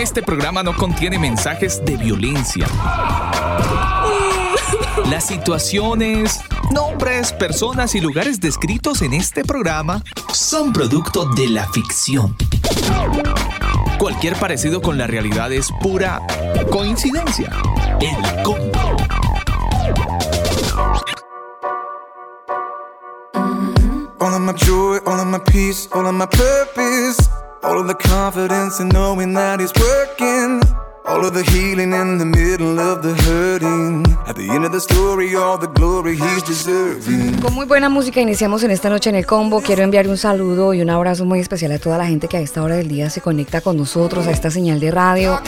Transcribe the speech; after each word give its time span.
Este 0.00 0.22
programa 0.22 0.62
no 0.62 0.74
contiene 0.74 1.18
mensajes 1.18 1.84
de 1.84 1.98
violencia. 1.98 2.66
Las 5.10 5.26
situaciones, 5.26 6.40
nombres, 6.72 7.34
personas 7.34 7.94
y 7.94 8.00
lugares 8.00 8.40
descritos 8.40 9.02
en 9.02 9.12
este 9.12 9.44
programa 9.44 10.02
son 10.32 10.72
producto 10.72 11.26
de 11.26 11.48
la 11.48 11.68
ficción. 11.68 12.34
Cualquier 13.98 14.36
parecido 14.36 14.80
con 14.80 14.96
la 14.96 15.06
realidad 15.06 15.52
es 15.52 15.68
pura 15.82 16.22
coincidencia. 16.70 17.52
El 18.00 18.42
combo. 18.42 18.96
All 24.18 24.32
of 24.32 24.40
my 24.40 24.54
joy, 24.54 24.98
all 25.04 25.20
of 25.20 25.26
my 25.26 25.38
peace, 25.40 25.86
purpose, 25.88 27.30
all 27.62 27.78
of 27.78 27.86
the 27.86 27.94
confidence 27.94 28.80
in 28.80 28.88
knowing 28.88 29.34
that 29.34 29.60
it's 29.60 29.72
working. 29.78 30.60
All 31.06 31.24
of 31.24 31.32
the 31.32 31.42
healing 31.42 31.92
in 31.92 32.18
the 32.18 32.24
middle 32.24 32.78
of 32.78 33.02
the 33.02 33.14
hurting. 33.24 34.04
At 34.26 34.36
the 34.36 34.48
end 34.50 34.64
of 34.64 34.70
the 34.70 34.80
story, 34.80 35.34
all 35.34 35.58
the 35.58 35.66
glory 35.66 36.14
he's 36.14 36.42
deserving. 36.44 37.40
Con 37.40 37.54
muy 37.54 37.66
buena 37.66 37.88
música 37.88 38.20
iniciamos 38.20 38.62
en 38.62 38.70
esta 38.70 38.90
noche 38.90 39.10
en 39.10 39.16
el 39.16 39.26
combo. 39.26 39.60
Quiero 39.60 39.82
enviar 39.82 40.06
un 40.08 40.18
saludo 40.18 40.72
y 40.74 40.82
un 40.82 40.90
abrazo 40.90 41.24
muy 41.24 41.40
especial 41.40 41.72
a 41.72 41.78
toda 41.78 41.98
la 41.98 42.06
gente 42.06 42.28
que 42.28 42.36
a 42.36 42.40
esta 42.40 42.62
hora 42.62 42.76
del 42.76 42.88
día 42.88 43.10
se 43.10 43.20
conecta 43.20 43.60
con 43.60 43.76
nosotros 43.76 44.26
a 44.26 44.30
esta 44.30 44.50
señal 44.50 44.78
de 44.78 44.90
radio. 44.90 45.40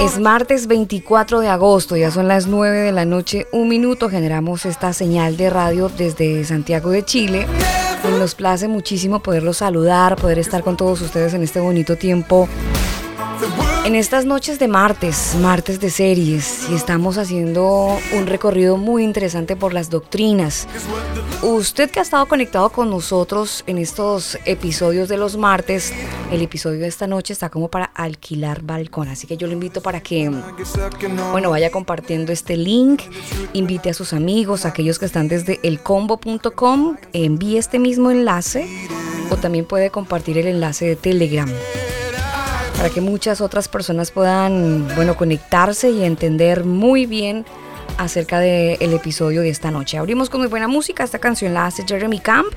Es 0.00 0.20
martes 0.20 0.66
24 0.66 1.40
de 1.40 1.48
agosto, 1.48 1.96
ya 1.96 2.10
son 2.10 2.28
las 2.28 2.46
9 2.46 2.78
de 2.80 2.92
la 2.92 3.04
noche, 3.04 3.48
un 3.52 3.68
minuto. 3.68 4.10
Generamos 4.10 4.66
esta 4.66 4.92
señal 4.92 5.36
de 5.36 5.50
radio 5.50 5.88
desde 5.88 6.44
Santiago 6.44 6.90
de 6.90 7.04
Chile. 7.04 7.46
Y 7.48 7.93
nos 8.10 8.34
place 8.34 8.68
muchísimo 8.68 9.20
poderlos 9.20 9.58
saludar, 9.58 10.16
poder 10.16 10.38
estar 10.38 10.62
con 10.62 10.76
todos 10.76 11.00
ustedes 11.00 11.34
en 11.34 11.42
este 11.42 11.60
bonito 11.60 11.96
tiempo. 11.96 12.48
En 13.84 13.94
estas 13.94 14.24
noches 14.24 14.58
de 14.58 14.66
martes, 14.66 15.36
martes 15.38 15.78
de 15.78 15.90
series, 15.90 16.70
y 16.70 16.74
estamos 16.74 17.18
haciendo 17.18 17.98
un 18.16 18.26
recorrido 18.26 18.78
muy 18.78 19.04
interesante 19.04 19.56
por 19.56 19.74
las 19.74 19.90
doctrinas. 19.90 20.66
Usted 21.42 21.90
que 21.90 21.98
ha 21.98 22.02
estado 22.02 22.24
conectado 22.24 22.70
con 22.70 22.88
nosotros 22.88 23.62
en 23.66 23.76
estos 23.76 24.38
episodios 24.46 25.10
de 25.10 25.18
los 25.18 25.36
martes, 25.36 25.92
el 26.32 26.40
episodio 26.40 26.80
de 26.80 26.86
esta 26.86 27.06
noche 27.06 27.34
está 27.34 27.50
como 27.50 27.68
para 27.68 27.84
alquilar 27.84 28.62
balcón, 28.62 29.08
así 29.08 29.26
que 29.26 29.36
yo 29.36 29.46
lo 29.46 29.52
invito 29.52 29.82
para 29.82 30.00
que 30.00 30.30
bueno, 31.32 31.50
vaya 31.50 31.70
compartiendo 31.70 32.32
este 32.32 32.56
link, 32.56 33.02
invite 33.52 33.90
a 33.90 33.94
sus 33.94 34.14
amigos, 34.14 34.64
a 34.64 34.68
aquellos 34.68 34.98
que 34.98 35.04
están 35.04 35.28
desde 35.28 35.60
elcombo.com, 35.62 36.96
envíe 37.12 37.58
este 37.58 37.78
mismo 37.78 38.10
enlace 38.10 38.66
o 39.28 39.36
también 39.36 39.66
puede 39.66 39.90
compartir 39.90 40.38
el 40.38 40.46
enlace 40.46 40.86
de 40.86 40.96
Telegram 40.96 41.50
para 42.76 42.90
que 42.90 43.00
muchas 43.00 43.40
otras 43.40 43.68
personas 43.68 44.10
puedan, 44.10 44.88
bueno, 44.94 45.16
conectarse 45.16 45.90
y 45.90 46.04
entender 46.04 46.64
muy 46.64 47.06
bien 47.06 47.44
acerca 47.98 48.38
del 48.38 48.92
episodio 48.92 49.42
de 49.42 49.50
esta 49.50 49.70
noche. 49.70 49.98
Abrimos 49.98 50.30
con 50.30 50.40
muy 50.40 50.48
buena 50.48 50.68
música, 50.68 51.04
esta 51.04 51.18
canción 51.18 51.54
la 51.54 51.66
hace 51.66 51.84
Jeremy 51.86 52.20
Camp. 52.20 52.52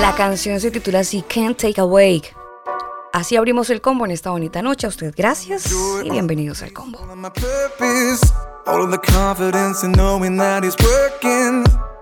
La 0.00 0.14
canción 0.14 0.60
se 0.60 0.70
titula 0.70 1.00
así, 1.00 1.22
Can't 1.22 1.56
Take 1.56 1.80
a 1.80 1.84
Wake. 1.84 2.34
Así 3.12 3.36
abrimos 3.36 3.70
el 3.70 3.80
combo 3.80 4.04
en 4.04 4.12
esta 4.12 4.30
bonita 4.30 4.62
noche. 4.62 4.86
A 4.86 4.90
usted 4.90 5.12
gracias 5.16 5.72
y 6.04 6.10
bienvenidos 6.10 6.62
al 6.62 6.72
combo. 6.72 7.00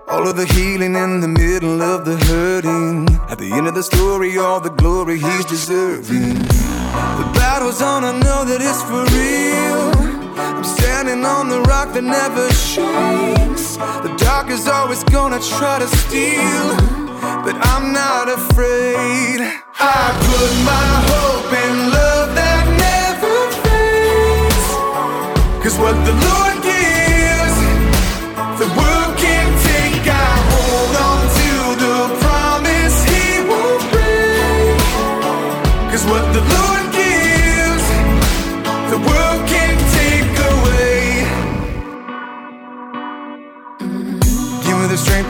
All 0.09 0.25
of 0.25 0.37
the 0.37 0.45
healing 0.45 0.95
in 0.95 1.19
the 1.19 1.27
middle 1.27 1.81
of 1.81 2.05
the 2.05 2.15
hurting. 2.27 3.09
At 3.29 3.39
the 3.39 3.51
end 3.51 3.67
of 3.67 3.75
the 3.75 3.83
story, 3.83 4.37
all 4.37 4.61
the 4.61 4.69
glory 4.69 5.19
he's 5.19 5.43
deserving. 5.43 6.35
The 7.19 7.29
battle's 7.35 7.81
on, 7.81 8.05
I 8.05 8.13
know 8.17 8.45
that 8.45 8.61
it's 8.61 8.81
for 8.83 9.03
real. 9.11 9.91
I'm 10.39 10.63
standing 10.63 11.25
on 11.25 11.49
the 11.49 11.59
rock 11.63 11.93
that 11.93 12.03
never 12.03 12.49
shakes. 12.53 13.75
The 13.77 14.15
dark 14.17 14.49
is 14.49 14.67
always 14.67 15.03
gonna 15.03 15.41
try 15.41 15.79
to 15.79 15.87
steal, 15.87 16.67
but 17.43 17.55
I'm 17.73 17.91
not 17.91 18.29
afraid. 18.29 19.41
I 19.77 20.15
put 20.23 20.51
my 20.71 20.87
hope 21.11 21.51
in 21.65 21.75
love 21.91 22.33
that 22.33 22.63
never 22.87 23.35
fades. 23.61 24.67
Cause 25.63 25.77
what 25.77 25.95
the 26.07 26.15
Lord 26.25 26.63
gives, 26.63 27.06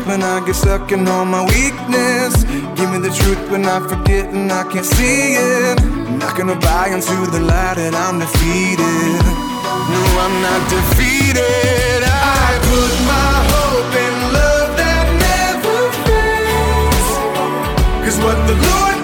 when 0.07 0.23
I 0.23 0.43
get 0.45 0.55
stuck 0.55 0.91
in 0.91 1.07
all 1.07 1.25
my 1.25 1.43
weakness. 1.43 2.43
Give 2.77 2.89
me 2.91 2.99
the 2.99 3.13
truth 3.19 3.51
when 3.51 3.65
I 3.65 3.79
forget 3.79 4.33
and 4.33 4.51
I 4.51 4.63
can't 4.71 4.85
see 4.85 5.35
it. 5.35 5.79
I'm 5.81 6.19
not 6.19 6.37
gonna 6.37 6.55
buy 6.55 6.87
into 6.95 7.15
the 7.31 7.41
lie 7.41 7.75
that 7.75 7.93
I'm 7.93 8.19
defeated. 8.19 9.21
No, 9.91 10.01
I'm 10.25 10.35
not 10.47 10.61
defeated. 10.71 12.01
I 12.07 12.47
put 12.69 12.93
my 13.13 13.33
hope 13.51 13.93
in 14.05 14.15
love 14.37 14.69
that 14.81 15.05
never 15.27 15.77
fades. 16.05 17.09
Cause 18.03 18.17
what 18.23 18.37
the 18.47 18.55
Lord 18.55 18.96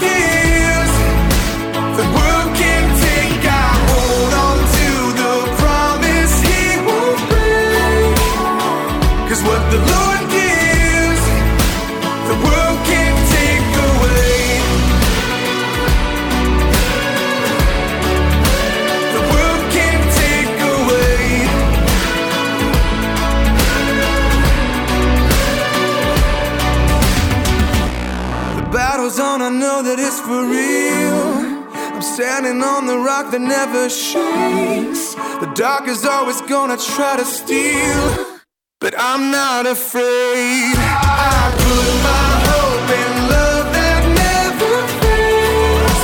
Battle's 29.15 29.31
on, 29.31 29.41
I 29.41 29.49
know 29.49 29.83
that 29.83 29.99
it's 29.99 30.19
for 30.21 30.45
real. 30.45 31.63
I'm 31.93 32.01
standing 32.01 32.63
on 32.63 32.87
the 32.87 32.97
rock 32.97 33.31
that 33.31 33.41
never 33.41 33.89
shakes. 33.89 35.15
The 35.39 35.51
dark 35.55 35.87
is 35.87 36.05
always 36.05 36.41
gonna 36.41 36.77
try 36.77 37.17
to 37.17 37.25
steal, 37.25 38.39
but 38.79 38.93
I'm 38.97 39.31
not 39.31 39.67
afraid. 39.67 40.73
I 40.77 41.51
put 41.61 41.89
my 42.09 42.29
hope 42.49 42.89
in 43.01 43.11
love 43.33 43.65
that 43.77 44.03
never 44.23 44.73
fades. 45.01 46.03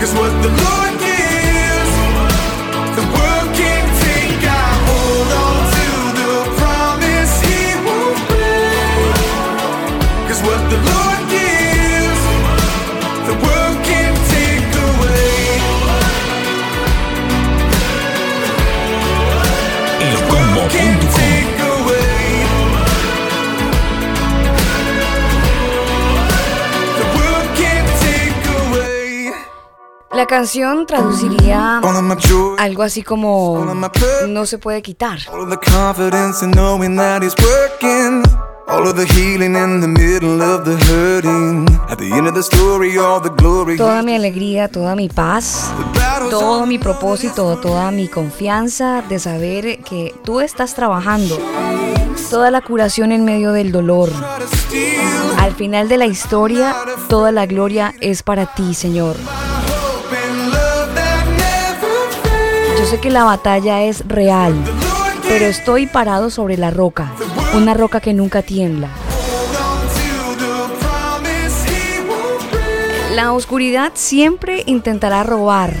Cause 0.00 0.12
what 0.14 0.32
the 0.42 0.48
Lord 0.48 0.81
La 30.14 30.26
canción 30.26 30.84
traduciría 30.86 31.80
algo 32.58 32.82
así 32.82 33.02
como 33.02 33.64
no 34.28 34.46
se 34.46 34.58
puede 34.58 34.82
quitar. 34.82 35.18
Toda 43.78 44.02
mi 44.02 44.14
alegría, 44.14 44.68
toda 44.68 44.94
mi 44.94 45.08
paz, 45.08 45.70
todo 46.30 46.66
mi 46.66 46.78
propósito, 46.78 47.56
toda 47.56 47.90
mi 47.90 48.08
confianza 48.08 49.02
de 49.08 49.18
saber 49.18 49.78
que 49.82 50.14
tú 50.24 50.40
estás 50.40 50.74
trabajando, 50.74 51.38
toda 52.30 52.50
la 52.50 52.60
curación 52.60 53.12
en 53.12 53.24
medio 53.24 53.52
del 53.52 53.72
dolor. 53.72 54.10
Al 55.38 55.54
final 55.54 55.88
de 55.88 55.96
la 55.96 56.06
historia, 56.06 56.76
toda 57.08 57.32
la 57.32 57.46
gloria 57.46 57.94
es 58.00 58.22
para 58.22 58.46
ti, 58.54 58.74
Señor. 58.74 59.16
Sé 62.92 63.00
que 63.00 63.08
la 63.08 63.24
batalla 63.24 63.84
es 63.84 64.06
real, 64.06 64.54
pero 65.26 65.46
estoy 65.46 65.86
parado 65.86 66.28
sobre 66.28 66.58
la 66.58 66.70
roca, 66.70 67.10
una 67.54 67.72
roca 67.72 68.00
que 68.00 68.12
nunca 68.12 68.42
tiembla. 68.42 68.90
La 73.14 73.32
oscuridad 73.32 73.92
siempre 73.94 74.62
intentará 74.66 75.22
robar, 75.22 75.72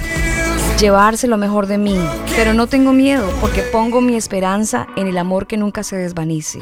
llevarse 0.80 1.26
lo 1.26 1.36
mejor 1.36 1.66
de 1.66 1.76
mí, 1.76 1.98
pero 2.34 2.54
no 2.54 2.66
tengo 2.66 2.94
miedo 2.94 3.28
porque 3.42 3.60
pongo 3.60 4.00
mi 4.00 4.16
esperanza 4.16 4.86
en 4.96 5.06
el 5.06 5.18
amor 5.18 5.46
que 5.46 5.58
nunca 5.58 5.82
se 5.82 5.96
desvanece. 5.96 6.60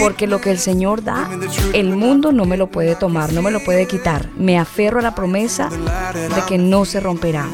Porque 0.00 0.26
lo 0.26 0.40
que 0.40 0.50
el 0.50 0.58
Señor 0.58 1.02
da, 1.02 1.28
el 1.72 1.96
mundo 1.96 2.32
no 2.32 2.44
me 2.44 2.56
lo 2.56 2.68
puede 2.68 2.94
tomar, 2.94 3.32
no 3.32 3.42
me 3.42 3.50
lo 3.50 3.60
puede 3.60 3.86
quitar. 3.86 4.28
Me 4.36 4.58
aferro 4.58 5.00
a 5.00 5.02
la 5.02 5.14
promesa 5.14 5.68
de 6.14 6.42
que 6.46 6.58
no 6.58 6.84
se 6.84 7.00
romperá. 7.00 7.46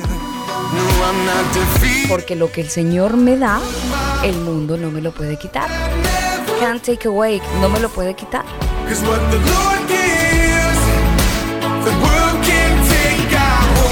Porque 2.09 2.37
lo 2.37 2.51
que 2.51 2.61
el 2.61 2.71
Señor 2.71 3.17
me 3.17 3.37
da, 3.37 3.61
el 4.25 4.37
mundo 4.39 4.77
no 4.77 4.91
me 4.91 5.01
lo 5.01 5.13
puede 5.13 5.37
quitar. 5.39 5.69
Can't 6.61 6.83
take 6.83 7.07
away, 7.09 7.41
no 7.61 7.69
me 7.69 7.81
lo 7.81 7.89
puede 7.89 8.15
quitar. 8.15 8.45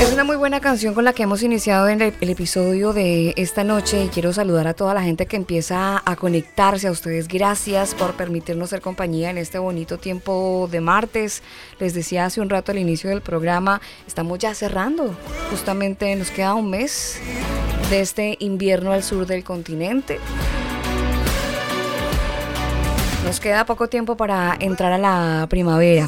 Es 0.04 0.12
una 0.12 0.22
muy 0.22 0.36
buena 0.36 0.60
canción 0.60 0.92
con 0.92 1.06
la 1.06 1.14
que 1.14 1.22
hemos 1.22 1.42
iniciado 1.42 1.88
el, 1.88 2.02
episodio 2.02 2.92
de 2.92 3.32
esta 3.38 3.64
noche 3.64 4.04
y 4.04 4.08
quiero 4.08 4.34
saludar 4.34 4.66
a 4.66 4.74
toda 4.74 4.92
la 4.92 5.02
gente 5.02 5.24
que 5.24 5.36
empieza 5.36 6.02
a 6.04 6.16
conectarse 6.16 6.88
a 6.88 6.90
ustedes. 6.90 7.26
Gracias 7.26 7.94
por 7.94 8.12
permitirnos 8.12 8.68
ser 8.68 8.82
compañía 8.82 9.30
en 9.30 9.38
este 9.38 9.58
bonito 9.58 9.96
tiempo 9.96 10.68
de 10.70 10.82
martes. 10.82 11.42
Les 11.80 11.94
decía 11.94 12.26
hace 12.26 12.42
un 12.42 12.50
rato 12.50 12.70
al 12.70 12.78
inicio 12.78 13.08
del 13.08 13.22
programa, 13.22 13.80
estamos 14.06 14.38
ya 14.38 14.54
cerrando. 14.54 15.16
Justamente 15.50 16.14
nos 16.16 16.30
queda 16.30 16.52
un 16.52 16.68
mes 16.68 17.18
de 17.88 18.00
este 18.02 18.36
invierno 18.40 18.92
al 18.92 19.02
sur 19.02 19.26
del 19.26 19.42
continente. 19.42 20.20
Nos 23.24 23.40
queda 23.40 23.64
poco 23.64 23.88
tiempo 23.88 24.18
para 24.18 24.54
entrar 24.60 24.92
a 24.92 24.98
la 24.98 25.46
primavera. 25.48 26.06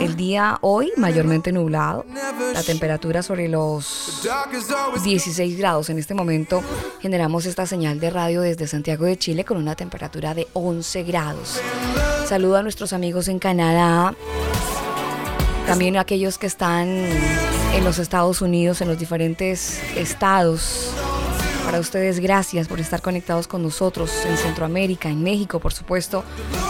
El 0.00 0.16
día 0.16 0.58
hoy 0.60 0.92
mayormente 0.96 1.52
nublado, 1.52 2.04
la 2.52 2.62
temperatura 2.62 3.22
sobre 3.22 3.48
los 3.48 4.22
16 5.02 5.58
grados. 5.58 5.88
En 5.90 5.98
este 5.98 6.14
momento 6.14 6.62
generamos 7.00 7.46
esta 7.46 7.66
señal 7.66 8.00
de 8.00 8.10
radio 8.10 8.40
desde 8.40 8.66
Santiago 8.66 9.06
de 9.06 9.16
Chile 9.16 9.44
con 9.44 9.56
una 9.56 9.74
temperatura 9.76 10.34
de 10.34 10.48
11 10.52 11.02
grados. 11.04 11.60
Saludo 12.26 12.56
a 12.56 12.62
nuestros 12.62 12.92
amigos 12.92 13.28
en 13.28 13.38
Canadá, 13.38 14.14
también 15.66 15.96
a 15.96 16.00
aquellos 16.00 16.38
que 16.38 16.46
están 16.46 16.88
en 16.88 17.84
los 17.84 17.98
Estados 17.98 18.42
Unidos, 18.42 18.80
en 18.80 18.88
los 18.88 18.98
diferentes 18.98 19.80
estados. 19.96 20.92
Para 21.64 21.80
ustedes, 21.80 22.20
gracias 22.20 22.68
por 22.68 22.80
estar 22.80 23.02
conectados 23.02 23.48
con 23.48 23.62
nosotros 23.62 24.10
en 24.26 24.36
Centroamérica, 24.36 25.08
en 25.08 25.22
México, 25.22 25.60
por 25.60 25.72
supuesto, 25.72 26.24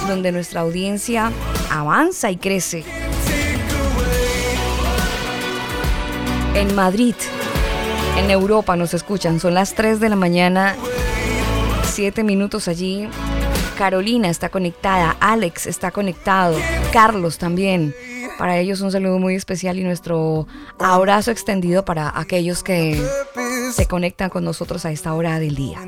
donde 0.08 0.32
nuestra 0.32 0.60
audiencia 0.60 1.32
avanza 1.70 2.30
y 2.30 2.36
crece. 2.36 2.84
en 6.54 6.74
Madrid, 6.74 7.16
en 8.16 8.30
Europa 8.30 8.76
nos 8.76 8.94
escuchan. 8.94 9.40
Son 9.40 9.54
las 9.54 9.74
3 9.74 9.98
de 9.98 10.08
la 10.08 10.16
mañana, 10.16 10.76
7 11.82 12.22
minutos 12.22 12.68
allí. 12.68 13.08
Carolina 13.76 14.28
está 14.28 14.48
conectada, 14.50 15.16
Alex 15.18 15.66
está 15.66 15.90
conectado, 15.90 16.56
Carlos 16.92 17.38
también. 17.38 17.94
Para 18.38 18.58
ellos 18.58 18.80
un 18.80 18.92
saludo 18.92 19.18
muy 19.18 19.34
especial 19.34 19.78
y 19.78 19.84
nuestro 19.84 20.46
abrazo 20.78 21.32
extendido 21.32 21.84
para 21.84 22.16
aquellos 22.18 22.62
que 22.62 23.02
se 23.74 23.86
conectan 23.86 24.30
con 24.30 24.44
nosotros 24.44 24.84
a 24.84 24.92
esta 24.92 25.14
hora 25.14 25.38
del 25.40 25.56
día. 25.56 25.80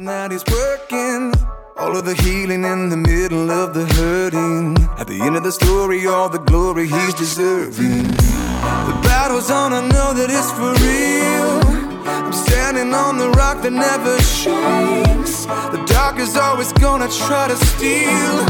All 1.78 1.94
of 1.94 2.04
the 2.04 2.14
healing 2.14 2.64
in 2.64 2.88
the 2.88 2.96
middle 2.96 3.50
of 3.50 3.74
the 3.74 3.84
hurting. 3.96 4.74
At 4.98 5.08
the 5.08 5.20
end 5.20 5.36
of 5.36 5.42
the 5.42 5.52
story, 5.52 6.06
all 6.06 6.30
the 6.30 6.38
glory 6.38 6.88
he's 6.88 7.14
deserving. 7.14 8.08
The 8.08 8.98
battle's 9.02 9.50
on, 9.50 9.74
I 9.74 9.86
know 9.86 10.14
that 10.14 10.30
it's 10.30 10.50
for 10.52 10.72
real. 10.80 11.60
I'm 12.08 12.32
standing 12.32 12.94
on 12.94 13.18
the 13.18 13.28
rock 13.36 13.60
that 13.60 13.72
never 13.72 14.18
shakes. 14.22 15.44
The 15.44 15.84
dark 15.84 16.18
is 16.18 16.34
always 16.34 16.72
gonna 16.72 17.08
try 17.08 17.46
to 17.48 17.56
steal, 17.56 18.46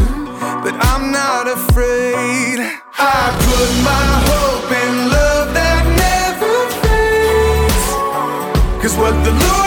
but 0.63 0.75
I'm 0.95 1.11
not 1.11 1.49
afraid. 1.49 2.61
I 2.97 3.35
put 3.43 3.71
my 3.83 4.07
hope 4.31 4.71
in 4.71 5.11
love 5.11 5.36
Cause 8.87 8.97
what 8.99 9.25
the 9.25 9.33
Lord 9.33 9.66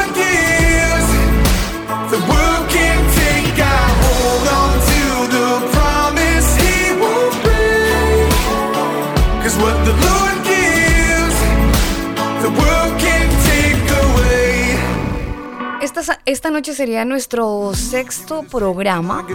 Esta, 16.25 16.49
noche 16.49 16.73
sería 16.73 17.03
nuestro 17.03 17.73
sexto 17.75 18.43
programa 18.43 19.27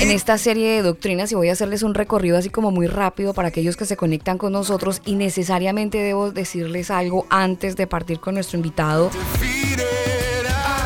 en 0.00 0.10
esta 0.10 0.38
serie 0.38 0.70
de 0.70 0.82
doctrinas 0.82 1.30
y 1.32 1.34
voy 1.34 1.50
a 1.50 1.52
hacerles 1.52 1.82
un 1.82 1.92
recorrido 1.92 2.38
así 2.38 2.48
como 2.48 2.70
muy 2.70 2.86
rápido 2.86 3.34
para 3.34 3.48
aquellos 3.48 3.76
que 3.76 3.84
se 3.84 3.94
conectan 3.94 4.38
con 4.38 4.54
nosotros 4.54 5.02
y 5.04 5.16
necesariamente 5.16 5.98
debo 5.98 6.30
decirles 6.30 6.90
algo 6.90 7.26
antes 7.28 7.76
de 7.76 7.86
partir 7.86 8.20
con 8.20 8.36
nuestro 8.36 8.56
invitado 8.56 9.10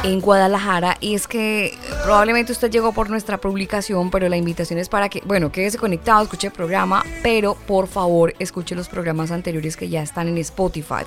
en 0.02 0.20
Guadalajara 0.20 0.96
y 1.00 1.14
es 1.14 1.28
que 1.28 1.78
probablemente 2.02 2.50
usted 2.50 2.68
llegó 2.68 2.92
por 2.92 3.10
nuestra 3.10 3.38
publicación, 3.38 4.10
pero 4.10 4.28
la 4.28 4.36
invitación 4.36 4.80
es 4.80 4.88
para 4.88 5.08
que, 5.08 5.22
bueno, 5.24 5.52
quédese 5.52 5.78
conectado, 5.78 6.24
escuche 6.24 6.48
el 6.48 6.52
programa, 6.52 7.04
pero 7.22 7.54
por 7.54 7.86
favor 7.86 8.34
escuche 8.40 8.74
los 8.74 8.88
programas 8.88 9.30
anteriores 9.30 9.76
que 9.76 9.88
ya 9.88 10.02
están 10.02 10.26
en 10.26 10.38
Spotify. 10.38 11.04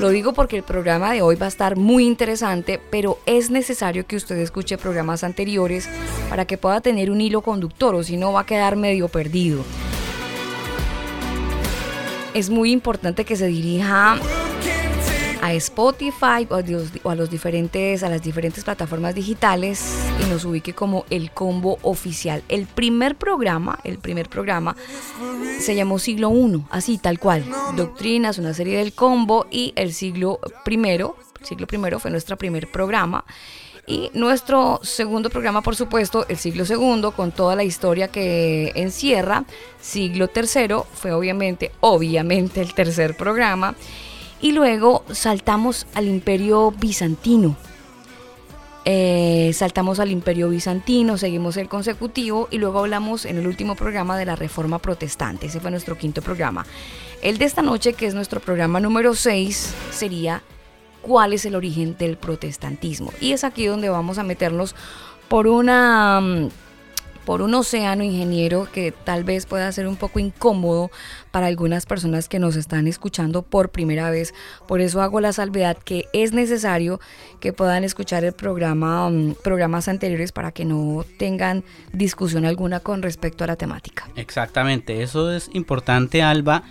Lo 0.00 0.10
digo 0.10 0.32
porque 0.32 0.56
el 0.56 0.64
programa 0.64 1.12
de 1.12 1.22
hoy 1.22 1.36
va 1.36 1.46
a 1.46 1.48
estar 1.48 1.76
muy 1.76 2.04
interesante, 2.04 2.80
pero 2.90 3.18
es 3.26 3.50
necesario 3.50 4.06
que 4.06 4.16
usted 4.16 4.36
escuche 4.38 4.76
programas 4.76 5.22
anteriores 5.22 5.88
para 6.28 6.46
que 6.46 6.58
pueda 6.58 6.80
tener 6.80 7.10
un 7.10 7.20
hilo 7.20 7.42
conductor 7.42 7.94
o 7.94 8.02
si 8.02 8.16
no 8.16 8.32
va 8.32 8.40
a 8.40 8.46
quedar 8.46 8.76
medio 8.76 9.08
perdido. 9.08 9.64
Es 12.34 12.50
muy 12.50 12.72
importante 12.72 13.24
que 13.24 13.36
se 13.36 13.46
dirija 13.46 14.16
a 15.44 15.52
Spotify 15.52 16.48
o 16.48 16.54
a, 16.54 17.14
los, 17.14 17.30
diferentes, 17.30 18.02
a 18.02 18.08
las 18.08 18.22
diferentes 18.22 18.64
plataformas 18.64 19.14
digitales 19.14 19.84
y 20.24 20.30
nos 20.30 20.46
ubique 20.46 20.72
como 20.72 21.04
el 21.10 21.32
combo 21.32 21.78
oficial. 21.82 22.42
El 22.48 22.66
primer 22.66 23.16
programa, 23.16 23.78
el 23.84 23.98
primer 23.98 24.30
programa 24.30 24.74
se 25.60 25.74
llamó 25.74 25.98
Siglo 25.98 26.32
I, 26.32 26.64
así 26.70 26.96
tal 26.96 27.18
cual. 27.18 27.44
Doctrinas, 27.76 28.38
una 28.38 28.54
serie 28.54 28.78
del 28.78 28.94
combo 28.94 29.46
y 29.50 29.74
el 29.76 29.92
siglo 29.92 30.40
primero, 30.64 31.14
siglo 31.42 31.66
primero 31.66 31.98
fue 31.98 32.10
nuestro 32.10 32.38
primer 32.38 32.70
programa. 32.70 33.26
Y 33.86 34.10
nuestro 34.14 34.80
segundo 34.82 35.28
programa, 35.28 35.60
por 35.60 35.76
supuesto, 35.76 36.24
el 36.30 36.38
siglo 36.38 36.64
segundo, 36.64 37.10
con 37.10 37.32
toda 37.32 37.54
la 37.54 37.64
historia 37.64 38.08
que 38.08 38.72
encierra. 38.76 39.44
Siglo 39.78 40.28
tercero 40.28 40.86
fue 40.94 41.12
obviamente, 41.12 41.70
obviamente 41.80 42.62
el 42.62 42.72
tercer 42.72 43.14
programa. 43.14 43.74
Y 44.40 44.52
luego 44.52 45.04
saltamos 45.10 45.86
al 45.94 46.08
imperio 46.08 46.70
bizantino. 46.72 47.56
Eh, 48.86 49.52
saltamos 49.54 49.98
al 49.98 50.10
imperio 50.10 50.50
bizantino, 50.50 51.16
seguimos 51.16 51.56
el 51.56 51.68
consecutivo 51.68 52.48
y 52.50 52.58
luego 52.58 52.80
hablamos 52.80 53.24
en 53.24 53.38
el 53.38 53.46
último 53.46 53.76
programa 53.76 54.18
de 54.18 54.26
la 54.26 54.36
reforma 54.36 54.78
protestante. 54.78 55.46
Ese 55.46 55.60
fue 55.60 55.70
nuestro 55.70 55.96
quinto 55.96 56.20
programa. 56.20 56.66
El 57.22 57.38
de 57.38 57.46
esta 57.46 57.62
noche, 57.62 57.94
que 57.94 58.06
es 58.06 58.14
nuestro 58.14 58.40
programa 58.40 58.80
número 58.80 59.14
6, 59.14 59.74
sería 59.90 60.42
cuál 61.00 61.32
es 61.32 61.46
el 61.46 61.54
origen 61.54 61.96
del 61.96 62.18
protestantismo. 62.18 63.12
Y 63.20 63.32
es 63.32 63.44
aquí 63.44 63.64
donde 63.64 63.88
vamos 63.88 64.18
a 64.18 64.22
meternos 64.22 64.74
por 65.28 65.46
una 65.46 66.20
mm, 66.20 66.48
por 67.24 67.42
un 67.42 67.54
océano 67.54 68.04
ingeniero 68.04 68.68
que 68.70 68.92
tal 68.92 69.24
vez 69.24 69.46
pueda 69.46 69.70
ser 69.72 69.86
un 69.86 69.96
poco 69.96 70.18
incómodo 70.18 70.90
para 71.30 71.46
algunas 71.46 71.86
personas 71.86 72.28
que 72.28 72.38
nos 72.38 72.56
están 72.56 72.86
escuchando 72.86 73.42
por 73.42 73.70
primera 73.70 74.10
vez. 74.10 74.34
Por 74.68 74.80
eso 74.80 75.02
hago 75.02 75.20
la 75.20 75.32
salvedad 75.32 75.76
que 75.76 76.06
es 76.12 76.32
necesario 76.32 77.00
que 77.40 77.52
puedan 77.52 77.84
escuchar 77.84 78.24
el 78.24 78.32
programa, 78.32 79.08
mm, 79.10 79.36
programas 79.42 79.88
anteriores 79.88 80.32
para 80.32 80.52
que 80.52 80.64
no 80.64 81.04
tengan 81.18 81.64
discusión 81.92 82.44
alguna 82.44 82.80
con 82.80 83.02
respecto 83.02 83.44
a 83.44 83.46
la 83.46 83.56
temática. 83.56 84.08
Exactamente, 84.16 85.02
eso 85.02 85.32
es 85.32 85.50
importante, 85.54 86.22
Alba, 86.22 86.62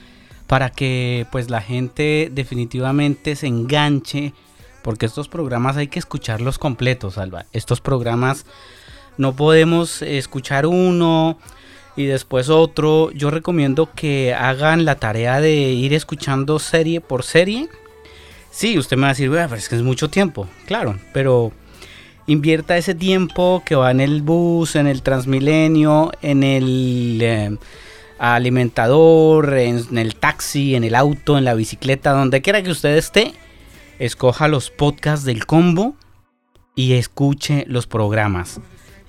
para 0.48 0.70
que 0.70 1.26
pues 1.32 1.50
la 1.50 1.62
gente 1.62 2.30
definitivamente 2.32 3.36
se 3.36 3.48
enganche, 3.48 4.34
porque 4.84 5.06
estos 5.06 5.30
programas 5.30 5.78
hay 5.78 5.88
que 5.88 6.00
escucharlos 6.00 6.60
completos, 6.60 7.18
Alba. 7.18 7.46
Estos 7.54 7.82
programas 7.82 8.46
no 9.18 9.36
podemos 9.36 10.02
escuchar 10.02 10.66
uno 10.66 11.38
y 11.96 12.06
después 12.06 12.50
otro. 12.50 13.12
Yo 13.12 13.30
recomiendo 13.30 13.90
que 13.94 14.34
hagan 14.34 14.86
la 14.86 14.96
tarea 14.96 15.40
de 15.42 15.54
ir 15.54 15.94
escuchando 15.94 16.60
serie 16.60 17.02
por 17.02 17.24
serie. 17.24 17.70
Sí, 18.52 18.78
usted 18.78 18.98
me 18.98 19.04
va 19.04 19.10
a 19.10 19.12
decir, 19.12 19.30
pero 19.32 19.56
es 19.56 19.70
que 19.70 19.76
es 19.76 19.84
mucho 19.84 20.10
tiempo. 20.10 20.48
Claro, 20.66 20.98
pero 21.14 21.52
invierta 22.28 22.78
ese 22.78 22.96
tiempo 22.96 23.64
que 23.66 23.76
va 23.76 23.92
en 23.92 24.00
el 24.00 24.22
bus, 24.22 24.76
en 24.76 24.88
el 24.88 25.02
Transmilenio, 25.02 26.12
en 26.22 26.44
el... 26.44 27.20
Eh, 27.22 27.58
alimentador, 28.20 29.54
en, 29.58 29.98
el 29.98 30.16
taxi, 30.16 30.76
en 30.76 30.86
el 30.86 30.96
auto, 30.96 31.38
en 31.38 31.44
la 31.44 31.56
bicicleta, 31.56 32.12
donde 32.12 32.42
quiera 32.42 32.64
que 32.64 32.72
usted 32.72 32.96
esté, 32.96 33.34
escoja 34.00 34.48
los 34.48 34.70
podcasts 34.70 35.26
del 35.26 35.46
combo 35.46 35.96
y 36.74 36.94
escuche 36.94 37.66
los 37.68 37.86
programas. 37.86 38.62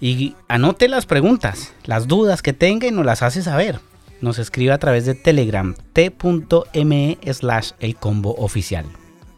Y 0.04 0.36
anote 0.48 0.88
las 0.88 1.06
preguntas, 1.06 1.72
las 1.86 2.06
dudas 2.06 2.42
que 2.42 2.52
tenga 2.52 2.86
y 2.86 2.90
nos 2.90 3.06
las 3.06 3.22
hace 3.22 3.40
saber. 3.40 3.80
Nos 4.20 4.38
escribe 4.38 4.70
a 4.70 4.78
través 4.78 5.06
de 5.06 5.14
Telegram 5.14 5.74
t.me 5.94 7.18
slash 7.32 7.70
el 7.80 7.96
combo 7.96 8.34
oficial. 8.34 8.84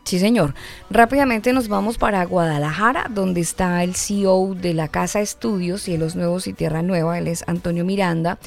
Sí, 0.03 0.19
señor. 0.19 0.55
Rápidamente 0.91 1.53
nos 1.53 1.69
vamos 1.69 1.99
para 1.99 2.25
Guadalajara, 2.25 3.07
donde 3.09 3.43
está 3.43 3.85
el 3.85 3.95
CEO 3.95 4.57
de 4.57 4.75
la 4.75 4.89
Casa 4.89 5.21
Estudios, 5.21 5.83
Cielos 5.83 6.17
Nuevos 6.17 6.49
y 6.49 6.53
Tierra 6.53 6.83
Nueva. 6.83 7.17
Él 7.17 7.29
es 7.29 7.45
Antonio 7.47 7.85
Miranda, 7.85 8.41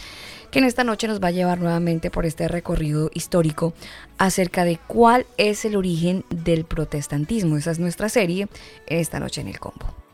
que 0.51 0.59
en 0.59 0.65
esta 0.65 0.83
noche 0.83 1.07
nos 1.07 1.23
va 1.23 1.29
a 1.29 1.31
llevar 1.31 1.61
nuevamente 1.61 2.11
por 2.11 2.25
este 2.25 2.49
recorrido 2.49 3.09
histórico 3.13 3.73
acerca 4.17 4.65
de 4.65 4.77
cuál 4.87 5.25
es 5.37 5.63
el 5.63 5.77
origen 5.77 6.25
del 6.29 6.65
protestantismo. 6.65 7.55
Esa 7.55 7.71
es 7.71 7.79
nuestra 7.79 8.09
serie 8.09 8.49
esta 8.87 9.21
noche 9.21 9.39
en 9.39 9.47
el 9.47 9.59
combo. 9.61 10.08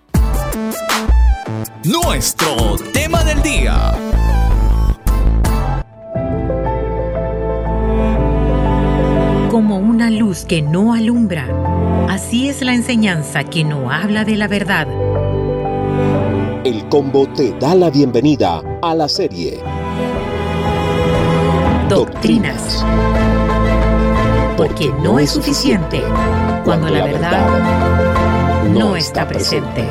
Nuestro 1.84 2.78
tema 2.94 3.24
del 3.24 3.42
día. 3.42 3.92
como 9.52 9.78
una 9.78 10.10
luz 10.10 10.44
que 10.44 10.62
no 10.62 10.94
alumbra. 10.94 11.48
Así 12.10 12.50
es 12.50 12.62
la 12.62 12.74
enseñanza 12.74 13.46
que 13.46 13.64
no 13.64 13.90
habla 13.90 14.26
de 14.26 14.36
la 14.36 14.48
verdad. 14.50 14.88
El 16.66 16.88
combo 16.90 17.26
te 17.28 17.52
da 17.58 17.74
la 17.74 17.90
bienvenida 17.90 18.62
a 18.82 18.96
la 18.96 19.08
serie 19.08 19.62
Doctrinas. 21.90 22.86
Porque 24.58 24.92
no 25.02 25.20
es 25.20 25.32
suficiente 25.32 26.02
cuando 26.66 26.90
la 26.90 27.06
verdad 27.06 28.15
no 28.70 28.96
está 28.96 29.28
presente. 29.28 29.86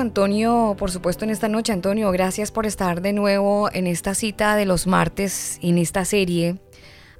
Antonio, 0.00 0.74
por 0.78 0.90
supuesto, 0.90 1.24
en 1.24 1.30
esta 1.30 1.48
noche. 1.48 1.72
Antonio, 1.72 2.10
gracias 2.10 2.50
por 2.50 2.66
estar 2.66 3.00
de 3.00 3.12
nuevo 3.12 3.70
en 3.72 3.86
esta 3.86 4.14
cita 4.14 4.56
de 4.56 4.66
los 4.66 4.86
martes, 4.86 5.58
en 5.62 5.78
esta 5.78 6.04
serie 6.04 6.56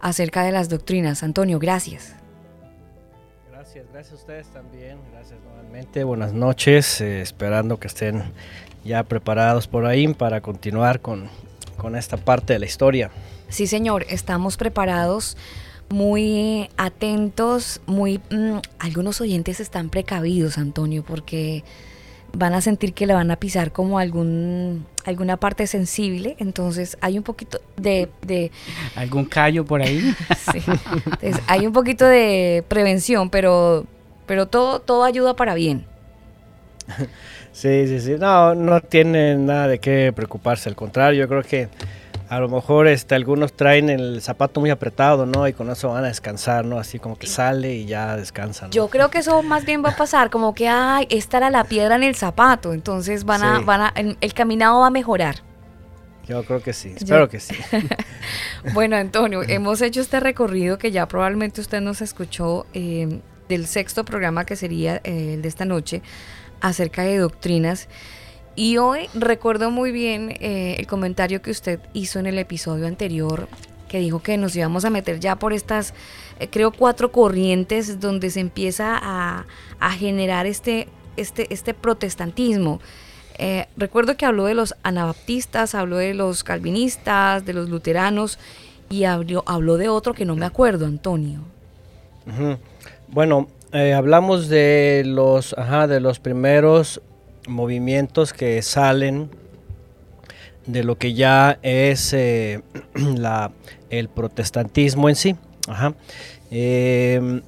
acerca 0.00 0.42
de 0.42 0.52
las 0.52 0.68
doctrinas. 0.68 1.22
Antonio, 1.22 1.58
gracias. 1.58 2.14
Gracias, 3.50 3.86
gracias 3.92 4.12
a 4.12 4.16
ustedes 4.16 4.46
también. 4.48 4.98
Gracias 5.12 5.38
nuevamente. 5.44 6.04
Buenas 6.04 6.32
noches. 6.32 7.00
Eh, 7.00 7.20
esperando 7.20 7.78
que 7.78 7.88
estén 7.88 8.32
ya 8.84 9.02
preparados 9.02 9.66
por 9.66 9.86
ahí 9.86 10.08
para 10.08 10.40
continuar 10.40 11.00
con, 11.00 11.28
con 11.76 11.96
esta 11.96 12.16
parte 12.16 12.54
de 12.54 12.58
la 12.58 12.66
historia. 12.66 13.10
Sí, 13.48 13.66
señor, 13.66 14.06
estamos 14.08 14.56
preparados 14.56 15.36
muy 15.90 16.70
atentos, 16.76 17.80
muy 17.86 18.18
mm, 18.30 18.58
algunos 18.78 19.20
oyentes 19.20 19.60
están 19.60 19.90
precavidos, 19.90 20.56
Antonio, 20.56 21.04
porque 21.04 21.64
van 22.32 22.54
a 22.54 22.60
sentir 22.60 22.92
que 22.92 23.06
le 23.06 23.14
van 23.14 23.30
a 23.30 23.36
pisar 23.36 23.72
como 23.72 23.98
algún 23.98 24.86
alguna 25.04 25.36
parte 25.36 25.66
sensible, 25.66 26.36
entonces 26.38 26.96
hay 27.00 27.16
un 27.16 27.24
poquito 27.24 27.60
de... 27.76 28.50
¿Algún 28.94 29.24
callo 29.24 29.64
por 29.64 29.82
ahí? 29.82 30.14
sí, 30.52 30.62
hay 31.46 31.66
un 31.66 31.72
poquito 31.72 32.04
de 32.04 32.64
prevención, 32.68 33.30
pero, 33.30 33.86
pero 34.26 34.46
todo, 34.46 34.80
todo 34.80 35.04
ayuda 35.04 35.34
para 35.34 35.54
bien. 35.54 35.84
Sí, 37.52 37.88
sí, 37.88 38.00
sí, 38.00 38.14
no, 38.16 38.54
no 38.54 38.80
tiene 38.80 39.34
nada 39.34 39.66
de 39.66 39.80
qué 39.80 40.12
preocuparse, 40.14 40.68
al 40.68 40.76
contrario, 40.76 41.20
yo 41.20 41.28
creo 41.28 41.42
que 41.42 41.68
a 42.30 42.38
lo 42.38 42.48
mejor 42.48 42.86
este, 42.86 43.16
algunos 43.16 43.54
traen 43.54 43.90
el 43.90 44.22
zapato 44.22 44.60
muy 44.60 44.70
apretado, 44.70 45.26
¿no? 45.26 45.48
Y 45.48 45.52
con 45.52 45.68
eso 45.68 45.88
van 45.88 46.04
a 46.04 46.06
descansar, 46.06 46.64
¿no? 46.64 46.78
Así 46.78 47.00
como 47.00 47.18
que 47.18 47.26
sale 47.26 47.74
y 47.74 47.86
ya 47.86 48.16
descansan. 48.16 48.70
Yo 48.70 48.86
creo 48.86 49.10
que 49.10 49.18
eso 49.18 49.42
más 49.42 49.66
bien 49.66 49.84
va 49.84 49.90
a 49.90 49.96
pasar, 49.96 50.30
como 50.30 50.54
que, 50.54 50.68
ay, 50.68 51.08
esta 51.10 51.38
era 51.38 51.50
la 51.50 51.64
piedra 51.64 51.96
en 51.96 52.04
el 52.04 52.14
zapato, 52.14 52.72
entonces 52.72 53.24
van 53.24 53.42
a, 53.42 53.58
van 53.58 53.80
a, 53.80 53.92
el, 53.96 54.32
caminado 54.32 54.78
va 54.78 54.86
a 54.86 54.90
mejorar. 54.90 55.42
Yo 56.28 56.44
creo 56.44 56.62
que 56.62 56.72
sí, 56.72 56.92
espero 56.96 57.28
que 57.28 57.40
sí. 57.40 57.56
bueno, 58.74 58.94
Antonio, 58.94 59.42
hemos 59.48 59.82
hecho 59.82 60.00
este 60.00 60.20
recorrido 60.20 60.78
que 60.78 60.92
ya 60.92 61.08
probablemente 61.08 61.60
usted 61.60 61.80
nos 61.80 62.00
escuchó 62.00 62.64
eh, 62.74 63.22
del 63.48 63.66
sexto 63.66 64.04
programa 64.04 64.44
que 64.44 64.54
sería 64.54 65.00
eh, 65.02 65.34
el 65.34 65.42
de 65.42 65.48
esta 65.48 65.64
noche 65.64 66.00
acerca 66.60 67.02
de 67.02 67.18
doctrinas. 67.18 67.88
Y 68.56 68.78
hoy 68.78 69.08
recuerdo 69.14 69.70
muy 69.70 69.92
bien 69.92 70.36
eh, 70.40 70.76
el 70.78 70.86
comentario 70.86 71.40
que 71.40 71.50
usted 71.50 71.80
hizo 71.92 72.18
en 72.18 72.26
el 72.26 72.38
episodio 72.38 72.86
anterior, 72.86 73.48
que 73.88 74.00
dijo 74.00 74.20
que 74.20 74.36
nos 74.36 74.54
íbamos 74.56 74.84
a 74.84 74.90
meter 74.90 75.20
ya 75.20 75.36
por 75.36 75.52
estas, 75.52 75.94
eh, 76.40 76.48
creo, 76.50 76.72
cuatro 76.72 77.12
corrientes 77.12 78.00
donde 78.00 78.30
se 78.30 78.40
empieza 78.40 78.98
a, 79.00 79.44
generar 79.92 80.46
este, 80.46 80.88
este, 81.16 81.52
este 81.52 81.74
protestantismo. 81.74 82.80
Eh, 83.38 83.66
recuerdo 83.76 84.16
que 84.16 84.26
habló 84.26 84.44
de 84.44 84.54
los 84.54 84.74
anabaptistas, 84.82 85.74
habló 85.74 85.96
de 85.96 86.12
los 86.12 86.44
calvinistas, 86.44 87.46
de 87.46 87.54
los 87.54 87.70
luteranos 87.70 88.38
y 88.90 89.04
habló, 89.04 89.44
habló 89.46 89.76
de 89.78 89.88
otro 89.88 90.12
que 90.12 90.24
no 90.24 90.36
me 90.36 90.44
acuerdo, 90.44 90.86
Antonio. 90.86 91.40
Bueno, 93.08 93.48
hablamos 93.72 94.48
de 94.48 95.02
los, 95.06 95.54
ajá, 95.56 95.86
de 95.86 96.00
los 96.00 96.18
primeros 96.20 97.00
movimientos 97.48 98.32
que 98.32 98.60
salen 98.62 99.30
de 100.66 100.84
lo 100.84 100.96
que 100.96 101.14
ya 101.14 101.58
es 101.62 102.12
eh, 102.12 102.62
la, 102.94 103.52
el 103.90 104.08
protestantismo 104.08 105.08
en 105.08 105.16
sí. 105.16 105.36
Em, 106.50 107.42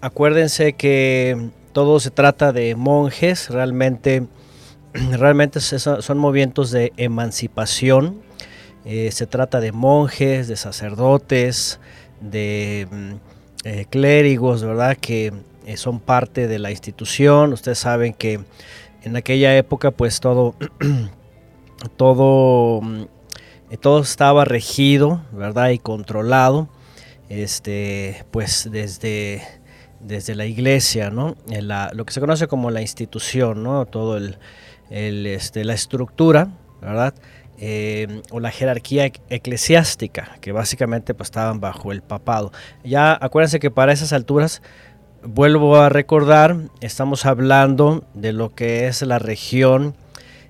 acuérdense 0.00 0.72
que 0.74 1.50
todo 1.72 2.00
se 2.00 2.10
trata 2.10 2.52
de 2.52 2.74
monjes, 2.74 3.50
realmente, 3.50 4.26
realmente 5.12 5.60
son 5.60 6.18
movimientos 6.18 6.70
de 6.70 6.92
emancipación. 6.96 8.20
Eh, 8.84 9.10
se 9.12 9.26
trata 9.26 9.60
de 9.60 9.72
monjes, 9.72 10.48
de 10.48 10.56
sacerdotes, 10.56 11.78
de 12.20 12.88
mm, 12.90 13.12
eh, 13.64 13.86
clérigos, 13.90 14.64
¿verdad? 14.64 14.96
Que 14.98 15.32
son 15.76 16.00
parte 16.00 16.48
de 16.48 16.58
la 16.58 16.70
institución. 16.70 17.52
Ustedes 17.52 17.78
saben 17.78 18.14
que 18.14 18.40
en 19.08 19.16
aquella 19.16 19.56
época 19.56 19.90
pues 19.90 20.20
todo, 20.20 20.54
todo, 21.96 22.80
mm, 22.82 23.04
todo 23.80 24.00
estaba 24.00 24.44
regido, 24.44 25.22
¿verdad? 25.32 25.70
Y 25.70 25.78
controlado, 25.78 26.68
este, 27.28 28.24
pues 28.30 28.68
desde, 28.70 29.42
desde 30.00 30.34
la 30.34 30.46
iglesia, 30.46 31.10
¿no? 31.10 31.36
La, 31.46 31.90
lo 31.94 32.04
que 32.04 32.12
se 32.12 32.20
conoce 32.20 32.46
como 32.46 32.70
la 32.70 32.82
institución, 32.82 33.62
¿no? 33.62 33.86
Todo 33.86 34.18
el, 34.18 34.36
este, 34.90 35.64
la 35.64 35.74
estructura, 35.74 36.48
¿verdad? 36.80 37.14
Eh, 37.60 38.22
o 38.30 38.38
la 38.38 38.52
jerarquía 38.52 39.10
eclesiástica, 39.30 40.36
que 40.40 40.52
básicamente 40.52 41.12
pues, 41.12 41.26
estaban 41.26 41.60
bajo 41.60 41.90
el 41.90 42.02
papado. 42.02 42.52
Ya 42.84 43.18
acuérdense 43.20 43.58
que 43.58 43.70
para 43.70 43.92
esas 43.92 44.12
alturas 44.12 44.62
vuelvo 45.22 45.76
a 45.76 45.88
recordar, 45.88 46.56
estamos 46.80 47.26
hablando 47.26 48.04
de 48.14 48.32
lo 48.32 48.54
que 48.54 48.86
es 48.86 49.02
la 49.02 49.18
región 49.18 49.94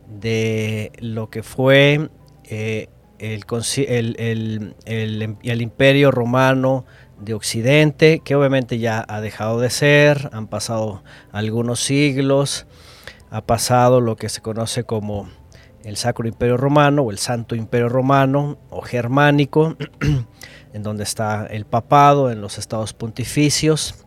de 0.09 0.93
lo 1.01 1.31
que 1.31 1.43
fue 1.43 2.09
eh, 2.45 2.89
el, 3.19 4.75
el, 4.85 5.63
imperio 5.63 6.11
romano 6.11 6.85
de 7.21 7.35
Occidente, 7.35 8.21
que 8.25 8.35
obviamente 8.35 8.79
ya 8.79 9.05
ha 9.09 9.21
dejado 9.21 9.61
de 9.61 9.71
ser, 9.71 10.31
han 10.33 10.47
pasado 10.47 11.03
algunos 11.33 11.81
siglos, 11.81 12.67
ha 13.31 13.43
pasado 13.43 14.01
lo 14.01 14.17
que 14.17 14.29
se 14.29 14.41
conoce 14.41 14.85
como 14.85 15.29
el 15.85 15.97
Sacro 15.97 16.29
Imperio 16.29 16.57
Romano 16.57 17.03
o 17.03 17.11
el 17.11 17.19
Santo 17.19 17.55
Imperio 17.55 17.89
Romano 17.89 18.59
o 18.71 18.83
Germánico, 18.83 19.77
en 20.73 20.83
donde 20.83 21.03
está 21.03 21.47
el 21.47 21.65
papado, 21.65 22.31
en 22.31 22.41
los 22.41 22.59
estados 22.59 22.93
pontificios, 22.93 24.07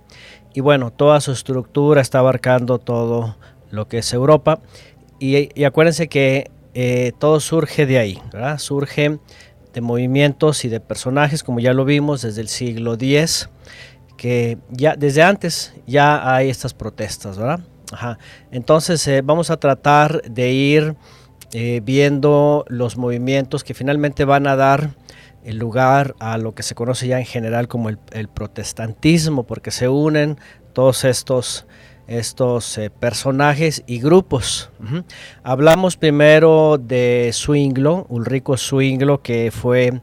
y 0.54 0.62
bueno, 0.62 0.92
toda 0.92 1.22
su 1.22 1.32
estructura 1.32 2.02
está 2.02 2.20
abarcando 2.20 2.80
todo 2.80 3.38
lo 3.70 3.88
que 3.88 4.00
es 4.00 4.14
Europa. 4.14 4.60
Y, 5.20 5.64
acuérdense 5.64 6.08
que 6.08 6.50
eh, 6.74 7.12
todo 7.20 7.40
surge 7.40 7.86
de 7.86 8.00
ahí, 8.00 8.22
¿verdad? 8.34 8.58
Surge 8.58 9.20
de 9.74 9.82
movimientos 9.82 10.66
y 10.66 10.70
de 10.70 10.80
personajes, 10.80 11.44
como 11.44 11.60
ya 11.60 11.74
lo 11.74 11.86
vimos 11.86 12.24
desde 12.24 12.42
el 12.42 12.48
siglo 12.48 12.96
X, 12.96 13.50
que 14.18 14.58
ya 14.70 14.96
desde 14.96 15.24
antes 15.24 15.74
ya 15.88 16.36
hay 16.36 16.50
estas 16.50 16.74
protestas, 16.74 17.38
¿verdad? 17.38 17.62
Ajá. 17.92 18.18
Entonces 18.52 19.06
eh, 19.08 19.22
vamos 19.22 19.50
a 19.50 19.58
tratar 19.58 20.22
de 20.24 20.52
ir 20.52 20.96
eh, 21.54 21.82
viendo 21.84 22.66
los 22.68 22.98
movimientos 22.98 23.64
que 23.64 23.74
finalmente 23.74 24.24
van 24.26 24.48
a 24.48 24.56
dar 24.56 24.92
el 25.44 25.58
lugar 25.58 26.16
a 26.20 26.38
lo 26.38 26.54
que 26.54 26.64
se 26.64 26.76
conoce 26.76 27.08
ya 27.08 27.20
en 27.20 27.26
general 27.26 27.68
como 27.68 27.90
el, 27.90 28.28
protestantismo, 28.28 29.44
porque 29.44 29.72
se 29.72 29.90
unen 29.90 30.38
todos 30.74 31.04
estos, 31.04 31.66
estos 32.08 32.78
eh, 32.78 32.90
personajes 32.90 33.84
y 33.88 34.00
grupos. 34.00 34.70
Hablamos 35.44 35.98
primero 35.98 36.78
de 36.78 37.32
Zwinglo, 37.34 38.06
Ulrico 38.10 38.58
Zwinglo, 38.58 39.22
que 39.22 39.52
fue 39.52 40.02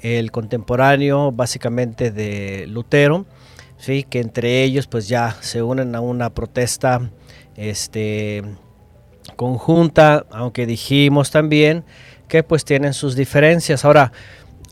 el 0.00 0.30
contemporáneo 0.30 1.30
básicamente 1.32 2.10
de 2.10 2.66
Lutero, 2.66 3.26
¿sí? 3.76 4.04
que 4.08 4.20
entre 4.20 4.62
ellos 4.62 4.86
pues 4.86 5.08
ya 5.08 5.36
se 5.40 5.62
unen 5.62 5.94
a 5.94 6.00
una 6.00 6.30
protesta 6.30 7.10
este, 7.56 8.42
conjunta, 9.36 10.26
aunque 10.30 10.66
dijimos 10.66 11.30
también 11.30 11.84
que 12.28 12.42
pues 12.42 12.64
tienen 12.64 12.94
sus 12.94 13.16
diferencias. 13.16 13.84
Ahora, 13.84 14.12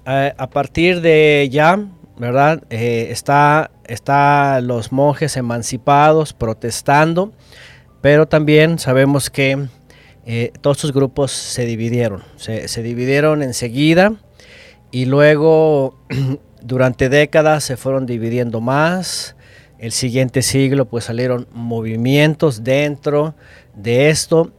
eh, 0.08 0.32
a 0.36 0.48
partir 0.48 1.02
de 1.02 1.48
ya, 1.52 1.78
¿verdad? 2.16 2.62
Eh, 2.70 3.08
está, 3.10 3.70
está 3.84 4.60
los 4.62 4.90
monjes 4.90 5.36
emancipados 5.36 6.32
protestando, 6.32 7.32
pero 8.00 8.26
también 8.26 8.78
sabemos 8.78 9.28
que 9.28 9.66
eh, 10.24 10.52
todos 10.62 10.78
estos 10.78 10.92
grupos 10.92 11.32
se 11.32 11.66
dividieron, 11.66 12.22
se, 12.36 12.68
se 12.68 12.82
dividieron 12.82 13.42
enseguida 13.42 14.14
y 14.90 15.04
luego 15.04 15.98
durante 16.62 17.08
décadas 17.08 17.64
se 17.64 17.76
fueron 17.76 18.06
dividiendo 18.06 18.60
más. 18.60 19.36
El 19.78 19.92
siguiente 19.92 20.42
siglo 20.42 20.86
pues 20.86 21.04
salieron 21.04 21.46
movimientos 21.52 22.64
dentro 22.64 23.34
de 23.74 24.08
esto 24.08 24.52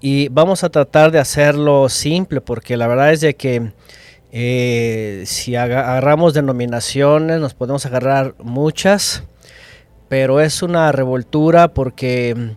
y 0.00 0.28
vamos 0.28 0.64
a 0.64 0.68
tratar 0.68 1.10
de 1.12 1.18
hacerlo 1.18 1.88
simple 1.88 2.40
porque 2.40 2.76
la 2.76 2.86
verdad 2.86 3.12
es 3.12 3.20
de 3.20 3.34
que 3.34 3.72
eh, 4.38 5.22
si 5.24 5.56
agarramos 5.56 6.34
denominaciones, 6.34 7.40
nos 7.40 7.54
podemos 7.54 7.86
agarrar 7.86 8.34
muchas, 8.38 9.24
pero 10.08 10.42
es 10.42 10.62
una 10.62 10.92
revoltura 10.92 11.68
porque, 11.68 12.54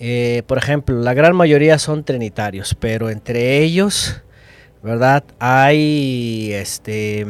eh, 0.00 0.42
por 0.48 0.58
ejemplo, 0.58 0.96
la 0.96 1.14
gran 1.14 1.36
mayoría 1.36 1.78
son 1.78 2.02
trinitarios, 2.02 2.74
pero 2.74 3.10
entre 3.10 3.58
ellos, 3.58 4.24
¿verdad? 4.82 5.22
Hay 5.38 6.50
este, 6.52 7.24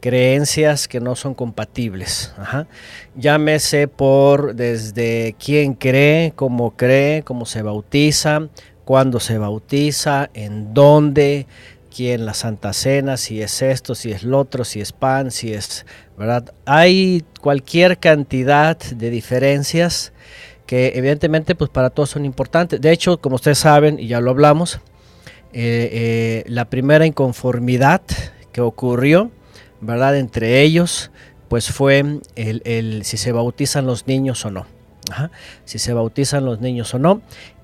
creencias 0.00 0.86
que 0.86 1.00
no 1.00 1.16
son 1.16 1.32
compatibles. 1.32 2.34
Llámese 3.16 3.88
por 3.88 4.54
desde 4.54 5.34
quién 5.42 5.72
cree, 5.72 6.34
cómo 6.36 6.76
cree, 6.76 7.22
cómo 7.22 7.46
se 7.46 7.62
bautiza, 7.62 8.48
cuándo 8.84 9.18
se 9.18 9.38
bautiza, 9.38 10.28
en 10.34 10.74
dónde, 10.74 11.46
quién 12.00 12.24
la 12.24 12.32
Santa 12.32 12.72
Cena, 12.72 13.18
si 13.18 13.42
es 13.42 13.60
esto, 13.60 13.94
si 13.94 14.10
es 14.10 14.22
lo 14.22 14.38
otro, 14.38 14.64
si 14.64 14.80
es 14.80 14.90
pan, 14.90 15.30
si 15.30 15.52
es, 15.52 15.84
¿verdad? 16.16 16.54
Hay 16.64 17.26
cualquier 17.42 17.98
cantidad 17.98 18.78
de 18.78 19.10
diferencias 19.10 20.14
que 20.64 20.92
evidentemente 20.94 21.54
pues 21.54 21.68
para 21.68 21.90
todos 21.90 22.08
son 22.08 22.24
importantes. 22.24 22.80
De 22.80 22.90
hecho, 22.90 23.20
como 23.20 23.34
ustedes 23.34 23.58
saben, 23.58 24.00
y 24.00 24.06
ya 24.06 24.22
lo 24.22 24.30
hablamos, 24.30 24.76
eh, 25.52 25.90
eh, 25.92 26.44
la 26.46 26.70
primera 26.70 27.04
inconformidad 27.04 28.00
que 28.50 28.62
ocurrió, 28.62 29.30
¿verdad? 29.82 30.16
Entre 30.16 30.62
ellos, 30.62 31.10
pues 31.50 31.70
fue 31.70 32.02
el 32.34 33.02
si 33.04 33.18
se 33.18 33.30
bautizan 33.32 33.84
los 33.84 34.06
niños 34.06 34.42
o 34.46 34.50
no 34.50 34.64
si 35.64 35.78
se 35.78 35.92
bautizan 35.92 36.44
los 36.44 36.60
niños 36.60 36.94
o 36.94 36.98
no, 36.98 37.22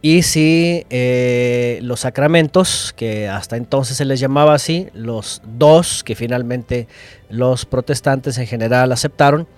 y 0.09 0.23
si 0.23 0.87
eh, 0.89 1.81
los 1.83 1.99
sacramentos, 1.99 2.95
que 2.97 3.27
hasta 3.27 3.57
entonces 3.57 3.97
se 3.97 4.05
les 4.05 4.21
llamaba 4.21 4.55
así, 4.55 4.87
los 4.95 5.43
dos 5.45 6.05
que 6.05 6.15
finalmente 6.15 6.87
los 7.29 7.65
protestantes 7.65 8.39
en 8.39 8.47
general 8.47 8.93
aceptaron, 8.93 9.49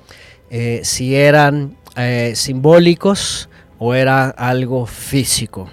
eh, 0.48 0.80
si 0.84 1.14
eran 1.14 1.76
eh, 1.96 2.32
simbólicos 2.34 3.50
o 3.78 3.92
era 3.92 4.30
algo 4.30 4.86
físico. 4.86 5.68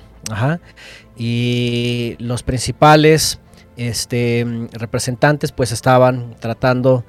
Y 1.15 2.17
los 2.19 2.43
principales 2.43 3.39
este, 3.77 4.45
representantes 4.73 5.53
pues 5.53 5.71
estaban 5.71 6.35
tratando 6.41 7.05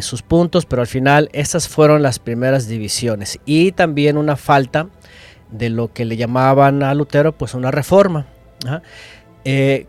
sus 0.00 0.22
puntos, 0.22 0.66
pero 0.66 0.82
al 0.82 0.88
final 0.88 1.28
estas 1.34 1.68
fueron 1.68 2.02
las 2.02 2.18
primeras 2.18 2.66
divisiones 2.66 3.38
y 3.44 3.72
también 3.72 4.16
una 4.16 4.34
falta 4.36 4.88
de 5.52 5.70
lo 5.70 5.92
que 5.92 6.04
le 6.04 6.16
llamaban 6.16 6.82
a 6.82 6.94
Lutero 6.94 7.32
pues 7.32 7.54
una 7.54 7.70
reforma. 7.70 8.26
Eh, 9.44 9.86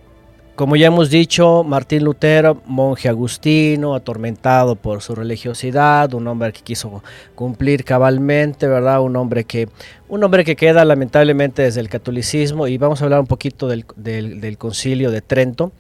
como 0.56 0.76
ya 0.76 0.88
hemos 0.88 1.10
dicho, 1.10 1.64
Martín 1.64 2.04
Lutero, 2.04 2.62
monje 2.66 3.10
agustino, 3.10 3.96
atormentado 3.96 4.76
por 4.76 5.02
su 5.02 5.16
religiosidad, 5.16 6.14
un 6.14 6.28
hombre 6.28 6.54
que 6.54 6.62
quiso 6.62 7.02
cumplir 7.36 7.84
cabalmente, 7.84 8.68
¿verdad? 8.68 9.02
Un 9.02 9.16
hombre 9.16 9.46
que, 9.46 9.70
un 10.08 10.24
hombre 10.24 10.44
que 10.46 10.56
queda 10.56 10.86
lamentablemente 10.86 11.64
desde 11.64 11.80
el 11.80 11.90
catolicismo, 11.90 12.68
y 12.68 12.78
vamos 12.78 13.02
a 13.02 13.06
hablar 13.06 13.22
un 13.22 13.28
poquito 13.28 13.68
del, 13.68 13.86
del 13.96 14.58
concilio 14.60 15.10
de 15.10 15.22
Trento, 15.22 15.72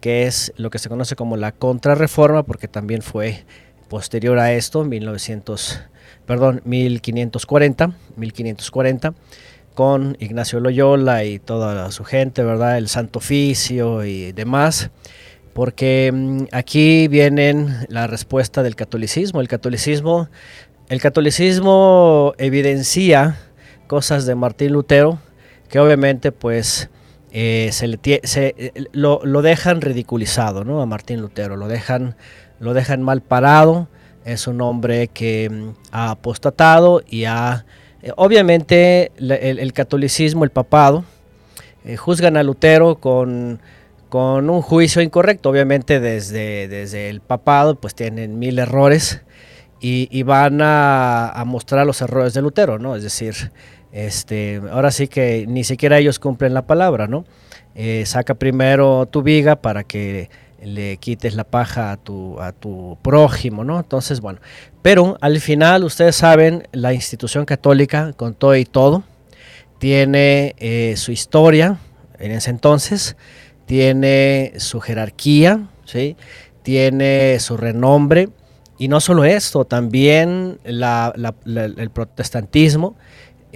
que 0.00 0.28
es 0.28 0.52
lo 0.56 0.70
que 0.70 0.78
se 0.78 0.88
conoce 0.88 1.16
como 1.16 1.36
la 1.36 1.50
contrarreforma, 1.50 2.44
porque 2.44 2.68
también 2.68 3.02
fue 3.02 3.44
posterior 3.88 4.38
a 4.38 4.52
esto, 4.52 4.84
1900, 4.84 5.80
perdón, 6.30 6.62
1540, 6.64 7.90
1540, 8.14 9.14
con 9.74 10.16
Ignacio 10.20 10.60
Loyola 10.60 11.24
y 11.24 11.40
toda 11.40 11.90
su 11.90 12.04
gente, 12.04 12.44
¿verdad? 12.44 12.78
El 12.78 12.86
Santo 12.86 13.18
Oficio 13.18 14.04
y 14.04 14.30
demás, 14.30 14.92
porque 15.54 16.12
mm, 16.14 16.42
aquí 16.52 17.08
vienen 17.08 17.84
la 17.88 18.06
respuesta 18.06 18.62
del 18.62 18.76
catolicismo. 18.76 19.40
El 19.40 19.48
catolicismo, 19.48 20.28
el 20.88 21.00
catolicismo 21.00 22.34
evidencia 22.38 23.36
cosas 23.88 24.24
de 24.24 24.36
Martín 24.36 24.72
Lutero 24.72 25.18
que 25.68 25.80
obviamente 25.80 26.30
pues 26.30 26.90
eh, 27.32 27.70
se, 27.72 27.98
eh, 28.56 28.72
lo, 28.92 29.20
lo, 29.24 29.42
dejan 29.42 29.80
ridiculizado 29.80 30.62
¿no? 30.62 30.80
a 30.80 30.86
Martín 30.86 31.22
Lutero, 31.22 31.56
lo 31.56 31.66
dejan, 31.66 32.14
lo 32.60 32.72
dejan 32.72 33.02
mal 33.02 33.20
parado, 33.20 33.88
es 34.24 34.46
un 34.46 34.60
hombre 34.60 35.08
que 35.08 35.48
mm, 35.50 35.68
ha 35.92 36.10
apostatado 36.10 37.02
y 37.08 37.24
ha, 37.24 37.64
eh, 38.02 38.12
obviamente 38.16 39.12
el, 39.18 39.72
catolicismo, 39.72 40.44
el 40.44 40.50
papado, 40.50 41.04
juzgan 41.96 42.36
a 42.36 42.42
Lutero 42.42 42.96
con, 42.96 43.60
con 44.10 44.50
un 44.50 44.60
juicio 44.60 45.00
incorrecto, 45.00 45.48
obviamente 45.48 45.98
desde, 45.98 46.68
desde 46.68 47.08
el 47.08 47.20
papado 47.20 47.76
pues 47.76 47.94
tienen 47.94 48.38
mil 48.38 48.58
errores 48.58 49.22
y, 49.82 50.22
van 50.24 50.60
a, 50.60 51.30
a, 51.30 51.44
mostrar 51.46 51.86
los 51.86 52.02
errores 52.02 52.34
de 52.34 52.42
Lutero, 52.42 52.78
¿no? 52.78 52.96
es 52.96 53.02
decir, 53.02 53.50
este, 53.92 54.60
ahora 54.70 54.90
sí 54.90 55.08
que 55.08 55.46
ni 55.48 55.64
siquiera 55.64 55.98
ellos 55.98 56.18
cumplen 56.18 56.54
la 56.54 56.66
palabra, 56.66 57.08
¿no? 57.08 57.24
Eh, 57.74 58.04
saca 58.06 58.34
primero 58.34 59.06
tu 59.06 59.22
viga 59.22 59.56
para 59.56 59.84
que 59.84 60.30
le 60.62 60.96
quites 60.98 61.34
la 61.34 61.44
paja 61.44 61.92
a 61.92 61.96
tu, 61.96 62.40
a 62.40 62.52
tu 62.52 62.98
prójimo, 63.02 63.64
¿no? 63.64 63.78
Entonces, 63.78 64.20
bueno, 64.20 64.40
pero 64.82 65.16
al 65.20 65.40
final 65.40 65.84
ustedes 65.84 66.16
saben, 66.16 66.68
la 66.72 66.92
institución 66.92 67.44
católica, 67.44 68.12
con 68.14 68.34
todo 68.34 68.56
y 68.56 68.64
todo, 68.64 69.02
tiene 69.78 70.54
eh, 70.58 70.94
su 70.96 71.12
historia 71.12 71.78
en 72.18 72.32
ese 72.32 72.50
entonces, 72.50 73.16
tiene 73.66 74.52
su 74.58 74.80
jerarquía, 74.80 75.68
¿sí? 75.84 76.16
tiene 76.62 77.38
su 77.40 77.56
renombre, 77.56 78.28
y 78.80 78.88
no 78.88 79.00
solo 79.00 79.24
esto, 79.24 79.66
también 79.66 80.58
el 80.64 81.90
protestantismo 81.92 82.96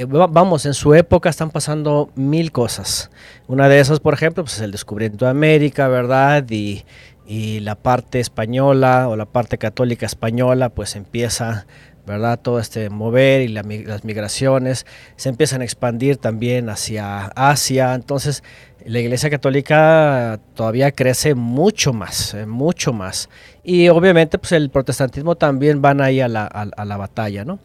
vamos, 0.03 0.67
en 0.67 0.75
su 0.75 0.95
época 0.95 1.31
están 1.31 1.51
pasando 1.51 2.11
mil 2.17 2.51
cosas. 2.51 3.11
Una 3.47 3.69
de 3.69 3.81
esas, 3.81 4.01
por 4.01 4.15
ejemplo, 4.15 4.43
pues 4.43 4.57
es 4.57 4.61
el 4.63 4.73
descubrimiento 4.73 5.25
de 5.25 5.31
América, 5.31 5.89
¿verdad? 5.89 6.45
Y, 6.51 6.85
la 7.27 7.75
parte 7.75 8.21
española 8.21 9.09
o 9.09 9.17
la 9.17 9.25
parte 9.25 9.57
católica 9.57 10.05
española, 10.05 10.69
pues 10.69 10.95
empieza, 10.95 11.67
¿verdad? 12.07 12.39
Todo 12.39 12.59
este 12.59 12.91
mover 12.91 13.41
y 13.41 13.49
las 13.49 14.05
migraciones 14.05 14.85
se 15.17 15.31
empiezan 15.31 15.63
a 15.63 15.65
expandir 15.65 16.19
también 16.19 16.69
hacia 16.69 17.27
Asia. 17.29 17.95
Entonces, 17.95 18.43
la 18.85 18.99
Iglesia 18.99 19.31
Católica 19.31 20.39
todavía 20.55 20.93
crece 20.93 21.35
mucho 21.35 21.95
más, 21.95 22.35
eh, 22.35 22.45
mucho 22.45 22.93
más. 22.93 23.31
Y 23.63 23.89
obviamente, 23.89 24.37
pues 24.37 24.53
el 24.53 24.69
protestantismo 24.69 25.35
también 25.35 25.81
van 25.81 26.03
ahí 26.03 26.21
a 26.21 26.29
la, 26.29 26.45
a 26.45 26.85
la 26.85 26.97
batalla, 26.99 27.47
¿no? 27.47 27.59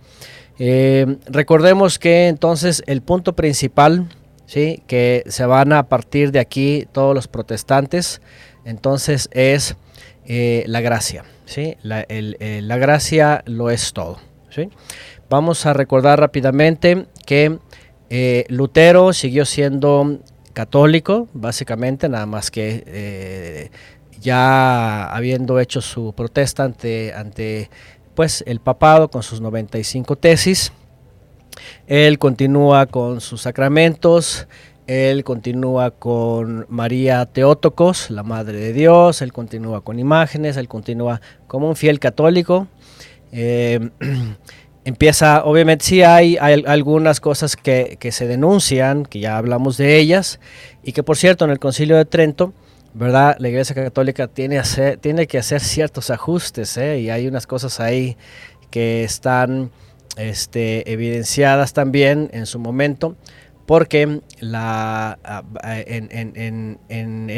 Eh, 0.60 1.17
recordemos 1.26 1.98
que 1.98 2.28
entonces 2.28 2.84
el 2.86 3.02
punto 3.02 3.34
principal, 3.34 4.10
¿sí? 4.45 4.84
que 4.88 5.24
se 5.28 5.45
van 5.45 5.72
a 5.72 5.88
partir 5.88 6.34
de 6.34 6.39
aquí 6.39 6.86
todos 6.91 7.15
los 7.15 7.30
protestantes, 7.30 8.22
entonces 8.65 9.30
es 9.32 9.78
eh, 10.26 10.63
la 10.67 10.82
gracia. 10.82 11.24
¿sí? 11.45 11.78
La, 11.82 12.06
eh, 12.10 12.60
la, 12.62 12.78
gracia 12.78 13.41
lo 13.45 13.69
es 13.69 13.93
todo. 13.93 14.19
¿sí? 14.50 14.69
Vamos 15.30 15.65
a 15.65 15.72
recordar 15.74 16.19
rápidamente 16.19 17.06
que 17.26 17.58
Lutero 18.50 19.13
siguió 19.13 19.45
siendo 19.45 20.19
católico, 20.54 21.30
básicamente, 21.34 22.10
nada 22.10 22.26
más 22.26 22.52
que 22.52 23.69
ya 24.19 25.06
habiendo 25.06 25.60
hecho 25.60 25.80
su 25.80 26.13
protesta 26.13 26.63
ante, 26.63 27.13
ante 27.13 27.69
pues, 28.19 28.43
el 28.45 28.60
papado 28.60 29.08
con 29.10 29.23
sus 29.23 29.39
95 29.39 30.17
tesis. 30.17 30.73
Él 31.88 32.19
continúa 32.19 32.86
con 32.86 33.21
sus 33.21 33.43
sacramentos, 33.43 34.45
él 34.88 35.23
continúa 35.23 35.91
con 35.91 36.65
María 36.67 37.25
Teótocos, 37.27 38.10
la 38.12 38.23
Madre 38.23 38.60
de 38.60 38.73
Dios, 38.73 39.21
él 39.21 39.32
continúa 39.32 39.79
con 39.86 39.99
imágenes, 39.99 40.58
él 40.58 40.67
continúa 40.67 41.21
como 41.47 41.69
un 41.69 41.77
fiel 41.77 42.01
católico. 42.01 42.67
Eh, 43.32 43.89
empieza, 44.84 45.45
obviamente 45.45 45.86
sí 45.86 46.03
hay, 46.03 46.36
algunas 46.36 47.21
cosas 47.21 47.55
que, 47.55 47.97
se 48.12 48.27
denuncian, 48.27 49.05
que 49.05 49.21
ya 49.21 49.38
hablamos 49.38 49.77
de 49.77 49.97
ellas, 49.97 50.41
y 50.84 50.91
que 50.91 51.03
por 51.03 51.15
cierto 51.15 51.45
en 51.45 51.51
el 51.51 51.60
concilio 51.60 51.95
de 51.95 52.03
Trento, 52.03 52.51
¿verdad? 52.93 53.36
La 53.39 53.49
Iglesia 53.49 53.75
Católica 53.75 54.28
tiene, 54.28 54.62
tiene 54.99 55.28
que 55.28 55.38
hacer 55.38 55.62
ciertos 55.62 56.10
ajustes, 56.10 56.78
¿eh? 56.78 56.99
y 56.99 57.10
hay 57.10 57.28
unas 57.28 57.47
cosas 57.47 57.80
ahí 57.80 58.17
que 58.71 59.04
están 59.04 59.71
este, 60.17 60.91
evidenciadas 60.91 61.73
también 61.73 62.30
en 62.34 62.45
su 62.45 62.60
momento, 62.60 63.15
porque 63.65 64.02
en, 64.02 64.21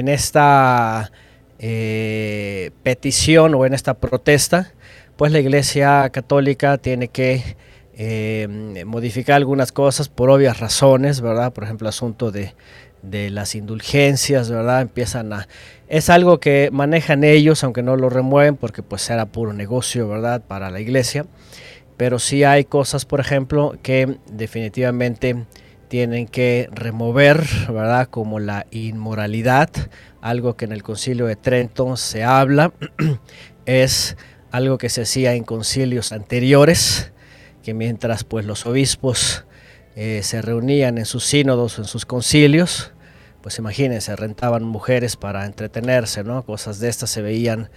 esta 0.08 1.12
eh, 1.60 2.72
petición 2.84 3.56
o 3.56 3.66
en 3.66 3.74
esta 3.74 3.94
protesta, 3.96 4.72
pues 5.18 5.32
la 5.32 5.40
Iglesia 5.40 6.10
Católica 6.10 6.78
tiene 6.78 7.10
que 7.10 7.58
eh, 7.94 8.84
modificar 8.86 9.36
algunas 9.36 9.72
cosas 9.72 10.08
por 10.08 10.30
obvias 10.30 10.60
razones, 10.60 11.20
¿verdad? 11.22 11.52
Por 11.52 11.66
ejemplo, 11.66 11.90
asunto 11.90 12.32
de, 12.32 12.54
las 13.04 13.56
indulgencias, 13.56 14.50
¿verdad? 14.50 14.82
Empiezan 14.82 15.34
a... 15.34 15.48
Es 15.88 16.10
algo 16.10 16.40
que 16.40 16.70
manejan 16.72 17.24
ellos, 17.24 17.64
aunque 17.64 17.84
no 17.84 17.96
lo 17.96 18.10
remueven, 18.10 18.56
porque 18.56 18.84
pues 18.84 19.10
era 19.10 19.26
puro 19.26 19.54
negocio, 19.54 20.08
¿verdad? 20.08 20.42
Para 20.42 20.70
la 20.70 20.80
iglesia. 20.80 21.26
Pero 21.98 22.20
sí 22.20 22.44
hay 22.44 22.66
cosas, 22.66 23.06
por 23.06 23.20
ejemplo, 23.20 23.76
que 23.84 24.18
definitivamente 24.32 25.46
tienen 25.92 26.28
que 26.28 26.70
remover, 26.72 27.44
¿verdad? 27.68 28.08
Como 28.08 28.40
la 28.40 28.66
inmoralidad, 28.72 29.70
algo 30.22 30.56
que 30.56 30.64
en 30.66 30.72
el 30.72 30.84
concilio 30.84 31.26
de 31.26 31.36
Trento 31.36 31.98
se 31.98 32.24
habla, 32.24 32.72
es 33.66 34.16
algo 34.52 34.78
que 34.78 34.88
se 34.88 35.02
hacía 35.02 35.34
en 35.34 35.44
concilios 35.44 36.14
anteriores, 36.14 37.12
que 37.62 37.74
mientras 37.74 38.24
pues 38.24 38.46
los 38.46 38.66
obispos 38.66 39.46
eh, 39.96 40.22
se 40.24 40.42
reunían 40.42 40.98
en 40.98 41.06
sus 41.06 41.26
sínodos 41.26 41.78
en 41.78 41.86
sus 41.86 42.06
concilios, 42.06 42.92
pues 43.42 43.58
imagínense, 43.58 44.16
rentaban 44.16 44.64
mujeres 44.64 45.16
para 45.16 45.46
entretenerse, 45.46 46.24
¿no? 46.24 46.44
Cosas 46.44 46.80
de 46.80 46.90
estas 46.90 47.10
se 47.10 47.22
veían 47.22 47.70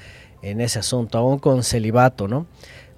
en 0.42 0.60
ese 0.60 0.78
asunto, 0.78 1.18
aún 1.18 1.38
con 1.38 1.64
celibato, 1.64 2.28
¿no? 2.28 2.46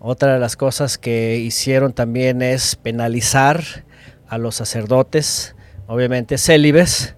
Otra 0.01 0.35
de 0.35 0.41
las 0.41 0.57
cosas 0.57 0.99
que 0.99 1.37
hicieron 1.37 1.93
también 1.93 2.43
es 2.43 2.77
penalizar 2.77 3.63
a 4.29 4.39
los 4.39 4.57
sacerdotes, 4.57 5.55
obviamente 5.87 6.39
célibes, 6.39 7.15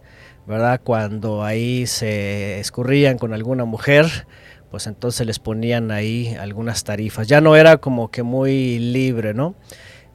¿verdad? 0.47 0.81
Cuando 0.85 1.45
ahí 1.45 1.87
se 1.87 2.61
escurrían 2.61 3.19
con 3.19 3.35
alguna 3.35 3.65
mujer, 3.65 4.27
pues 4.71 4.87
entonces 4.87 5.27
les 5.27 5.39
ponían 5.39 5.91
ahí 5.91 6.37
algunas 6.39 6.85
tarifas. 6.85 7.27
Ya 7.27 7.41
no 7.41 7.57
era 7.57 7.79
como 7.79 8.11
que 8.11 8.23
muy 8.23 8.79
libre, 8.79 9.35
¿no? 9.35 9.55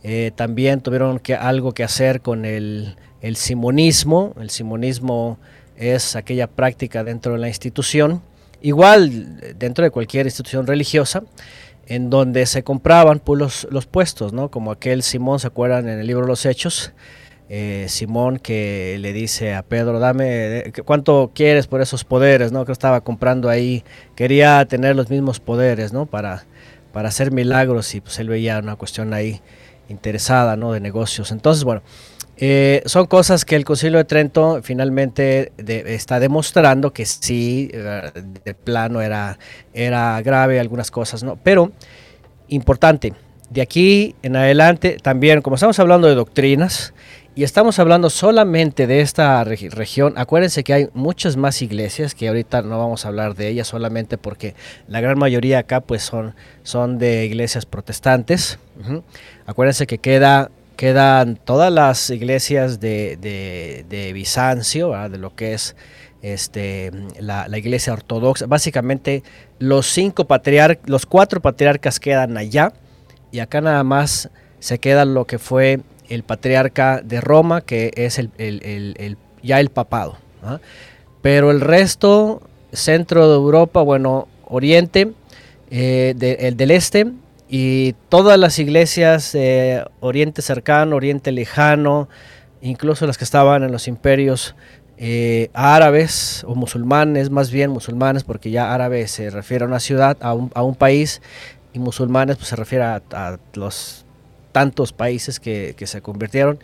Eh, 0.03 0.31
también 0.35 0.81
tuvieron 0.81 1.19
que, 1.19 1.33
algo 1.33 1.71
que 1.71 1.83
hacer 1.83 2.21
con 2.21 2.45
el, 2.45 2.95
simonismo. 3.35 4.33
El 4.39 4.49
simonismo 4.49 5.39
es 5.77 6.15
aquella 6.15 6.47
práctica 6.47 7.03
dentro 7.03 7.33
de 7.33 7.39
la 7.39 7.47
institución, 7.47 8.21
igual 8.61 9.55
dentro 9.57 9.83
de 9.83 9.91
cualquier 9.91 10.25
institución 10.25 10.67
religiosa, 10.67 11.23
en 11.87 12.09
donde 12.09 12.45
se 12.45 12.63
compraban 12.63 13.19
pues, 13.19 13.65
los, 13.69 13.85
puestos, 13.85 14.33
¿no? 14.33 14.49
Como 14.49 14.71
aquel 14.71 15.03
Simón, 15.03 15.39
¿se 15.39 15.47
acuerdan 15.47 15.87
en 15.87 15.99
el 15.99 16.07
libro 16.07 16.25
los 16.25 16.45
Hechos? 16.45 16.91
Eh, 17.49 17.85
Simón 17.89 18.39
que 18.39 18.97
le 18.99 19.13
dice 19.13 19.53
a 19.53 19.63
Pedro, 19.63 19.99
dame, 19.99 20.71
¿cuánto 20.85 21.31
quieres 21.35 21.67
por 21.67 21.81
esos 21.81 22.03
poderes? 22.03 22.51
¿no? 22.51 22.65
Que 22.65 22.71
estaba 22.71 23.01
comprando 23.01 23.49
ahí, 23.49 23.83
quería 24.15 24.65
tener 24.65 24.95
los 24.95 25.09
mismos 25.09 25.39
poderes, 25.39 25.91
¿no? 25.93 26.05
Para, 26.05 26.45
para 26.93 27.09
hacer 27.09 27.31
milagros 27.31 27.93
y 27.95 28.01
pues 28.01 28.17
él 28.19 28.29
veía 28.29 28.59
una 28.59 28.75
cuestión 28.75 29.13
ahí 29.13 29.41
interesada, 29.89 30.55
¿no? 30.55 30.71
De 30.71 30.79
negocios. 30.79 31.31
Entonces, 31.31 31.63
bueno, 31.63 31.81
eh, 32.37 32.81
son 32.85 33.05
cosas 33.05 33.45
que 33.45 33.55
el 33.55 33.63
Concilio 33.63 33.99
de 33.99 34.05
Trento 34.05 34.61
finalmente 34.63 35.51
está 35.57 36.19
demostrando 36.19 36.91
que 36.91 37.05
sí, 37.05 37.69
de 37.71 38.53
plano 38.53 39.01
era, 39.01 39.37
era 39.73 40.21
grave 40.21 40.59
algunas 40.59 40.89
cosas, 40.89 41.23
¿no? 41.23 41.37
Pero, 41.43 41.71
importante, 42.47 43.13
de 43.49 43.61
aquí 43.61 44.15
en 44.23 44.35
adelante 44.35 44.97
también, 45.01 45.41
como 45.41 45.55
estamos 45.55 45.77
hablando 45.79 46.07
de 46.07 46.15
doctrinas, 46.15 46.93
y 47.35 47.43
estamos 47.43 47.79
hablando 47.79 48.11
solamente 48.11 48.85
de 48.85 49.01
esta 49.01 49.43
región. 49.43 50.13
Acuérdense 50.17 50.63
que 50.63 50.73
hay 50.73 50.89
muchas 50.93 51.35
más 51.35 51.63
iglesias 51.63 52.13
que 52.13 52.27
ahorita 52.27 52.61
no 52.61 52.77
vamos 52.77 53.05
a 53.05 53.07
hablar 53.07 53.35
de 53.35 53.47
ellas 53.47 53.67
solamente 53.67 54.19
porque 54.19 54.53
la 54.87 55.01
gran 55.01 55.17
mayoría 55.17 55.59
acá 55.59 55.81
pues 55.81 56.03
son, 56.03 56.35
son 56.61 56.99
de 56.99 57.25
iglesias 57.25 57.65
protestantes. 57.65 58.59
Acuérdense 59.47 59.87
que 59.87 59.97
queda, 59.97 60.51
quedan 60.75 61.35
todas 61.37 61.73
las 61.73 62.11
iglesias 62.11 62.79
de, 62.79 63.17
de, 63.89 64.13
Bizancio, 64.13 64.91
de 65.09 65.17
lo 65.17 65.35
que 65.35 65.53
es 65.53 65.75
este, 66.21 66.91
la, 67.19 67.47
iglesia 67.57 67.93
ortodoxa. 67.93 68.45
Básicamente 68.45 69.23
los 69.57 69.87
cinco 69.87 70.25
patriarcas, 70.25 70.87
los 70.87 71.07
cuatro 71.07 71.41
patriarcas 71.41 71.99
quedan 71.99 72.37
allá 72.37 72.73
y 73.31 73.39
acá 73.39 73.59
nada 73.59 73.83
más 73.83 74.29
se 74.59 74.77
queda 74.77 75.03
lo 75.03 75.25
que 75.25 75.39
fue 75.39 75.81
el 76.13 76.23
patriarca 76.23 77.01
de 77.03 77.21
Roma, 77.21 77.61
que 77.61 77.91
es 77.95 78.19
el, 78.19 79.17
ya 79.41 79.59
el 79.59 79.69
papado. 79.69 80.17
Pero 81.21 81.51
el 81.51 81.61
resto, 81.61 82.41
centro 82.71 83.29
de 83.29 83.35
Europa, 83.35 83.81
bueno, 83.81 84.27
Oriente, 84.45 85.11
eh, 85.71 86.13
el 86.39 86.57
del 86.57 86.71
Este, 86.71 87.07
y 87.49 87.93
todas 88.09 88.37
las 88.37 88.59
iglesias 88.59 89.35
Oriente 89.99 90.41
cercano, 90.41 90.95
Oriente 90.95 91.31
lejano, 91.31 92.09
incluso 92.61 93.05
las 93.05 93.17
que 93.17 93.23
estaban 93.23 93.63
en 93.63 93.71
los 93.71 93.87
imperios 93.87 94.55
eh, 94.97 95.49
árabes 95.53 96.43
o 96.47 96.55
musulmanes, 96.55 97.29
más 97.29 97.51
bien 97.51 97.71
musulmanes, 97.71 98.23
porque 98.23 98.51
ya 98.51 98.73
árabe 98.73 99.07
se 99.07 99.29
refiere 99.29 99.65
a 99.65 99.67
una 99.67 99.79
ciudad, 99.79 100.17
a 100.21 100.33
un, 100.33 100.51
a 100.53 100.63
un 100.63 100.75
país, 100.75 101.21
y 101.73 101.79
musulmanes 101.79 102.37
pues, 102.37 102.47
se 102.49 102.55
refiere 102.55 102.83
a 102.83 103.37
los 103.53 104.02
tantos 104.53 104.93
países 104.93 105.41
que, 105.41 105.75
se 105.85 106.01
convirtieron, 106.01 106.59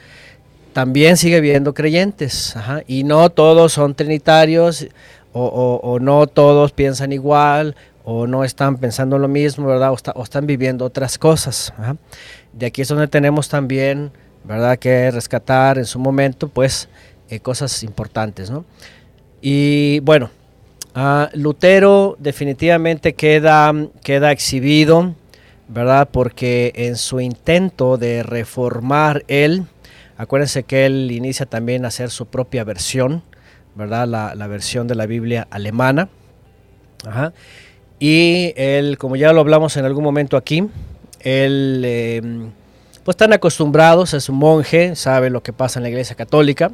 también 0.71 1.17
sigue 1.17 1.37
habiendo 1.37 1.73
creyentes. 1.73 2.55
y 2.87 3.03
no 3.03 3.29
todos 3.29 3.73
son 3.73 3.95
trinitarios 3.95 4.87
o, 5.33 5.99
no 6.01 6.27
todos 6.27 6.71
piensan 6.71 7.11
igual 7.11 7.75
o 8.05 8.25
no 8.25 8.43
están 8.43 8.77
pensando 8.77 9.17
lo 9.19 9.27
mismo, 9.27 9.67
¿verdad? 9.67 9.91
O, 9.91 10.23
están 10.23 10.47
viviendo 10.47 10.85
otras 10.85 11.17
cosas. 11.17 11.73
De 12.53 12.67
aquí 12.67 12.81
es 12.81 12.87
donde 12.87 13.07
tenemos 13.07 13.49
también, 13.49 14.11
¿verdad? 14.43 14.79
Que 14.79 15.11
rescatar 15.11 15.77
en 15.77 15.85
su 15.85 15.99
momento, 15.99 16.47
pues, 16.47 16.87
eh, 17.29 17.39
cosas 17.39 17.83
importantes, 17.83 18.49
¿no? 18.49 18.65
Y 19.41 19.99
bueno, 20.01 20.29
ah, 20.95 21.29
Lutero 21.33 22.15
definitivamente 22.19 23.13
queda, 23.13 23.73
queda 24.03 24.31
exhibido 24.31 25.13
¿verdad? 25.69 26.09
Porque 26.11 26.73
en 26.75 26.97
su 26.97 27.21
intento 27.21 27.97
de 27.97 28.23
reformar 28.23 29.23
él, 29.27 29.65
acuérdense 30.17 30.63
que 30.63 30.85
él 30.85 31.11
inicia 31.11 31.45
también 31.45 31.85
a 31.85 31.89
hacer 31.89 32.09
su 32.09 32.25
propia 32.25 32.63
versión, 32.63 33.23
¿verdad? 33.75 34.07
La, 34.07 34.47
versión 34.47 34.87
de 34.87 34.95
la 34.95 35.05
Biblia 35.05 35.47
alemana. 35.51 36.09
Y 37.99 38.53
él, 38.57 38.97
como 38.97 39.15
ya 39.15 39.31
lo 39.31 39.41
hablamos 39.41 39.77
en 39.77 39.85
algún 39.85 40.03
momento 40.03 40.37
aquí, 40.37 40.67
él, 41.19 41.83
em, 41.85 42.51
pues 43.03 43.13
están 43.13 43.33
acostumbrados, 43.33 44.13
es 44.13 44.27
un 44.27 44.37
monje, 44.37 44.95
sabe 44.95 45.29
lo 45.29 45.43
que 45.43 45.53
pasa 45.53 45.79
en 45.79 45.83
la 45.83 45.89
iglesia 45.89 46.15
católica, 46.15 46.71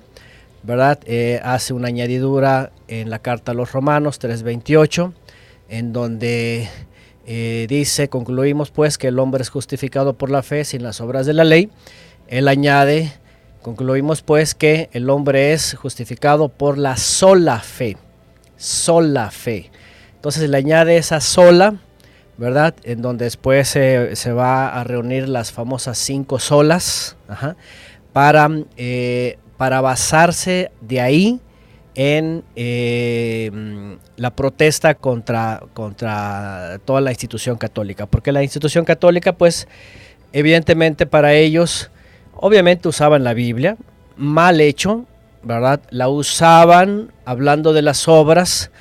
¿verdad? 0.64 1.00
Eh, 1.06 1.42
hace 1.44 1.74
una 1.74 1.90
añadidura 1.90 2.72
en 2.88 3.10
la 3.10 3.20
carta 3.20 3.52
a 3.52 3.56
los 3.56 3.72
romanos 3.74 4.20
3.28, 4.20 5.14
en 5.70 5.94
donde 5.94 6.70
eh, 7.26 7.66
dice, 7.70 8.10
concluimos 8.10 8.72
pues 8.72 8.98
que 8.98 9.08
el 9.08 9.20
hombre 9.20 9.42
es 9.42 9.50
justificado 9.50 10.14
por 10.14 10.30
la 10.30 10.44
fe 10.44 10.66
sin 10.66 10.84
las 10.84 11.02
obras 11.02 11.26
de 11.26 11.34
la 11.34 11.44
ley. 11.44 11.70
Él 12.28 12.48
añade, 12.48 13.12
concluimos 13.62 14.22
pues 14.22 14.56
que 14.56 14.90
el 14.94 15.10
hombre 15.10 15.54
es 15.54 15.76
justificado 15.76 16.50
por 16.50 16.78
la 16.78 16.98
sola 16.98 17.60
fe, 17.60 17.98
sola 18.58 19.32
fe. 19.32 19.72
Entonces 20.16 20.50
le 20.50 20.58
añade 20.58 20.98
esa 20.98 21.20
sola 21.20 21.76
¿verdad? 22.38 22.76
En 22.84 23.02
donde 23.02 23.26
después 23.26 23.68
se, 23.68 24.16
se 24.16 24.34
va 24.34 24.68
a 24.68 24.84
reunir 24.84 25.30
las 25.30 25.52
famosas 25.52 25.98
cinco 25.98 26.40
solas, 26.40 27.16
para, 28.12 28.50
eh, 28.78 29.38
para 29.58 29.82
basarse 29.82 30.72
de 30.82 31.02
ahí 31.02 31.40
en 31.96 32.44
eh, 32.56 33.98
la 34.18 34.36
protesta 34.36 34.96
contra, 34.96 35.64
contra 35.74 36.80
toda 36.86 37.02
la 37.02 37.12
institución 37.12 37.58
católica. 37.58 38.06
Porque 38.06 38.32
la 38.32 38.44
institución 38.44 38.86
católica, 38.86 39.34
pues, 39.34 39.68
evidentemente 40.34 41.06
para 41.06 41.34
ellos, 41.34 41.90
obviamente 42.36 42.88
usaban 42.90 43.24
la 43.24 43.34
Biblia, 43.34 43.78
mal 44.18 44.60
hecho, 44.62 45.06
¿verdad? 45.44 45.82
La 45.90 46.10
usaban 46.10 47.12
hablando 47.24 47.72
de 47.72 47.82
las 47.82 48.08
obras, 48.08 48.72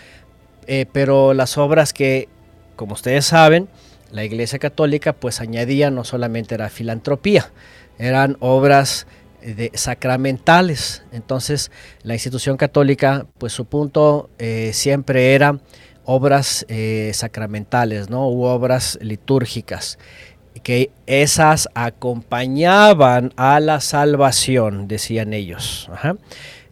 eh, 0.66 0.86
pero 0.92 1.34
las 1.34 1.56
obras 1.56 1.92
que, 1.92 2.28
como 2.74 2.94
ustedes 2.94 3.26
saben, 3.26 3.68
la 4.10 4.24
Iglesia 4.24 4.58
Católica 4.58 5.12
pues 5.12 5.40
añadía 5.40 5.90
no 5.90 6.04
solamente 6.04 6.54
era 6.54 6.68
filantropía, 6.68 7.50
eran 7.98 8.36
obras 8.40 9.06
de 9.44 9.70
sacramentales. 9.74 11.02
Entonces, 11.12 11.70
la 12.02 12.14
institución 12.14 12.56
católica, 12.56 13.26
pues 13.38 13.52
su 13.52 13.66
punto 13.66 14.30
eh, 14.38 14.70
siempre 14.72 15.34
era 15.34 15.58
obras 16.04 16.64
eh, 16.68 17.10
sacramentales, 17.14 18.10
¿no? 18.10 18.28
U 18.28 18.44
obras 18.44 18.98
litúrgicas, 19.00 19.98
que 20.62 20.90
esas 21.06 21.68
acompañaban 21.74 23.32
a 23.36 23.60
la 23.60 23.80
salvación, 23.80 24.88
decían 24.88 25.32
ellos. 25.34 25.90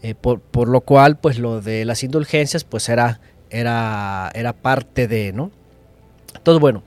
Eh, 0.03 0.15
por, 0.15 0.41
por, 0.41 0.69
lo 0.69 0.81
cual, 0.81 1.19
pues 1.19 1.39
lo 1.39 1.61
de 1.61 1.85
las 1.85 2.03
indulgencias, 2.03 2.65
pues 2.65 2.89
era, 2.89 3.21
era, 3.51 4.31
era 4.35 4.53
parte 4.53 5.07
de, 5.09 5.33
¿no? 5.33 5.51
Entonces, 6.35 6.61
bueno, 6.61 6.83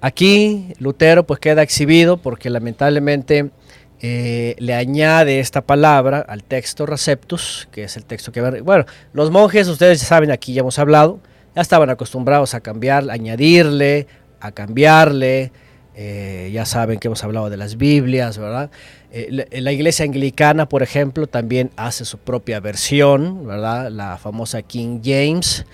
aquí 0.00 0.72
Lutero 0.78 1.26
pues 1.26 1.40
queda 1.40 1.62
exhibido 1.62 2.16
porque 2.16 2.50
lamentablemente 2.50 3.50
eh, 4.00 4.54
le 4.58 4.74
añade 4.74 5.40
esta 5.40 5.62
palabra 5.62 6.20
al 6.20 6.44
texto 6.44 6.86
receptus, 6.86 7.68
que 7.72 7.84
es 7.84 7.96
el 7.96 8.04
texto 8.04 8.32
que... 8.32 8.40
Bueno, 8.60 8.84
los 9.12 9.30
monjes, 9.30 9.68
ustedes 9.68 10.00
saben, 10.00 10.30
aquí 10.30 10.52
ya 10.52 10.60
hemos 10.60 10.78
hablado, 10.78 11.20
ya 11.54 11.62
estaban 11.62 11.88
acostumbrados 11.88 12.54
a 12.54 12.60
cambiar, 12.60 13.08
a 13.08 13.14
añadirle, 13.14 14.06
a 14.40 14.52
cambiarle, 14.52 15.52
eh, 15.94 16.50
ya 16.52 16.66
saben 16.66 16.98
que 16.98 17.08
hemos 17.08 17.24
hablado 17.24 17.48
de 17.48 17.56
las 17.56 17.78
Biblias, 17.78 18.36
¿verdad? 18.36 18.70
Eh, 19.10 19.46
la, 19.50 19.72
iglesia 19.72 20.04
anglicana, 20.04 20.68
por 20.68 20.82
ejemplo, 20.82 21.26
también 21.26 21.70
hace 21.76 22.04
su 22.04 22.18
propia 22.18 22.60
versión, 22.60 23.46
¿verdad? 23.46 23.90
La 23.90 24.18
famosa 24.18 24.60
King 24.60 25.00
James. 25.02 25.64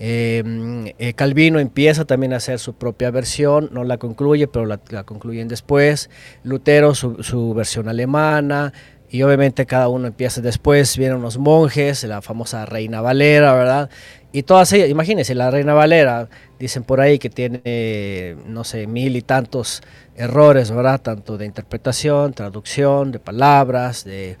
Em, 0.00 0.92
eh, 0.98 1.12
Calvino 1.14 1.58
empieza 1.58 2.04
también 2.04 2.32
a 2.32 2.36
hacer 2.36 2.60
su 2.60 2.74
propia 2.74 3.10
versión, 3.10 3.70
no 3.72 3.82
la 3.82 3.98
concluye, 3.98 4.46
pero 4.46 4.66
la, 4.66 4.78
concluyen 5.04 5.48
después. 5.48 6.08
Lutero 6.44 6.94
su, 6.94 7.54
versión 7.54 7.88
alemana, 7.88 8.72
y 9.10 9.22
obviamente 9.22 9.66
cada 9.66 9.88
uno 9.88 10.06
empieza 10.06 10.40
después, 10.40 10.96
vienen 10.96 11.22
los 11.22 11.38
monjes, 11.38 12.04
la 12.04 12.22
famosa 12.22 12.66
Reina 12.66 13.00
Valera, 13.00 13.54
¿verdad? 13.54 13.90
Y 14.32 14.42
todas 14.42 14.72
ellas, 14.72 14.90
imagínense, 14.90 15.34
la 15.34 15.50
Reina 15.50 15.74
Valera, 15.74 16.28
dicen 16.58 16.84
por 16.84 17.00
ahí 17.00 17.18
que 17.18 17.30
tiene, 17.30 18.36
no 18.46 18.64
sé, 18.64 18.86
mil 18.86 19.16
y 19.16 19.22
tantos 19.22 19.82
errores, 20.14 20.70
¿verdad? 20.70 21.00
Tanto 21.00 21.38
de 21.38 21.46
interpretación, 21.46 22.34
traducción, 22.34 23.10
de 23.10 23.18
palabras, 23.18 24.04
de 24.04 24.36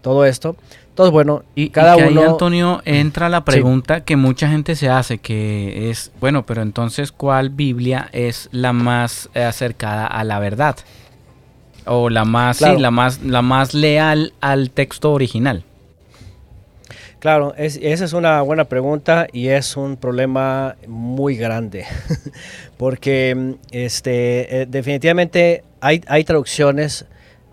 todo 0.00 0.24
esto. 0.24 0.56
Entonces, 1.00 1.12
bueno, 1.14 1.44
y 1.54 1.70
cada 1.70 1.96
uno. 1.96 2.20
Ahí, 2.20 2.26
Antonio, 2.28 2.82
entra 2.84 3.30
la 3.30 3.42
pregunta 3.42 4.04
que 4.04 4.16
mucha 4.16 4.50
gente 4.50 4.76
se 4.76 4.90
hace, 4.90 5.16
que 5.16 5.88
es, 5.88 6.12
bueno, 6.20 6.44
pero 6.44 6.60
entonces, 6.60 7.10
¿cuál 7.10 7.48
Biblia 7.48 8.10
es 8.12 8.50
la 8.52 8.74
más 8.74 9.30
eh, 9.32 9.42
acercada 9.42 10.06
a 10.06 10.24
la 10.24 10.38
verdad? 10.38 10.76
O 11.86 12.10
la 12.10 12.26
más, 12.26 12.58
sí, 12.58 12.76
la 12.76 12.90
más, 12.90 13.22
la 13.22 13.40
más 13.40 13.72
leal 13.72 14.34
al 14.42 14.68
texto 14.72 15.12
original. 15.12 15.64
Claro, 17.18 17.54
esa 17.56 18.04
es 18.04 18.12
una 18.12 18.42
buena 18.42 18.64
pregunta 18.64 19.26
y 19.32 19.48
es 19.48 19.78
un 19.78 19.96
problema 19.96 20.76
muy 20.86 21.34
grande, 21.34 21.86
porque 22.76 23.54
este, 23.70 24.62
eh, 24.62 24.66
definitivamente 24.66 25.64
hay, 25.80 26.02
hay 26.08 26.24
traducciones 26.24 27.06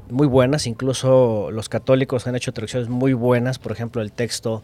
muy 0.09 0.27
buenas, 0.27 0.67
incluso 0.67 1.49
los 1.51 1.69
católicos 1.69 2.27
han 2.27 2.35
hecho 2.35 2.53
traducciones 2.53 2.89
muy 2.89 3.13
buenas, 3.13 3.59
por 3.59 3.71
ejemplo 3.71 4.01
el 4.01 4.11
texto 4.11 4.63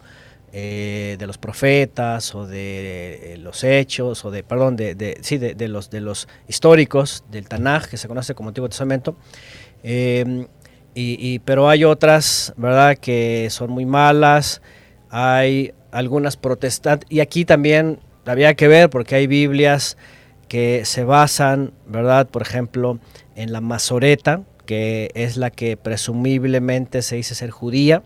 eh, 0.56 1.16
de 1.18 1.26
los 1.26 1.36
profetas 1.36 2.32
o 2.32 2.46
de 2.46 3.34
eh, 3.34 3.38
los 3.38 3.64
hechos 3.64 4.24
o 4.24 4.30
de, 4.30 4.44
perdón, 4.44 4.76
de, 4.76 5.18
sí, 5.20 5.36
de, 5.36 5.68
los, 5.68 5.90
de 5.90 6.00
los 6.00 6.28
históricos 6.46 7.24
del 7.28 7.48
Tanaj, 7.48 7.88
que 7.88 7.96
se 7.96 8.06
conoce 8.06 8.36
como 8.36 8.50
Antiguo 8.50 8.68
Testamento, 8.68 9.16
em, 9.82 10.46
y, 10.94 11.40
pero 11.40 11.68
hay 11.68 11.82
otras, 11.82 12.54
¿verdad?, 12.56 12.96
que 12.96 13.48
son 13.50 13.72
muy 13.72 13.84
malas, 13.84 14.62
hay 15.10 15.74
algunas 15.90 16.36
protestantes, 16.36 17.10
y 17.10 17.18
aquí 17.18 17.44
también 17.44 17.98
había 18.24 18.54
que 18.54 18.68
ver 18.68 18.90
porque 18.90 19.16
hay 19.16 19.26
Biblias 19.26 19.96
que 20.46 20.84
se 20.84 21.02
basan, 21.02 21.72
¿verdad?, 21.84 22.28
por 22.28 22.42
ejemplo, 22.42 23.00
en 23.34 23.52
la 23.52 23.60
Masoreta, 23.60 24.42
que 24.66 25.10
es 25.14 25.36
la 25.36 25.50
que 25.50 25.76
presumiblemente 25.76 27.02
se 27.02 27.16
dice 27.16 27.34
ser 27.34 27.50
judía, 27.50 28.02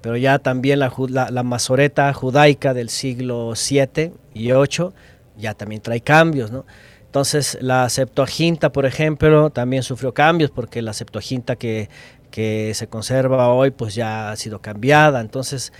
pero 0.00 0.16
ya 0.16 0.38
también 0.38 0.80
la, 0.80 0.92
la, 1.08 1.42
masoreta 1.42 2.12
judaica 2.12 2.74
del 2.74 2.88
siglo 2.88 3.52
7 3.54 4.12
y 4.34 4.52
8 4.52 4.92
ya 5.38 5.54
también 5.54 5.80
trae 5.80 6.00
cambios, 6.00 6.50
¿no? 6.50 6.66
Entonces 7.06 7.58
la 7.60 7.88
Septuaginta, 7.88 8.72
por 8.72 8.86
ejemplo, 8.86 9.50
también 9.50 9.82
sufrió 9.82 10.12
cambios 10.14 10.50
porque 10.50 10.82
la 10.82 10.92
Septuaginta 10.92 11.56
que, 11.56 11.88
que 12.30 12.72
se 12.74 12.88
conserva 12.88 13.48
hoy 13.48 13.70
pues 13.70 13.94
ya 13.94 14.32
ha 14.32 14.36
sido 14.36 14.60
cambiada. 14.60 15.20
Entonces, 15.20 15.72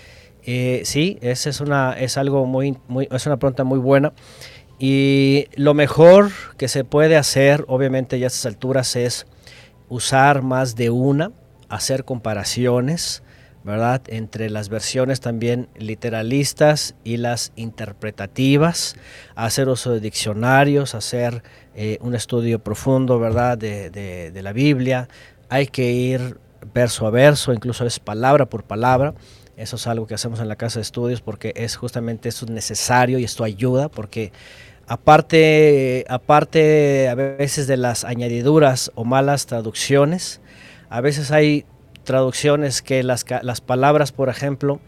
eh, 0.44 0.82
sí, 0.84 1.18
esa 1.22 1.50
es, 1.50 1.60
una, 1.60 1.94
es 1.98 2.16
algo 2.16 2.46
muy, 2.46 2.76
muy, 2.86 3.08
es 3.10 3.26
una 3.26 3.38
pregunta 3.38 3.64
muy 3.64 3.78
buena. 3.78 4.12
Y 4.78 5.46
lo 5.54 5.74
mejor 5.74 6.30
que 6.56 6.68
se 6.68 6.84
puede 6.84 7.16
hacer, 7.16 7.64
obviamente 7.66 8.18
ya 8.18 8.26
a 8.26 8.28
estas 8.28 8.46
alturas, 8.46 8.94
es 8.96 9.26
usar 9.92 10.40
más 10.40 10.74
de 10.74 10.88
una, 10.88 11.32
hacer 11.68 12.06
comparaciones, 12.06 13.22
¿verdad? 13.62 14.00
Entre 14.06 14.48
las 14.48 14.70
versiones 14.70 15.20
también 15.20 15.68
literalistas 15.76 16.94
y 17.04 17.18
las 17.18 17.52
interpretativas, 17.56 18.96
hacer 19.34 19.68
uso 19.68 19.92
de 19.92 20.00
diccionarios, 20.00 20.94
hacer 20.94 21.42
eh, 21.74 21.98
un 22.00 22.14
estudio 22.14 22.58
profundo, 22.58 23.18
¿verdad? 23.18 23.58
De, 23.58 24.32
la 24.42 24.52
Biblia. 24.54 25.08
Hay 25.50 25.66
que 25.66 25.92
ir 25.92 26.38
verso 26.72 27.06
a 27.06 27.10
verso, 27.10 27.52
incluso 27.52 27.84
es 27.84 28.00
palabra 28.00 28.46
por 28.46 28.64
palabra. 28.64 29.12
Eso 29.58 29.76
es 29.76 29.86
algo 29.86 30.06
que 30.06 30.14
hacemos 30.14 30.40
en 30.40 30.48
la 30.48 30.56
casa 30.56 30.78
de 30.78 30.84
estudios 30.84 31.20
porque 31.20 31.52
es 31.54 31.76
justamente 31.76 32.30
eso 32.30 32.46
necesario 32.46 33.18
y 33.18 33.24
esto 33.24 33.44
ayuda 33.44 33.90
porque 33.90 34.32
Aparte, 34.92 36.04
aparte 36.10 37.08
a 37.08 37.14
veces 37.14 37.66
de 37.66 37.78
las 37.78 38.04
añadiduras 38.04 38.92
o 38.94 39.06
malas 39.06 39.46
traducciones, 39.46 40.42
a 40.90 41.00
veces 41.00 41.30
hay 41.30 41.64
traducciones 42.04 42.82
que 42.82 43.02
las, 43.02 43.24
las 43.40 43.62
palabras, 43.62 44.12
por 44.12 44.28
ejemplo, 44.28 44.80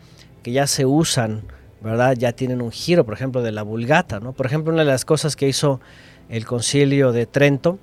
que 0.43 0.53
ya 0.53 0.67
se 0.67 0.85
usan, 0.85 1.45
¿verdad? 1.81 2.17
Ya 2.19 2.33
tienen 2.33 2.61
un 2.61 2.71
giro, 2.71 3.07
por 3.07 3.15
ejemplo, 3.15 3.41
de 3.41 3.51
la 3.51 3.63
vulgata, 3.63 4.21
¿no? 4.21 4.35
Por 4.35 4.45
ejemplo, 4.45 4.75
una 4.75 4.85
de 4.85 4.91
las 4.91 5.07
cosas 5.07 5.37
que 5.37 5.49
hizo 5.49 5.81
el 6.29 6.45
concilio 6.45 7.13
de 7.13 7.25
Trento, 7.25 7.79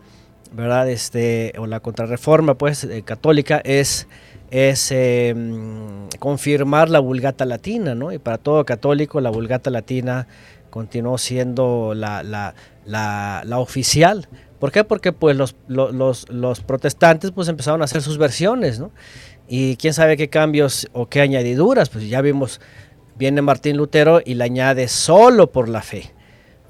¿verdad? 0.51 0.91
Este, 0.91 1.53
o 1.57 1.65
la 1.65 1.79
contrarreforma, 1.79 2.53
pues, 2.53 2.83
eh, 2.83 3.01
católica, 3.01 3.61
es, 3.63 4.07
es 4.51 4.91
em, 4.91 6.07
confirmar 6.19 6.87
la 6.87 6.99
vulgata 6.99 7.45
latina, 7.45 7.95
¿no? 7.95 8.11
Y 8.11 8.19
para 8.19 8.37
todo 8.37 8.63
católico, 8.63 9.21
la 9.21 9.31
vulgata 9.31 9.71
latina 9.71 10.27
continuó 10.71 11.19
siendo 11.19 11.93
la, 11.93 12.23
la, 12.23 12.55
la, 12.85 13.59
oficial. 13.59 14.27
¿Por 14.57 14.71
qué? 14.71 14.83
Porque 14.83 15.11
pues 15.11 15.37
los, 15.37 15.55
los, 15.67 16.27
los, 16.29 16.61
protestantes 16.61 17.31
pues 17.31 17.47
empezaron 17.47 17.81
a 17.81 17.85
hacer 17.85 18.01
sus 18.01 18.17
versiones, 18.17 18.79
¿no? 18.79 18.91
Y 19.47 19.75
quién 19.75 19.93
sabe 19.93 20.17
qué 20.17 20.29
cambios 20.29 20.87
o 20.93 21.07
qué 21.09 21.21
añadiduras, 21.21 21.89
pues 21.89 22.09
ya 22.09 22.21
vimos, 22.21 22.61
viene 23.17 23.41
Martín 23.41 23.77
Lutero 23.77 24.21
y 24.25 24.35
le 24.35 24.45
añade 24.45 24.87
solo 24.87 25.51
por 25.51 25.67
la 25.67 25.81
fe, 25.81 26.13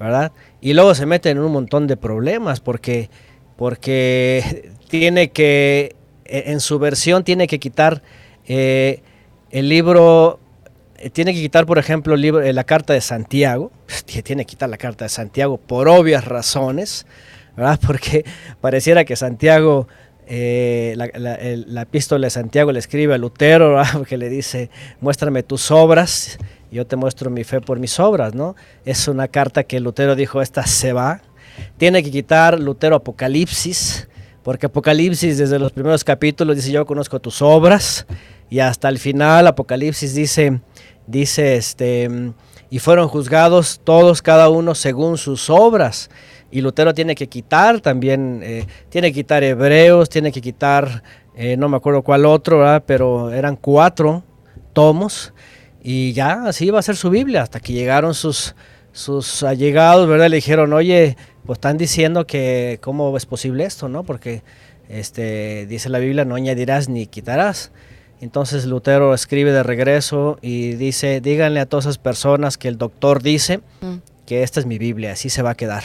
¿verdad? 0.00 0.32
Y 0.60 0.74
luego 0.74 0.94
se 0.94 1.06
mete 1.06 1.30
en 1.30 1.38
un 1.38 1.52
montón 1.52 1.86
de 1.86 1.96
problemas 1.96 2.60
porque, 2.60 3.08
porque 3.56 4.72
tiene 4.88 5.30
que, 5.30 5.94
e, 6.24 6.50
en 6.50 6.60
su 6.60 6.78
versión 6.78 7.24
tiene 7.24 7.46
que 7.46 7.60
quitar 7.60 8.02
eh, 8.46 9.00
el 9.50 9.68
libro 9.68 10.40
tiene 11.10 11.34
que 11.34 11.40
quitar, 11.40 11.66
por 11.66 11.78
ejemplo, 11.78 12.16
libro, 12.16 12.42
eh, 12.42 12.52
la 12.52 12.64
carta 12.64 12.92
de 12.92 13.00
Santiago, 13.00 13.72
tiene 14.24 14.44
que 14.44 14.50
quitar 14.50 14.68
la 14.68 14.76
carta 14.76 15.04
de 15.04 15.08
Santiago 15.08 15.58
por 15.58 15.88
obvias 15.88 16.24
razones, 16.24 17.06
¿verdad? 17.56 17.78
Porque 17.86 18.24
pareciera 18.60 19.04
que 19.04 19.16
Santiago, 19.16 19.88
eh, 20.26 20.94
la, 20.96 21.82
epístola 21.82 22.26
de 22.26 22.30
Santiago 22.30 22.72
le 22.72 22.78
escribe 22.78 23.14
a 23.14 23.18
Lutero, 23.18 23.74
¿verdad? 23.74 24.02
que 24.08 24.16
le 24.16 24.28
dice, 24.28 24.70
muéstrame 25.00 25.42
tus 25.42 25.70
obras, 25.70 26.38
yo 26.70 26.86
te 26.86 26.96
muestro 26.96 27.30
mi 27.30 27.44
fe 27.44 27.60
por 27.60 27.78
mis 27.78 27.98
obras, 28.00 28.34
¿no? 28.34 28.54
Es 28.84 29.08
una 29.08 29.28
carta 29.28 29.64
que 29.64 29.80
Lutero 29.80 30.14
dijo, 30.14 30.40
esta 30.40 30.66
se 30.66 30.92
va, 30.92 31.20
Tiene 31.76 32.02
que 32.02 32.10
quitar 32.10 32.58
Lutero 32.58 32.96
Apocalipsis, 32.96 34.08
porque 34.42 34.66
Apocalipsis 34.66 35.36
desde 35.38 35.58
los 35.58 35.72
primeros 35.72 36.02
capítulos 36.02 36.56
dice 36.56 36.72
yo 36.72 36.86
conozco 36.86 37.20
tus 37.20 37.42
obras 37.42 38.06
y 38.52 38.60
hasta 38.60 38.90
el 38.90 38.98
final 38.98 39.46
Apocalipsis 39.46 40.14
dice 40.14 40.60
dice 41.06 41.56
este 41.56 42.34
y 42.68 42.80
fueron 42.80 43.08
juzgados 43.08 43.80
todos 43.82 44.20
cada 44.20 44.50
uno 44.50 44.74
según 44.74 45.16
sus 45.16 45.48
obras 45.48 46.10
y 46.50 46.60
Lutero 46.60 46.92
tiene 46.92 47.14
que 47.14 47.30
quitar 47.30 47.80
también 47.80 48.42
eh, 48.42 48.66
tiene 48.90 49.08
que 49.08 49.14
quitar 49.14 49.42
Hebreos 49.42 50.10
tiene 50.10 50.30
que 50.32 50.42
quitar 50.42 51.02
eh, 51.34 51.56
no 51.56 51.70
me 51.70 51.78
acuerdo 51.78 52.02
cuál 52.02 52.26
otro 52.26 52.62
pero 52.84 53.32
eran 53.32 53.56
cuatro 53.56 54.22
tomos 54.74 55.32
y 55.82 56.12
ya 56.12 56.44
así 56.44 56.66
iba 56.66 56.78
a 56.78 56.82
ser 56.82 56.96
su 56.96 57.08
Biblia 57.08 57.40
hasta 57.40 57.58
que 57.58 57.72
llegaron 57.72 58.12
sus 58.12 58.54
sus 58.92 59.42
allegados 59.44 60.06
verdad 60.06 60.28
le 60.28 60.36
dijeron 60.36 60.74
oye 60.74 61.16
pues 61.46 61.56
están 61.56 61.78
diciendo 61.78 62.26
que 62.26 62.78
cómo 62.82 63.16
es 63.16 63.24
posible 63.24 63.64
esto 63.64 63.88
no 63.88 64.04
porque 64.04 64.42
este 64.90 65.64
dice 65.64 65.88
la 65.88 66.00
Biblia 66.00 66.26
no 66.26 66.34
añadirás 66.34 66.90
ni 66.90 67.06
quitarás 67.06 67.72
entonces 68.22 68.66
Lutero 68.66 69.14
escribe 69.14 69.50
de 69.50 69.64
regreso 69.64 70.38
y 70.40 70.74
dice, 70.74 71.20
díganle 71.20 71.58
a 71.58 71.66
todas 71.66 71.86
esas 71.86 71.98
personas 71.98 72.56
que 72.56 72.68
el 72.68 72.78
doctor 72.78 73.20
dice 73.20 73.58
mm. 73.80 73.96
que 74.26 74.44
esta 74.44 74.60
es 74.60 74.66
mi 74.66 74.78
Biblia, 74.78 75.12
así 75.12 75.28
se 75.28 75.42
va 75.42 75.50
a 75.50 75.54
quedar. 75.56 75.82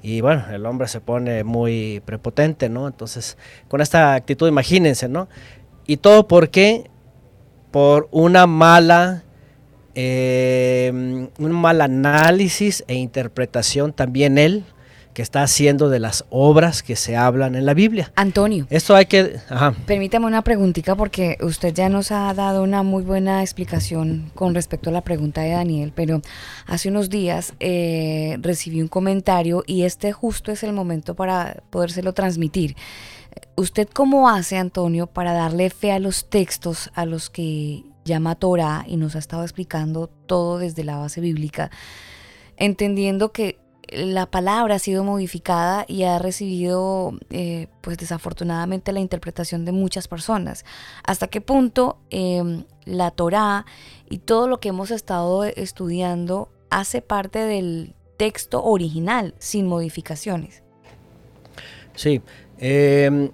Y 0.00 0.20
bueno, 0.20 0.44
el 0.52 0.64
hombre 0.64 0.86
se 0.86 1.00
pone 1.00 1.42
muy 1.42 2.00
prepotente, 2.04 2.68
¿no? 2.68 2.86
Entonces, 2.86 3.36
con 3.66 3.80
esta 3.80 4.14
actitud, 4.14 4.46
imagínense, 4.46 5.08
¿no? 5.08 5.28
Y 5.88 5.96
todo 5.96 6.28
por 6.28 6.50
qué? 6.50 6.88
Por 7.72 8.08
una 8.12 8.46
mala, 8.46 9.24
eh, 9.96 10.92
un 11.36 11.50
mal 11.50 11.80
análisis 11.80 12.84
e 12.86 12.94
interpretación 12.94 13.92
también 13.92 14.38
él 14.38 14.64
que 15.16 15.22
está 15.22 15.42
haciendo 15.42 15.88
de 15.88 15.98
las 15.98 16.26
obras 16.28 16.82
que 16.82 16.94
se 16.94 17.16
hablan 17.16 17.54
en 17.54 17.64
la 17.64 17.72
Biblia. 17.72 18.12
Antonio. 18.16 18.66
Esto 18.68 18.94
hay 18.94 19.06
que... 19.06 19.40
Permítame 19.86 20.26
una 20.26 20.42
preguntita 20.42 20.94
porque 20.94 21.38
usted 21.40 21.72
ya 21.72 21.88
nos 21.88 22.12
ha 22.12 22.34
dado 22.34 22.62
una 22.62 22.82
muy 22.82 23.02
buena 23.02 23.40
explicación 23.40 24.30
con 24.34 24.54
respecto 24.54 24.90
a 24.90 24.92
la 24.92 25.00
pregunta 25.00 25.40
de 25.40 25.52
Daniel, 25.52 25.94
pero 25.94 26.20
hace 26.66 26.90
unos 26.90 27.08
días 27.08 27.54
eh, 27.60 28.36
recibí 28.42 28.82
un 28.82 28.88
comentario 28.88 29.64
y 29.66 29.84
este 29.84 30.12
justo 30.12 30.52
es 30.52 30.62
el 30.62 30.74
momento 30.74 31.16
para 31.16 31.62
podérselo 31.70 32.12
transmitir. 32.12 32.76
¿Usted 33.56 33.88
cómo 33.90 34.28
hace, 34.28 34.58
Antonio, 34.58 35.06
para 35.06 35.32
darle 35.32 35.70
fe 35.70 35.92
a 35.92 35.98
los 35.98 36.28
textos 36.28 36.90
a 36.92 37.06
los 37.06 37.30
que 37.30 37.84
llama 38.04 38.34
Torah 38.34 38.84
y 38.86 38.98
nos 38.98 39.16
ha 39.16 39.18
estado 39.18 39.44
explicando 39.44 40.08
todo 40.08 40.58
desde 40.58 40.84
la 40.84 40.98
base 40.98 41.22
bíblica? 41.22 41.70
entendiendo 42.56 43.32
que 43.32 43.58
la 43.88 44.26
palabra 44.26 44.76
ha 44.76 44.78
sido 44.78 45.04
modificada 45.04 45.84
y 45.88 46.02
ha 46.02 46.18
recibido, 46.18 47.18
eh, 47.30 47.68
pues 47.80 47.98
desafortunadamente, 47.98 48.92
la 48.92 49.00
interpretación 49.00 49.64
de 49.64 49.72
muchas 49.72 50.08
personas. 50.08 50.64
¿Hasta 51.04 51.28
qué 51.28 51.40
punto 51.40 51.98
em, 52.10 52.64
la 52.84 53.10
Torá 53.10 53.64
y 54.10 54.18
todo 54.18 54.48
lo 54.48 54.58
que 54.58 54.70
hemos 54.70 54.90
estado 54.90 55.44
estudiando 55.44 56.48
hace 56.70 57.00
parte 57.02 57.38
del 57.40 57.94
texto 58.16 58.62
original 58.64 59.34
sin 59.38 59.66
modificaciones? 59.66 60.62
Sí. 61.94 62.22
Em, 62.58 63.30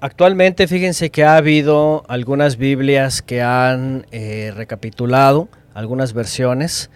actualmente 0.00 0.66
fíjense 0.66 1.10
que 1.10 1.24
ha 1.24 1.36
habido 1.36 2.04
algunas 2.08 2.56
Biblias 2.56 3.22
que 3.22 3.42
han 3.42 4.06
eh, 4.10 4.52
recapitulado 4.54 5.48
algunas 5.74 6.12
versiones 6.12 6.90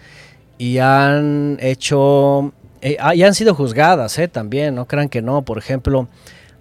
y 0.57 0.79
han 0.79 1.57
hecho 1.61 2.53
eh, 2.81 2.97
ah, 2.99 3.13
y 3.15 3.23
han 3.23 3.35
sido 3.35 3.53
juzgadas 3.53 4.17
eh, 4.17 4.27
también, 4.27 4.75
no 4.75 4.87
crean 4.87 5.09
que 5.09 5.21
no. 5.21 5.43
Por 5.43 5.57
ejemplo, 5.57 6.07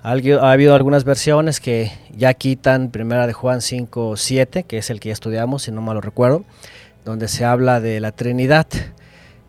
ha 0.03 0.13
habido 0.13 0.75
algunas 0.75 1.05
versiones 1.05 1.61
que 1.61 1.93
ya 2.17 2.35
quitan 2.35 2.91
Primera 2.91 3.27
de 3.27 3.33
Juan 3.33 3.61
5, 3.61 4.17
7, 4.17 4.65
que 4.65 4.79
es 4.79 4.91
el 4.91 5.01
que 5.01 5.09
ya 5.09 5.13
estudiamos, 5.13 5.63
si 5.65 5.73
no 5.73 5.83
mal 5.83 5.95
lo 5.95 6.01
recuerdo, 6.01 6.45
donde 7.05 7.29
se 7.29 7.45
habla 7.45 7.81
de 7.81 8.01
la 8.01 8.13
Trinidad. 8.13 8.67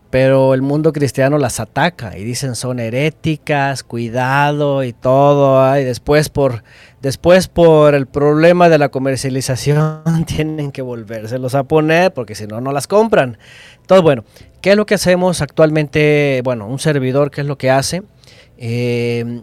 Pero 0.09 0.53
el 0.53 0.61
mundo 0.61 0.91
cristiano 0.91 1.37
las 1.37 1.61
ataca 1.61 2.17
y 2.17 2.25
dicen 2.25 2.55
son 2.55 2.81
heréticas, 2.81 3.81
cuidado 3.81 4.83
y 4.83 4.91
todo. 4.91 5.77
Y 5.79 5.85
después 5.85 6.27
por, 6.27 6.63
después 7.01 7.47
por 7.47 7.95
el 7.95 8.07
problema 8.07 8.67
de 8.67 8.77
la 8.77 8.89
comercialización 8.89 10.03
tienen 10.27 10.73
que 10.73 10.81
volvérselos 10.81 11.55
a 11.55 11.63
poner 11.63 12.13
porque 12.13 12.35
si 12.35 12.45
no, 12.45 12.59
no 12.59 12.73
las 12.73 12.87
compran. 12.87 13.37
Entonces, 13.79 14.03
bueno, 14.03 14.25
¿qué 14.61 14.71
es 14.71 14.77
lo 14.77 14.85
que 14.85 14.95
hacemos 14.95 15.41
actualmente? 15.41 16.41
Bueno, 16.43 16.67
un 16.67 16.79
servidor, 16.79 17.31
¿qué 17.31 17.41
es 17.41 17.47
lo 17.47 17.57
que 17.57 17.69
hace? 17.69 18.03
Eh, 18.57 19.41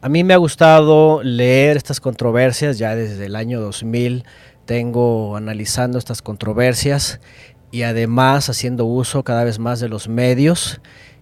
a 0.00 0.08
mí 0.08 0.24
me 0.24 0.34
ha 0.34 0.38
gustado 0.38 1.22
leer 1.22 1.76
estas 1.76 2.00
controversias, 2.00 2.78
ya 2.78 2.94
desde 2.94 3.26
el 3.26 3.36
año 3.36 3.60
2000 3.60 4.24
tengo 4.64 5.36
analizando 5.36 5.98
estas 5.98 6.22
controversias 6.22 7.20
y 7.70 7.82
además 7.82 8.48
haciendo 8.48 8.84
uso 8.84 9.22
cada 9.22 9.44
vez 9.44 9.58
más 9.58 9.80
de 9.80 9.88
los 9.88 10.08
medios, 10.08 10.80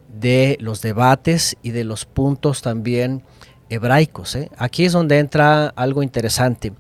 de 0.09 0.57
los 0.61 0.81
debates 0.83 1.57
y 1.62 1.70
de 1.70 1.85
los 1.85 2.05
puntos 2.05 2.62
también 2.62 3.23
hebraicos. 3.68 4.37
¿eh? 4.37 4.51
Aquí 4.57 4.85
es 4.85 4.92
donde 4.92 5.18
entra 5.18 5.68
algo 5.68 6.03
interesante. 6.03 6.73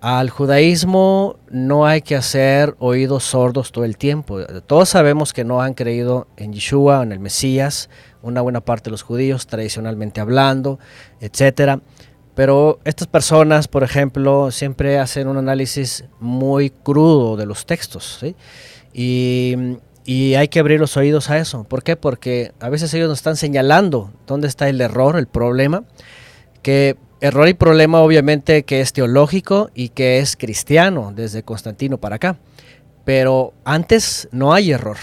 Al 0.00 0.30
judaísmo 0.30 1.40
no 1.50 1.84
hay 1.84 2.02
que 2.02 2.14
hacer 2.14 2.76
oídos 2.78 3.24
sordos 3.24 3.72
todo 3.72 3.84
el 3.84 3.96
tiempo. 3.96 4.40
Todos 4.66 4.90
sabemos 4.90 5.32
que 5.32 5.42
no 5.42 5.60
han 5.60 5.74
creído 5.74 6.28
en 6.36 6.52
Yeshua, 6.52 7.02
en 7.02 7.10
el 7.10 7.18
Mesías, 7.18 7.90
una 8.22 8.40
buena 8.40 8.60
parte 8.60 8.84
de 8.84 8.90
los 8.92 9.02
judíos, 9.02 9.48
tradicionalmente 9.48 10.20
hablando, 10.20 10.78
etc. 11.20 11.80
Pero 12.36 12.78
estas 12.84 13.08
personas, 13.08 13.66
por 13.66 13.82
ejemplo, 13.82 14.52
siempre 14.52 14.98
hacen 14.98 15.26
un 15.26 15.36
análisis 15.36 16.04
muy 16.20 16.70
crudo 16.70 17.36
de 17.36 17.46
los 17.46 17.66
textos. 17.66 18.24
Y, 18.92 19.56
y 20.04 20.34
hay 20.36 20.46
que 20.46 20.60
abrir 20.60 20.78
los 20.78 20.96
oídos 20.96 21.28
a 21.28 21.38
eso. 21.38 21.64
¿Por 21.64 21.82
qué? 21.82 21.96
Porque 21.96 22.52
a 22.60 22.68
veces 22.68 22.94
ellos 22.94 23.08
nos 23.08 23.18
están 23.18 23.36
señalando 23.36 24.12
dónde 24.28 24.46
está 24.46 24.68
el 24.68 24.80
error, 24.80 25.18
el 25.18 25.26
problema, 25.26 25.82
que 26.62 26.96
Error 27.20 27.48
y 27.48 27.54
problema 27.54 28.00
obviamente 28.00 28.62
que 28.62 28.80
es 28.80 28.92
teológico 28.92 29.70
y 29.74 29.88
que 29.88 30.18
es 30.18 30.36
cristiano 30.36 31.12
desde 31.14 31.42
Constantino 31.42 31.98
para 31.98 32.16
acá. 32.16 32.36
Pero 33.04 33.54
antes 33.64 34.28
no 34.32 34.52
hay 34.52 34.70
error. 34.70 34.98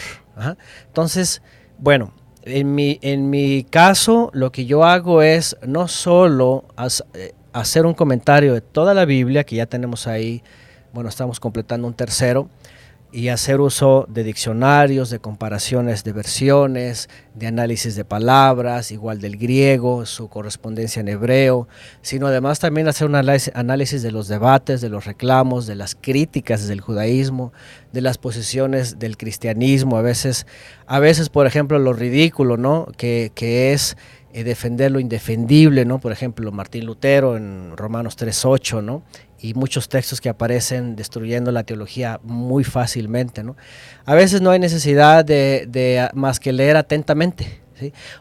Entonces, 0.88 1.42
bueno, 1.78 2.14
en 2.44 2.76
mi, 2.76 3.00
en 3.02 3.30
mi 3.30 3.64
caso 3.64 4.30
lo 4.34 4.52
que 4.52 4.66
yo 4.66 4.84
hago 4.84 5.22
es 5.22 5.58
no 5.66 5.88
solo 5.88 6.66
eh, 7.14 7.34
hacer 7.54 7.86
un 7.86 7.94
comentario 7.94 8.54
de 8.54 8.62
toda 8.62 8.94
la 8.94 9.06
Biblia, 9.06 9.44
que 9.44 9.56
ya 9.56 9.66
tenemos 9.66 10.08
ahí, 10.08 10.44
bueno, 10.94 11.10
estamos 11.10 11.40
completando 11.40 11.88
un 11.88 11.94
tercero, 11.94 12.50
y 13.12 13.30
hacer 13.30 13.62
uso 13.62 14.06
de 14.10 14.24
diccionarios, 14.24 15.10
de 15.10 15.20
comparaciones 15.20 16.04
de 16.04 16.12
versiones, 16.12 17.10
de 17.34 17.48
análisis 17.48 17.96
de 17.96 18.04
palabras, 18.04 18.92
igual 18.92 19.22
del 19.22 19.38
griego, 19.38 20.06
su 20.06 20.28
correspondencia 20.28 21.00
en 21.00 21.08
hebreo, 21.08 21.68
sino 22.02 22.28
además 22.28 22.60
también 22.60 22.88
hacer 22.88 23.08
un 23.08 23.16
análisis 23.16 24.04
de 24.04 24.12
los 24.12 24.28
debates, 24.28 24.82
de 24.82 24.90
los 24.90 25.06
reclamos, 25.06 25.66
de 25.66 25.76
las 25.76 25.96
críticas 25.96 26.68
del 26.68 26.82
judaísmo, 26.82 27.54
de 27.94 28.02
las 28.02 28.18
posiciones 28.18 29.00
del 29.00 29.18
cristianismo, 29.18 29.98
a 29.98 30.02
veces, 30.02 30.46
a 30.86 31.00
veces 31.00 31.30
por 31.30 31.48
ejemplo, 31.48 31.80
lo 31.80 31.94
ridículo, 31.94 32.58
¿no? 32.58 32.88
Que, 32.98 33.32
que 33.34 33.72
es 33.72 33.96
eh, 34.36 34.44
defender 34.44 34.92
lo 34.92 35.00
indefendible, 35.00 35.86
¿no? 35.86 36.00
Por 36.00 36.12
ejemplo, 36.12 36.52
Martín 36.52 36.86
Lutero 36.86 37.38
en 37.38 37.78
Romanos 37.78 38.18
3.8, 38.18 38.84
¿no? 38.84 39.04
y 39.40 39.54
muchos 39.54 39.90
textos 39.90 40.22
que 40.22 40.30
aparecen 40.30 40.96
destruyendo 40.96 41.52
la 41.52 41.64
teología 41.64 42.20
muy 42.24 42.64
fácilmente. 42.64 43.44
¿no? 43.44 43.56
A 44.06 44.16
veces 44.16 44.42
no 44.42 44.52
hay 44.52 44.60
necesidad 44.60 45.24
de, 45.24 46.10
más 46.14 46.40
que 46.40 46.52
leer 46.52 46.78
atentamente. 46.78 47.62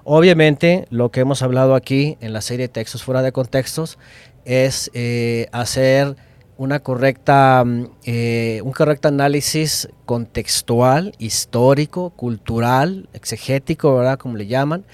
Obviamente 0.04 0.86
lo 0.90 1.10
que 1.10 1.20
hemos 1.20 1.42
hablado 1.42 1.74
aquí 1.74 2.18
en 2.20 2.32
la 2.32 2.40
serie 2.40 2.66
de 2.66 2.72
textos 2.72 3.04
fuera 3.04 3.22
de 3.22 3.32
contextos 3.32 3.98
es 4.44 4.90
eh, 4.94 5.48
hacer 5.52 6.16
una 6.56 6.80
correcta, 6.80 7.64
mm, 7.64 7.86
eh, 8.04 8.60
un 8.62 8.72
correcto 8.72 9.08
análisis 9.08 9.88
contextual, 10.06 11.14
histórico, 11.18 12.10
cultural, 12.10 13.08
exegético, 13.12 13.96
¿verdad? 13.96 14.18
Como 14.18 14.36
le 14.36 14.46
llaman, 14.46 14.84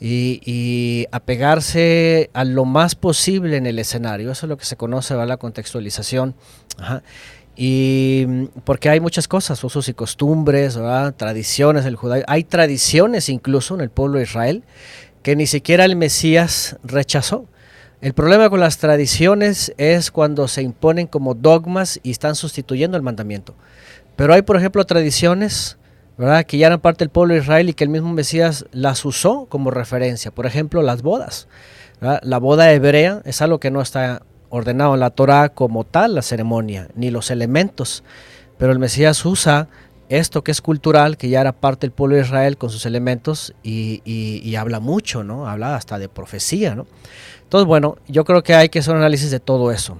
y, 0.00 1.06
apegarse 1.10 2.30
a 2.32 2.44
lo 2.44 2.64
más 2.64 2.94
posible 2.94 3.56
en 3.56 3.66
el 3.66 3.78
escenario. 3.78 4.30
Eso 4.30 4.46
es 4.46 4.50
lo 4.50 4.56
que 4.56 4.64
se 4.64 4.76
conoce, 4.76 5.14
¿verdad? 5.14 5.28
la 5.28 5.36
contextualización. 5.36 6.34
Y 7.56 8.46
porque 8.64 8.88
hay 8.88 9.00
muchas 9.00 9.26
cosas, 9.26 9.62
usos 9.64 9.88
y 9.88 9.94
costumbres, 9.94 10.76
¿verdad? 10.76 11.14
tradiciones 11.16 11.84
del 11.84 11.96
judaísmo. 11.96 12.26
Hay 12.28 12.44
tradiciones 12.44 13.28
incluso 13.28 13.74
en 13.74 13.80
el 13.80 13.90
pueblo 13.90 14.18
de 14.18 14.24
Israel 14.24 14.62
que 15.22 15.34
ni 15.34 15.46
siquiera 15.46 15.84
el 15.84 15.96
Mesías 15.96 16.76
rechazó. 16.84 17.46
El 18.00 18.14
problema 18.14 18.48
con 18.48 18.60
las 18.60 18.78
tradiciones 18.78 19.74
es 19.76 20.12
cuando 20.12 20.46
se 20.46 20.62
imponen 20.62 21.08
como 21.08 21.34
dogmas 21.34 21.98
y 22.04 22.12
están 22.12 22.36
sustituyendo 22.36 22.96
el 22.96 23.02
mandamiento. 23.02 23.56
Pero 24.14 24.34
hay, 24.34 24.42
por 24.42 24.56
ejemplo, 24.56 24.84
tradiciones 24.86 25.77
Que 26.46 26.58
ya 26.58 26.66
eran 26.66 26.80
parte 26.80 27.04
del 27.04 27.10
pueblo 27.10 27.34
de 27.34 27.40
Israel 27.40 27.68
y 27.68 27.74
que 27.74 27.84
el 27.84 27.90
mismo 27.90 28.12
Mesías 28.12 28.66
las 28.72 29.04
usó 29.04 29.46
como 29.46 29.70
referencia. 29.70 30.32
Por 30.32 30.46
ejemplo, 30.46 30.82
las 30.82 31.02
bodas. 31.02 31.46
La 32.00 32.38
boda 32.38 32.72
hebrea 32.72 33.22
es 33.24 33.40
algo 33.40 33.60
que 33.60 33.70
no 33.70 33.80
está 33.80 34.22
ordenado 34.50 34.94
en 34.94 35.00
la 35.00 35.10
Torah 35.10 35.50
como 35.50 35.84
tal, 35.84 36.14
la 36.14 36.22
ceremonia, 36.22 36.88
ni 36.96 37.10
los 37.10 37.30
elementos. 37.30 38.02
Pero 38.56 38.72
el 38.72 38.80
Mesías 38.80 39.24
usa 39.24 39.68
esto 40.08 40.42
que 40.42 40.50
es 40.50 40.60
cultural, 40.60 41.16
que 41.16 41.28
ya 41.28 41.40
era 41.40 41.52
parte 41.52 41.86
del 41.86 41.92
pueblo 41.92 42.16
de 42.16 42.22
Israel 42.22 42.56
con 42.56 42.70
sus 42.70 42.86
elementos 42.86 43.54
y, 43.62 44.54
habla 44.56 44.80
mucho, 44.80 45.22
¿no? 45.22 45.48
Habla 45.48 45.76
hasta 45.76 45.98
de 45.98 46.08
profecía, 46.08 46.74
¿no? 46.74 46.86
Entonces, 47.44 47.66
bueno, 47.66 47.96
yo 48.08 48.24
creo 48.24 48.42
que 48.42 48.54
hay 48.54 48.68
que 48.68 48.80
hacer 48.80 48.94
un 48.94 49.00
análisis 49.00 49.30
de 49.30 49.40
todo 49.40 49.70
eso. 49.70 49.98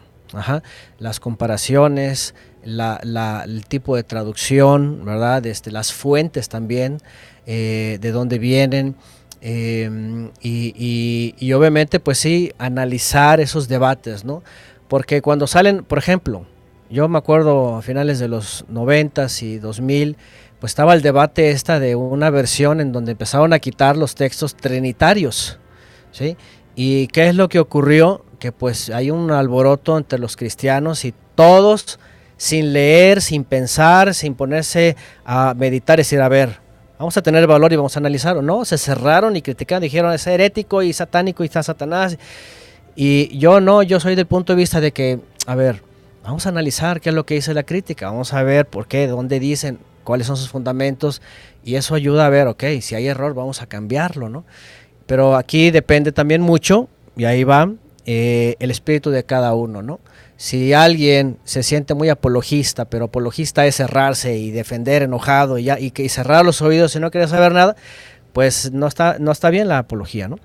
Las 0.98 1.20
comparaciones, 1.20 2.34
el 2.68 3.64
tipo 3.66 3.96
de 3.96 4.02
traducción, 4.02 5.04
¿verdad? 5.04 5.44
Este, 5.46 5.70
las 5.70 5.92
fuentes 5.92 6.48
también, 6.48 6.98
eh, 7.46 7.98
de 8.00 8.12
dónde 8.12 8.38
vienen. 8.38 8.96
Em, 9.40 10.30
y, 10.42 11.34
y, 11.38 11.52
obviamente, 11.52 12.00
pues 12.00 12.18
sí, 12.18 12.52
analizar 12.58 13.40
esos 13.40 13.68
debates, 13.68 14.24
¿no? 14.24 14.42
Porque 14.88 15.22
cuando 15.22 15.46
salen, 15.46 15.84
por 15.84 15.98
ejemplo, 15.98 16.46
yo 16.90 17.08
me 17.08 17.18
acuerdo 17.18 17.76
a 17.76 17.82
finales 17.82 18.18
de 18.18 18.28
los 18.28 18.64
90 18.68 19.26
y 19.42 19.58
2000, 19.58 20.16
pues 20.58 20.72
estaba 20.72 20.94
el 20.94 21.02
debate 21.02 21.50
esta 21.50 21.78
de 21.78 21.94
una 21.94 22.30
versión 22.30 22.80
en 22.80 22.92
donde 22.92 23.12
empezaron 23.12 23.52
a 23.52 23.58
quitar 23.58 23.96
los 23.96 24.14
textos 24.14 24.56
trinitarios, 24.56 25.58
¿sí? 26.10 26.36
¿Y 26.74 27.08
qué 27.08 27.28
es 27.28 27.34
lo 27.34 27.48
que 27.48 27.58
ocurrió? 27.58 28.24
Que 28.38 28.52
pues 28.52 28.90
hay 28.90 29.10
un 29.10 29.30
alboroto 29.30 29.98
entre 29.98 30.18
los 30.18 30.36
cristianos 30.36 31.04
y 31.04 31.14
todos, 31.34 31.98
sin 32.39 32.72
leer, 32.72 33.20
sin 33.20 33.45
pensar, 33.45 34.14
sin 34.14 34.34
ponerse 34.34 34.97
a 35.26 35.53
meditar, 35.53 35.99
y 35.99 36.01
decir, 36.01 36.22
a 36.22 36.30
ver, 36.30 36.57
vamos 36.99 37.14
a 37.18 37.22
tener 37.22 37.47
valor 37.47 37.70
y 37.74 37.76
vamos 37.76 37.95
a 37.97 38.01
analizar 38.01 38.43
no, 38.43 38.64
se 38.64 38.78
cerraron 38.78 39.36
y 39.36 39.43
criticaron, 39.43 39.82
dijeron 39.82 40.14
es 40.14 40.26
herético 40.26 40.82
y 40.82 40.95
satánico 40.95 41.43
y 41.43 41.47
está 41.47 41.62
Satanás. 41.62 42.16
Y 42.97 43.36
yo 43.36 43.61
no, 43.61 43.82
yo 43.82 44.01
soy 44.01 44.14
del 44.14 44.26
punto 44.26 44.55
de 44.55 44.57
vista 44.57 44.80
de 44.80 44.93
que, 44.93 45.20
a 45.47 45.55
ver, 45.55 45.82
Vamos 46.28 46.45
a 46.45 46.51
analizar 46.51 47.01
qué 47.01 47.09
es 47.09 47.14
lo 47.14 47.24
que 47.24 47.32
dice 47.32 47.55
la 47.55 47.62
crítica, 47.62 48.11
vamos 48.11 48.34
a 48.34 48.43
ver 48.43 48.66
por 48.66 48.86
qué, 48.86 49.07
dónde 49.07 49.41
dicen, 49.41 49.78
cuáles 50.05 50.26
son 50.26 50.36
sus 50.36 50.51
fundamentos 50.51 51.22
y 51.64 51.76
eso 51.76 51.95
ayuda 51.95 52.26
a 52.26 52.28
ver, 52.28 52.49
ok, 52.49 52.64
si 52.82 52.95
hay 52.95 53.07
error 53.07 53.32
vamos 53.32 53.62
a 53.62 53.66
cambiarlo, 53.66 54.28
¿no? 54.28 54.45
Pero 55.07 55.36
aquí 55.36 55.70
depende 55.70 56.12
también 56.12 56.43
mucho, 56.43 56.86
y 57.16 57.24
ahí 57.24 57.45
va, 57.45 57.72
eh, 58.05 58.57
el 58.59 58.70
espíritu 58.70 59.09
de 59.09 59.24
cada 59.24 59.55
uno, 59.55 59.80
¿no? 59.80 60.01
Si 60.39 60.72
alguien 60.72 61.36
se 61.43 61.64
siente 61.64 61.95
muy 61.95 62.11
apologista, 62.11 62.84
pero 62.84 63.07
apologista 63.07 63.66
es 63.66 63.74
cerrarse 63.74 64.39
y 64.39 64.53
defender 64.53 65.03
enojado 65.03 65.59
y, 65.59 65.64
ya, 65.64 65.80
y, 65.80 65.91
cerrar 66.09 66.45
los 66.45 66.62
oídos 66.62 66.95
y 66.95 67.01
no 67.01 67.11
quiere 67.11 67.26
saber 67.26 67.51
nada, 67.51 67.74
pues 68.32 68.70
no 68.70 68.86
está, 68.86 69.16
no 69.18 69.32
está 69.32 69.51
bien 69.51 69.66
la 69.66 69.78
apología, 69.78 70.28
¿no? 70.28 70.39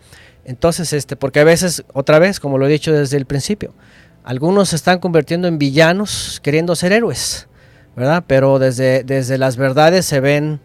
Entonces, 0.45 0.93
este, 0.93 1.15
porque 1.15 1.41
a 1.41 1.43
veces, 1.43 1.83
otra 1.93 2.17
vez, 2.17 2.39
como 2.39 2.57
lo 2.57 2.65
he 2.65 2.71
dicho 2.71 2.91
desde 2.91 3.17
el 3.17 3.27
principio, 3.27 3.75
algunos 4.23 4.69
se 4.69 4.77
están 4.77 4.97
convirtiendo 4.97 5.47
en 5.47 5.59
villanos 5.59 6.39
queriendo 6.41 6.75
ser 6.75 6.91
héroes, 6.91 7.47
¿verdad? 7.95 8.23
Pero 8.25 8.57
desde, 8.57 9.03
desde 9.03 9.37
las 9.37 9.57
verdades 9.57 10.07
se 10.07 10.19
ven 10.19 10.59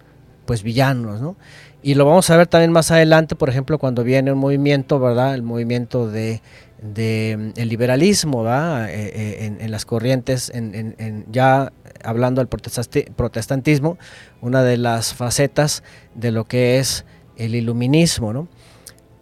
pues 0.47 0.62
villanos, 0.62 1.20
¿no? 1.20 1.37
Y 1.83 1.97
lo 1.97 2.07
vamos 2.07 2.31
a 2.31 2.37
ver 2.39 2.47
también 2.47 2.72
más 2.72 2.91
adelante, 2.91 3.37
por 3.37 3.51
ejemplo, 3.51 3.79
cuando 3.79 4.05
viene 4.05 4.33
un 4.33 4.39
movimiento, 4.39 4.99
¿verdad? 4.99 5.35
El 5.35 5.43
movimiento 5.43 6.11
de, 6.11 6.41
el 6.81 7.68
liberalismo, 7.68 8.45
¿verdad? 8.45 8.89
Eh, 8.89 9.12
eh, 9.14 9.57
en, 9.59 9.70
las 9.70 9.85
corrientes, 9.85 10.51
en, 10.55 11.26
ya 11.31 11.72
hablando 12.05 12.41
del 12.41 12.49
protestantismo, 12.49 13.99
una 14.41 14.62
de 14.62 14.76
las 14.76 15.14
facetas 15.14 15.83
de 16.14 16.31
lo 16.31 16.45
que 16.45 16.79
es 16.79 17.05
el 17.37 17.55
iluminismo, 17.55 18.33
¿no? 18.33 18.49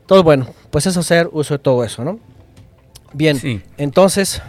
Todo 0.07 0.23
bueno, 0.23 0.49
pues 0.71 0.87
eso 0.87 1.01
hacer 1.01 1.29
uso 1.33 1.55
de 1.55 1.59
todo 1.59 1.85
eso, 1.85 2.05
¿no? 2.05 2.21
Bien, 3.13 3.63
entonces... 3.77 4.43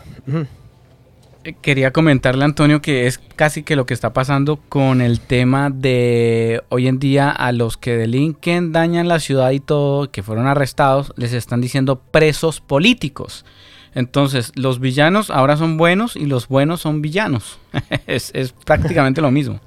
quería 1.53 1.91
comentarle, 1.91 2.43
Antonio, 2.43 2.81
que 2.81 3.07
es 3.07 3.19
casi 3.35 3.63
que 3.63 3.75
lo 3.75 3.85
que 3.85 3.93
está 3.93 4.13
pasando 4.13 4.57
con 4.69 5.01
el 5.01 5.19
tema 5.19 5.69
de 5.69 6.63
hoy 6.69 6.87
en 6.87 6.99
día 6.99 7.29
a 7.29 7.51
los 7.51 7.77
que 7.77 7.97
delinquen, 7.97 8.71
dañan 8.71 9.07
la 9.07 9.19
ciudad 9.19 9.51
y 9.51 9.59
todo, 9.59 10.11
que 10.11 10.23
fueron 10.23 10.47
arrestados, 10.47 11.13
les 11.15 11.33
están 11.33 11.61
diciendo 11.61 12.01
presos 12.11 12.61
políticos. 12.61 13.45
Entonces, 13.93 14.51
los 14.55 14.79
villanos 14.79 15.29
ahora 15.29 15.57
son 15.57 15.77
buenos 15.77 16.15
y 16.15 16.25
los 16.25 16.47
buenos 16.47 16.81
son 16.81 17.01
villanos. 17.01 17.59
es, 18.07 18.31
prácticamente 18.65 19.21
lo 19.21 19.31
mismo. 19.31 19.59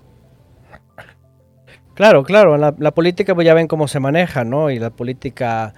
Claro, 1.94 2.22
claro, 2.22 2.56
la, 2.56 2.74
la, 2.78 2.92
política 2.92 3.34
pues 3.34 3.44
ya 3.44 3.52
ven 3.52 3.66
cómo 3.66 3.86
se 3.86 4.00
maneja, 4.00 4.44
¿no? 4.44 4.70
Y 4.70 4.78
la 4.78 4.90
política 4.90 5.74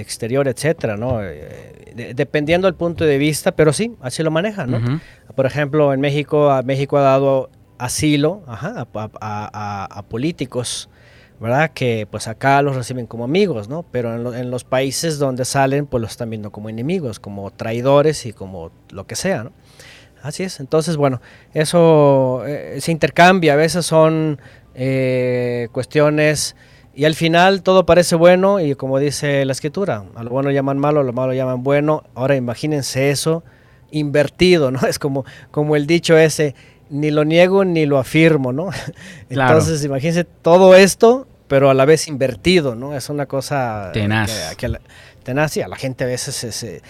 exterior, 0.00 0.48
etcétera, 0.48 0.96
¿no? 0.96 1.22
Eh, 1.22 2.12
dependiendo 2.14 2.66
del 2.66 2.74
punto 2.74 3.04
de 3.04 3.18
vista, 3.18 3.52
pero 3.52 3.72
sí, 3.72 3.94
así 4.00 4.22
lo 4.22 4.30
manejan, 4.30 4.70
¿no? 4.70 5.00
Por 5.34 5.46
ejemplo, 5.46 5.92
en 5.92 6.00
México, 6.00 6.60
México 6.64 6.98
ha 6.98 7.02
dado 7.02 7.50
asilo 7.78 8.42
a, 8.46 10.04
políticos, 10.08 10.88
¿verdad? 11.40 11.70
Que 11.72 12.06
pues 12.10 12.28
acá 12.28 12.60
los 12.62 12.76
reciben 12.76 13.06
como 13.06 13.24
amigos, 13.24 13.68
¿no? 13.68 13.84
Pero 13.90 14.34
en, 14.34 14.50
los 14.50 14.64
países 14.64 15.18
donde 15.18 15.44
salen, 15.44 15.86
pues 15.86 16.00
los 16.00 16.10
están 16.10 16.30
viendo 16.30 16.50
como 16.50 16.68
enemigos, 16.68 17.18
como 17.18 17.50
traidores 17.50 18.26
y 18.26 18.32
como 18.32 18.70
lo 18.90 19.06
que 19.06 19.16
sea, 19.16 19.44
¿no? 19.44 19.52
Así 20.22 20.42
es. 20.42 20.60
Entonces, 20.60 20.96
bueno, 20.96 21.20
eso 21.54 22.42
eh, 22.46 22.78
se 22.80 22.90
intercambia. 22.90 23.52
A 23.52 23.56
veces 23.56 23.86
son 23.86 24.40
eh, 24.74 25.68
cuestiones 25.72 26.56
y 26.96 27.04
al 27.04 27.14
final 27.14 27.62
todo 27.62 27.84
parece 27.84 28.16
bueno 28.16 28.58
y 28.58 28.74
como 28.74 28.98
dice 28.98 29.44
la 29.44 29.52
escritura, 29.52 30.04
a 30.14 30.22
lo 30.22 30.30
bueno 30.30 30.50
llaman 30.50 30.78
malo, 30.78 31.00
a 31.00 31.04
lo 31.04 31.12
malo 31.12 31.34
llaman 31.34 31.62
bueno. 31.62 32.04
Ahora 32.14 32.36
imagínense 32.36 33.10
eso 33.10 33.44
invertido, 33.90 34.70
¿no? 34.70 34.80
Es 34.88 34.98
como, 34.98 35.26
como 35.50 35.76
el 35.76 35.86
dicho 35.86 36.16
ese, 36.16 36.54
ni 36.88 37.10
lo 37.10 37.26
niego 37.26 37.66
ni 37.66 37.84
lo 37.84 37.98
afirmo, 37.98 38.54
¿no? 38.54 38.70
Entonces 39.28 39.84
imagínense 39.84 40.24
todo 40.24 40.74
esto, 40.74 41.28
pero 41.48 41.68
a 41.68 41.74
la 41.74 41.84
vez 41.84 42.08
invertido, 42.08 42.74
¿no? 42.74 42.96
Es 42.96 43.10
una 43.10 43.26
cosa 43.26 43.90
tenaz. 43.92 44.54
Que, 44.56 44.68
la, 44.68 44.80
tenaz 45.22 45.54
y 45.58 45.60
a 45.60 45.68
la 45.68 45.76
gente 45.76 46.04
a 46.04 46.06
veces 46.06 46.34
se, 46.34 46.50
se, 46.50 46.80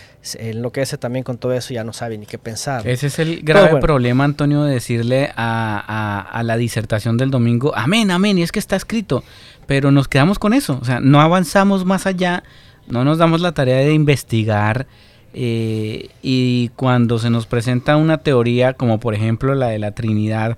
enloquece 0.51 0.99
también 0.99 1.25
con 1.25 1.37
todo 1.37 1.53
eso 1.53 1.73
y 1.73 1.77
ya 1.77 1.85
no 1.85 1.93
sabe 1.93 2.17
ni 2.17 2.27
qué 2.27 2.39
pensar. 2.39 2.87
Ese 2.87 3.09
es 3.09 3.19
el 3.19 3.41
grave 3.43 3.81
problema, 3.81 4.23
Antonio, 4.23 4.63
de 4.63 4.75
decirle 4.75 5.33
a, 5.35 5.83
a, 5.85 6.21
a 6.21 6.43
la 6.45 6.57
disertación 6.57 7.17
del 7.17 7.33
domingo, 7.33 7.75
amén, 7.75 8.13
amén, 8.13 8.39
y 8.39 8.45
es 8.45 8.53
que 8.53 8.61
está 8.61 8.77
escrito 8.77 9.25
pero 9.67 9.91
nos 9.91 10.09
quedamos 10.09 10.39
con 10.39 10.55
eso, 10.55 10.79
o 10.81 10.85
sea, 10.85 11.01
no 11.01 11.21
avanzamos 11.21 11.85
más 11.85 12.07
allá, 12.07 12.45
no 12.89 13.05
nos 13.05 13.19
damos 13.19 13.41
la 13.41 13.53
tarea 13.53 13.79
de 13.79 13.93
investigar 13.93 14.87
eh, 15.35 16.09
y 16.23 16.71
cuando 16.77 17.19
se 17.19 17.29
nos 17.29 17.47
presenta 17.47 17.97
una 17.97 18.19
teoría 18.19 18.73
como 18.73 18.99
por 19.01 19.15
ejemplo 19.15 19.55
la 19.55 19.69
de 19.69 19.79
la 19.79 19.91
Trinidad, 19.91 20.57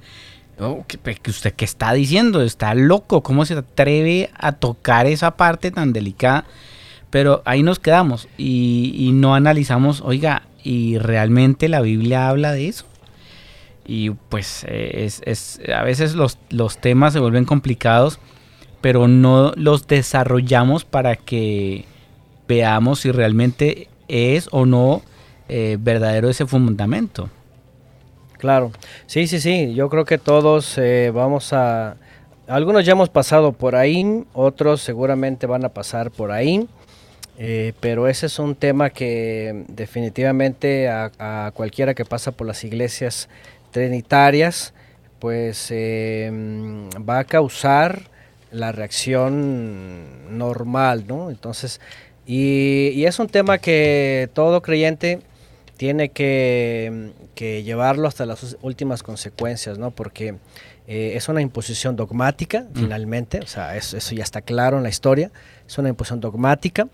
oh, 0.61 0.84
que, 0.86 0.98
usted 1.30 1.54
qué 1.54 1.64
está 1.64 1.92
diciendo, 1.94 2.42
está 2.42 2.74
loco, 2.74 3.22
¿cómo 3.22 3.44
se 3.44 3.54
atreve 3.54 4.30
a 4.38 4.52
tocar 4.52 5.06
esa 5.06 5.36
parte 5.36 5.70
tan 5.70 5.92
delicada? 5.92 6.44
Pero 7.11 7.42
ahí 7.46 7.62
nos 7.62 7.78
quedamos 7.78 8.28
y, 8.36 9.11
no 9.14 9.34
analizamos, 9.34 10.02
oiga, 10.02 10.42
¿y 10.62 10.98
realmente 10.98 11.68
la 11.68 11.80
Biblia 11.80 12.28
habla 12.28 12.52
de 12.52 12.68
eso? 12.68 12.84
Y 13.86 14.11
pues 14.11 14.64
eh, 14.68 15.06
es, 15.06 15.22
es, 15.24 15.61
a 15.74 15.82
veces 15.82 16.14
los 16.14 16.78
temas 16.78 17.14
se 17.14 17.20
vuelven 17.20 17.46
complicados 17.46 18.20
pero 18.81 19.09
no 19.09 19.53
los 19.57 19.87
desarrollamos 19.87 20.85
para 20.85 21.16
que 21.16 21.85
veamos 22.47 23.01
si 23.01 23.12
realmente 23.12 23.89
es 24.09 24.49
o 24.53 24.66
no 24.66 25.03
eh, 25.49 25.76
verdadero 25.81 26.29
ese 26.29 26.47
fundamento. 26.47 27.29
Claro, 28.39 28.70
sí, 29.07 29.26
sí, 29.26 29.41
sí, 29.41 29.74
yo 29.74 29.89
creo 29.89 30.05
que 30.05 30.18
todos 30.18 30.79
eh, 30.79 31.11
vamos 31.12 31.53
a... 31.53 31.97
Algunos 32.47 32.87
ya 32.87 32.93
hemos 32.93 33.11
pasado 33.11 33.53
por 33.53 33.76
ahí, 33.76 34.24
otros 34.33 34.81
seguramente 34.81 35.47
van 35.47 35.64
a 35.64 35.68
pasar 35.70 36.11
por 36.11 36.31
ahí, 36.31 36.66
eh, 37.37 37.74
pero 37.81 38.09
ese 38.09 38.26
es 38.26 38.39
un 38.39 38.55
tema 38.55 38.89
que 38.91 39.64
definitivamente 39.68 40.89
a, 40.89 41.11
a, 41.18 41.51
cualquiera 41.53 41.93
que 41.95 42.07
pasa 42.07 42.33
por 42.33 42.47
las 42.47 42.64
iglesias 42.64 43.29
trinitarias, 43.70 44.72
pues 45.18 45.70
va 45.70 47.18
a 47.18 47.24
causar 47.24 48.03
la 48.51 48.72
reacción 48.72 50.38
normal, 50.38 51.05
¿no? 51.07 51.30
Entonces, 51.30 51.80
y, 52.26 53.05
es 53.05 53.18
un 53.18 53.28
tema 53.28 53.59
que 53.59 54.28
todo 54.34 54.61
creyente 54.61 55.20
tiene 55.76 56.11
que, 56.11 57.12
llevarlo 57.36 58.09
hasta 58.09 58.26
las 58.26 58.57
últimas 58.62 59.03
consecuencias, 59.03 59.78
¿no? 59.78 59.92
Porque 59.92 60.34
eh, 60.86 61.12
es 61.14 61.28
una 61.28 61.40
imposición 61.40 61.96
dogmática, 61.96 62.62
mm. 62.62 62.78
finalmente, 62.78 63.40
o 63.40 63.46
sea, 63.46 63.76
eso, 63.76 63.96
ya 64.14 64.24
está 64.24 64.42
claro 64.42 64.76
en 64.76 64.82
la 64.82 64.88
historia, 64.88 65.30
es 65.66 65.78
una 65.78 65.88
imposición 65.88 66.20
dogmática, 66.20 66.88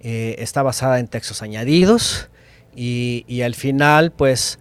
eh, 0.00 0.36
está 0.38 0.62
basada 0.62 1.00
en 1.00 1.08
textos 1.08 1.42
añadidos 1.42 2.28
y, 2.76 3.24
y 3.26 3.40
al 3.42 3.54
final, 3.54 4.12
pues, 4.12 4.58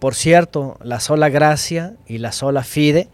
por 0.00 0.14
cierto, 0.16 0.78
la 0.82 0.98
sola 0.98 1.28
gracia 1.28 1.94
y 2.08 2.18
la 2.18 2.32
sola 2.32 2.64
fide, 2.64 3.08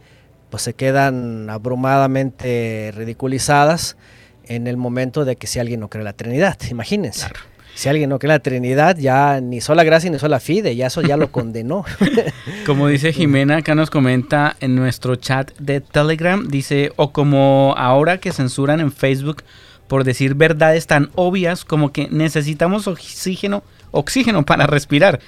pues 0.50 0.62
se 0.62 0.74
quedan 0.74 1.50
abrumadamente 1.50 2.92
ridiculizadas 2.94 3.96
en 4.44 4.66
el 4.66 4.76
momento 4.76 5.24
de 5.24 5.36
que 5.36 5.46
si 5.46 5.58
alguien 5.58 5.80
no 5.80 5.88
cree 5.88 6.04
la 6.04 6.14
Trinidad, 6.14 6.56
imagínense. 6.70 7.26
Si 7.74 7.88
alguien 7.88 8.10
no 8.10 8.18
cree 8.18 8.32
la 8.32 8.40
Trinidad, 8.40 8.96
ya 8.96 9.40
ni 9.40 9.60
sola 9.60 9.84
gracia 9.84 10.10
ni 10.10 10.18
sola 10.18 10.40
fide, 10.40 10.74
ya 10.74 10.88
eso 10.88 11.00
ya 11.00 11.16
lo 11.16 11.30
condenó. 11.30 11.84
Como 12.66 12.88
dice 12.88 13.12
Jimena, 13.12 13.58
acá 13.58 13.74
nos 13.76 13.90
comenta 13.90 14.56
en 14.60 14.74
nuestro 14.74 15.14
chat 15.16 15.56
de 15.58 15.80
Telegram, 15.80 16.48
dice, 16.48 16.92
o 16.96 17.12
como 17.12 17.74
ahora 17.76 18.18
que 18.18 18.32
censuran 18.32 18.80
en 18.80 18.90
Facebook 18.90 19.44
por 19.86 20.04
decir 20.04 20.34
verdades 20.34 20.86
tan 20.86 21.10
obvias 21.14 21.64
como 21.64 21.92
que 21.92 22.08
necesitamos 22.10 22.86
oxígeno, 22.86 23.62
oxígeno 23.90 24.44
para 24.44 24.66
respirar. 24.66 25.20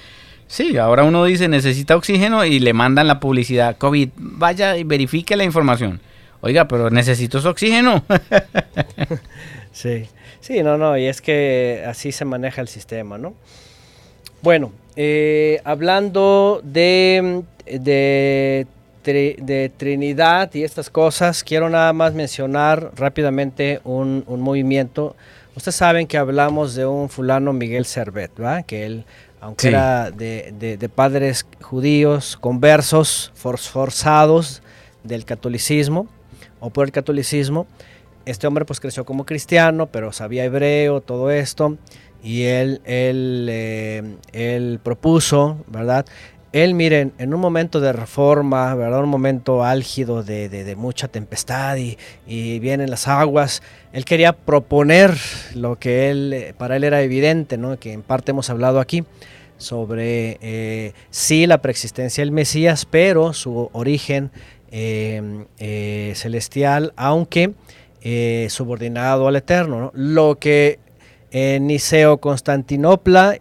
Sí, 0.51 0.77
ahora 0.77 1.05
uno 1.05 1.23
dice 1.23 1.47
necesita 1.47 1.95
oxígeno 1.95 2.43
y 2.43 2.59
le 2.59 2.73
mandan 2.73 3.07
la 3.07 3.21
publicidad 3.21 3.77
COVID. 3.77 4.09
Vaya 4.17 4.75
y 4.75 4.83
verifique 4.83 5.37
la 5.37 5.45
información. 5.45 6.01
Oiga, 6.41 6.67
pero 6.67 6.89
necesito 6.89 7.37
ese 7.37 7.47
oxígeno. 7.47 8.03
sí, 9.71 10.09
sí, 10.41 10.61
no, 10.61 10.77
no, 10.77 10.97
y 10.97 11.05
es 11.05 11.21
que 11.21 11.85
así 11.87 12.11
se 12.11 12.25
maneja 12.25 12.59
el 12.59 12.67
sistema, 12.67 13.17
¿no? 13.17 13.33
Bueno, 14.41 14.73
eh, 14.97 15.61
hablando 15.63 16.59
de, 16.65 17.43
de, 17.65 18.67
Trinidad 19.77 20.53
y 20.53 20.63
estas 20.63 20.89
cosas, 20.89 21.45
quiero 21.45 21.69
nada 21.69 21.93
más 21.93 22.13
mencionar 22.13 22.91
rápidamente 22.97 23.79
un, 23.85 24.25
movimiento. 24.27 25.15
Ustedes 25.55 25.75
saben 25.75 26.07
que 26.07 26.17
hablamos 26.17 26.75
de 26.75 26.85
un 26.85 27.07
fulano 27.07 27.53
Miguel 27.53 27.85
Servet, 27.85 28.35
¿verdad? 28.35 28.65
Que 28.65 28.85
él 28.85 29.05
aunque 29.41 29.69
era 29.69 30.11
de, 30.11 30.89
padres 30.93 31.47
judíos, 31.61 32.37
conversos, 32.39 33.31
forzados 33.35 34.61
del 35.03 35.25
catolicismo 35.25 36.07
o 36.59 36.69
por 36.69 36.85
el 36.85 36.91
catolicismo. 36.91 37.65
Este 38.25 38.45
hombre 38.45 38.65
pues 38.65 38.79
creció 38.79 39.03
como 39.03 39.25
cristiano, 39.25 39.87
pero 39.87 40.11
sabía 40.13 40.45
hebreo, 40.45 41.01
todo 41.01 41.31
esto, 41.31 41.77
y 42.23 42.43
él, 42.43 42.81
él, 42.85 43.47
eh, 43.49 44.15
él 44.31 44.79
propuso, 44.81 45.57
¿verdad? 45.67 46.05
Él, 46.53 46.73
miren, 46.73 47.13
en 47.17 47.33
un 47.33 47.39
momento 47.39 47.79
de 47.79 47.93
reforma, 47.93 48.75
¿verdad? 48.75 49.01
Un 49.03 49.09
momento 49.09 49.63
álgido 49.63 50.21
de, 50.21 50.75
mucha 50.77 51.07
tempestad 51.07 51.77
y, 51.77 52.59
vienen 52.59 52.89
las 52.89 53.07
aguas, 53.07 53.63
él 53.93 54.03
quería 54.03 54.33
proponer 54.33 55.15
lo 55.55 55.79
que 55.79 56.09
él, 56.09 56.33
eh, 56.33 56.53
para 56.57 56.75
él 56.75 56.83
era 56.83 57.01
evidente, 57.01 57.57
¿no? 57.57 57.79
Que 57.79 57.93
en 57.93 58.01
parte 58.01 58.31
hemos 58.31 58.49
hablado 58.49 58.81
aquí, 58.81 59.05
sobre 59.57 60.37
eh, 60.41 60.93
sí 61.09 61.47
la 61.47 61.61
preexistencia 61.61 62.21
del 62.21 62.31
Mesías, 62.31 62.85
pero 62.85 63.31
su 63.31 63.69
origen 63.71 64.31
em, 64.71 65.45
eh, 65.57 66.11
celestial, 66.15 66.93
aunque 66.97 67.53
subordinado 68.49 69.27
al 69.27 69.35
Eterno. 69.35 69.91
Lo 69.93 70.39
que 70.39 70.79
en 71.29 71.67
Niceo 71.67 72.17
Constantinopla 72.17 73.37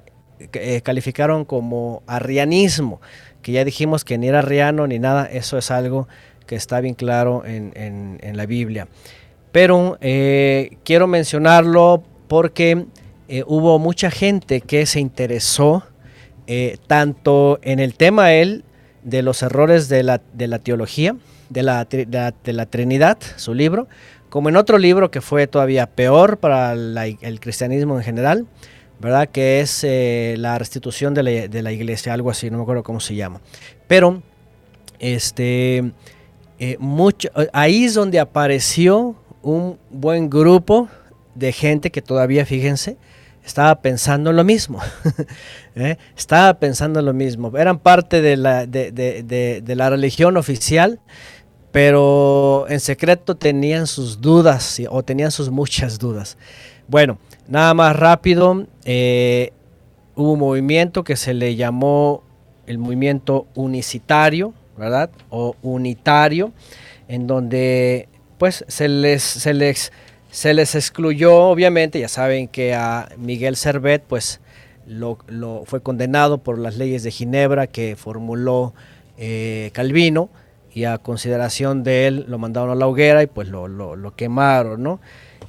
calificaron 0.82 1.44
como 1.44 2.02
arrianismo, 2.06 3.00
que 3.42 3.52
ya 3.52 3.64
dijimos 3.64 4.04
que 4.04 4.18
ni 4.18 4.28
era 4.28 4.40
arriano 4.40 4.86
ni 4.86 4.98
nada, 4.98 5.26
eso 5.26 5.58
es 5.58 5.70
algo 5.70 6.08
que 6.46 6.56
está 6.56 6.80
bien 6.80 6.94
claro 6.94 7.44
en, 7.44 7.72
en 7.74 8.36
la 8.36 8.46
Biblia. 8.46 8.88
Pero 9.52 9.98
quiero 10.00 11.06
mencionarlo 11.06 12.02
porque 12.28 12.86
hubo 13.46 13.78
mucha 13.78 14.10
gente 14.10 14.60
que 14.60 14.86
se 14.86 15.00
interesó 15.00 15.84
eh, 16.52 16.78
tanto 16.88 17.60
en 17.62 17.78
el 17.78 17.94
tema 17.94 18.32
él 18.32 18.64
de 19.04 19.22
los 19.22 19.40
errores 19.44 19.88
de 19.88 20.02
la, 20.02 20.20
de 20.32 20.48
la 20.48 20.58
teología, 20.58 21.14
de 21.48 21.62
la, 21.62 21.84
de 21.84 22.52
la, 22.52 22.66
Trinidad, 22.66 23.18
su 23.36 23.54
libro, 23.54 23.86
como 24.30 24.48
en 24.48 24.56
otro 24.56 24.76
libro 24.76 25.12
que 25.12 25.20
fue 25.20 25.46
todavía 25.46 25.86
peor 25.86 26.38
para 26.38 26.72
el 26.72 27.38
cristianismo 27.38 27.98
en 27.98 28.02
general, 28.02 28.46
¿verdad? 29.00 29.28
Que 29.28 29.60
es 29.60 29.82
eh, 29.82 30.34
la 30.38 30.58
restitución 30.58 31.14
de 31.14 31.22
la, 31.22 31.30
de 31.48 31.62
la, 31.62 31.72
iglesia, 31.72 32.12
algo 32.12 32.30
así, 32.30 32.50
no 32.50 32.58
me 32.58 32.62
acuerdo 32.62 32.82
cómo 32.82 33.00
se 33.00 33.14
llama. 33.14 33.40
Pero, 33.88 34.22
este, 34.98 35.92
eh, 36.58 36.76
mucho, 36.78 37.30
ahí 37.52 37.84
es 37.84 37.94
donde 37.94 38.20
apareció 38.20 39.16
un 39.42 39.78
buen 39.90 40.28
grupo 40.28 40.88
de 41.34 41.52
gente 41.52 41.90
que 41.90 42.02
todavía, 42.02 42.44
fíjense, 42.44 42.98
estaba 43.44 43.80
pensando 43.80 44.32
lo 44.32 44.44
mismo. 44.44 44.80
¿eh? 45.74 45.96
Estaba 46.16 46.54
pensando 46.54 47.00
lo 47.00 47.14
mismo. 47.14 47.56
Eran 47.56 47.78
parte 47.78 48.20
de 48.20 48.36
la, 48.36 48.66
de, 48.66 49.62
la 49.66 49.90
religión 49.90 50.36
oficial, 50.36 51.00
pero 51.72 52.66
en 52.68 52.80
secreto 52.80 53.36
tenían 53.36 53.86
sus 53.86 54.20
dudas 54.20 54.80
o 54.90 55.02
tenían 55.02 55.30
sus 55.30 55.50
muchas 55.50 55.98
dudas. 55.98 56.36
Bueno, 56.88 57.18
nada 57.50 57.74
más 57.74 57.94
rápido, 57.94 58.66
eh, 58.86 59.52
hubo 60.16 60.32
un 60.32 60.38
movimiento 60.38 61.04
que 61.04 61.16
se 61.16 61.34
le 61.34 61.56
llamó 61.56 62.22
el 62.66 62.78
movimiento 62.78 63.46
unicitario, 63.54 64.54
¿verdad? 64.78 65.10
O 65.28 65.54
unitario, 65.60 66.52
en 67.08 67.26
donde 67.26 68.08
pues 68.38 68.64
se 68.68 68.88
les, 68.88 69.22
se 69.22 69.52
les 69.52 69.92
se 70.30 70.54
les 70.54 70.76
excluyó, 70.76 71.36
obviamente, 71.36 71.98
ya 71.98 72.08
saben 72.08 72.46
que 72.46 72.74
a 72.74 73.08
Miguel 73.18 73.56
Servet, 73.56 74.04
pues, 74.06 74.40
lo, 74.86 75.18
fue 75.66 75.82
condenado 75.82 76.38
por 76.38 76.58
las 76.58 76.76
leyes 76.76 77.02
de 77.02 77.10
Ginebra 77.10 77.66
que 77.66 77.96
formuló 77.96 78.74
eh, 79.18 79.70
Calvino 79.72 80.30
y 80.72 80.84
a 80.84 80.98
consideración 80.98 81.82
de 81.82 82.06
él 82.06 82.24
lo 82.28 82.38
mandaron 82.38 82.70
a 82.70 82.74
la 82.74 82.86
hoguera 82.86 83.22
y 83.22 83.26
pues 83.26 83.48
lo, 83.48 84.12
quemaron, 84.16 84.82
¿no? 84.82 85.00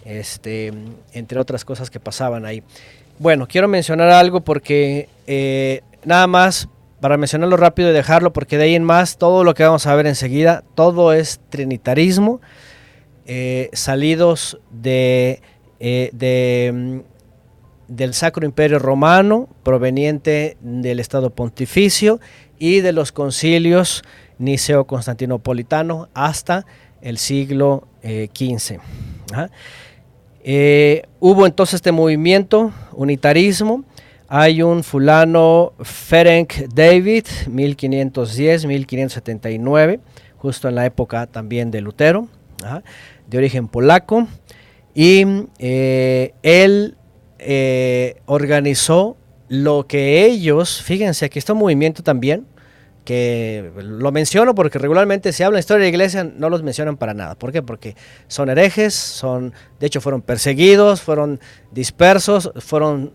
Este, 0.05 0.73
entre 1.13 1.39
otras 1.39 1.63
cosas 1.63 1.89
que 1.89 1.99
pasaban 1.99 2.45
ahí. 2.45 2.63
Bueno, 3.19 3.47
quiero 3.47 3.67
mencionar 3.67 4.09
algo 4.09 4.41
porque 4.41 5.07
eh, 5.27 5.81
nada 6.03 6.25
más 6.25 6.67
para 6.99 7.17
mencionarlo 7.17 7.57
rápido 7.57 7.89
y 7.89 7.93
dejarlo 7.93 8.31
porque 8.31 8.57
de 8.57 8.65
ahí 8.65 8.75
en 8.75 8.83
más 8.83 9.17
todo 9.17 9.43
lo 9.43 9.53
que 9.53 9.63
vamos 9.63 9.87
a 9.87 9.95
ver 9.95 10.07
enseguida, 10.07 10.63
todo 10.75 11.13
es 11.13 11.39
trinitarismo 11.49 12.41
eh, 13.25 13.69
salidos 13.73 14.59
de, 14.71 15.41
eh, 15.79 16.71
mm, 16.73 16.99
del 17.87 18.13
Sacro 18.13 18.45
Imperio 18.45 18.79
Romano, 18.79 19.49
proveniente 19.63 20.57
del 20.61 20.99
Estado 20.99 21.31
Pontificio 21.31 22.19
y 22.59 22.81
de 22.81 22.91
los 22.93 23.11
concilios 23.11 24.03
niceo-constantinopolitano 24.37 26.09
hasta 26.13 26.65
el 27.01 27.17
siglo 27.17 27.87
XV. 28.03 28.79
Hubo 31.19 31.45
entonces 31.45 31.75
este 31.75 31.91
movimiento, 31.91 32.71
unitarismo. 32.93 33.83
Hay 34.27 34.61
un 34.61 34.83
fulano 34.83 35.73
Ferenc 35.81 36.53
David, 36.73 37.25
1510-1579, 37.47 39.99
justo 40.37 40.69
en 40.69 40.75
la 40.75 40.85
época 40.85 41.27
también 41.27 41.71
de 41.71 41.81
Lutero 41.81 42.29
de 43.27 43.37
origen 43.37 43.67
polaco, 43.67 44.27
y 44.93 45.23
eh, 45.59 46.33
él 46.43 46.97
eh, 47.39 48.17
organizó 48.25 49.17
lo 49.47 49.87
que 49.87 50.25
ellos, 50.25 50.81
fíjense, 50.81 51.25
aquí 51.25 51.39
está 51.39 51.53
un 51.53 51.59
movimiento 51.59 52.03
también, 52.03 52.45
que 53.05 53.71
lo 53.77 54.11
menciono 54.11 54.53
porque 54.53 54.77
regularmente 54.77 55.33
si 55.33 55.43
habla 55.43 55.55
de 55.55 55.61
historia 55.61 55.85
de 55.85 55.91
la 55.91 55.95
iglesia 55.95 56.23
no 56.23 56.49
los 56.49 56.63
mencionan 56.63 56.97
para 56.97 57.13
nada. 57.13 57.35
¿Por 57.35 57.51
qué? 57.51 57.61
Porque 57.61 57.95
son 58.27 58.49
herejes, 58.49 58.93
son, 58.93 59.53
de 59.79 59.87
hecho 59.87 60.01
fueron 60.01 60.21
perseguidos, 60.21 61.01
fueron 61.01 61.39
dispersos, 61.71 62.51
fueron 62.57 63.13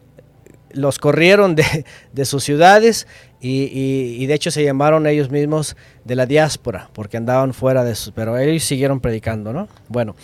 los 0.70 0.98
corrieron 0.98 1.56
de, 1.56 2.24
sus 2.24 2.44
ciudades 2.44 3.06
y, 3.40 4.26
de 4.26 4.34
hecho 4.34 4.50
se 4.50 4.64
llamaron 4.64 5.06
ellos 5.06 5.30
mismos 5.30 5.76
de 6.04 6.16
la 6.16 6.26
diáspora 6.26 6.90
porque 6.92 7.16
andaban 7.16 7.54
fuera 7.54 7.84
de 7.84 7.94
sus, 7.94 8.12
pero 8.12 8.36
ellos 8.36 8.64
siguieron 8.64 9.00
predicando, 9.00 9.52
¿no? 9.52 9.68
Bueno, 9.88 10.16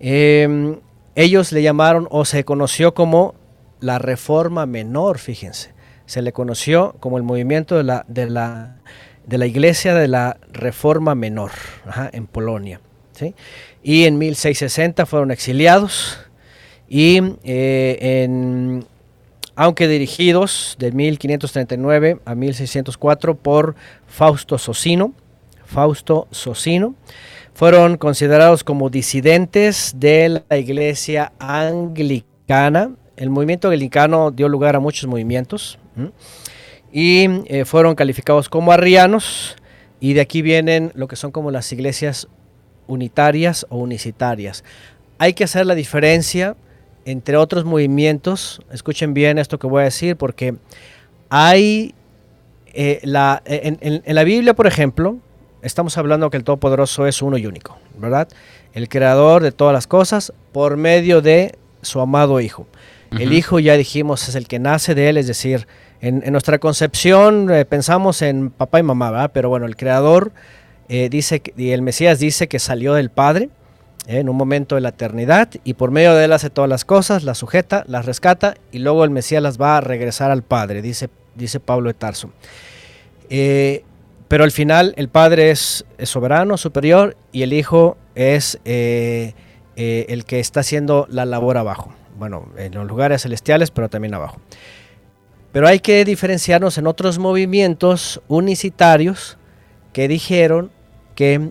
em, 0.00 0.78
ellos 1.14 1.52
le 1.52 1.62
llamaron 1.62 2.06
o 2.10 2.24
se 2.24 2.44
conoció 2.44 2.94
como 2.94 3.34
la 3.80 3.98
reforma 3.98 4.66
menor, 4.66 5.18
fíjense, 5.18 5.72
se 6.06 6.22
le 6.22 6.32
conoció 6.32 6.94
como 7.00 7.16
el 7.16 7.22
movimiento 7.22 7.76
de 7.76 7.84
la, 7.84 8.04
de 8.08 8.30
la, 8.30 8.76
de 9.28 9.38
la 9.38 9.46
iglesia 9.46 9.94
de 9.94 10.08
la 10.08 10.38
reforma 10.52 11.14
menor 11.14 11.50
en 12.12 12.26
Polonia, 12.26 12.80
¿sí? 13.12 13.34
Y 13.82 14.04
en 14.04 14.18
1660 14.18 15.04
fueron 15.06 15.30
exiliados 15.30 16.18
y 16.88 17.20
eh, 17.44 17.98
en 18.24 18.86
aunque 19.54 19.88
dirigidos 19.88 20.76
de 20.78 20.92
1539 20.92 22.20
a 22.24 22.34
1604 22.36 23.34
por 23.36 23.74
Fausto 24.06 24.56
Socino. 24.56 25.12
Fausto 25.66 26.28
Socino. 26.30 26.94
Fueron 27.54 27.96
considerados 27.96 28.62
como 28.62 28.88
disidentes 28.88 29.94
de 29.96 30.42
la 30.48 30.56
iglesia 30.56 31.32
anglicana. 31.40 32.92
El 33.16 33.30
movimiento 33.30 33.68
anglicano 33.68 34.30
dio 34.30 34.48
lugar 34.48 34.76
a 34.76 34.80
muchos 34.80 35.08
movimientos 35.08 35.76
y 36.92 37.26
eh, 37.46 37.64
fueron 37.64 37.94
calificados 37.94 38.48
como 38.48 38.72
arrianos 38.72 39.56
y 40.00 40.14
de 40.14 40.20
aquí 40.20 40.42
vienen 40.42 40.92
lo 40.94 41.08
que 41.08 41.16
son 41.16 41.32
como 41.32 41.50
las 41.50 41.72
iglesias 41.72 42.28
unitarias 42.86 43.66
o 43.68 43.78
unicitarias. 43.78 44.64
Hay 45.18 45.34
que 45.34 45.44
hacer 45.44 45.66
la 45.66 45.74
diferencia 45.74 46.56
entre 47.04 47.36
otros 47.38 47.64
movimientos, 47.64 48.60
escuchen 48.70 49.14
bien 49.14 49.38
esto 49.38 49.58
que 49.58 49.66
voy 49.66 49.80
a 49.80 49.84
decir, 49.84 50.16
porque 50.16 50.56
hay 51.30 51.94
eh, 52.74 53.00
la, 53.02 53.42
en, 53.46 53.78
en, 53.80 54.14
la 54.14 54.24
Biblia, 54.24 54.54
por 54.54 54.66
ejemplo, 54.66 55.16
estamos 55.62 55.96
hablando 55.96 56.28
que 56.28 56.36
el 56.36 56.44
Todopoderoso 56.44 57.06
es 57.06 57.22
uno 57.22 57.38
y 57.38 57.46
único, 57.46 57.78
¿verdad? 57.98 58.28
El 58.74 58.90
creador 58.90 59.42
de 59.42 59.52
todas 59.52 59.72
las 59.72 59.86
cosas 59.86 60.34
por 60.52 60.76
medio 60.76 61.22
de 61.22 61.56
su 61.80 62.00
amado 62.00 62.40
Hijo. 62.40 62.66
El 63.18 63.32
Hijo, 63.32 63.58
ya 63.58 63.78
dijimos, 63.78 64.28
es 64.28 64.34
el 64.34 64.46
que 64.46 64.58
nace 64.58 64.94
de 64.94 65.08
él, 65.08 65.16
es 65.16 65.26
decir, 65.26 65.66
en, 66.00 66.32
nuestra 66.32 66.58
concepción 66.58 67.50
eh, 67.50 67.64
pensamos 67.64 68.22
en 68.22 68.50
papá 68.50 68.78
y 68.78 68.82
mamá, 68.82 69.10
¿verdad? 69.10 69.30
Pero 69.32 69.48
bueno, 69.48 69.66
el 69.66 69.76
creador 69.76 70.32
eh, 70.88 71.08
dice, 71.10 71.42
y 71.56 71.70
el 71.70 71.82
Mesías 71.82 72.18
dice 72.18 72.48
que 72.48 72.58
salió 72.58 72.94
del 72.94 73.10
Padre 73.10 73.50
en 74.06 74.30
un 74.30 74.36
momento 74.36 74.74
de 74.74 74.80
la 74.80 74.88
eternidad 74.88 75.50
y 75.64 75.74
por 75.74 75.90
medio 75.90 76.14
de 76.14 76.24
él 76.24 76.32
hace 76.32 76.48
todas 76.48 76.70
las 76.70 76.86
cosas, 76.86 77.24
las 77.24 77.38
sujeta, 77.38 77.84
las 77.86 78.06
rescata 78.06 78.54
y 78.72 78.78
luego 78.78 79.04
el 79.04 79.10
Mesías 79.10 79.42
las 79.42 79.60
va 79.60 79.76
a 79.76 79.80
regresar 79.82 80.30
al 80.30 80.42
Padre, 80.42 80.80
dice, 80.80 81.10
dice 81.34 81.60
Pablo 81.60 81.88
de 81.88 81.94
Tarso. 81.94 82.30
Eh, 83.28 83.84
pero 84.28 84.44
al 84.44 84.50
final 84.50 84.94
el 84.96 85.08
Padre 85.08 85.50
es, 85.50 85.84
soberano, 86.02 86.56
superior 86.56 87.16
y 87.32 87.42
el 87.42 87.52
Hijo 87.52 87.96
es 88.14 88.58
eh, 88.64 89.34
eh, 89.76 90.06
el 90.08 90.24
que 90.24 90.40
está 90.40 90.60
haciendo 90.60 91.06
la 91.10 91.24
labor 91.24 91.56
abajo. 91.56 91.92
Bueno, 92.18 92.48
en 92.56 92.74
los 92.74 92.86
lugares 92.86 93.22
celestiales, 93.22 93.70
pero 93.70 93.88
también 93.88 94.14
abajo. 94.14 94.38
Pero 95.52 95.66
hay 95.66 95.80
que 95.80 96.04
diferenciarnos 96.04 96.78
en 96.78 96.86
otros 96.86 97.18
movimientos 97.18 98.20
unicitarios 98.28 99.38
que 99.92 100.08
dijeron 100.08 100.70
que 101.14 101.50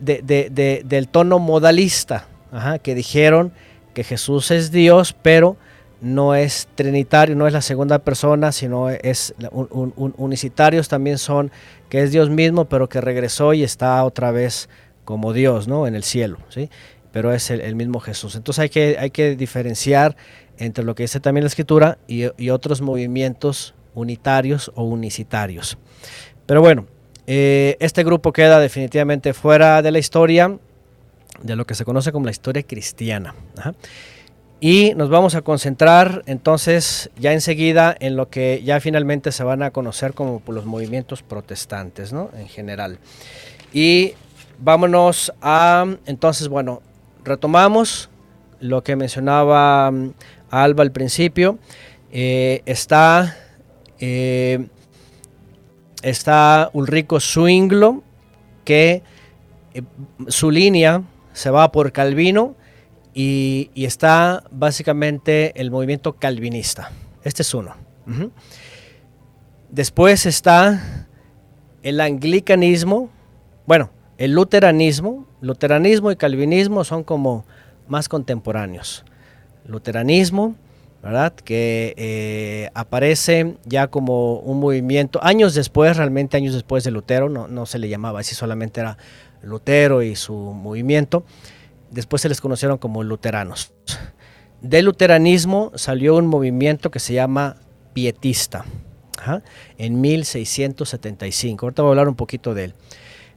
del 0.00 1.08
tono 1.08 1.38
modalista, 1.38 2.26
que 2.82 2.94
dijeron 2.94 3.52
que 3.94 4.04
Jesús 4.04 4.50
es 4.50 4.70
Dios, 4.70 5.14
pero 5.20 5.56
no 6.00 6.34
es 6.34 6.68
trinitario, 6.74 7.36
no 7.36 7.46
es 7.46 7.52
la 7.52 7.60
segunda 7.60 7.98
persona, 7.98 8.52
sino 8.52 8.88
es 8.88 9.34
un, 9.52 10.14
unicitarios 10.16 10.88
también 10.88 11.18
son 11.18 11.50
que 11.88 12.02
es 12.02 12.10
Dios 12.10 12.30
mismo, 12.30 12.64
pero 12.64 12.88
que 12.88 13.00
regresó 13.00 13.52
y 13.52 13.62
está 13.62 14.02
otra 14.04 14.30
vez 14.30 14.68
como 15.04 15.32
Dios, 15.32 15.68
¿no? 15.68 15.86
En 15.86 15.94
el 15.94 16.04
cielo, 16.04 16.38
¿sí? 16.48 16.70
Pero 17.12 17.34
es 17.34 17.50
el, 17.50 17.74
mismo 17.74 18.00
Jesús. 18.00 18.36
Entonces 18.36 18.60
hay 18.62 18.68
que, 18.68 18.96
hay 18.98 19.10
que 19.10 19.34
diferenciar 19.34 20.16
entre 20.60 20.84
lo 20.84 20.94
que 20.94 21.04
dice 21.04 21.18
también 21.18 21.44
la 21.44 21.48
escritura 21.48 21.98
y, 22.06 22.50
otros 22.50 22.80
movimientos 22.80 23.74
unitarios 23.94 24.70
o 24.74 24.84
unicitarios. 24.84 25.78
Pero 26.46 26.60
bueno, 26.60 26.86
eh, 27.26 27.76
este 27.80 28.04
grupo 28.04 28.32
queda 28.32 28.60
definitivamente 28.60 29.32
fuera 29.32 29.82
de 29.82 29.90
la 29.90 29.98
historia, 29.98 30.58
de 31.42 31.56
lo 31.56 31.66
que 31.66 31.74
se 31.74 31.84
conoce 31.84 32.12
como 32.12 32.26
la 32.26 32.30
historia 32.30 32.62
cristiana. 32.62 33.34
Y 34.60 34.92
nos 34.94 35.08
vamos 35.08 35.34
a 35.34 35.40
concentrar 35.40 36.22
entonces 36.26 37.10
ya 37.18 37.32
enseguida 37.32 37.96
en 37.98 38.16
lo 38.16 38.28
que 38.28 38.62
ya 38.62 38.78
finalmente 38.78 39.32
se 39.32 39.42
van 39.42 39.62
a 39.62 39.70
conocer 39.70 40.12
como 40.12 40.42
los 40.48 40.66
movimientos 40.66 41.22
protestantes, 41.22 42.12
¿no? 42.12 42.30
En 42.36 42.46
general. 42.46 42.98
Y 43.72 44.12
vámonos 44.58 45.32
a, 45.40 45.86
entonces, 46.04 46.48
bueno, 46.48 46.82
retomamos 47.24 48.10
lo 48.60 48.82
que 48.84 48.96
mencionaba 48.96 49.90
mm, 49.90 50.12
Alba 50.50 50.82
al 50.82 50.92
principio. 50.92 51.58
Eh, 52.12 52.62
está 52.66 53.36
eh, 54.00 54.66
está 56.02 56.70
Ulrico 56.72 57.20
Zwinglo, 57.20 58.02
que 58.64 59.02
eh, 59.74 59.82
su 60.28 60.50
línea 60.50 61.02
se 61.32 61.50
va 61.50 61.70
por 61.70 61.92
Calvino 61.92 62.56
y, 63.14 63.70
está 63.74 64.44
básicamente 64.50 65.52
el 65.60 65.70
movimiento 65.70 66.14
calvinista. 66.14 66.90
Este 67.22 67.42
es 67.42 67.54
uno. 67.54 67.74
Después 69.70 70.26
está 70.26 71.06
el 71.82 72.00
anglicanismo, 72.00 73.10
bueno, 73.66 73.90
el 74.18 74.32
luteranismo. 74.32 75.26
Luteranismo 75.40 76.10
y 76.10 76.16
calvinismo 76.16 76.84
son 76.84 77.04
como 77.04 77.44
más 77.88 78.08
contemporáneos. 78.08 79.04
Luteranismo, 79.70 80.56
¿verdad? 81.02 81.32
Que 81.32 81.94
eh, 81.96 82.70
aparece 82.74 83.56
ya 83.64 83.88
como 83.88 84.34
un 84.40 84.60
movimiento, 84.60 85.22
años 85.22 85.54
después, 85.54 85.96
realmente 85.96 86.36
años 86.36 86.54
después 86.54 86.84
de 86.84 86.90
Lutero, 86.90 87.28
no, 87.28 87.66
se 87.66 87.78
le 87.78 87.88
llamaba 87.88 88.20
así, 88.20 88.34
solamente 88.34 88.80
era 88.80 88.98
Lutero 89.42 90.02
y 90.02 90.16
su 90.16 90.34
movimiento. 90.34 91.24
Después 91.90 92.22
se 92.22 92.28
les 92.28 92.40
conocieron 92.40 92.78
como 92.78 93.02
luteranos. 93.02 93.72
Del 94.60 94.84
luteranismo 94.84 95.72
salió 95.74 96.16
un 96.16 96.26
movimiento 96.26 96.90
que 96.90 97.00
se 97.00 97.14
llama 97.14 97.56
pietista, 97.94 98.64
en 99.78 100.00
1675. 100.00 101.66
Ahorita 101.66 101.82
voy 101.82 101.88
a 101.88 101.92
hablar 101.92 102.08
un 102.08 102.14
poquito 102.14 102.54
de 102.54 102.64
él. 102.64 102.74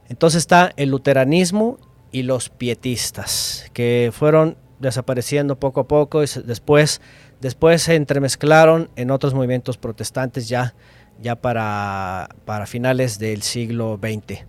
Entonces 0.08 0.38
está 0.38 0.72
el 0.76 0.90
luteranismo 0.90 1.78
y 2.12 2.22
los 2.22 2.50
pietistas, 2.50 3.70
que 3.72 4.10
fueron 4.12 4.56
desapareciendo 4.78 5.58
poco 5.58 5.80
a 5.80 5.88
poco 5.88 6.22
y 6.22 6.26
después 6.44 7.00
Después 7.44 7.82
se 7.82 7.94
entremezclaron 7.94 8.88
en 8.96 9.10
otros 9.10 9.34
movimientos 9.34 9.76
protestantes 9.76 10.48
ya, 10.48 10.74
ya 11.20 11.36
para, 11.36 12.30
para 12.46 12.64
finales 12.64 13.18
del 13.18 13.42
siglo 13.42 14.00
XX. 14.02 14.46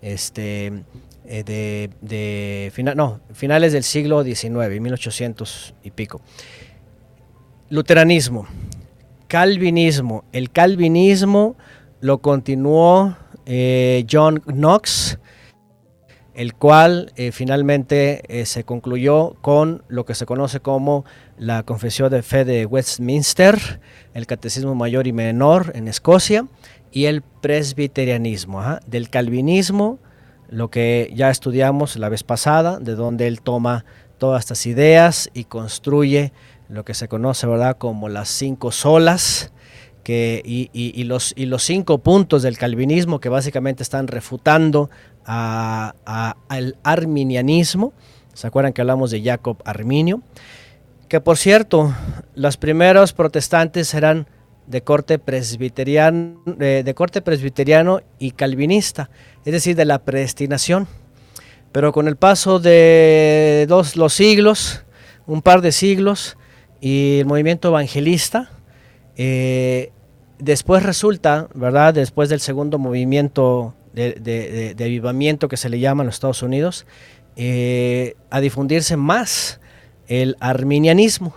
Este, 0.00 0.84
eh, 1.26 1.42
de, 1.42 1.90
de 2.00 2.70
final, 2.72 2.96
no, 2.96 3.20
finales 3.32 3.72
del 3.72 3.82
siglo 3.82 4.22
XIX, 4.22 4.80
1800 4.80 5.74
y 5.82 5.90
pico. 5.90 6.20
Luteranismo, 7.68 8.46
calvinismo. 9.26 10.22
El 10.30 10.52
calvinismo 10.52 11.56
lo 12.00 12.18
continuó 12.18 13.16
eh, 13.44 14.06
John 14.08 14.40
Knox 14.46 15.18
el 16.38 16.54
cual 16.54 17.12
eh, 17.16 17.32
finalmente 17.32 18.22
eh, 18.28 18.46
se 18.46 18.62
concluyó 18.62 19.34
con 19.40 19.82
lo 19.88 20.04
que 20.04 20.14
se 20.14 20.24
conoce 20.24 20.60
como 20.60 21.04
la 21.36 21.64
Confesión 21.64 22.12
de 22.12 22.22
Fe 22.22 22.44
de 22.44 22.64
Westminster, 22.64 23.80
el 24.14 24.28
Catecismo 24.28 24.76
Mayor 24.76 25.08
y 25.08 25.12
Menor 25.12 25.72
en 25.74 25.88
Escocia 25.88 26.46
y 26.92 27.06
el 27.06 27.22
presbiterianismo. 27.22 28.62
Del 28.86 29.10
calvinismo, 29.10 29.98
lo 30.48 30.70
que 30.70 31.12
ya 31.12 31.28
estudiamos 31.28 31.96
la 31.96 32.08
vez 32.08 32.22
pasada, 32.22 32.78
de 32.78 32.94
donde 32.94 33.26
él 33.26 33.40
toma 33.40 33.84
todas 34.18 34.44
estas 34.44 34.64
ideas 34.66 35.30
y 35.34 35.42
construye 35.42 36.32
lo 36.68 36.84
que 36.84 36.94
se 36.94 37.08
conoce 37.08 37.48
¿verdad? 37.48 37.78
como 37.78 38.08
las 38.08 38.28
cinco 38.28 38.70
solas, 38.70 39.52
y, 40.12 41.04
los, 41.04 41.34
cinco 41.58 41.98
puntos 41.98 42.42
del 42.42 42.56
calvinismo 42.56 43.20
que 43.20 43.28
básicamente 43.28 43.82
están 43.82 44.06
refutando 44.06 44.90
al 45.24 46.76
arminianismo. 46.82 47.92
¿Se 48.34 48.46
acuerdan 48.46 48.72
que 48.72 48.80
hablamos 48.80 49.10
de 49.10 49.22
Jacob 49.22 49.58
Arminio? 49.64 50.22
Que 51.08 51.20
por 51.20 51.36
cierto, 51.36 51.94
los 52.34 52.56
primeros 52.56 53.12
protestantes 53.12 53.92
eran 53.94 54.28
de 54.66 54.82
corte 54.82 55.18
presbiteriano, 55.18 56.42
de, 56.44 56.94
corte 56.94 57.22
presbiteriano 57.22 58.00
y 58.18 58.32
calvinista, 58.32 59.10
es 59.44 59.52
decir, 59.52 59.74
de 59.76 59.84
la 59.84 60.04
predestinación. 60.04 60.86
Pero 61.72 61.92
con 61.92 62.08
el 62.08 62.16
paso 62.16 62.58
de 62.58 63.66
dos, 63.68 63.96
los 63.96 64.12
siglos, 64.14 64.84
un 65.26 65.42
par 65.42 65.60
de 65.60 65.72
siglos, 65.72 66.36
y 66.80 67.18
el 67.20 67.26
movimiento 67.26 67.68
evangelista, 67.68 68.50
eh, 69.16 69.90
después 70.38 70.82
resulta, 70.82 71.48
¿verdad? 71.54 71.94
Después 71.94 72.28
del 72.28 72.40
segundo 72.40 72.78
movimiento 72.78 73.74
de, 73.92 74.74
avivamiento 74.78 75.48
que 75.48 75.56
se 75.56 75.68
le 75.68 75.80
llama 75.80 76.02
en 76.02 76.06
los 76.06 76.16
Estados 76.16 76.42
Unidos, 76.42 76.86
eh, 77.36 78.16
a 78.30 78.40
difundirse 78.40 78.96
más 78.96 79.60
el 80.06 80.36
arminianismo, 80.40 81.34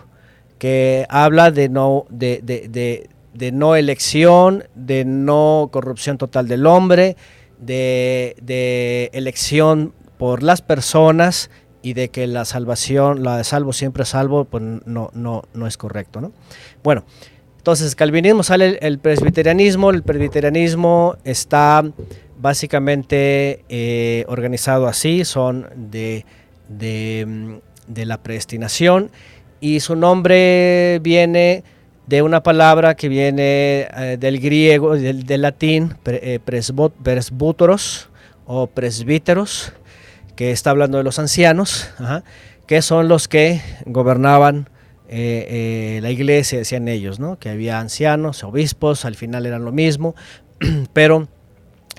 que 0.58 1.06
habla 1.08 1.50
de 1.50 1.68
no, 1.68 2.06
de, 2.08 3.08
no 3.52 3.76
elección, 3.76 4.64
de 4.74 5.04
no 5.04 5.68
corrupción 5.72 6.18
total 6.18 6.48
del 6.48 6.66
hombre, 6.66 7.16
de, 7.58 9.10
elección 9.12 9.92
por 10.18 10.42
las 10.42 10.62
personas 10.62 11.50
y 11.82 11.94
de 11.94 12.10
que 12.10 12.28
la 12.28 12.44
salvación, 12.44 13.24
la 13.24 13.38
de 13.38 13.44
salvo 13.44 13.72
siempre 13.72 14.04
salvo, 14.04 14.44
pues 14.44 14.62
no, 14.62 15.10
no, 15.12 15.42
no 15.52 15.66
es 15.66 15.76
correcto. 15.76 16.20
¿no? 16.20 16.32
Bueno, 16.84 17.04
entonces, 17.62 17.94
calvinismo 17.94 18.42
sale 18.42 18.76
el, 18.82 18.98
presbiterianismo. 18.98 19.90
El 19.90 20.02
presbiterianismo 20.02 21.14
está 21.22 21.84
básicamente 22.40 23.64
eh, 23.68 24.24
organizado 24.26 24.88
así, 24.88 25.24
son 25.24 25.68
de, 25.76 26.24
mm, 26.68 27.54
de, 27.86 28.04
la 28.04 28.20
predestinación 28.20 29.12
y 29.60 29.78
su 29.78 29.94
nombre 29.94 30.98
viene 31.04 31.62
de 32.08 32.22
una 32.22 32.42
palabra 32.42 32.96
que 32.96 33.08
viene 33.08 33.86
eh, 33.96 34.16
del 34.18 34.40
griego, 34.40 34.96
del, 34.96 35.22
del 35.24 35.42
latín, 35.42 35.94
pre- 36.02 36.34
eh, 36.34 36.40
presbúteros 36.40 38.08
o 38.44 38.66
presbíteros, 38.66 39.72
que 40.34 40.50
está 40.50 40.70
hablando 40.70 40.98
de 40.98 41.04
los 41.04 41.20
ancianos, 41.20 41.88
que 42.66 42.82
son 42.82 43.06
los 43.06 43.28
que 43.28 43.60
gobernaban 43.86 44.68
eh, 45.14 45.96
eh, 45.96 46.00
la 46.00 46.10
iglesia, 46.10 46.58
decían 46.58 46.88
ellos, 46.88 47.20
¿no? 47.20 47.38
que 47.38 47.50
había 47.50 47.78
ancianos, 47.80 48.42
obispos, 48.44 49.04
al 49.04 49.14
final 49.14 49.44
eran 49.44 49.62
lo 49.64 49.70
mismo, 49.70 50.14
pero 50.94 51.28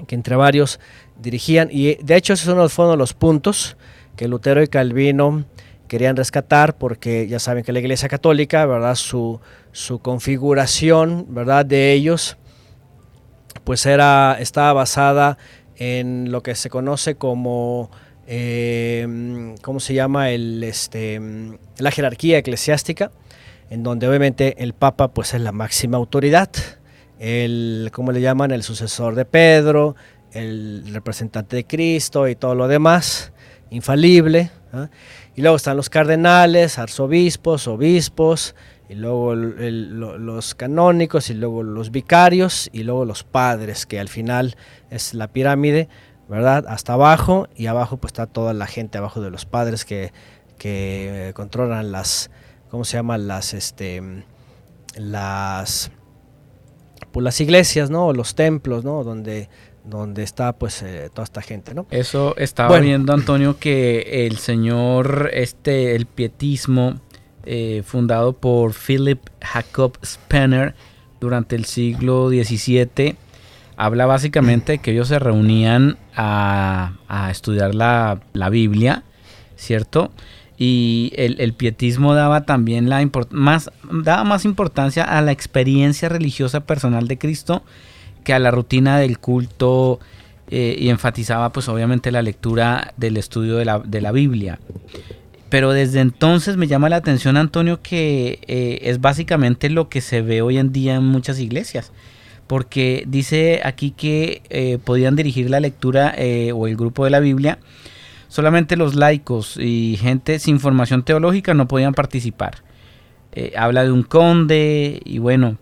que 0.08 0.16
entre 0.16 0.36
varios 0.36 0.80
dirigían, 1.20 1.70
y 1.72 1.96
de 2.04 2.16
hecho 2.16 2.34
esos 2.34 2.46
son- 2.48 2.70
fueron 2.72 2.98
los 2.98 3.14
puntos 3.14 3.78
que 4.16 4.28
Lutero 4.28 4.64
y 4.64 4.68
Calvino 4.68 5.46
querían 5.88 6.16
rescatar, 6.16 6.76
porque 6.78 7.28
ya 7.28 7.38
saben 7.38 7.64
que 7.64 7.72
la 7.72 7.80
iglesia 7.80 8.10
católica, 8.10 8.66
¿verdad? 8.66 8.96
Su, 8.96 9.40
su 9.72 10.00
configuración, 10.00 11.28
¿verdad? 11.30 11.68
De 11.68 11.94
ellos, 11.94 12.38
pues 13.64 13.86
era, 13.86 14.38
estaba 14.40 14.74
basada 14.74 15.38
en 15.76 16.32
lo 16.32 16.42
que 16.42 16.56
se 16.56 16.70
conoce 16.72 17.16
como, 17.16 17.92
eh, 18.28 19.56
¿cómo 19.62 19.80
se 19.80 19.94
llama? 19.94 20.32
El, 20.32 20.64
este, 20.64 21.22
la 21.78 21.92
jerarquía 21.92 22.38
eclesiástica, 22.38 23.12
en 23.70 23.84
donde 23.84 24.08
obviamente 24.08 24.64
el 24.64 24.74
Papa 24.74 25.10
pues 25.10 25.34
es 25.34 25.42
la 25.42 25.52
máxima 25.52 25.98
autoridad, 25.98 26.50
el, 27.20 27.90
¿cómo 27.94 28.12
le 28.12 28.22
llaman? 28.22 28.52
El 28.52 28.64
sucesor 28.64 29.16
de 29.16 29.26
Pedro, 29.26 29.96
el 30.32 30.84
representante 30.92 31.56
de 31.56 31.66
Cristo 31.66 32.28
y 32.28 32.36
todo 32.36 32.56
lo 32.56 32.68
demás, 32.68 33.32
infalible. 33.70 34.52
¿ah? 34.72 34.90
Y 35.36 35.42
luego 35.42 35.58
están 35.58 35.78
los 35.78 35.90
cardenales, 35.90 36.78
arzobispos, 36.78 37.68
obispos, 37.68 38.56
y 38.90 38.96
luego 38.96 39.34
los 39.34 40.54
canónicos, 40.54 41.30
y 41.30 41.34
luego 41.34 41.64
los 41.64 41.90
vicarios, 41.92 42.70
y 42.74 42.84
luego 42.84 43.06
los 43.06 43.24
padres, 43.24 43.86
que 43.86 44.00
al 44.00 44.10
final 44.10 44.56
es 44.92 45.14
la 45.14 45.30
pirámide, 45.30 45.88
¿verdad? 46.30 46.66
Hasta 46.68 46.94
abajo, 46.94 47.48
y 47.56 47.68
abajo 47.68 47.98
pues 47.98 48.10
está 48.12 48.26
toda 48.28 48.54
la 48.54 48.68
gente 48.68 48.98
abajo 48.98 49.22
de 49.22 49.30
los 49.30 49.46
padres 49.46 49.86
que, 49.86 50.12
que 50.58 51.30
eh, 51.30 51.34
controlan 51.34 51.92
las, 51.92 52.30
¿cómo 52.70 52.86
se 52.86 52.98
llaman? 52.98 53.28
Las, 53.28 53.54
este, 53.54 54.02
las, 54.96 55.92
pues 57.12 57.24
las 57.24 57.40
iglesias, 57.42 57.90
¿no? 57.90 58.08
O 58.08 58.14
los 58.14 58.36
templos, 58.36 58.84
¿no? 58.84 59.04
Donde, 59.04 59.50
donde 59.84 60.24
está 60.24 60.54
pues 60.54 60.82
eh, 60.82 61.10
toda 61.14 61.24
esta 61.26 61.42
gente, 61.42 61.74
¿no? 61.74 61.86
Eso 61.92 62.36
estaba 62.38 62.70
Bueno. 62.70 62.86
viendo 62.86 63.14
Antonio 63.14 63.58
que 63.60 64.26
el 64.28 64.38
señor, 64.38 65.30
este, 65.34 65.96
el 65.96 66.06
pietismo, 66.06 67.00
eh, 67.46 67.84
fundado 67.86 68.34
por 68.34 68.74
Philip 68.74 69.20
Jacob 69.42 69.98
Spener 70.06 70.76
durante 71.20 71.56
el 71.56 71.66
siglo 71.66 72.30
XVII, 72.30 73.18
habla 73.78 74.06
básicamente 74.06 74.78
que 74.78 74.92
ellos 74.92 75.08
se 75.08 75.20
reunían 75.20 75.98
a, 76.16 76.94
estudiar 77.32 77.76
la, 77.76 78.20
la 78.34 78.50
Biblia, 78.50 79.04
¿cierto? 79.56 80.12
Y 80.58 81.12
el, 81.16 81.54
pietismo 81.54 82.14
daba 82.14 82.46
también 82.46 82.90
la 82.90 83.06
más, 83.32 83.72
daba 83.92 84.24
más 84.24 84.46
importancia 84.46 85.04
a 85.04 85.22
la 85.22 85.32
experiencia 85.32 86.10
religiosa 86.10 86.62
personal 86.62 87.08
de 87.08 87.18
Cristo 87.18 87.64
que 88.24 88.34
a 88.34 88.40
la 88.40 88.52
rutina 88.52 89.00
del 89.00 89.20
culto 89.20 90.00
eh, 90.50 90.76
y 90.80 90.90
enfatizaba 90.90 91.52
pues 91.52 91.68
obviamente 91.68 92.12
la 92.12 92.22
lectura 92.22 92.94
del 92.98 93.18
estudio 93.18 93.58
de 93.58 93.66
la, 93.66 93.80
de 93.80 94.02
la 94.02 94.12
Biblia. 94.12 94.60
Pero 95.50 95.72
desde 95.72 96.00
entonces 96.00 96.58
me 96.58 96.68
llama 96.68 96.90
la 96.90 96.96
atención, 96.98 97.38
Antonio, 97.38 97.82
que 97.82 98.40
eh, 98.48 98.80
es 98.84 99.02
básicamente 99.02 99.70
lo 99.70 99.90
que 99.90 100.02
se 100.02 100.22
ve 100.22 100.42
hoy 100.42 100.58
en 100.58 100.72
día 100.72 100.96
en 100.96 101.04
muchas 101.04 101.40
iglesias. 101.40 101.92
Porque 102.48 103.04
dice 103.08 103.62
aquí 103.64 103.92
que 103.92 104.42
eh, 104.50 104.78
podían 104.84 105.16
dirigir 105.16 105.50
la 105.50 105.60
lectura 105.60 106.14
eh, 106.18 106.52
o 106.54 106.68
el 106.68 106.76
grupo 106.76 107.06
de 107.06 107.12
la 107.12 107.20
Biblia. 107.20 107.60
Solamente 108.28 108.76
los 108.76 108.96
laicos 108.96 109.58
y 109.58 109.98
gente 110.00 110.40
sin 110.40 110.60
formación 110.60 111.04
teológica 111.04 111.54
no 111.54 111.68
podían 111.68 111.94
participar. 111.94 112.64
Eh, 113.32 113.54
habla 113.58 113.84
de 113.84 113.92
un 113.92 114.04
conde 114.04 115.02
y 115.06 115.18
bueno, 115.18 115.58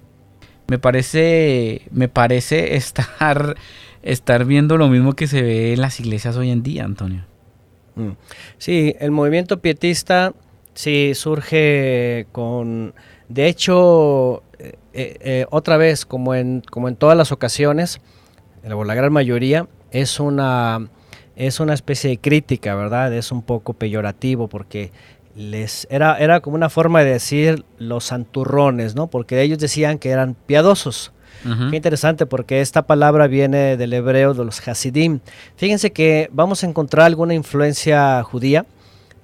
me 0.68 0.80
parece, 0.80 1.84
me 1.92 2.08
parece 2.08 2.76
estar, 2.78 3.56
estar 4.02 4.46
viendo 4.46 4.78
lo 4.78 4.88
mismo 4.88 5.14
que 5.14 5.28
se 5.28 5.42
ve 5.42 5.74
en 5.74 5.82
las 5.82 6.00
iglesias 6.00 6.36
hoy 6.38 6.50
en 6.50 6.64
día, 6.64 6.86
Antonio. 6.86 7.26
Mm. 7.96 8.12
Sí, 8.58 8.96
el 9.00 9.12
movimiento 9.12 9.62
pietista 9.62 10.34
sí 10.74 11.14
surge 11.14 12.28
con, 12.32 12.94
de 13.30 13.48
hecho, 13.48 14.44
eh, 14.62 15.18
eh, 15.22 15.46
otra 15.50 15.78
vez, 15.78 16.06
como 16.06 16.36
en, 16.36 16.62
como 16.70 16.88
en 16.88 16.96
todas 16.96 17.18
las 17.18 17.32
ocasiones, 17.32 18.00
o 18.70 18.84
la 18.84 18.96
gran 18.96 19.12
mayoría, 19.12 19.68
es 19.92 20.20
una, 20.20 20.90
es 21.36 21.60
una 21.60 21.74
especie 21.74 22.10
de 22.12 22.18
crítica, 22.18 22.76
¿verdad? 22.76 23.14
Es 23.14 23.32
un 23.32 23.42
poco 23.42 23.74
peyorativo 23.74 24.48
porque 24.48 24.92
les 25.36 25.88
era, 25.90 26.18
era 26.18 26.42
como 26.42 26.56
una 26.56 26.70
forma 26.70 27.04
de 27.04 27.12
decir 27.12 27.66
los 27.78 28.06
santurrones, 28.06 28.96
¿no? 28.96 29.08
Porque 29.08 29.42
ellos 29.42 29.60
decían 29.60 29.98
que 29.98 30.10
eran 30.10 30.36
piadosos. 30.46 31.12
Ujú. 31.46 31.72
Qué 31.72 31.78
interesante 31.78 32.26
porque 32.26 32.62
esta 32.62 32.84
palabra 32.84 33.28
viene 33.28 33.78
del 33.78 33.94
hebreo 33.94 34.34
de 34.34 34.46
los 34.46 34.68
Hasidim. 34.68 35.20
Fíjense 35.56 35.92
que 35.92 36.30
vamos 36.32 36.64
a 36.64 36.68
encontrar 36.68 37.08
alguna 37.08 37.34
influencia 37.34 38.22
judía 38.24 38.66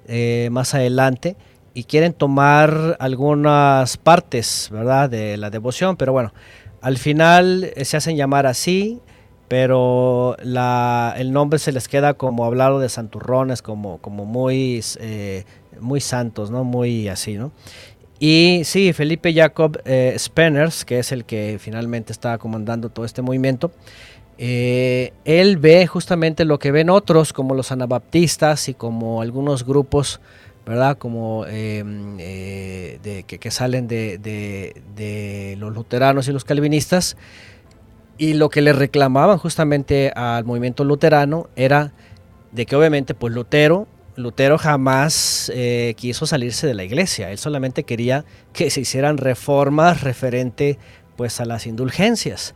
eh, 0.08 0.48
más 0.50 0.74
adelante 0.74 1.36
y 1.78 1.84
quieren 1.84 2.12
tomar 2.12 2.96
algunas 2.98 3.98
partes, 3.98 4.68
¿verdad? 4.72 5.08
De 5.08 5.36
la 5.36 5.48
devoción, 5.48 5.96
pero 5.96 6.12
bueno, 6.12 6.34
al 6.80 6.98
final 6.98 7.70
eh, 7.76 7.84
se 7.84 7.96
hacen 7.96 8.16
llamar 8.16 8.46
así, 8.46 8.98
pero 9.46 10.36
la, 10.42 11.14
el 11.18 11.30
nombre 11.30 11.60
se 11.60 11.70
les 11.70 11.86
queda 11.86 12.14
como 12.14 12.44
hablado 12.44 12.80
de 12.80 12.88
santurrones, 12.88 13.62
como, 13.62 13.98
como 13.98 14.24
muy, 14.24 14.82
eh, 14.98 15.44
muy 15.78 16.00
santos, 16.00 16.50
¿no? 16.50 16.64
Muy 16.64 17.06
así, 17.06 17.34
¿no? 17.34 17.52
Y 18.18 18.62
sí, 18.64 18.92
Felipe 18.92 19.32
Jacob 19.32 19.80
eh, 19.84 20.16
que 20.84 20.98
es 20.98 21.12
el 21.12 21.24
que 21.24 21.58
finalmente 21.60 22.10
está 22.10 22.38
comandando 22.38 22.88
todo 22.88 23.04
este 23.04 23.22
movimiento, 23.22 23.70
eh, 24.40 25.12
él 25.24 25.56
ve 25.56 25.86
justamente 25.88 26.44
lo 26.44 26.60
que 26.60 26.70
ven 26.70 26.90
otros, 26.90 27.32
como 27.32 27.54
los 27.54 27.72
anabaptistas 27.72 28.68
y 28.68 28.74
como 28.74 29.20
algunos 29.20 29.66
grupos, 29.66 30.20
¿verdad? 30.68 30.98
Como 30.98 31.46
eh, 31.48 31.82
eh, 32.18 33.24
que, 33.26 33.50
salen 33.50 33.88
de 33.88 35.56
los 35.58 35.74
luteranos 35.74 36.28
y 36.28 36.32
los 36.32 36.44
calvinistas. 36.44 37.16
Y 38.18 38.34
lo 38.34 38.50
que 38.50 38.60
le 38.60 38.72
reclamaban 38.72 39.38
justamente 39.38 40.12
al 40.14 40.44
movimiento 40.44 40.84
luterano 40.84 41.48
era 41.56 41.92
de 42.52 42.66
que 42.66 42.76
obviamente 42.76 43.14
pues 43.14 43.32
Lutero 43.32 43.86
Lutero 44.18 44.58
jamás 44.58 45.50
eh, 45.54 45.94
quiso 45.96 46.26
salirse 46.26 46.66
de 46.66 46.74
la 46.74 46.82
iglesia, 46.82 47.30
él 47.30 47.38
solamente 47.38 47.84
quería 47.84 48.24
que 48.52 48.68
se 48.68 48.80
hicieran 48.80 49.16
reformas 49.16 50.02
referente 50.02 50.76
pues 51.16 51.40
a 51.40 51.44
las 51.44 51.66
indulgencias. 51.68 52.54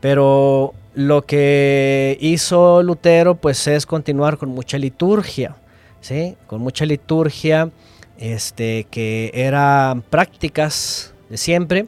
Pero 0.00 0.74
lo 0.94 1.22
que 1.22 2.18
hizo 2.20 2.82
Lutero 2.82 3.36
pues 3.36 3.66
es 3.68 3.86
continuar 3.86 4.36
con 4.36 4.50
mucha 4.50 4.76
liturgia, 4.76 5.56
¿sí? 6.02 6.36
Con 6.46 6.60
mucha 6.60 6.84
liturgia 6.84 7.70
este 8.18 8.84
que 8.90 9.30
eran 9.32 10.02
prácticas 10.02 11.14
de 11.30 11.38
siempre 11.38 11.86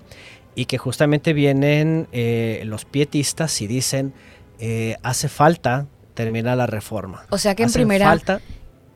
y 0.54 0.64
que 0.64 0.78
justamente 0.78 1.32
vienen 1.34 2.08
eh, 2.12 2.62
los 2.64 2.86
pietistas 2.86 3.60
y 3.60 3.66
dicen 3.66 4.14
eh, 4.58 4.96
hace 5.02 5.28
falta 5.28 5.86
terminar 6.14 6.56
la 6.56 6.66
reforma. 6.66 7.26
O 7.30 7.38
sea 7.38 7.54
que 7.54 7.64
en 7.64 7.72
primera, 7.72 8.06
falta 8.06 8.40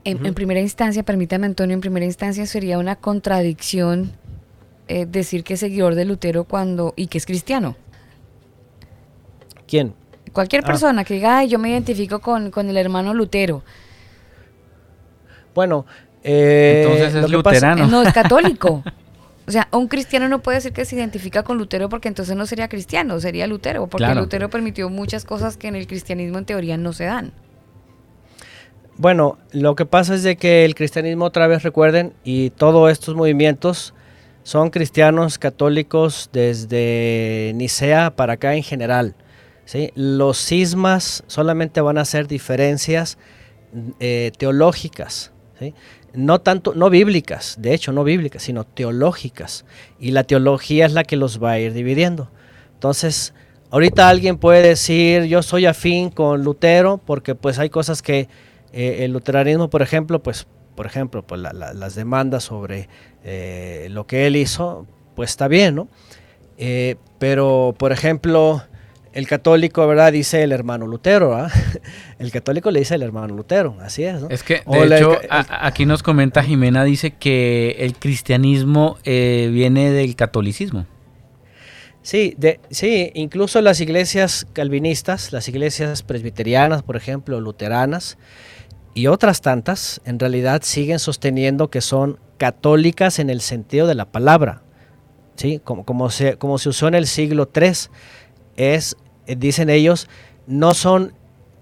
en, 0.04 0.16
Ujú. 0.18 0.26
en 0.26 0.34
primera 0.34 0.60
instancia, 0.60 1.02
permítame 1.02 1.46
Antonio, 1.46 1.74
en 1.74 1.80
primera 1.80 2.06
instancia 2.06 2.46
sería 2.46 2.78
una 2.78 2.96
contradicción 2.96 4.12
eh, 4.86 5.04
decir 5.04 5.44
que 5.44 5.54
es 5.54 5.60
seguidor 5.60 5.94
de 5.96 6.06
Lutero 6.06 6.44
cuando 6.44 6.94
y 6.96 7.08
que 7.08 7.18
es 7.18 7.26
cristiano. 7.26 7.76
¿Quién? 9.66 9.92
Cualquier 10.32 10.62
Ah. 10.62 10.66
persona 10.66 11.04
que 11.04 11.14
diga, 11.14 11.38
"Ay, 11.38 11.48
yo 11.48 11.58
me 11.58 11.70
identifico 11.70 12.20
con, 12.20 12.50
con 12.50 12.68
el 12.70 12.76
hermano 12.76 13.12
Lutero, 13.14 13.62
Bueno, 15.58 15.86
eh, 16.22 16.84
Entonces 16.84 17.14
lo 17.14 17.20
es 17.20 17.26
que 17.26 17.42
pasa- 17.42 17.54
luterano. 17.56 17.84
eh, 17.84 17.88
no 17.90 18.02
es 18.02 18.12
católico. 18.12 18.84
O 19.48 19.50
sea, 19.50 19.66
un 19.72 19.88
cristiano 19.88 20.28
no 20.28 20.40
puede 20.40 20.58
decir 20.58 20.72
que 20.74 20.84
se 20.84 20.94
identifica 20.94 21.42
con 21.42 21.56
Lutero 21.58 21.88
porque 21.88 22.06
entonces 22.06 22.36
no 22.36 22.44
sería 22.46 22.68
cristiano, 22.68 23.18
sería 23.18 23.46
Lutero, 23.48 23.86
porque 23.88 24.04
Claro. 24.04 24.20
Lutero 24.20 24.50
permitió 24.50 24.88
muchas 24.90 25.24
cosas 25.24 25.56
que 25.56 25.66
en 25.68 25.74
el 25.74 25.86
cristianismo 25.88 26.36
en 26.38 26.44
teoría 26.44 26.76
no 26.76 26.92
se 26.92 27.04
dan. 27.06 27.32
Bueno, 28.98 29.38
lo 29.52 29.74
que 29.74 29.86
pasa 29.86 30.14
es 30.14 30.22
de 30.22 30.36
que 30.36 30.64
el 30.66 30.74
cristianismo, 30.74 31.24
otra 31.24 31.46
vez 31.46 31.62
recuerden, 31.62 32.12
y 32.24 32.50
todos 32.50 32.92
estos 32.92 33.14
movimientos 33.14 33.94
son 34.42 34.68
cristianos 34.70 35.38
católicos 35.38 36.28
desde 36.32 37.52
Nicea 37.54 38.14
para 38.16 38.34
acá 38.34 38.54
en 38.54 38.62
general. 38.62 39.14
¿sí? 39.64 39.92
Los 39.94 40.36
cismas 40.44 41.24
solamente 41.26 41.80
van 41.80 41.96
a 41.96 42.04
ser 42.04 42.28
diferencias 42.28 43.16
eh, 43.98 44.30
teológicas. 44.36 45.32
No 46.14 46.40
tanto, 46.40 46.74
no 46.74 46.90
bíblicas, 46.90 47.56
de 47.58 47.74
hecho 47.74 47.92
no 47.92 48.04
bíblicas, 48.04 48.42
sino 48.42 48.64
teológicas. 48.64 49.64
Y 49.98 50.10
la 50.12 50.24
teología 50.24 50.86
es 50.86 50.92
la 50.92 51.04
que 51.04 51.16
los 51.16 51.42
va 51.42 51.52
a 51.52 51.58
ir 51.58 51.72
dividiendo. 51.72 52.30
Entonces, 52.74 53.34
ahorita 53.70 54.08
alguien 54.08 54.38
puede 54.38 54.66
decir, 54.66 55.24
yo 55.24 55.42
soy 55.42 55.66
afín 55.66 56.10
con 56.10 56.44
Lutero, 56.44 56.98
porque 56.98 57.34
pues 57.34 57.58
hay 57.58 57.70
cosas 57.70 58.02
que 58.02 58.28
eh, 58.72 59.04
el 59.04 59.12
luteranismo, 59.12 59.70
por 59.70 59.82
ejemplo, 59.82 60.22
pues, 60.22 60.46
por 60.74 60.86
ejemplo, 60.86 61.26
pues 61.26 61.40
las 61.40 61.94
demandas 61.94 62.44
sobre 62.44 62.88
eh, 63.24 63.88
lo 63.90 64.06
que 64.06 64.26
él 64.26 64.36
hizo, 64.36 64.86
pues 65.16 65.30
está 65.30 65.48
bien, 65.48 65.74
¿no? 65.74 65.88
Eh, 66.56 66.96
pero, 67.18 67.74
por 67.78 67.92
ejemplo, 67.92 68.62
el 69.18 69.26
católico, 69.26 69.84
¿verdad? 69.88 70.12
Dice 70.12 70.44
el 70.44 70.52
hermano 70.52 70.86
Lutero. 70.86 71.36
El 72.20 72.30
católico 72.30 72.70
le 72.70 72.80
dice 72.80 72.94
el 72.94 73.02
hermano 73.02 73.34
Lutero, 73.34 73.76
así 73.80 74.04
es, 74.04 74.20
¿no? 74.20 74.28
Es 74.28 74.44
que, 74.44 74.62
de 74.66 74.96
hecho, 74.96 75.18
aquí 75.28 75.86
nos 75.86 76.02
comenta 76.02 76.42
Jimena, 76.42 76.82
dice 76.84 77.12
que 77.12 77.76
el 77.78 77.94
cristianismo 77.94 78.96
eh, 79.04 79.50
viene 79.52 79.90
del 79.92 80.16
catolicismo. 80.16 80.86
Sí, 82.02 82.34
de, 82.36 82.60
sí, 82.70 83.12
incluso 83.14 83.60
las 83.60 83.80
iglesias 83.80 84.46
calvinistas, 84.52 85.32
las 85.32 85.48
iglesias 85.48 86.02
presbiterianas, 86.02 86.82
por 86.82 86.96
ejemplo, 86.96 87.40
luteranas, 87.40 88.18
y 88.94 89.06
otras 89.06 89.40
tantas, 89.42 90.00
en 90.04 90.18
realidad 90.18 90.62
siguen 90.64 90.98
sosteniendo 90.98 91.70
que 91.70 91.80
son 91.80 92.18
católicas 92.36 93.18
en 93.20 93.30
el 93.30 93.40
sentido 93.40 93.86
de 93.86 93.94
la 93.94 94.06
palabra, 94.06 94.62
¿sí? 95.36 95.60
Como, 95.62 95.84
como, 95.84 96.10
se, 96.10 96.36
como 96.36 96.58
se 96.58 96.68
usó 96.68 96.88
en 96.88 96.94
el 96.94 97.06
siglo 97.06 97.48
III 97.54 97.72
es, 98.58 98.96
dicen 99.36 99.70
ellos, 99.70 100.08
no 100.46 100.74
son 100.74 101.12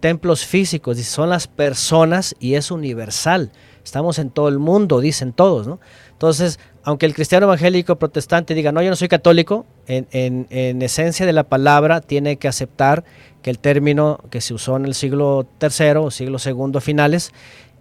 templos 0.01 0.45
físicos, 0.45 0.99
son 0.99 1.31
las 1.31 1.49
personas 1.49 2.37
y 2.39 2.55
es 2.55 2.71
universal. 2.71 3.51
Estamos 3.85 4.19
en 4.19 4.31
todo 4.31 4.49
el 4.49 4.59
mundo, 4.59 5.01
dicen 5.01 5.33
todos, 5.33 5.67
¿no? 5.67 5.81
Entonces, 6.13 6.59
aunque 6.83 7.07
el 7.07 7.15
cristiano 7.15 7.47
evangélico 7.47 7.97
protestante 7.97 8.55
diga, 8.55 8.73
no, 8.73 8.83
yo 8.83 8.91
no 8.91 8.97
soy 8.97 9.09
católico, 9.09 9.67
en, 9.87 10.07
en, 10.13 10.83
esencia 10.83 11.27
de 11.27 11.33
la 11.33 11.45
palabra 11.45 12.01
tiene 12.01 12.37
que 12.37 12.49
aceptar 12.49 13.05
que 13.43 13.51
el 13.51 13.59
término 13.59 14.21
que 14.31 14.41
se 14.41 14.55
usó 14.55 14.77
en 14.77 14.87
el 14.87 14.95
siglo 14.95 15.47
III 15.61 15.97
o 15.97 16.11
siglo 16.11 16.39
II 16.45 16.81
finales, 16.81 17.33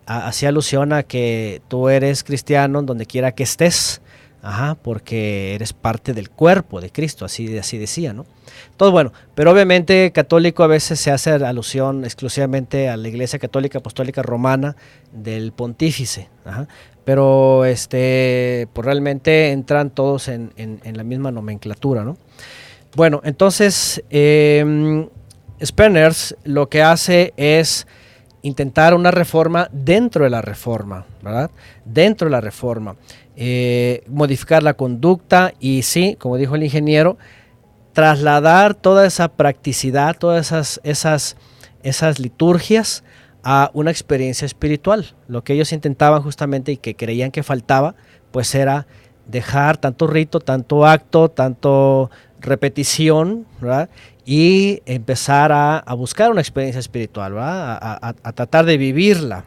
hacía 0.05 0.49
alusión 0.49 0.93
a 0.93 1.03
que 1.03 1.61
tú 1.67 1.89
eres 1.89 2.23
cristiano 2.23 2.81
donde 2.83 3.05
quiera 3.05 3.31
que 3.31 3.43
estés, 3.43 4.01
Ajá, 4.45 4.75
porque 4.75 5.55
eres 5.55 5.73
parte 5.73 6.13
del 6.13 6.29
cuerpo 6.29 6.79
de 6.79 6.91
Cristo, 6.91 7.25
así, 7.25 7.57
así 7.57 7.79
decía, 7.79 8.13
¿no? 8.13 8.27
Todo 8.77 8.91
bueno, 8.91 9.11
pero 9.33 9.51
obviamente 9.51 10.11
católico 10.11 10.63
a 10.63 10.67
veces 10.67 10.99
se 10.99 11.09
hace 11.09 11.31
alusión 11.31 12.05
exclusivamente 12.05 12.87
a 12.87 12.95
la 12.95 13.07
Iglesia 13.07 13.39
Católica 13.39 13.79
Apostólica 13.79 14.21
Romana 14.21 14.75
del 15.11 15.51
Pontífice, 15.51 16.29
ajá, 16.45 16.67
pero 17.03 17.65
este, 17.65 18.67
pues 18.71 18.85
realmente 18.85 19.51
entran 19.51 19.89
todos 19.89 20.27
en, 20.27 20.51
la 20.83 21.03
misma 21.03 21.31
nomenclatura, 21.31 22.03
¿no? 22.03 22.15
Bueno, 22.95 23.21
entonces, 23.23 24.03
eh, 24.11 25.07
lo 26.43 26.69
que 26.69 26.83
hace 26.83 27.33
es 27.35 27.87
intentar 28.43 28.93
una 28.93 29.09
reforma 29.09 29.69
dentro 29.71 30.23
de 30.23 30.29
la 30.29 30.43
reforma, 30.43 31.07
¿verdad? 31.23 31.49
Dentro 31.83 32.27
de 32.27 32.31
la 32.31 32.41
reforma. 32.41 32.95
Eh, 33.37 34.03
modificar 34.07 34.63
la 34.63 34.75
conducta 34.75 35.53
y 35.59 35.81
sí, 35.81 36.15
como 36.19 36.37
dijo 36.37 36.55
el 36.55 36.63
ingeniero, 36.63 37.17
trasladar 37.93 38.75
toda 38.75 39.05
esa 39.05 39.27
practicidad, 39.29 40.17
todas 40.17 40.47
esas, 40.47 40.81
esas, 40.83 41.37
esas 41.83 42.19
liturgias 42.19 43.03
a 43.43 43.71
una 43.73 43.91
experiencia 43.91 44.45
espiritual. 44.45 45.15
Lo 45.27 45.43
que 45.43 45.53
ellos 45.53 45.71
intentaban 45.71 46.21
justamente 46.21 46.71
y 46.71 46.77
que 46.77 46.95
creían 46.95 47.31
que 47.31 47.43
faltaba, 47.43 47.95
pues 48.31 48.53
era 48.55 48.87
dejar 49.27 49.77
tanto 49.77 50.07
rito, 50.07 50.39
tanto 50.39 50.85
acto, 50.85 51.29
tanto 51.29 52.09
repetición, 52.39 53.45
y 54.25 54.81
empezar 54.85 55.51
a, 55.51 55.83
buscar 55.95 56.31
una 56.31 56.41
experiencia 56.41 56.79
espiritual, 56.79 57.35
a, 57.37 58.33
tratar 58.33 58.65
de 58.65 58.77
vivirla. 58.77 59.45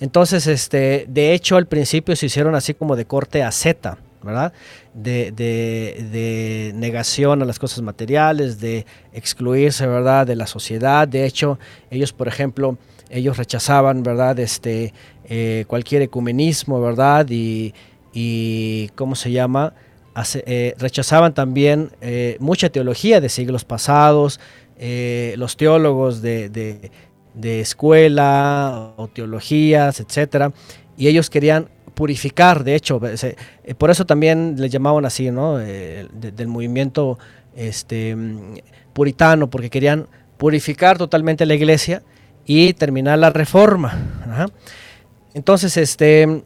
Entonces, 0.00 0.46
este, 0.46 1.06
de 1.08 1.32
hecho, 1.32 1.56
al 1.56 1.66
principio 1.66 2.14
se 2.16 2.26
hicieron 2.26 2.54
así 2.54 2.74
como 2.74 2.96
de 2.96 3.06
corte 3.06 3.42
a 3.42 3.50
Z, 3.50 3.96
¿verdad? 4.22 4.52
De, 4.94 6.72
negación 6.74 7.42
a 7.42 7.44
las 7.44 7.58
cosas 7.58 7.82
materiales, 7.82 8.60
de 8.60 8.86
excluirse, 9.12 9.86
¿verdad? 9.86 10.26
De 10.26 10.36
la 10.36 10.46
sociedad. 10.46 11.06
De 11.06 11.24
hecho, 11.24 11.58
ellos, 11.90 12.12
por 12.12 12.28
ejemplo, 12.28 12.78
ellos 13.10 13.36
rechazaban, 13.36 14.02
¿verdad? 14.02 14.38
Este, 14.38 14.92
eh, 15.28 15.64
cualquier 15.68 16.02
ecumenismo, 16.02 16.80
¿verdad? 16.80 17.26
Y, 17.30 17.72
¿cómo 18.94 19.14
se 19.14 19.30
llama? 19.30 19.74
Eh, 20.46 20.74
rechazaban 20.78 21.34
también 21.34 21.90
eh, 22.00 22.36
mucha 22.38 22.68
teología 22.68 23.20
de 23.20 23.28
siglos 23.28 23.64
pasados, 23.64 24.38
los 25.36 25.56
teólogos 25.56 26.20
de 26.20 26.90
escuela 27.42 28.92
o 28.96 29.08
teologías, 29.08 30.00
etcétera, 30.00 30.52
y 30.96 31.08
ellos 31.08 31.30
querían 31.30 31.68
purificar, 31.94 32.64
de 32.64 32.74
hecho, 32.74 33.00
eh, 33.04 33.74
por 33.76 33.90
eso 33.90 34.04
también 34.04 34.56
le 34.58 34.68
llamaban 34.68 35.04
así, 35.04 35.30
¿no? 35.30 35.60
Eh, 35.60 36.08
del 36.12 36.48
movimiento 36.48 37.18
este, 37.54 38.16
puritano, 38.92 39.48
porque 39.48 39.70
querían 39.70 40.08
purificar 40.36 40.98
totalmente 40.98 41.46
la 41.46 41.54
iglesia 41.54 42.02
y 42.44 42.74
terminar 42.74 43.18
la 43.18 43.30
reforma. 43.30 44.50
Entonces, 45.34 45.76
este, 45.76 46.44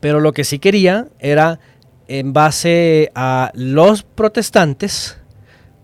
pero 0.00 0.20
lo 0.20 0.32
que 0.32 0.44
sí 0.44 0.58
quería 0.58 1.06
era, 1.18 1.60
en 2.08 2.32
base 2.32 3.10
a 3.14 3.52
los 3.54 4.02
protestantes, 4.02 5.18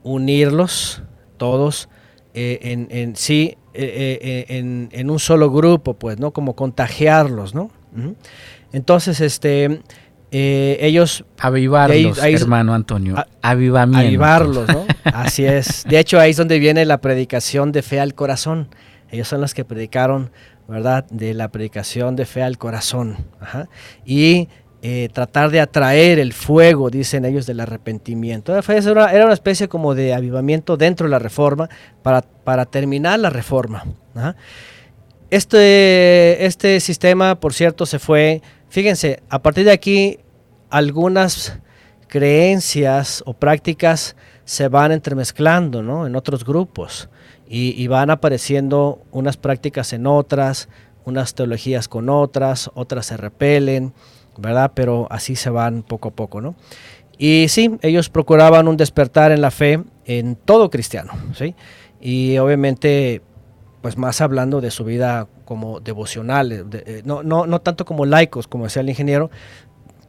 unirlos 0.02 1.02
todos 1.36 1.88
eh, 2.34 2.86
en, 2.90 3.16
sí 3.16 3.56
eh, 3.80 4.18
eh, 4.20 4.58
en, 4.58 4.88
en, 4.90 5.08
un 5.08 5.20
solo 5.20 5.52
grupo, 5.52 5.94
pues, 5.94 6.18
¿no? 6.18 6.32
Como 6.32 6.56
contagiarlos, 6.56 7.54
¿no? 7.54 7.70
Entonces, 8.72 9.20
este, 9.20 9.82
eh, 10.32 10.78
ellos... 10.80 11.24
Avivarlos, 11.38 12.18
hermano 12.18 12.74
Antonio. 12.74 13.14
avivamiento. 13.40 14.08
Avivarlos, 14.08 14.68
¿no? 14.68 14.84
Así 15.04 15.44
es. 15.44 15.84
De 15.88 16.00
hecho, 16.00 16.18
ahí 16.18 16.32
es 16.32 16.36
donde 16.36 16.58
viene 16.58 16.84
la 16.86 17.00
predicación 17.00 17.70
de 17.70 17.82
fe 17.82 18.00
al 18.00 18.14
corazón. 18.14 18.68
Ellos 19.10 19.28
son 19.28 19.40
los 19.40 19.54
que 19.54 19.64
predicaron, 19.64 20.32
¿verdad? 20.66 21.06
De 21.10 21.32
la 21.32 21.48
predicación 21.52 22.16
de 22.16 22.26
fe 22.26 22.42
al 22.42 22.58
corazón. 22.58 23.26
Ajá. 23.40 23.68
Y 24.04 24.48
eh, 24.80 25.08
tratar 25.12 25.50
de 25.50 25.60
atraer 25.60 26.20
el 26.20 26.32
fuego, 26.32 26.88
dicen 26.88 27.24
ellos, 27.24 27.46
del 27.46 27.58
arrepentimiento. 27.58 28.56
Era, 28.56 29.12
era 29.12 29.24
una 29.24 29.34
especie 29.34 29.68
como 29.68 29.96
de 29.96 30.14
avivamiento 30.14 30.76
dentro 30.76 31.06
de 31.06 31.10
la 31.10 31.18
reforma 31.18 31.68
para, 32.04 32.22
para 32.22 32.64
terminar 32.64 33.18
la 33.18 33.28
reforma. 33.28 33.84
Este, 35.30 36.46
este 36.46 36.78
sistema, 36.78 37.40
por 37.40 37.54
cierto, 37.54 37.86
se 37.86 37.98
fue, 37.98 38.40
fíjense, 38.68 39.20
a 39.28 39.42
partir 39.42 39.64
de 39.64 39.72
aquí 39.72 40.20
algunas 40.70 41.58
creencias 42.06 43.24
o 43.26 43.34
prácticas 43.34 44.14
se 44.44 44.68
van 44.68 44.92
entremezclando 44.92 45.82
¿no? 45.82 46.06
en 46.06 46.14
otros 46.14 46.44
grupos 46.44 47.08
y 47.50 47.86
van 47.86 48.10
apareciendo 48.10 49.00
unas 49.10 49.38
prácticas 49.38 49.94
en 49.94 50.06
otras, 50.06 50.68
unas 51.04 51.34
teologías 51.34 51.88
con 51.88 52.10
otras, 52.10 52.70
otras 52.74 53.06
se 53.06 53.16
repelen 53.16 53.94
¿verdad? 54.38 54.72
Pero 54.74 55.06
así 55.10 55.36
se 55.36 55.50
van 55.50 55.82
poco 55.82 56.08
a 56.08 56.12
poco, 56.12 56.40
¿no? 56.40 56.54
Y 57.18 57.46
sí, 57.48 57.76
ellos 57.82 58.08
procuraban 58.08 58.68
un 58.68 58.76
despertar 58.76 59.32
en 59.32 59.40
la 59.40 59.50
fe 59.50 59.82
en 60.04 60.36
todo 60.36 60.70
cristiano, 60.70 61.12
¿sí? 61.34 61.54
Y 62.00 62.38
obviamente, 62.38 63.22
pues 63.82 63.98
más 63.98 64.20
hablando 64.20 64.60
de 64.60 64.70
su 64.70 64.84
vida 64.84 65.26
como 65.44 65.80
devocional, 65.80 66.66
eh, 66.72 67.02
no, 67.04 67.22
no, 67.22 67.46
no 67.46 67.60
tanto 67.60 67.84
como 67.84 68.06
laicos, 68.06 68.46
como 68.46 68.64
decía 68.64 68.82
el 68.82 68.88
ingeniero, 68.88 69.30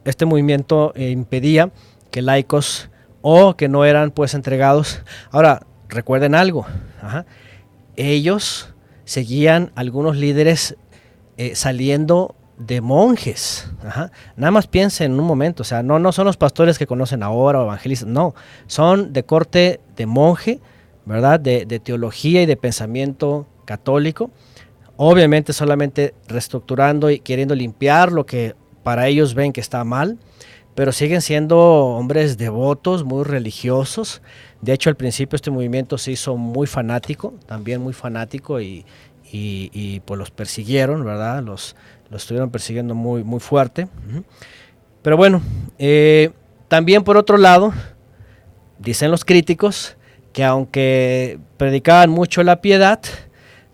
este 0.04 0.24
movimiento 0.24 0.92
eh, 0.94 1.10
impedía 1.10 1.70
que 2.10 2.22
laicos 2.22 2.90
o 3.22 3.56
que 3.56 3.68
no 3.68 3.84
eran 3.84 4.12
pues 4.12 4.34
entregados. 4.34 5.02
Ahora, 5.30 5.66
recuerden 5.88 6.34
algo, 6.34 6.66
ellos 7.96 8.72
seguían 9.04 9.72
algunos 9.74 10.16
líderes 10.16 10.76
eh, 11.36 11.54
saliendo 11.54 12.36
de 12.60 12.80
monjes. 12.82 13.68
Nada 14.36 14.50
más 14.50 14.66
piensen 14.66 15.12
en 15.12 15.20
un 15.20 15.26
momento, 15.26 15.62
o 15.62 15.64
sea, 15.64 15.82
no, 15.82 15.98
no 15.98 16.12
son 16.12 16.26
los 16.26 16.36
pastores 16.36 16.78
que 16.78 16.86
conocen 16.86 17.22
ahora 17.22 17.60
o 17.60 17.64
evangelistas, 17.64 18.08
no, 18.08 18.34
son 18.66 19.12
de 19.12 19.24
corte 19.24 19.80
de 19.96 20.06
monje, 20.06 20.60
¿verdad? 21.06 21.40
De, 21.40 21.64
teología 21.82 22.42
y 22.42 22.46
de 22.46 22.56
pensamiento 22.56 23.46
católico. 23.64 24.30
Obviamente 24.96 25.54
solamente 25.54 26.14
reestructurando 26.28 27.10
y 27.10 27.20
queriendo 27.20 27.54
limpiar 27.54 28.12
lo 28.12 28.26
que 28.26 28.54
para 28.82 29.08
ellos 29.08 29.34
ven 29.34 29.54
que 29.54 29.62
está 29.62 29.82
mal, 29.84 30.18
pero 30.74 30.92
siguen 30.92 31.22
siendo 31.22 31.58
hombres 31.58 32.36
devotos, 32.36 33.04
muy 33.04 33.24
religiosos. 33.24 34.20
De 34.60 34.74
hecho, 34.74 34.90
al 34.90 34.96
principio 34.96 35.36
este 35.36 35.50
movimiento 35.50 35.96
se 35.96 36.12
hizo 36.12 36.36
muy 36.36 36.66
fanático, 36.66 37.32
también 37.46 37.80
muy 37.80 37.94
fanático 37.94 38.60
y, 38.60 38.84
y, 39.32 40.00
pues 40.00 40.18
los 40.18 40.30
persiguieron, 40.30 41.04
¿verdad? 41.04 41.42
Los, 41.42 41.76
los 42.10 42.22
estuvieron 42.22 42.50
persiguiendo 42.50 42.94
muy, 42.94 43.24
muy 43.24 43.40
fuerte. 43.40 43.88
Pero 45.02 45.16
bueno, 45.16 45.40
eh, 45.78 46.30
también 46.68 47.04
por 47.04 47.16
otro 47.16 47.36
lado, 47.38 47.72
dicen 48.78 49.10
los 49.10 49.24
críticos 49.24 49.96
que 50.32 50.44
aunque 50.44 51.38
predicaban 51.56 52.10
mucho 52.10 52.42
la 52.42 52.60
piedad, 52.60 53.00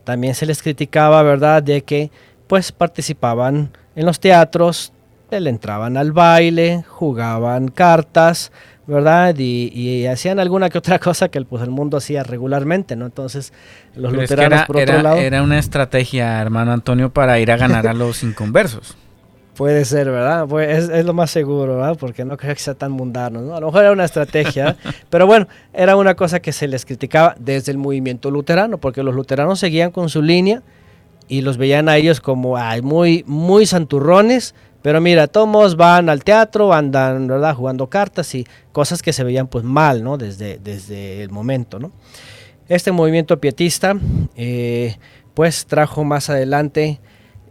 también 0.05 0.35
se 0.35 0.47
les 0.47 0.63
criticaba, 0.63 1.23
¿verdad?, 1.23 1.63
de 1.63 1.83
que 1.83 2.11
pues 2.47 2.73
participaban 2.73 3.77
en 3.95 4.07
los 4.07 4.21
teatros, 4.21 4.93
le 5.31 5.51
entraban 5.51 5.97
al 5.97 6.13
baile, 6.13 6.85
jugaban 6.89 7.69
cartas, 7.69 8.53
¿verdad? 8.87 9.35
Y, 9.39 10.07
hacían 10.07 10.39
alguna 10.39 10.71
que 10.71 10.79
otra 10.79 10.99
cosa 11.01 11.29
que 11.29 11.41
pues, 11.43 11.63
el 11.63 11.71
mundo 11.71 11.97
hacía 11.97 12.23
regularmente, 12.23 12.97
¿no? 12.97 13.07
Entonces, 13.07 13.53
los 13.95 14.13
luteranos, 14.13 14.65
por 14.67 14.77
otro 14.77 15.03
lado... 15.03 15.17
Era 15.17 15.43
una 15.43 15.59
estrategia, 15.59 16.41
hermano 16.41 16.73
Antonio, 16.73 17.11
para 17.11 17.39
ir 17.41 17.51
a 17.51 17.57
ganar 17.57 17.87
a 17.87 17.93
los 17.95 18.23
inconversos. 18.23 18.97
Puede 19.57 19.87
ser, 19.87 20.11
¿verdad? 20.11 20.47
Pues 20.47 20.91
es, 20.91 21.05
lo 21.07 21.15
más 21.15 21.31
seguro, 21.31 21.77
¿verdad? 21.77 21.97
Porque 21.99 22.27
no 22.27 22.37
creo 22.37 22.55
que 22.55 22.61
sea 22.61 22.75
tan 22.75 22.93
mundano, 22.93 23.41
¿no? 23.41 23.57
A 23.57 23.61
lo 23.61 23.67
mejor 23.69 23.85
era 23.85 23.93
una 23.93 24.05
estrategia, 24.05 24.77
pero 25.11 25.27
bueno, 25.27 25.49
era 25.73 25.97
una 25.97 26.15
cosa 26.15 26.41
que 26.41 26.53
se 26.53 26.69
les 26.69 26.85
criticaba 26.85 27.35
desde 27.39 27.73
el 27.73 27.79
movimiento 27.79 28.31
luterano, 28.31 28.77
porque 28.77 29.03
los 29.03 29.15
luteranos 29.15 29.59
seguían 29.59 29.93
con 29.93 30.11
su 30.11 30.21
línea 30.21 30.63
y 31.27 31.41
los 31.41 31.57
veían 31.57 31.89
a 31.89 31.97
ellos 31.97 32.21
como 32.21 32.59
ay, 32.59 32.83
muy, 32.83 33.25
muy 33.27 33.65
santurrones, 33.65 34.55
pero 34.87 35.01
mira, 35.01 35.27
todos 35.27 35.75
van 35.75 36.09
al 36.09 36.23
teatro, 36.23 36.73
andan, 36.73 37.27
¿verdad? 37.27 37.57
Jugando 37.57 37.89
cartas 37.89 38.33
y 38.37 38.47
cosas 38.71 39.03
que 39.03 39.13
se 39.13 39.25
veían 39.25 39.49
pues 39.49 39.65
mal, 39.65 40.05
¿no? 40.05 40.17
Desde, 40.17 40.61
desde 40.63 41.25
el 41.25 41.31
momento, 41.31 41.81
¿no? 41.81 41.91
Este 42.69 42.93
movimiento 42.93 43.41
pietista, 43.41 43.97
eh, 44.37 44.95
pues 45.35 45.67
trajo 45.67 46.05
más 46.05 46.31
adelante 46.31 47.01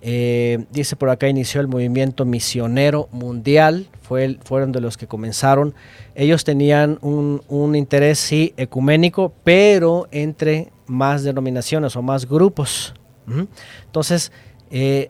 eh, 0.01 0.63
dice 0.71 0.95
por 0.95 1.09
acá, 1.09 1.27
inició 1.27 1.59
el 1.59 1.67
movimiento 1.67 2.23
misionero 2.23 3.09
mundial, 3.11 3.89
fue, 4.01 4.37
fueron 4.45 4.71
de 4.71 4.79
los 4.79 4.95
que 4.95 5.05
comenzaron. 5.05 5.75
Ellos 6.15 6.45
tenían 6.45 6.99
un, 7.01 7.75
interés, 7.75 8.17
sí, 8.17 8.53
ecuménico, 8.55 9.33
pero 9.43 10.07
entre 10.11 10.71
más 10.87 11.23
denominaciones 11.23 11.97
o 11.97 12.01
más 12.01 12.29
grupos. 12.29 12.93
Entonces, 13.87 14.31
eh, 14.71 15.09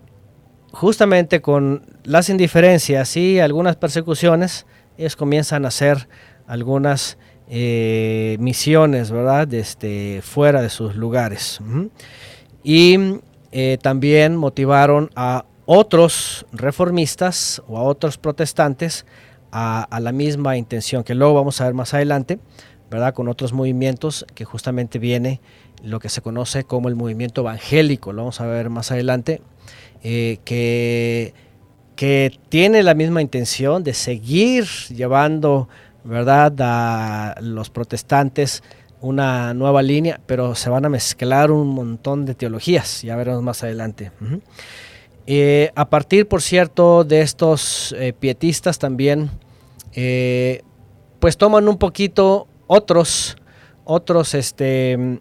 justamente 0.75 1.41
con 1.41 1.83
las 2.03 2.29
indiferencias 2.29 3.15
y 3.15 3.39
algunas 3.39 3.77
persecuciones, 3.77 4.65
ellos 4.97 5.15
comienzan 5.15 5.63
a 5.63 5.69
hacer 5.69 6.09
algunas 6.47 7.17
eh, 7.47 8.35
misiones, 8.41 9.09
¿verdad? 9.09 9.51
Este, 9.53 10.21
fuera 10.21 10.61
de 10.61 10.69
sus 10.69 10.97
lugares. 10.97 11.61
Y 12.61 12.97
eh, 13.53 13.77
también 13.81 14.35
motivaron 14.35 15.09
a 15.15 15.45
otros 15.65 16.45
reformistas 16.51 17.61
o 17.69 17.77
a 17.77 17.83
otros 17.83 18.17
protestantes 18.17 19.05
a, 19.53 19.87
la 20.01 20.11
misma 20.11 20.57
intención, 20.57 21.05
que 21.05 21.15
luego 21.15 21.35
vamos 21.35 21.61
a 21.61 21.65
ver 21.65 21.73
más 21.73 21.93
adelante, 21.93 22.39
¿verdad? 22.91 23.13
Con 23.13 23.29
otros 23.29 23.53
movimientos 23.53 24.25
que 24.35 24.43
justamente 24.43 24.99
viene 24.99 25.39
lo 25.81 26.01
que 26.01 26.09
se 26.09 26.21
conoce 26.21 26.65
como 26.65 26.89
el 26.89 26.95
movimiento 26.95 27.41
evangélico, 27.41 28.11
lo 28.11 28.23
vamos 28.23 28.41
a 28.41 28.45
ver 28.45 28.69
más 28.69 28.91
adelante, 28.91 29.41
eh, 30.07 30.37
que, 30.45 31.33
que 31.95 32.31
tiene 32.49 32.83
la 32.83 32.93
misma 32.93 33.23
intención 33.23 33.83
de 33.83 33.95
seguir 33.95 34.65
llevando, 34.89 35.67
¿verdad?, 36.03 36.53
a 36.59 37.35
los 37.41 37.71
protestantes 37.71 38.61
una 39.01 39.55
nueva 39.55 39.81
línea, 39.81 40.21
pero 40.27 40.53
se 40.53 40.69
van 40.69 40.85
a 40.85 40.89
mezclar 40.89 41.49
un 41.49 41.69
montón 41.69 42.23
de 42.27 42.35
teologías, 42.35 43.01
ya 43.01 43.15
veremos 43.15 43.41
más 43.41 43.63
adelante. 43.63 44.11
Eh, 45.25 45.71
a 45.73 45.89
partir, 45.89 46.27
por 46.27 46.43
cierto, 46.43 47.03
de 47.03 47.21
estos 47.21 47.95
eh, 47.97 48.13
pietistas 48.13 48.77
también, 48.77 49.31
pues 51.19 51.35
toman 51.35 51.67
un 51.67 51.79
poquito 51.79 52.47
otros, 52.67 53.37
otros, 53.85 54.35
este, 54.35 55.19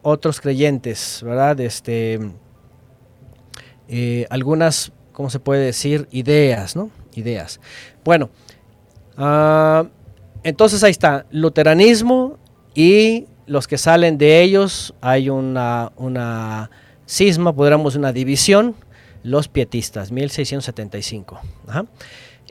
otros 0.00 0.40
creyentes, 0.40 1.20
¿verdad? 1.22 1.60
Este, 1.60 2.18
algunas, 4.30 4.92
¿cómo 5.12 5.30
se 5.30 5.40
puede 5.40 5.64
decir? 5.64 6.06
Ideas, 6.10 6.76
¿no? 6.76 6.90
Ideas. 7.14 7.60
Bueno, 8.04 8.30
ah, 9.16 9.86
entonces 10.42 10.82
ahí 10.84 10.90
está, 10.90 11.26
luteranismo, 11.30 12.38
y 12.74 13.26
los 13.46 13.66
que 13.66 13.78
salen 13.78 14.16
de 14.16 14.42
ellos 14.42 14.94
hay 15.00 15.28
una, 15.28 15.92
una 15.96 16.70
cisma, 17.06 17.54
podríamos 17.54 17.96
una 17.96 18.12
división, 18.12 18.76
los 19.22 19.48
pietistas, 19.48 20.12
1675. 20.12 21.40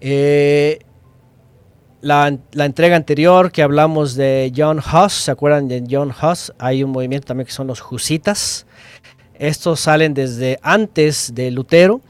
Eh, 0.02 0.80
la, 2.02 2.38
la, 2.52 2.66
entrega 2.66 2.96
anterior 2.96 3.52
que 3.52 3.64
hablamos 3.64 4.16
de 4.16 4.54
John 4.56 4.80
Huss, 4.80 5.14
¿se 5.14 5.32
acuerdan 5.32 5.68
de 5.68 5.84
John 5.90 6.12
Huss? 6.12 6.54
Hay 6.60 6.84
un 6.84 6.92
movimiento 6.92 7.28
también 7.28 7.48
que 7.48 7.54
son 7.54 7.68
los 7.68 7.82
Husitas. 7.92 8.66
Estos 9.40 9.80
salen 9.80 10.14
desde 10.14 10.60
antes 10.62 11.34
de 11.34 11.50
Lutero 11.50 12.02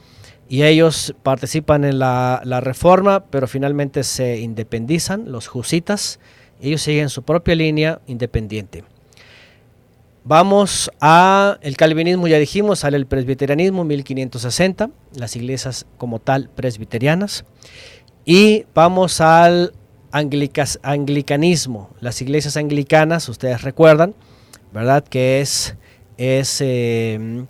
y 0.48 0.64
ellos 0.64 1.14
participan 1.22 1.84
en 1.84 2.00
la, 2.00 2.60
reforma, 2.60 3.24
pero 3.26 3.46
finalmente 3.46 4.04
se 4.04 4.40
independizan, 4.40 5.30
los 5.32 5.48
Husitas 5.54 6.18
ellos 6.60 6.82
siguen 6.82 7.08
su 7.08 7.22
propia 7.22 7.54
línea 7.54 8.00
independiente. 8.06 8.84
Vamos 10.24 10.90
a 11.00 11.56
el 11.62 11.76
calvinismo, 11.76 12.28
ya 12.28 12.38
dijimos, 12.38 12.80
sale 12.80 12.98
el 12.98 13.06
presbiterianismo 13.06 13.84
1560, 13.84 14.90
las 15.14 15.34
iglesias 15.36 15.86
como 15.96 16.18
tal 16.18 16.50
presbiterianas. 16.50 17.46
Y 18.26 18.66
vamos 18.74 19.22
al 19.22 19.72
anglicanismo, 20.12 21.90
las 22.00 22.20
iglesias 22.20 22.58
anglicanas, 22.58 23.28
ustedes 23.30 23.62
recuerdan, 23.62 24.14
¿verdad? 24.74 25.02
Que 25.04 25.40
es, 25.40 25.76
es 26.20 26.60
em, 26.60 27.46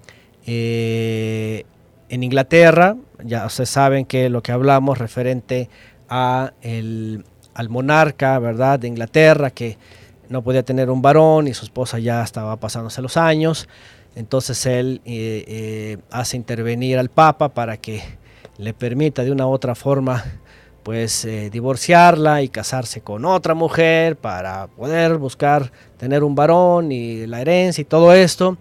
eh, 0.47 1.65
en 2.09 2.23
Inglaterra, 2.23 2.97
ya 3.25 3.45
ustedes 3.47 3.71
saben 3.71 4.05
que 4.05 4.31
lo 4.31 4.43
que 4.43 4.53
hablamos 4.53 4.99
referente 4.99 5.69
a 6.09 6.53
el 6.63 7.25
al 7.53 7.69
monarca, 7.69 8.39
¿verdad?, 8.39 8.79
de 8.79 8.87
Inglaterra, 8.87 9.51
que 9.51 9.77
no 10.29 10.43
podía 10.43 10.63
tener 10.63 10.89
un 10.89 11.03
varón 11.03 11.49
y 11.49 11.53
su 11.53 11.65
esposa 11.65 11.99
ya 11.99 12.23
estaba 12.23 12.57
pasándose 12.57 13.03
los 13.03 13.17
años. 13.17 13.69
Entonces 14.15 14.65
él 14.67 15.01
eh, 15.05 15.45
eh, 15.49 15.99
hace 16.11 16.37
intervenir 16.37 16.99
al 16.99 17.11
Papa 17.11 17.49
para 17.49 17.77
que 17.77 18.03
le 18.57 18.73
permita 18.73 19.25
de 19.25 19.33
una 19.33 19.49
u 19.49 19.51
otra 19.51 19.75
forma 19.75 20.25
pues 20.83 21.25
eh, 21.25 21.51
divorciarla 21.51 22.43
y 22.43 22.49
casarse 22.49 23.01
con 23.01 23.25
otra 23.25 23.55
mujer 23.55 24.17
para 24.17 24.69
poder 24.69 25.19
buscar 25.19 25.71
tener 25.99 26.25
un 26.25 26.35
varón 26.35 26.91
y 26.93 27.27
la 27.27 27.41
herencia 27.41 27.83
y 27.83 27.85
todo 27.85 28.13
esto. 28.13 28.57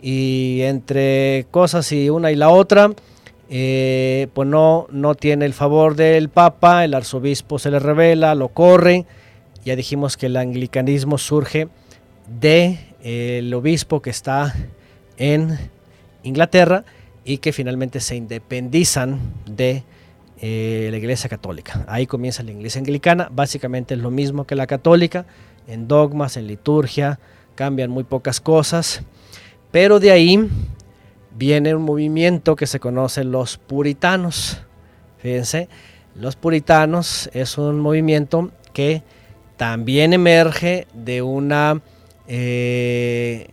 Y 0.00 0.60
entre 0.62 1.46
cosas 1.50 1.92
y 1.92 2.10
una 2.10 2.32
y 2.32 2.36
la 2.36 2.48
otra, 2.48 2.90
eh, 3.50 4.28
pues 4.34 4.48
no, 4.48 4.86
no 4.90 5.14
tiene 5.14 5.44
el 5.44 5.52
favor 5.52 5.94
del 5.94 6.28
Papa, 6.28 6.84
el 6.84 6.94
arzobispo 6.94 7.58
se 7.58 7.70
le 7.70 7.78
revela, 7.78 8.34
lo 8.34 8.48
corre. 8.48 9.04
Ya 9.64 9.76
dijimos 9.76 10.16
que 10.16 10.26
el 10.26 10.36
anglicanismo 10.36 11.18
surge 11.18 11.68
del 12.40 12.78
de, 13.02 13.54
obispo 13.54 14.00
que 14.00 14.10
está 14.10 14.54
en 15.18 15.56
Inglaterra 16.22 16.84
y 17.24 17.38
que 17.38 17.52
finalmente 17.52 18.00
se 18.00 18.16
independizan 18.16 19.20
de 19.46 19.84
eh, 20.44 20.88
la 20.90 20.96
Iglesia 20.96 21.30
Católica. 21.30 21.84
Ahí 21.86 22.08
comienza 22.08 22.42
la 22.42 22.50
Iglesia 22.50 22.80
Anglicana, 22.80 23.28
básicamente 23.30 23.94
es 23.94 24.00
lo 24.00 24.10
mismo 24.10 24.44
que 24.44 24.56
la 24.56 24.66
católica, 24.66 25.24
en 25.68 25.86
dogmas, 25.86 26.36
en 26.36 26.48
liturgia, 26.48 27.20
cambian 27.54 27.90
muy 27.90 28.02
pocas 28.02 28.40
cosas, 28.40 29.02
pero 29.70 30.00
de 30.00 30.10
ahí 30.10 30.48
viene 31.36 31.76
un 31.76 31.82
movimiento 31.82 32.56
que 32.56 32.66
se 32.66 32.80
conoce 32.80 33.22
los 33.22 33.56
puritanos. 33.56 34.60
Fíjense, 35.18 35.68
los 36.16 36.34
puritanos 36.34 37.30
es 37.32 37.56
un 37.56 37.78
movimiento 37.78 38.50
que 38.72 39.04
también 39.56 40.12
emerge 40.12 40.88
de 40.92 41.22
una 41.22 41.80
eh, 42.26 43.46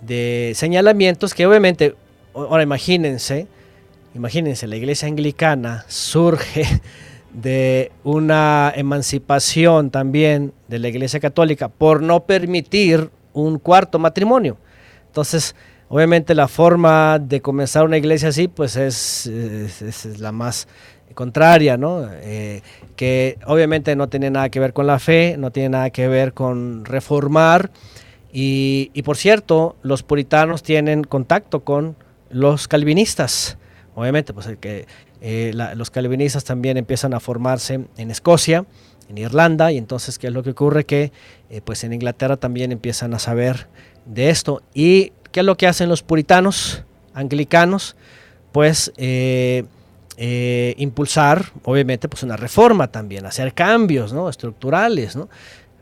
de 0.00 0.52
señalamientos 0.54 1.34
que 1.34 1.44
obviamente, 1.44 1.96
ahora 2.34 2.62
imagínense, 2.62 3.48
imagínense, 4.16 4.66
la 4.66 4.76
iglesia 4.76 5.08
anglicana 5.08 5.84
surge 5.88 6.64
de 7.32 7.92
una 8.02 8.72
emancipación 8.74 9.90
también 9.90 10.52
de 10.68 10.78
la 10.78 10.88
iglesia 10.88 11.20
católica 11.20 11.68
por 11.68 12.02
no 12.02 12.24
permitir 12.24 13.10
un 13.32 13.58
cuarto 13.58 13.98
matrimonio. 13.98 14.56
Entonces, 15.06 15.54
Obviamente 15.88 16.34
la 16.34 16.48
forma 16.48 17.20
de 17.20 17.40
comenzar 17.40 17.84
una 17.84 17.96
iglesia 17.96 18.30
así, 18.30 18.48
pues 18.48 18.74
es, 18.76 19.30
la 20.18 20.32
más 20.32 20.66
contraria, 21.14 21.76
¿no? 21.76 22.08
Eh, 22.10 22.62
que 22.96 23.38
obviamente 23.46 23.94
no 23.94 24.08
tiene 24.08 24.30
nada 24.30 24.48
que 24.48 24.58
ver 24.58 24.72
con 24.72 24.88
la 24.88 24.98
fe, 24.98 25.36
no 25.38 25.52
tiene 25.52 25.70
nada 25.70 25.90
que 25.90 26.08
ver 26.08 26.32
con 26.32 26.84
reformar. 26.84 27.70
Y 28.38 29.02
por 29.02 29.16
cierto, 29.16 29.76
los 29.82 30.02
puritanos 30.02 30.62
tienen 30.62 31.04
contacto 31.04 31.60
con 31.60 31.96
los 32.28 32.68
calvinistas. 32.68 33.56
Obviamente, 33.96 34.34
pues 34.34 34.46
que 34.60 34.86
eh, 35.22 35.52
los 35.74 35.90
calvinistas 35.90 36.44
también 36.44 36.76
empiezan 36.76 37.14
a 37.14 37.18
formarse 37.18 37.86
en 37.96 38.10
Escocia, 38.10 38.66
en 39.08 39.16
Irlanda, 39.16 39.72
y 39.72 39.78
entonces, 39.78 40.18
¿qué 40.18 40.26
es 40.26 40.34
lo 40.34 40.42
que 40.42 40.50
ocurre? 40.50 40.84
Que 40.84 41.12
eh, 41.48 41.62
pues 41.64 41.82
en 41.82 41.94
Inglaterra 41.94 42.36
también 42.36 42.72
empiezan 42.72 43.14
a 43.14 43.18
saber 43.18 43.68
de 44.04 44.28
esto. 44.28 44.62
¿Y 44.74 45.12
qué 45.32 45.40
es 45.40 45.46
lo 45.46 45.56
que 45.56 45.66
hacen 45.66 45.88
los 45.88 46.02
puritanos 46.02 46.84
anglicanos? 47.14 47.96
Pues 48.52 48.92
eh, 48.98 49.64
impulsar, 50.76 51.46
obviamente, 51.64 52.06
pues 52.06 52.22
una 52.22 52.36
reforma 52.36 52.88
también, 52.88 53.24
hacer 53.24 53.54
cambios 53.54 54.12
¿no? 54.12 54.28
estructurales, 54.28 55.16
¿no? 55.16 55.30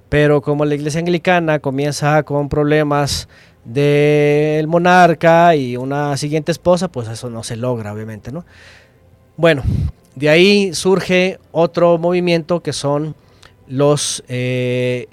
Pero 0.08 0.40
como 0.40 0.64
la 0.64 0.76
iglesia 0.76 1.00
anglicana 1.00 1.58
comienza 1.58 2.22
con 2.22 2.48
problemas 2.48 3.28
del 3.64 4.66
monarca 4.66 5.56
y 5.56 5.76
una 5.76 6.16
siguiente 6.16 6.52
esposa, 6.52 6.88
pues 6.88 7.08
eso 7.08 7.30
no 7.30 7.42
se 7.42 7.56
logra, 7.56 7.92
obviamente, 7.92 8.32
¿no? 8.32 8.44
Bueno, 9.36 9.62
de 10.14 10.28
ahí 10.28 10.74
surge 10.74 11.38
otro 11.52 11.98
movimiento 11.98 12.60
que 12.60 12.72
son 12.72 13.14
los... 13.66 14.22
Eh, 14.28 15.08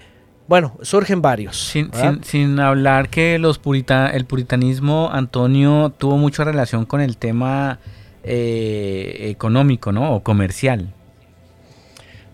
bueno, 0.48 0.78
surgen 0.82 1.22
varios. 1.22 1.58
Sin, 1.58 1.92
sin, 2.24 2.60
hablar 2.60 3.08
que 3.08 3.40
los 3.40 3.58
purita, 3.58 4.08
el 4.08 4.26
puritanismo, 4.26 5.10
Antonio, 5.12 5.94
tuvo 5.98 6.18
mucha 6.18 6.44
relación 6.44 6.86
con 6.86 7.00
el 7.00 7.16
tema 7.16 7.80
eh, 8.24 9.30
económico, 9.30 9.94
¿no? 9.94 10.14
O 10.14 10.22
comercial. 10.22 10.94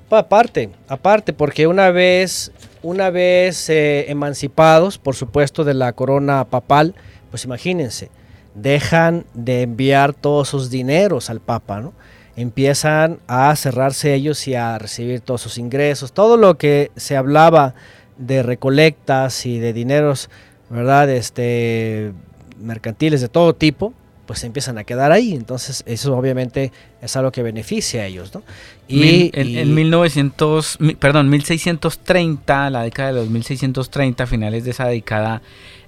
Aparte, 0.09 0.71
aparte, 0.87 1.31
porque 1.31 1.67
una 1.67 1.91
vez, 1.91 2.51
una 2.87 3.09
vez 3.09 3.69
eh, 3.69 4.09
emancipados, 4.09 4.97
por 4.97 5.13
supuesto, 5.13 5.65
de 5.65 5.73
la 5.73 5.91
corona 5.91 6.45
papal, 6.45 6.95
pues 7.29 7.43
imagínense, 7.43 8.09
dejan 8.55 9.25
de 9.33 9.63
enviar 9.63 10.13
todos 10.13 10.47
sus 10.47 10.69
dineros 10.69 11.29
al 11.29 11.41
Papa, 11.41 11.81
¿no? 11.81 11.91
Empiezan 12.37 13.19
a 13.27 13.53
cerrarse 13.57 14.13
ellos 14.13 14.47
y 14.47 14.55
a 14.55 14.77
recibir 14.77 15.19
todos 15.19 15.41
sus 15.41 15.57
ingresos. 15.57 16.13
Todo 16.13 16.37
lo 16.37 16.57
que 16.57 16.91
se 16.95 17.17
hablaba 17.17 17.73
de 18.17 18.41
recolectas 18.41 19.45
y 19.45 19.59
de 19.59 19.73
dineros, 19.73 20.29
¿verdad? 20.69 21.09
Este, 21.09 22.13
mercantiles 22.57 23.19
de 23.19 23.27
todo 23.27 23.53
tipo, 23.53 23.91
pues 24.27 24.43
empiezan 24.43 24.77
a 24.77 24.83
quedar 24.83 25.11
ahí. 25.11 25.33
Entonces, 25.33 25.83
eso 25.87 26.15
obviamente 26.15 26.71
es 27.01 27.15
algo 27.15 27.31
que 27.31 27.41
beneficia 27.41 28.03
a 28.03 28.05
ellos, 28.05 28.35
¿no? 28.35 28.43
Y, 28.87 29.31
en, 29.33 29.57
en, 29.57 29.73
1900, 29.73 30.77
perdón, 30.99 31.29
1630, 31.29 32.69
la 32.69 32.83
década 32.83 33.13
de 33.13 33.15
los 33.15 33.29
1630, 33.29 34.27
finales 34.27 34.65
de 34.65 34.71
esa 34.71 34.85
década, 34.85 35.41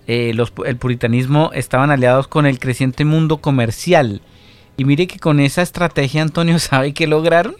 eh, 0.08 0.34
el 0.66 0.78
puritanismo 0.78 1.52
estaban 1.54 1.92
aliados 1.92 2.28
con 2.28 2.48
el 2.48 2.58
creciente 2.58 3.06
mundo 3.06 3.38
comercial. 3.38 4.22
Y 4.76 4.86
mire 4.86 5.06
que 5.06 5.20
con 5.20 5.40
esa 5.40 5.62
estrategia 5.62 6.24
Antonio 6.24 6.58
sabe 6.60 6.94
qué 6.94 7.06
lograron. 7.06 7.56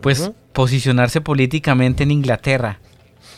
Pues 0.00 0.32
posicionarse 0.52 1.20
políticamente 1.20 2.04
en 2.04 2.12
Inglaterra. 2.12 2.80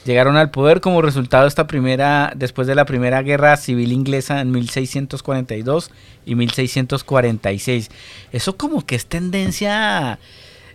Llegaron 0.05 0.37
al 0.37 0.51
poder 0.51 0.81
como 0.81 1.03
resultado 1.03 1.45
de 1.45 1.49
esta 1.49 1.67
primera, 1.67 2.33
después 2.35 2.67
de 2.67 2.75
la 2.75 2.87
primera 2.87 3.23
guerra 3.23 3.57
civil 3.57 3.93
inglesa 3.93 4.41
en 4.41 4.51
1642 4.51 5.91
y 6.25 6.35
1646. 6.35 7.91
Eso 8.33 8.57
como 8.57 8.87
que 8.87 8.97
es 8.97 9.07
tendencia 9.07 10.19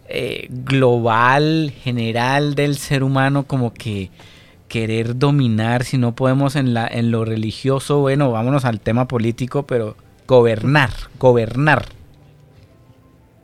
eh, 0.07 0.47
global, 0.49 1.73
general 1.84 2.53
del 2.53 2.78
ser 2.78 3.03
humano, 3.03 3.43
como 3.47 3.73
que 3.73 4.11
querer 4.67 5.17
dominar, 5.17 5.84
si 5.84 5.97
no 5.97 6.15
podemos 6.15 6.55
en, 6.55 6.73
la, 6.76 6.88
en 6.88 7.09
lo 7.09 7.26
religioso, 7.26 7.99
bueno, 8.01 8.32
vámonos 8.32 8.65
al 8.65 8.80
tema 8.80 9.07
político, 9.07 9.65
pero 9.65 9.95
gobernar, 10.28 10.91
gobernar. 11.19 11.86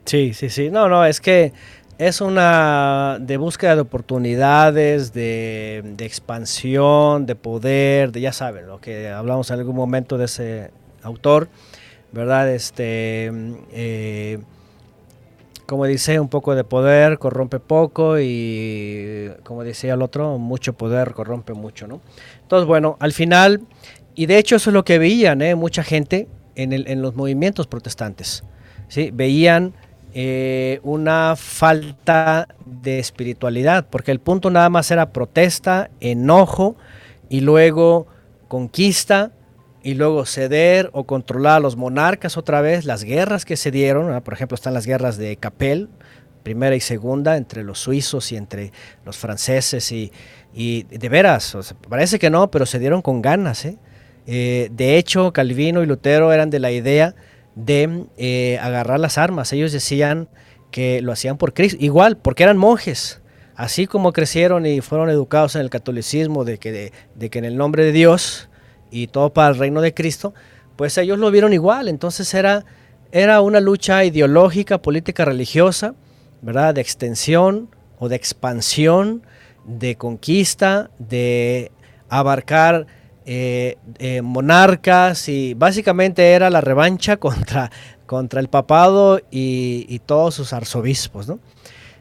Sí, 0.05 0.33
sí, 0.33 0.49
sí. 0.49 0.69
No, 0.69 0.89
no, 0.89 1.05
es 1.05 1.21
que 1.21 1.53
es 2.01 2.19
una 2.19 3.19
de 3.21 3.37
búsqueda 3.37 3.75
de 3.75 3.81
oportunidades, 3.81 5.13
de, 5.13 5.93
expansión, 5.99 7.27
de 7.27 7.35
poder, 7.35 8.11
de 8.11 8.21
ya 8.21 8.33
saben, 8.33 8.65
lo 8.65 8.81
que 8.81 9.09
hablamos 9.09 9.51
en 9.51 9.59
algún 9.59 9.75
momento 9.75 10.17
de 10.17 10.25
ese 10.25 10.71
autor, 11.03 11.47
¿verdad? 12.11 12.49
Este. 12.49 13.31
Eh, 13.71 14.39
como 15.67 15.85
dice, 15.85 16.19
un 16.19 16.27
poco 16.27 16.55
de 16.55 16.63
poder 16.63 17.19
corrompe 17.19 17.59
poco 17.59 18.19
y 18.19 19.29
como 19.43 19.63
decía 19.63 19.93
el 19.93 20.01
otro, 20.01 20.39
mucho 20.39 20.73
poder 20.73 21.13
corrompe 21.13 21.53
mucho, 21.53 21.85
¿no? 21.85 22.01
Entonces, 22.41 22.67
bueno, 22.67 22.97
al 22.99 23.13
final, 23.13 23.61
y 24.15 24.25
de 24.25 24.39
hecho 24.39 24.55
eso 24.55 24.71
es 24.71 24.73
lo 24.73 24.83
que 24.83 24.97
veían 24.97 25.43
¿eh? 25.43 25.53
mucha 25.53 25.83
gente 25.83 26.27
en, 26.55 26.73
el, 26.73 26.87
en 26.87 27.03
los 27.03 27.15
movimientos 27.15 27.67
protestantes, 27.67 28.43
¿sí? 28.87 29.11
Veían 29.13 29.75
eh, 30.13 30.79
una 30.83 31.35
falta 31.37 32.47
de 32.65 32.99
espiritualidad, 32.99 33.87
porque 33.89 34.11
el 34.11 34.19
punto 34.19 34.49
nada 34.49 34.69
más 34.69 34.91
era 34.91 35.13
protesta, 35.13 35.89
enojo 35.99 36.75
y 37.29 37.41
luego 37.41 38.07
conquista 38.47 39.31
y 39.83 39.93
luego 39.93 40.25
ceder 40.25 40.89
o 40.93 41.05
controlar 41.05 41.57
a 41.57 41.59
los 41.59 41.75
monarcas 41.75 42.37
otra 42.37 42.61
vez, 42.61 42.85
las 42.85 43.03
guerras 43.03 43.45
que 43.45 43.57
se 43.57 43.71
dieron, 43.71 44.21
por 44.21 44.33
ejemplo 44.33 44.55
están 44.55 44.73
las 44.73 44.85
guerras 44.85 45.17
de 45.17 45.37
Capel, 45.37 45.89
primera 46.43 46.75
y 46.75 46.81
segunda, 46.81 47.37
entre 47.37 47.63
los 47.63 47.79
suizos 47.79 48.31
y 48.31 48.35
entre 48.35 48.71
los 49.05 49.17
franceses, 49.17 49.91
y, 49.91 50.11
de 50.83 51.09
veras, 51.09 51.55
parece 51.87 52.19
que 52.19 52.29
no, 52.29 52.51
pero 52.51 52.65
se 52.65 52.79
dieron 52.79 53.01
con 53.01 53.21
ganas. 53.21 53.63
¿eh? 53.65 53.77
Eh, 54.27 54.69
de 54.71 54.97
hecho, 54.97 55.31
Calvino 55.31 55.81
y 55.81 55.85
Lutero 55.85 56.33
eran 56.33 56.49
de 56.49 56.59
la 56.59 56.71
idea 56.71 57.15
de 57.55 58.05
eh, 58.17 58.57
agarrar 58.61 58.99
las 58.99 59.17
armas, 59.17 59.51
ellos 59.53 59.71
decían 59.71 60.29
que 60.71 61.01
lo 61.01 61.11
hacían 61.11 61.37
por 61.37 61.53
Cristo, 61.53 61.77
igual, 61.79 62.17
porque 62.17 62.43
eran 62.43 62.57
monjes. 62.57 63.21
Así 63.55 63.85
como 63.85 64.13
crecieron 64.13 64.65
y 64.65 64.81
fueron 64.81 65.09
educados 65.09 65.55
en 65.55 65.61
el 65.61 65.69
catolicismo 65.69 66.45
de 66.45 66.57
que, 66.57 66.91
de 67.13 67.29
que 67.29 67.39
en 67.39 67.45
el 67.45 67.57
nombre 67.57 67.83
de 67.83 67.91
Dios 67.91 68.49
y 68.89 69.07
todo 69.07 69.33
para 69.33 69.49
el 69.49 69.57
reino 69.57 69.81
de 69.81 69.93
Cristo, 69.93 70.33
pues 70.75 70.97
ellos 70.97 71.19
lo 71.19 71.29
vieron 71.29 71.53
igual. 71.53 71.87
Entonces 71.87 72.33
era, 72.33 72.65
era 73.11 73.41
una 73.41 73.59
lucha 73.59 74.03
ideológica, 74.03 74.81
política, 74.81 75.25
religiosa, 75.25 75.93
¿verdad? 76.41 76.73
De 76.73 76.81
extensión 76.81 77.69
o 77.99 78.09
de 78.09 78.15
expansión, 78.15 79.23
de 79.65 79.95
conquista, 79.95 80.89
de 80.97 81.71
abarcar 82.09 82.87
eh, 83.33 83.77
eh, 83.99 84.21
monarcas 84.21 85.29
y 85.29 85.53
básicamente 85.53 86.33
era 86.33 86.49
la 86.49 86.59
revancha 86.59 87.15
contra, 87.25 87.71
contra 88.05 88.41
el 88.41 88.49
papado 88.49 89.21
y, 89.31 89.99
todos 90.05 90.35
sus 90.35 90.51
arzobispos. 90.51 91.31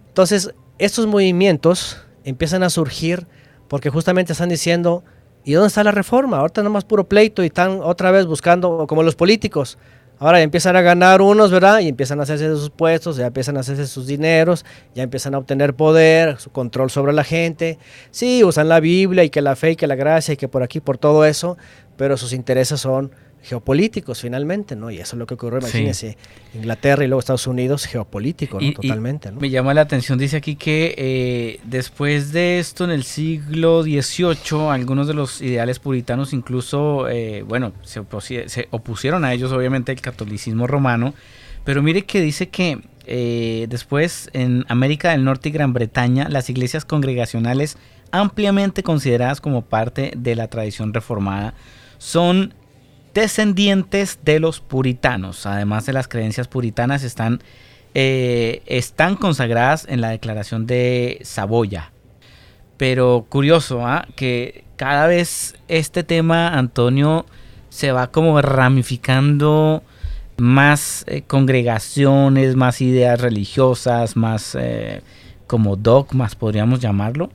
Entonces, 0.09 0.53
estos 0.79 1.07
movimientos 1.07 2.03
empiezan 2.25 2.65
a 2.65 2.71
surgir 2.71 3.29
porque 3.69 3.91
justamente 3.91 4.33
están 4.33 4.49
diciendo, 4.49 5.05
¿Y 5.45 5.53
dónde 5.53 5.69
está 5.69 5.85
la 5.85 5.93
reforma? 5.93 6.39
Ahorita 6.39 6.63
más 6.69 6.85
puro 6.85 7.05
pleito 7.05 7.45
y 7.45 7.47
están 7.47 7.81
otra 7.81 8.11
vez 8.11 8.27
buscando, 8.27 8.87
como 8.89 9.05
los 9.05 9.15
políticos. 9.15 9.79
Ahora 10.23 10.43
empiezan 10.43 10.77
a 10.77 10.83
ganar 10.83 11.23
unos, 11.23 11.51
¿verdad? 11.51 11.81
Y 11.81 11.89
empiezan 11.89 12.21
a 12.21 12.25
hacerse 12.25 12.47
de 12.47 12.55
sus 12.55 12.69
puestos, 12.69 13.17
ya 13.17 13.29
empiezan 13.29 13.57
a 13.57 13.61
hacerse 13.61 13.87
sus 13.87 14.07
dineros, 14.07 14.67
ya 14.95 15.03
empiezan 15.03 15.35
a 15.35 15.39
obtener 15.39 15.73
poder, 15.73 16.39
su 16.39 16.51
control 16.51 16.91
sobre 16.91 17.15
la 17.15 17.25
gente. 17.25 17.79
Sí, 18.11 18.45
usan 18.45 18.69
la 18.69 18.81
Biblia 18.81 19.25
y 19.25 19.31
que 19.31 19.41
la 19.41 19.57
fe 19.57 19.71
y 19.71 19.77
que 19.77 19.87
la 19.87 19.95
gracia 19.95 20.35
y 20.35 20.37
que 20.37 20.47
por 20.47 20.63
aquí, 20.63 20.79
por 20.79 20.99
todo 20.99 21.25
eso, 21.25 21.57
pero 21.97 22.19
sus 22.19 22.35
intereses 22.35 22.83
son 22.83 23.13
geopolíticos 23.43 24.21
finalmente, 24.21 24.77
¿no? 24.77 24.91
Y 24.91 24.99
eso 24.99 25.17
es 25.17 25.19
lo 25.19 25.27
que 25.27 25.35
ocurrió, 25.35 25.61
imagínense, 25.61 26.17
Inglaterra 26.55 27.05
y 27.05 27.09
luego 27.09 27.21
Estados 27.21 27.47
Unidos, 27.47 27.87
geopolítico, 27.87 28.61
¿no? 28.61 28.73
Totalmente, 28.73 29.33
¿no? 29.33 29.41
Me 29.41 29.51
llama 29.51 29.73
la 29.75 29.81
atención, 29.81 30.19
dice 30.19 30.37
aquí 30.37 30.57
que 30.57 30.95
eh, 30.99 31.61
después 31.65 32.33
de 32.33 32.59
esto, 32.59 32.85
en 32.85 32.91
el 32.91 33.05
siglo 33.05 33.83
XVIII, 33.83 34.69
algunos 34.71 35.07
de 35.07 35.15
los 35.15 35.41
ideales 35.41 35.79
puritanos 35.79 36.33
incluso, 36.33 37.09
eh, 37.09 37.43
bueno, 37.43 37.73
se, 37.83 38.03
se, 38.47 38.69
opusieron 38.71 39.25
a 39.25 39.33
ellos, 39.33 39.53
obviamente, 39.53 39.93
el 39.93 40.01
catolicismo 40.01 40.67
romano, 40.67 41.15
pero 41.65 41.83
mire 41.83 42.03
que 42.03 42.21
dice 42.21 42.49
que 42.49 42.81
eh, 43.07 43.67
después 43.69 44.31
en 44.35 44.65
América 44.69 45.11
del 45.11 45.25
Norte 45.25 45.49
y 45.49 45.53
Gran 45.53 45.73
Bretaña, 45.73 46.29
las 46.29 46.51
iglesias 46.51 46.85
congregacionales 46.85 47.77
ampliamente 48.13 48.83
consideradas 48.83 49.41
como 49.41 49.63
parte 49.63 50.13
de 50.17 50.37
la 50.37 50.49
tradición 50.49 50.93
reformada 50.93 51.55
son 51.99 52.55
descendientes 53.15 54.19
de 54.25 54.41
los 54.41 54.61
puritanos. 54.61 55.47
Además 55.47 55.87
de 55.87 55.93
las 55.93 56.09
creencias 56.09 56.49
puritanas 56.49 57.03
están, 57.03 57.43
eh, 57.95 58.63
están 58.67 59.17
consagradas 59.17 59.87
en 59.89 60.01
la 60.01 60.11
declaración 60.11 60.67
de 60.67 61.21
Saboya. 61.23 61.93
Pero 62.77 63.27
curioso, 63.29 63.87
¿ah? 63.87 64.07
que 64.17 64.65
cada 64.77 65.07
vez 65.07 65.55
este 65.69 66.03
tema, 66.03 66.57
Antonio, 66.57 67.27
se 67.69 67.93
va 67.93 68.11
como 68.11 68.41
ramificando 68.41 69.83
más 70.39 71.05
eh, 71.07 71.23
congregaciones, 71.23 72.57
más 72.57 72.81
ideas 72.81 73.21
religiosas, 73.21 74.17
más 74.17 74.57
eh, 74.59 75.03
como 75.47 75.77
dogmas, 75.77 76.35
podríamos 76.35 76.81
llamarlo. 76.81 77.31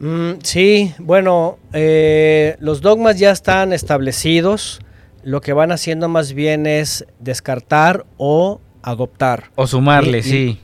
Mm, 0.00 0.40
sí, 0.42 0.94
bueno, 0.98 1.58
eh, 1.74 2.56
los 2.58 2.80
dogmas 2.80 3.18
ya 3.18 3.30
están 3.30 3.72
establecidos. 3.72 4.80
Lo 5.22 5.42
que 5.42 5.52
van 5.52 5.70
haciendo 5.70 6.08
más 6.08 6.32
bien 6.32 6.66
es 6.66 7.06
descartar 7.18 8.06
o 8.16 8.60
adoptar. 8.82 9.50
O 9.56 9.66
sumarle, 9.66 10.22
sí. 10.22 10.58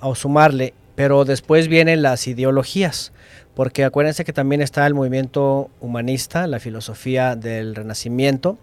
O 0.00 0.14
sumarle, 0.14 0.74
pero 0.94 1.24
después 1.24 1.68
vienen 1.68 2.02
las 2.02 2.26
ideologías, 2.26 3.12
porque 3.54 3.84
acuérdense 3.84 4.24
que 4.26 4.34
también 4.34 4.60
está 4.60 4.86
el 4.86 4.92
movimiento 4.92 5.70
humanista, 5.80 6.46
la 6.46 6.60
filosofía 6.60 7.36
del 7.36 7.74
Renacimiento, 7.74 8.58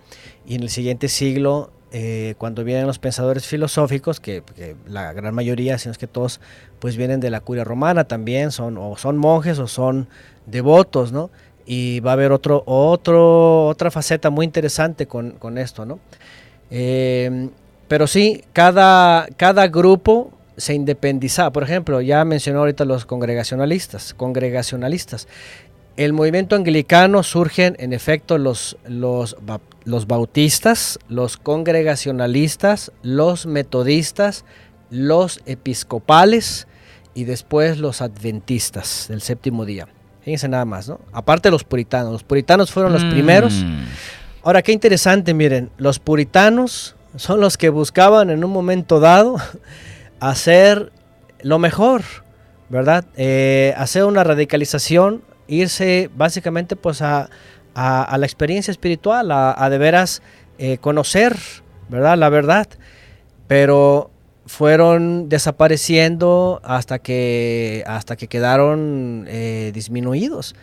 y 0.45 0.53
en 0.53 0.61
el 0.61 0.69
siguiente 0.69 1.07
siglo, 1.07 1.71
eh, 1.91 2.35
cuando 2.37 2.63
vienen 2.63 2.87
los 2.87 2.99
pensadores 2.99 3.45
filosóficos, 3.45 4.19
que, 4.19 4.43
la 4.87 5.13
gran 5.13 5.35
mayoría, 5.35 5.77
si 5.77 5.87
no 5.87 5.91
es 5.91 5.97
que 5.97 6.07
todos, 6.07 6.39
pues 6.79 6.95
vienen 6.95 7.19
de 7.19 7.29
la 7.29 7.41
curia 7.41 7.63
romana 7.63 8.05
también, 8.05 8.51
son 8.51 8.77
o 8.77 8.95
son 8.97 9.17
monjes 9.17 9.59
o 9.59 9.67
son 9.67 10.07
devotos, 10.45 11.11
¿no? 11.11 11.31
Y 11.65 11.99
va 11.99 12.11
a 12.11 12.13
haber 12.13 12.31
otro, 12.31 12.63
otro, 12.65 13.67
otra 13.67 13.91
faceta 13.91 14.29
muy 14.29 14.45
interesante 14.45 15.05
con, 15.05 15.57
esto, 15.57 15.85
¿no? 15.85 15.99
Eh, 16.69 17.49
pero 17.87 18.07
sí, 18.07 18.43
cada, 18.53 19.27
cada 19.35 19.67
grupo 19.67 20.31
se 20.57 20.73
independiza. 20.73 21.51
Por 21.51 21.63
ejemplo, 21.63 22.01
ya 22.01 22.23
mencionó 22.23 22.59
ahorita 22.59 22.85
los 22.85 23.05
congregacionalistas. 23.05 24.13
Congregacionalistas. 24.13 25.27
El 25.97 26.13
movimiento 26.13 26.55
anglicano 26.55 27.21
surgen 27.23 27.75
en 27.79 27.93
efecto 27.93 28.37
los, 28.37 28.77
los, 28.87 29.35
los 29.83 30.07
bautistas, 30.07 30.99
los 31.09 31.37
congregacionalistas, 31.37 32.91
los 33.03 33.45
metodistas, 33.45 34.45
los 34.89 35.41
episcopales 35.45 36.67
y 37.13 37.25
después 37.25 37.77
los 37.77 38.01
adventistas 38.01 39.07
del 39.09 39.21
séptimo 39.21 39.65
día. 39.65 39.87
Fíjense 40.21 40.47
nada 40.47 40.65
más, 40.65 40.87
¿no? 40.87 40.99
Aparte 41.11 41.49
los 41.49 41.63
puritanos. 41.63 42.11
Los 42.11 42.23
puritanos 42.23 42.71
fueron 42.71 42.93
los 42.93 43.03
primeros. 43.05 43.53
Mm. 43.53 43.85
Ahora, 44.43 44.61
qué 44.61 44.71
interesante, 44.71 45.33
miren, 45.33 45.71
los 45.77 45.99
puritanos 45.99 46.95
son 47.15 47.41
los 47.41 47.57
que 47.57 47.69
buscaban 47.69 48.29
en 48.29 48.43
un 48.43 48.51
momento 48.51 48.99
dado 48.99 49.37
hacer 50.19 50.91
lo 51.41 51.59
mejor, 51.59 52.03
¿verdad? 52.69 53.05
Eh, 53.17 53.73
hacer 53.77 54.05
una 54.05 54.23
radicalización 54.23 55.23
irse 55.51 56.09
básicamente 56.15 56.75
pues 56.75 57.01
a, 57.01 57.29
la 57.73 58.25
experiencia 58.25 58.71
espiritual, 58.71 59.31
a, 59.31 59.69
de 59.69 59.77
veras 59.77 60.21
eh, 60.57 60.77
conocer, 60.79 61.37
¿verdad? 61.89 62.17
La 62.17 62.29
verdad. 62.29 62.67
Pero 63.47 64.11
fueron 64.45 65.29
desapareciendo 65.29 66.61
hasta 66.63 66.99
que, 66.99 67.83
hasta 67.85 68.15
que 68.15 68.27
quedaron 68.27 69.25
eh, 69.27 69.71
disminuidos. 69.73 70.55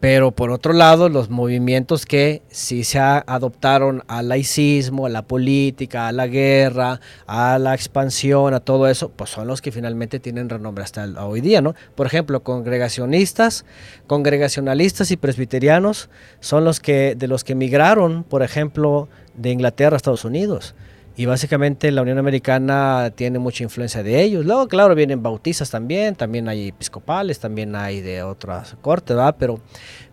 Pero 0.00 0.30
por 0.30 0.50
otro 0.50 0.72
lado, 0.72 1.10
los 1.10 1.28
movimientos 1.28 2.06
que 2.06 2.40
sí 2.48 2.84
se 2.84 2.98
adoptaron 2.98 4.02
al 4.08 4.28
laicismo, 4.28 5.04
a 5.04 5.10
la 5.10 5.22
política, 5.22 6.08
a 6.08 6.12
la 6.12 6.26
guerra, 6.26 7.00
a 7.26 7.58
la 7.58 7.74
expansión, 7.74 8.54
a 8.54 8.60
todo 8.60 8.88
eso, 8.88 9.10
pues 9.10 9.28
son 9.28 9.46
los 9.46 9.60
que 9.60 9.72
finalmente 9.72 10.18
tienen 10.18 10.48
renombre 10.48 10.84
hasta 10.84 11.04
hoy 11.26 11.42
día, 11.42 11.60
¿no? 11.60 11.74
Por 11.94 12.06
ejemplo, 12.06 12.42
congregacionistas, 12.42 13.66
congregacionalistas 14.06 15.10
y 15.10 15.18
presbiterianos 15.18 16.08
son 16.40 16.64
los 16.64 16.80
que 16.80 17.14
de 17.14 17.28
los 17.28 17.44
que 17.44 17.54
migraron, 17.54 18.24
por 18.24 18.42
ejemplo, 18.42 19.10
de 19.34 19.50
Inglaterra 19.50 19.96
a 19.96 19.98
Estados 19.98 20.24
Unidos 20.24 20.74
y 21.20 21.26
básicamente 21.26 21.92
la 21.92 22.00
Unión 22.00 22.16
Americana 22.16 23.12
tiene 23.14 23.38
mucha 23.38 23.62
influencia 23.62 24.02
de 24.02 24.22
ellos. 24.22 24.46
Luego, 24.46 24.68
claro, 24.68 24.94
vienen 24.94 25.22
bautistas 25.22 25.68
también, 25.68 26.16
también 26.16 26.48
hay 26.48 26.68
episcopales, 26.68 27.38
también 27.38 27.76
hay 27.76 28.00
de 28.00 28.22
otras 28.22 28.74
cortes, 28.80 29.14
¿verdad? 29.14 29.36
Pero, 29.38 29.60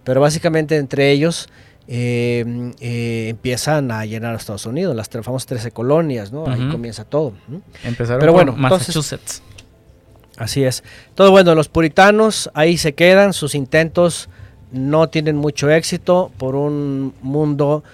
pero 0.03 0.19
básicamente 0.19 0.75
entre 0.75 1.09
ellos 1.11 1.47
eh, 1.87 2.73
eh, 2.81 3.27
empiezan 3.29 3.89
a 3.89 4.05
llenar 4.05 4.33
a 4.33 4.37
Estados 4.37 4.65
Unidos, 4.65 4.97
las 4.97 5.07
famosas 5.07 5.45
13 5.45 5.71
colonias, 5.71 6.33
¿no? 6.33 6.45
Ahí 6.45 6.67
comienza 6.69 7.05
todo. 7.05 7.31
Empezaron 7.85 8.19
pero 8.19 8.33
bueno, 8.33 8.51
Massachusetts. 8.57 9.41
así 10.35 10.65
es. 10.65 10.83
Todo 11.15 11.31
bueno, 11.31 11.55
los 11.55 11.69
puritanos 11.69 12.51
ahí 12.53 12.77
se 12.77 12.95
quedan, 12.95 13.31
sus 13.31 13.55
intentos 13.55 14.27
no 14.73 15.07
tienen 15.07 15.37
mucho 15.37 15.69
éxito 15.71 16.33
por 16.37 16.57
un 16.57 17.13
mundo 17.21 17.85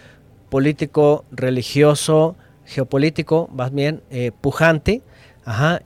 político, 0.49 1.25
religioso, 1.31 2.37
geopolítico, 2.73 3.49
más 3.53 3.73
bien 3.73 4.01
eh, 4.09 4.31
pujante. 4.39 5.01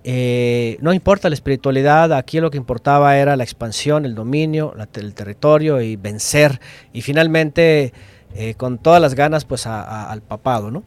Eh, 0.03 0.77
no 0.81 0.93
importa 0.93 1.30
la 1.30 1.34
espiritualidad, 1.34 2.14
aquí 2.14 2.39
lo 2.39 2.51
que 2.51 2.57
importaba 2.57 3.18
era 3.18 3.35
la 3.35 3.43
expansión, 3.43 4.05
el 4.05 4.15
dominio, 4.15 4.73
el 4.93 5.14
territorio 5.14 5.81
y 5.81 5.95
vencer. 5.95 6.59
Y 6.93 7.01
finalmente, 7.01 7.93
eh, 8.35 8.53
con 8.55 8.77
todas 8.77 9.01
las 9.01 9.15
ganas, 9.15 9.45
pues 9.45 9.65
al 9.68 10.22
papado, 10.22 10.72
¿no? 10.72 10.84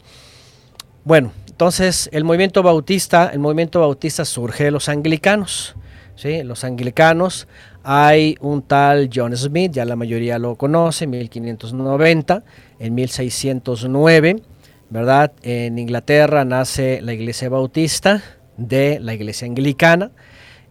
Bueno, 1.04 1.32
entonces 1.48 2.08
el 2.12 2.24
movimiento 2.24 2.62
bautista, 2.62 3.30
el 3.32 3.38
movimiento 3.38 3.80
bautista 3.80 4.24
surge 4.24 4.64
de 4.64 4.70
los 4.70 4.88
anglicanos. 4.88 5.74
¿sí? 6.14 6.42
Los 6.42 6.64
anglicanos, 6.64 7.48
hay 7.82 8.36
un 8.40 8.62
tal 8.62 9.10
John 9.12 9.36
Smith, 9.36 9.72
ya 9.72 9.84
la 9.84 9.96
mayoría 9.96 10.38
lo 10.38 10.56
conoce, 10.56 11.06
1590, 11.06 12.44
en 12.78 12.94
1609 12.94 14.42
¿verdad? 14.90 15.32
En 15.42 15.78
Inglaterra 15.78 16.44
nace 16.44 17.00
la 17.00 17.12
iglesia 17.12 17.48
bautista 17.48 18.22
de 18.56 18.98
la 19.00 19.14
iglesia 19.14 19.46
anglicana. 19.46 20.10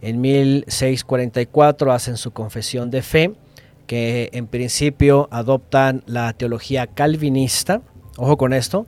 En 0.02 0.20
1644 0.20 1.92
hacen 1.92 2.16
su 2.16 2.30
confesión 2.30 2.90
de 2.90 3.02
fe, 3.02 3.32
que 3.86 4.30
en 4.32 4.46
principio 4.46 5.28
adoptan 5.30 6.02
la 6.06 6.32
teología 6.34 6.86
calvinista. 6.86 7.82
Ojo 8.16 8.36
con 8.36 8.52
esto, 8.52 8.86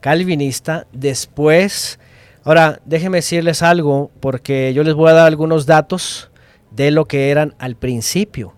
calvinista. 0.00 0.86
Después, 0.92 1.98
ahora 2.44 2.80
déjenme 2.84 3.18
decirles 3.18 3.62
algo, 3.62 4.10
porque 4.20 4.74
yo 4.74 4.82
les 4.82 4.94
voy 4.94 5.10
a 5.10 5.14
dar 5.14 5.26
algunos 5.26 5.64
datos 5.64 6.30
de 6.72 6.90
lo 6.90 7.06
que 7.06 7.30
eran 7.30 7.54
al 7.58 7.76
principio. 7.76 8.54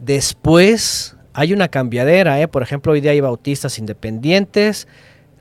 Después 0.00 1.16
hay 1.34 1.52
una 1.52 1.68
cambiadera, 1.68 2.40
¿eh? 2.40 2.48
por 2.48 2.62
ejemplo, 2.62 2.92
hoy 2.92 3.00
día 3.00 3.12
hay 3.12 3.20
bautistas 3.20 3.78
independientes, 3.78 4.88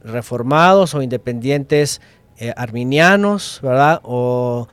reformados 0.03 0.93
o 0.95 1.01
independientes 1.01 2.01
eh, 2.37 2.53
arminianos, 2.55 3.59
¿verdad? 3.63 3.99
O, 4.03 4.67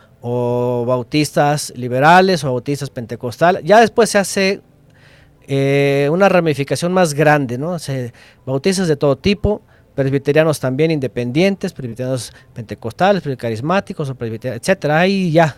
bautistas 0.87 1.73
liberales 1.77 2.45
o 2.45 2.47
bautistas 2.49 2.89
pentecostales. 2.89 3.63
Ya 3.63 3.81
después 3.81 4.09
se 4.09 4.19
hace 4.19 4.63
eh, 5.47 6.09
una 6.11 6.31
ramificación 6.31 6.95
más 6.95 7.13
grande, 7.13 7.59
¿no? 7.59 7.79
Se, 7.79 8.13
bautistas 8.47 8.89
de 8.89 8.97
todo 8.97 9.17
tipo, 9.17 9.61
presbiterianos 9.95 10.61
también 10.61 10.91
independientes, 10.91 11.75
presbiterianos 11.75 12.33
pentecostales, 12.55 13.23
carismáticos, 13.37 14.09
o 14.09 14.17
etcétera, 14.19 15.01
ahí 15.01 15.31
ya. 15.31 15.57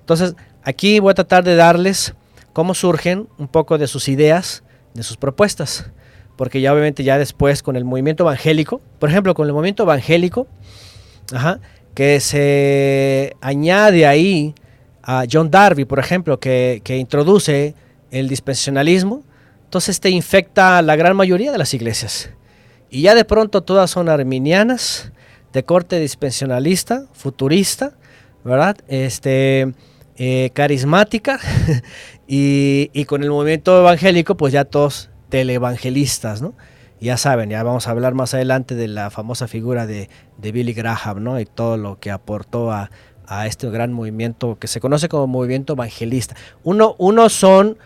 Entonces, 0.00 0.34
aquí 0.64 0.98
voy 0.98 1.12
a 1.12 1.14
tratar 1.14 1.44
de 1.44 1.54
darles 1.54 2.14
cómo 2.52 2.74
surgen 2.74 3.28
un 3.38 3.46
poco 3.46 3.78
de 3.78 3.86
sus 3.86 4.08
ideas, 4.08 4.64
de 4.94 5.04
sus 5.04 5.16
propuestas 5.16 5.92
porque 6.38 6.60
ya 6.60 6.72
obviamente 6.72 7.02
ya 7.02 7.18
después 7.18 7.64
con 7.64 7.74
el 7.74 7.84
movimiento 7.84 8.22
evangélico, 8.22 8.80
por 9.00 9.10
ejemplo, 9.10 9.34
con 9.34 9.48
el 9.48 9.52
movimiento 9.52 9.82
evangélico, 9.82 10.46
que 11.94 12.20
se 12.20 13.36
añade 13.40 14.06
ahí 14.06 14.54
a 15.02 15.24
John 15.30 15.50
Darby, 15.50 15.84
por 15.84 15.98
ejemplo, 15.98 16.38
que, 16.38 16.80
introduce 16.86 17.74
el 18.12 18.28
dispensacionalismo, 18.28 19.24
entonces 19.64 19.96
este 19.96 20.10
infecta 20.10 20.78
a 20.78 20.82
la 20.82 20.94
gran 20.94 21.16
mayoría 21.16 21.50
de 21.50 21.58
las 21.58 21.74
iglesias. 21.74 22.30
Y 22.88 23.02
ya 23.02 23.16
de 23.16 23.24
pronto 23.24 23.64
todas 23.64 23.90
son 23.90 24.08
arminianas, 24.08 25.10
de 25.52 25.64
corte 25.64 25.98
dispensacionalista, 25.98 27.06
futurista, 27.14 27.94
¿verdad? 28.44 28.76
Este, 28.86 29.72
eh, 30.16 30.50
carismática, 30.54 31.40
y, 32.28 32.90
y, 32.92 33.06
con 33.06 33.24
el 33.24 33.30
movimiento 33.30 33.76
evangélico, 33.80 34.36
pues 34.36 34.52
ya 34.52 34.64
todos 34.64 35.07
televangelistas, 35.28 36.42
¿no? 36.42 36.54
Ya 37.00 37.16
saben, 37.16 37.50
ya 37.50 37.62
vamos 37.62 37.86
a 37.86 37.92
hablar 37.92 38.14
más 38.14 38.34
adelante 38.34 38.74
de 38.74 38.88
la 38.88 39.10
famosa 39.10 39.46
figura 39.46 39.86
de, 39.86 40.08
Billy 40.38 40.72
Graham, 40.72 41.22
¿no? 41.22 41.38
Y 41.38 41.46
todo 41.46 41.76
lo 41.76 42.00
que 42.00 42.10
aportó 42.10 42.72
a, 42.72 42.90
este 43.46 43.68
gran 43.68 43.92
movimiento 43.92 44.58
que 44.58 44.68
se 44.68 44.80
conoce 44.80 45.10
como 45.10 45.26
movimiento 45.26 45.74
evangelista. 45.74 46.34
Uno, 46.64 46.96
uno 46.96 47.28
son 47.28 47.76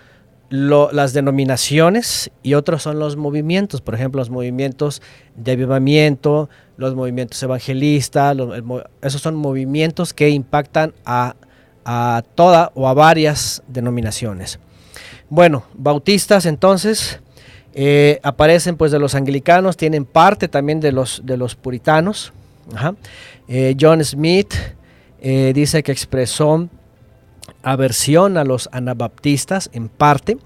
las 0.50 1.12
denominaciones 1.14 2.30
y 2.44 2.54
otros 2.54 2.82
son 2.84 3.00
los 3.00 3.16
movimientos, 3.16 3.80
por 3.80 3.96
ejemplo, 3.96 4.20
los 4.20 4.30
movimientos 4.30 5.02
de 5.34 5.52
avivamiento, 5.52 6.48
los 6.76 6.94
movimientos 6.94 7.42
evangelistas, 7.42 8.36
esos 9.00 9.20
son 9.20 9.34
movimientos 9.34 10.14
que 10.14 10.28
impactan 10.30 10.94
a, 11.04 11.34
a 11.84 12.22
toda 12.36 12.70
o 12.74 12.86
a 12.86 12.94
varias 12.94 13.64
denominaciones. 13.66 14.60
Bueno, 15.28 15.64
bautistas 15.74 16.46
entonces, 16.46 17.20
Eh, 17.74 18.20
aparecen 18.22 18.76
pues 18.76 18.92
de 18.92 18.98
los 18.98 19.14
anglicanos, 19.14 19.76
tienen 19.76 20.04
parte 20.04 20.48
también 20.48 20.80
de 20.80 20.92
los, 20.92 21.22
de 21.24 21.36
los 21.36 21.54
puritanos. 21.54 22.32
Eh, 23.48 23.76
John 23.80 24.04
Smith 24.04 24.54
eh, 25.20 25.52
dice 25.54 25.82
que 25.82 25.92
expresó 25.92 26.68
aversión 27.62 28.36
a 28.36 28.44
los 28.44 28.68
anabaptistas 28.72 29.70
en 29.72 29.88
parte, 29.88 30.36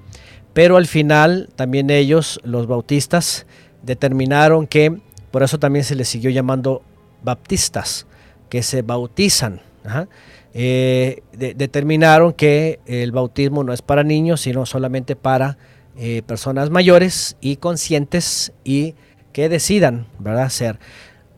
pero 0.53 0.77
al 0.77 0.87
final 0.87 1.49
también 1.57 1.91
ellos, 1.91 2.41
los 2.45 2.67
bautistas, 2.67 3.47
determinaron 3.83 4.67
que, 4.67 4.97
por 5.31 5.43
eso 5.43 5.59
también 5.59 5.85
se 5.85 5.97
les 5.97 6.09
siguió 6.09 6.31
llamando 6.31 6.83
baptistas, 7.23 8.07
que 8.49 8.63
se 8.63 8.83
bautizan. 8.83 9.61
determinaron 10.53 12.33
que 12.33 12.81
el 12.87 13.13
bautismo 13.13 13.65
no 13.65 13.73
es 13.73 13.83
para 13.83 14.05
niños, 14.05 14.41
sino 14.43 14.65
solamente 14.65 15.17
para 15.17 15.59
eh, 15.99 16.23
personas 16.27 16.71
mayores 16.71 17.37
y 17.41 17.57
conscientes 17.57 18.53
y 18.65 18.95
que 19.33 19.49
decidan, 19.49 20.07
¿verdad?, 20.19 20.49
ser. 20.51 20.79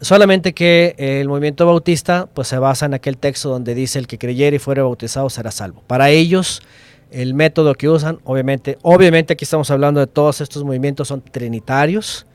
Solamente 0.01 0.53
que 0.55 0.95
el 0.99 1.29
movimiento 1.29 1.67
bautista 1.67 2.29
pues 2.33 2.47
se 2.49 2.59
basa 2.59 2.87
en 2.87 2.95
aquel 2.95 3.17
texto 3.19 3.49
donde 3.49 3.75
dice 3.75 3.99
el 3.99 4.07
que 4.07 4.19
creyere 4.19 4.57
y 4.57 4.59
fuere 4.61 4.81
bautizado 4.81 5.29
será 5.29 5.51
salvo. 5.51 5.83
Para 5.87 6.11
ellos 6.11 6.63
el 7.11 7.35
método 7.35 7.75
que 7.75 7.89
usan, 7.89 8.19
obviamente, 8.25 8.79
obviamente 8.83 9.33
aquí 9.33 9.45
estamos 9.45 9.71
hablando 9.71 9.99
de 9.99 10.07
todos 10.07 10.41
estos 10.41 10.63
movimientos 10.63 11.09
son 11.09 11.23
trinitarios. 11.23 12.27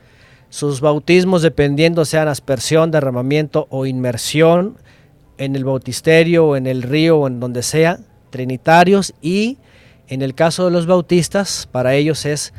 Sus 0.50 0.80
bautismos 0.80 1.42
dependiendo 1.42 2.04
sean 2.04 2.28
aspersión, 2.28 2.90
derramamiento 2.90 3.66
o 3.70 3.86
inmersión 3.86 4.76
en 5.38 5.56
el 5.56 5.64
bautisterio 5.64 6.46
o 6.46 6.56
en 6.56 6.66
el 6.66 6.82
río 6.82 7.18
o 7.18 7.26
en 7.26 7.40
donde 7.40 7.62
sea, 7.62 7.98
trinitarios 8.30 9.14
y 9.22 9.58
en 10.08 10.22
el 10.22 10.34
caso 10.34 10.66
de 10.66 10.70
los 10.70 10.86
bautistas, 10.86 11.68
para 11.70 11.94
ellos 11.94 12.26
es 12.26 12.52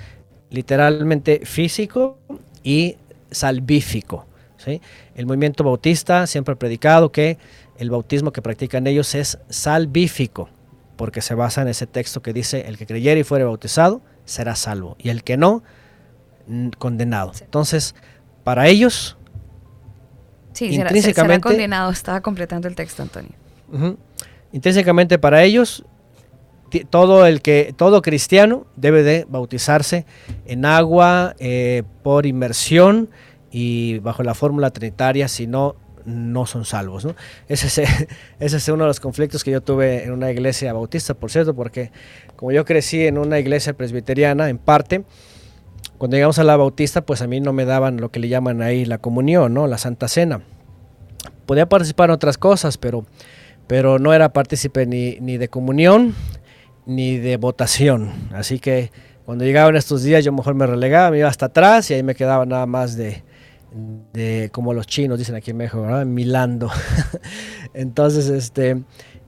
literalmente 0.49 1.41
físico 1.45 2.17
y 2.63 2.97
salvífico. 3.31 4.25
¿sí? 4.57 4.81
El 5.15 5.25
movimiento 5.25 5.63
bautista 5.63 6.27
siempre 6.27 6.53
ha 6.53 6.57
predicado 6.57 7.11
que 7.11 7.37
el 7.77 7.89
bautismo 7.89 8.31
que 8.31 8.41
practican 8.41 8.87
ellos 8.87 9.15
es 9.15 9.37
salvífico, 9.49 10.49
porque 10.95 11.21
se 11.21 11.35
basa 11.35 11.61
en 11.61 11.67
ese 11.67 11.87
texto 11.87 12.21
que 12.21 12.33
dice, 12.33 12.67
el 12.67 12.77
que 12.77 12.85
creyere 12.85 13.19
y 13.19 13.23
fuere 13.23 13.43
bautizado 13.43 14.01
será 14.23 14.55
salvo, 14.55 14.95
y 14.97 15.09
el 15.09 15.23
que 15.23 15.37
no, 15.37 15.61
condenado. 16.77 17.31
Entonces, 17.41 17.95
para 18.43 18.67
ellos, 18.67 19.17
sí, 20.53 20.65
intrínsecamente... 20.65 21.41
Será, 21.43 21.55
condenado, 21.55 21.91
estaba 21.91 22.21
completando 22.21 22.67
el 22.67 22.75
texto, 22.75 23.03
Antonio. 23.03 23.31
intrínsecamente 24.51 25.19
para 25.19 25.43
ellos, 25.43 25.83
todo 26.89 27.25
el 27.25 27.41
que 27.41 27.73
todo 27.75 28.01
cristiano 28.01 28.65
debe 28.75 29.03
de 29.03 29.25
bautizarse 29.29 30.05
en 30.45 30.65
agua 30.65 31.35
eh, 31.39 31.83
por 32.03 32.25
inmersión 32.25 33.09
y 33.51 33.99
bajo 33.99 34.23
la 34.23 34.33
fórmula 34.33 34.71
trinitaria, 34.71 35.27
si 35.27 35.47
no 35.47 35.75
no 36.05 36.45
son 36.45 36.65
salvos. 36.65 37.07
Ese, 37.47 37.83
es, 38.39 38.67
uno 38.69 38.83
de 38.83 38.87
los 38.87 38.99
conflictos 38.99 39.43
que 39.43 39.51
yo 39.51 39.61
tuve 39.61 40.03
en 40.03 40.11
una 40.11 40.31
iglesia 40.31 40.71
bautista, 40.71 41.13
por 41.13 41.31
cierto, 41.31 41.55
porque 41.55 41.91
como 42.35 42.51
yo 42.51 42.63
crecí 42.63 43.05
en 43.05 43.17
una 43.17 43.39
iglesia 43.39 43.73
presbiteriana, 43.73 44.49
en 44.49 44.57
parte, 44.57 45.03
cuando 45.97 46.15
llegamos 46.15 46.39
a 46.39 46.43
la 46.43 46.57
bautista, 46.57 47.05
pues 47.05 47.21
a 47.21 47.27
mí 47.27 47.39
no 47.39 47.53
me 47.53 47.65
daban 47.65 47.97
lo 47.97 48.09
que 48.09 48.19
le 48.19 48.27
llaman 48.27 48.61
ahí 48.61 48.85
la 48.85 48.99
comunión, 48.99 49.53
¿no? 49.53 49.67
la 49.67 49.77
Santa 49.77 50.07
Cena. 50.07 50.41
Podía 51.45 51.67
participar 51.67 52.09
en 52.09 52.15
otras 52.15 52.37
cosas, 52.37 52.77
pero, 52.77 53.05
pero 53.67 53.99
no 53.99 54.13
era 54.13 54.29
partícipe 54.29 54.85
ni 54.85 55.37
de 55.37 55.47
comunión, 55.47 56.13
ni 56.85 57.17
de 57.17 57.37
votación. 57.37 58.11
Así 58.33 58.59
que 58.59 58.91
cuando 59.25 59.43
llegaban 59.43 59.75
estos 59.75 60.03
días 60.03 60.23
yo 60.23 60.31
mejor 60.31 60.55
me 60.55 60.67
relegaba, 60.67 61.11
me 61.11 61.19
iba 61.19 61.29
hasta 61.29 61.47
atrás 61.47 61.89
y 61.89 61.95
ahí 61.95 62.03
me 62.03 62.15
quedaba 62.15 62.45
nada 62.45 62.65
más 62.65 62.95
de, 62.95 63.23
de 64.13 64.49
como 64.51 64.73
los 64.73 64.87
chinos 64.87 65.17
dicen 65.17 65.35
aquí 65.35 65.51
en 65.51 65.57
México, 65.57 65.81
¿verdad? 65.81 66.05
Milando. 66.05 66.69
Entonces, 67.73 68.29
este, 68.29 68.83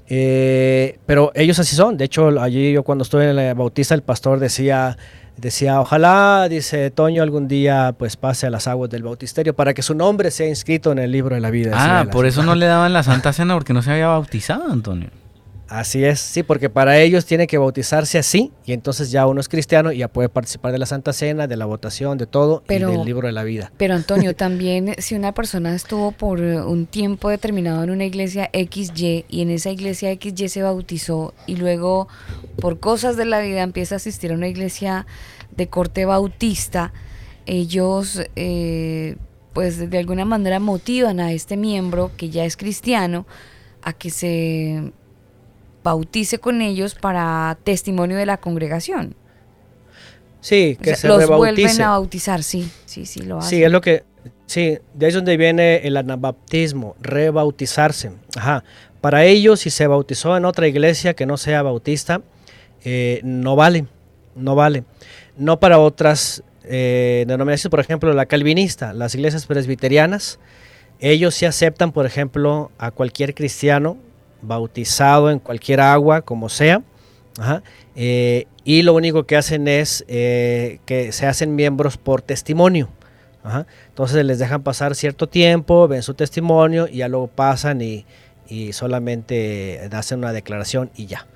eh, 0.08 1.00
pero 1.06 1.32
ellos 1.36 1.60
así 1.60 1.76
son. 1.76 1.98
De 1.98 2.06
hecho, 2.06 2.28
allí 2.40 2.72
yo 2.72 2.84
cuando 2.84 3.04
estuve 3.04 3.30
en 3.30 3.36
la 3.36 3.54
bautista, 3.54 3.94
el 3.94 4.04
pastor 4.04 4.40
decía, 4.40 4.98
decía, 5.36 5.82
ojalá, 5.82 6.48
dice 6.50 6.92
Toño, 6.92 7.24
algún 7.24 7.48
día 7.48 7.94
pues 7.98 8.16
pase 8.16 8.48
a 8.48 8.50
las 8.50 8.68
aguas 8.68 8.90
del 8.90 9.04
bautisterio 9.04 9.56
para 9.56 9.74
que 9.74 9.82
su 9.82 9.96
nombre 9.96 10.32
sea 10.32 10.48
inscrito 10.48 10.92
en 10.92 11.00
el 11.00 11.12
libro 11.12 11.36
de 11.36 11.42
la 11.42 11.52
vida. 11.52 11.72
Ah, 11.76 12.06
por 12.10 12.26
eso 12.26 12.44
no 12.44 12.56
le 12.56 12.66
daban 12.68 12.94
la 12.94 13.04
Santa 13.04 13.34
Cena 13.34 13.56
porque 13.56 13.74
no 13.74 13.82
se 13.82 13.92
había 13.92 14.08
bautizado, 14.08 14.72
Antonio. 14.72 15.10
Así 15.70 16.06
es, 16.06 16.22
sí, 16.22 16.44
porque 16.44 16.70
para 16.70 17.00
ellos 17.00 17.26
tiene 17.26 17.46
que 17.46 17.58
bautizarse 17.58 18.18
así 18.18 18.52
y 18.66 18.72
entonces 18.72 19.12
ya 19.12 19.28
uno 19.28 19.42
es 19.42 19.50
cristiano 19.50 19.92
y 19.92 19.98
ya 19.98 20.08
puede 20.08 20.30
participar 20.30 20.72
de 20.72 20.78
la 20.78 20.86
Santa 20.86 21.12
Cena, 21.12 21.48
de 21.48 21.58
la 21.58 21.66
votación, 21.66 22.18
de 22.18 22.26
todo 22.26 22.64
y 22.70 22.80
del 22.80 23.04
libro 23.04 23.28
de 23.28 23.34
la 23.34 23.44
vida. 23.44 23.72
Pero 23.78 23.94
Antonio, 23.94 24.34
también 24.38 24.96
si 25.00 25.16
una 25.16 25.34
persona 25.34 25.76
estuvo 25.76 26.14
por 26.14 26.40
un 26.40 26.86
tiempo 26.86 27.30
determinado 27.30 27.84
en 27.84 27.90
una 27.90 28.06
iglesia 28.06 28.50
XY 28.54 29.26
y 29.28 29.42
en 29.42 29.50
esa 29.50 29.70
iglesia 29.70 30.14
XY 30.14 30.48
se 30.48 30.64
bautizó 30.64 31.34
y 31.48 31.58
luego 31.58 32.08
por 32.62 32.80
cosas 32.80 33.18
de 33.18 33.26
la 33.26 33.42
vida 33.42 33.62
empieza 33.62 33.96
a 33.96 33.98
asistir 33.98 34.32
a 34.32 34.36
una 34.36 34.48
iglesia 34.48 35.06
de 35.56 35.68
corte 35.68 36.06
bautista, 36.06 36.94
ellos 37.46 38.22
eh, 38.36 39.18
pues 39.52 39.90
de 39.90 39.98
alguna 39.98 40.24
manera 40.24 40.60
motivan 40.60 41.20
a 41.20 41.34
este 41.34 41.58
miembro 41.58 42.12
que 42.16 42.30
ya 42.30 42.46
es 42.46 42.56
cristiano 42.56 43.26
a 43.82 43.92
que 43.94 44.12
se 44.12 44.94
bautice 45.88 46.38
con 46.38 46.62
ellos 46.62 46.96
para 46.96 47.58
testimonio 47.64 48.18
de 48.18 48.26
la 48.26 48.36
congregación. 48.36 49.16
Sí, 50.42 50.78
que 50.82 50.96
se 50.98 51.08
los 51.08 51.26
vuelven 51.28 51.82
a 51.82 51.92
bautizar, 51.92 52.44
sí, 52.44 52.70
sí, 52.86 53.06
sí, 53.06 53.22
lo 53.22 53.38
hacen. 53.38 53.50
Sí, 53.50 53.64
es 53.64 53.72
lo 53.72 53.80
que, 53.80 54.04
sí, 54.48 54.80
de 54.94 55.06
ahí 55.06 55.10
es 55.10 55.14
donde 55.14 55.38
viene 55.38 55.78
el 55.88 55.96
anabaptismo, 55.96 56.96
rebautizarse. 57.00 58.12
Ajá. 58.36 58.66
Para 59.00 59.24
ellos, 59.24 59.62
si 59.62 59.70
se 59.70 59.88
bautizó 59.88 60.36
en 60.36 60.44
otra 60.44 60.68
iglesia 60.68 61.14
que 61.14 61.26
no 61.26 61.38
sea 61.38 61.62
bautista, 61.62 62.22
eh, 62.84 63.22
no 63.24 63.56
vale, 63.56 63.86
no 64.36 64.56
vale. 64.56 64.84
No 65.38 65.58
para 65.60 65.80
otras 65.80 66.44
eh, 66.66 67.24
denominaciones, 67.28 67.72
por 67.72 67.80
ejemplo, 67.80 68.14
la 68.14 68.26
calvinista, 68.26 68.92
las 68.92 69.16
iglesias 69.16 69.46
presbiterianas, 69.46 70.40
ellos 71.00 71.34
sí 71.36 71.46
aceptan, 71.46 71.94
por 71.94 72.06
ejemplo, 72.06 72.72
a 72.78 72.92
cualquier 72.92 73.34
cristiano 73.34 73.98
bautizado 74.42 75.32
en 75.32 75.40
cualquier 75.40 75.82
agua, 75.82 76.22
como 76.22 76.50
sea. 76.50 76.82
Eh, 77.96 78.48
y 78.64 78.82
lo 78.82 78.94
único 78.94 79.26
que 79.26 79.38
hacen 79.38 79.68
es 79.68 80.04
eh, 80.08 80.80
que 80.86 81.12
se 81.12 81.26
hacen 81.26 81.56
miembros 81.56 81.98
por 81.98 82.22
testimonio. 82.22 82.90
Entonces 83.90 84.26
les 84.26 84.40
dejan 84.40 84.62
pasar 84.62 84.94
cierto 84.94 85.28
tiempo, 85.28 85.88
ven 85.88 86.04
su 86.04 86.14
testimonio 86.14 86.88
y 86.92 86.98
ya 86.98 87.08
luego 87.08 87.28
pasan 87.28 87.82
y, 87.82 88.06
solamente 88.72 89.88
hacen 89.92 90.20
una 90.20 90.34
declaración 90.34 90.90
y 90.96 91.06
ya. 91.06 91.28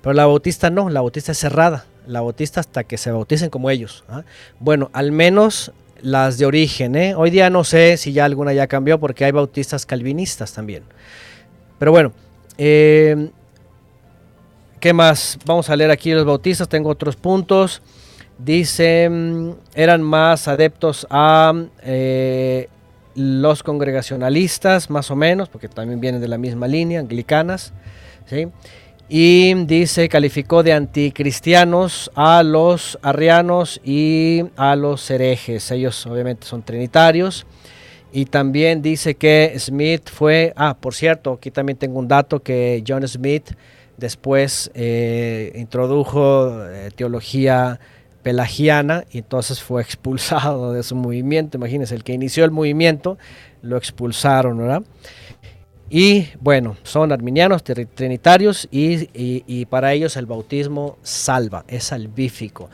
Pero 0.00 0.12
la 0.14 0.26
bautista 0.26 0.70
no, 0.70 0.90
la 0.90 1.00
bautista 1.00 1.32
es 1.32 1.38
cerrada. 1.38 1.86
La 2.06 2.20
bautista 2.20 2.58
hasta 2.58 2.82
que 2.82 2.98
se 2.98 3.12
bauticen 3.12 3.48
como 3.48 3.70
ellos. 3.70 4.04
Bueno, 4.58 4.90
al 4.92 5.12
menos 5.12 5.72
las 6.02 6.36
de 6.38 6.46
origen. 6.46 6.96
¿eh? 6.96 7.14
Hoy 7.14 7.30
día 7.30 7.48
no 7.48 7.64
sé 7.64 7.96
si 7.96 8.12
ya 8.12 8.24
alguna 8.24 8.52
ya 8.52 8.66
cambió 8.66 8.98
porque 8.98 9.24
hay 9.24 9.30
bautistas 9.30 9.86
calvinistas 9.86 10.52
también. 10.52 10.82
Pero 11.78 11.92
bueno, 11.92 12.12
eh, 12.58 13.30
¿Qué 14.82 14.92
más? 14.92 15.38
Vamos 15.46 15.70
a 15.70 15.76
leer 15.76 15.92
aquí 15.92 16.10
los 16.10 16.24
bautistas. 16.24 16.68
Tengo 16.68 16.90
otros 16.90 17.14
puntos. 17.14 17.80
Dice, 18.36 19.08
mm, 19.08 19.50
eran 19.74 20.02
más 20.02 20.48
adeptos 20.48 21.06
a 21.08 21.52
eh, 21.84 22.68
los 23.14 23.62
congregacionalistas, 23.62 24.90
más 24.90 25.08
o 25.12 25.14
menos, 25.14 25.48
porque 25.48 25.68
también 25.68 26.00
vienen 26.00 26.20
de 26.20 26.26
la 26.26 26.36
misma 26.36 26.66
línea, 26.66 26.98
anglicanas. 26.98 27.72
¿sí? 28.26 28.48
Y 29.08 29.54
dice, 29.66 30.08
calificó 30.08 30.64
de 30.64 30.72
anticristianos 30.72 32.10
a 32.16 32.42
los 32.42 32.98
arrianos 33.02 33.80
y 33.84 34.42
a 34.56 34.74
los 34.74 35.08
herejes. 35.12 35.70
Ellos 35.70 36.04
obviamente 36.06 36.44
son 36.44 36.64
trinitarios. 36.64 37.46
Y 38.12 38.26
también 38.26 38.82
dice 38.82 39.14
que 39.14 39.54
Smith 39.58 40.10
fue, 40.10 40.52
ah, 40.56 40.76
por 40.78 40.94
cierto, 40.94 41.32
aquí 41.32 41.50
también 41.50 41.78
tengo 41.78 41.98
un 41.98 42.08
dato 42.08 42.40
que 42.40 42.84
John 42.86 43.06
Smith 43.08 43.52
después 43.96 44.70
eh, 44.74 45.52
introdujo 45.54 46.62
eh, 46.68 46.90
teología 46.94 47.80
pelagiana 48.22 49.04
y 49.10 49.18
entonces 49.18 49.62
fue 49.62 49.80
expulsado 49.80 50.72
de 50.74 50.82
su 50.82 50.94
movimiento. 50.94 51.56
Imagínense, 51.56 51.94
el 51.94 52.04
que 52.04 52.12
inició 52.12 52.44
el 52.44 52.50
movimiento 52.50 53.16
lo 53.62 53.78
expulsaron, 53.78 54.58
¿verdad? 54.58 54.82
Y 55.88 56.28
bueno, 56.40 56.76
son 56.84 57.12
arminianos, 57.12 57.62
trinitarios 57.64 58.66
y, 58.70 59.66
para 59.66 59.92
ellos 59.92 60.16
el 60.16 60.26
bautismo 60.26 60.96
salva, 61.02 61.64
es 61.68 61.84
salvífico. 61.84 62.70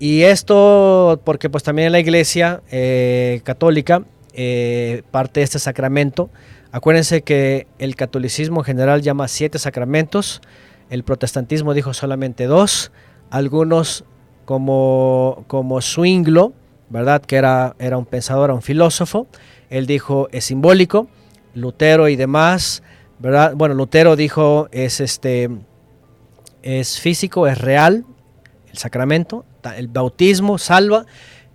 Y 0.00 0.22
esto 0.22 1.20
porque 1.24 1.50
pues 1.50 1.62
también 1.62 1.86
en 1.86 1.92
la 1.92 2.00
iglesia 2.00 2.62
eh, 2.70 3.40
católica 3.44 4.04
eh, 4.40 5.02
parte 5.10 5.40
de 5.40 5.44
este 5.44 5.58
sacramento. 5.58 6.30
Acuérdense 6.70 7.22
que 7.22 7.66
el 7.80 7.96
catolicismo 7.96 8.60
en 8.60 8.64
general 8.66 9.02
llama 9.02 9.26
siete 9.26 9.58
sacramentos, 9.58 10.42
el 10.90 11.02
protestantismo 11.02 11.74
dijo 11.74 11.92
solamente 11.92 12.44
dos, 12.44 12.92
algunos 13.30 14.04
como, 14.44 15.42
como 15.48 15.82
Zwinglo, 15.82 16.52
¿verdad? 16.88 17.20
Que 17.20 17.34
era, 17.34 17.74
era 17.80 17.98
un 17.98 18.06
pensador, 18.06 18.52
un 18.52 18.62
filósofo. 18.62 19.26
Él 19.70 19.86
dijo, 19.86 20.28
es 20.30 20.44
simbólico. 20.44 21.08
Lutero 21.54 22.08
y 22.08 22.14
demás, 22.14 22.84
¿verdad? 23.18 23.54
Bueno, 23.56 23.74
Lutero 23.74 24.14
dijo, 24.14 24.68
es, 24.70 25.00
este, 25.00 25.50
es 26.62 27.00
físico, 27.00 27.48
es 27.48 27.58
real, 27.58 28.04
el 28.70 28.78
sacramento, 28.78 29.44
el 29.76 29.88
bautismo 29.88 30.58
salva 30.58 31.06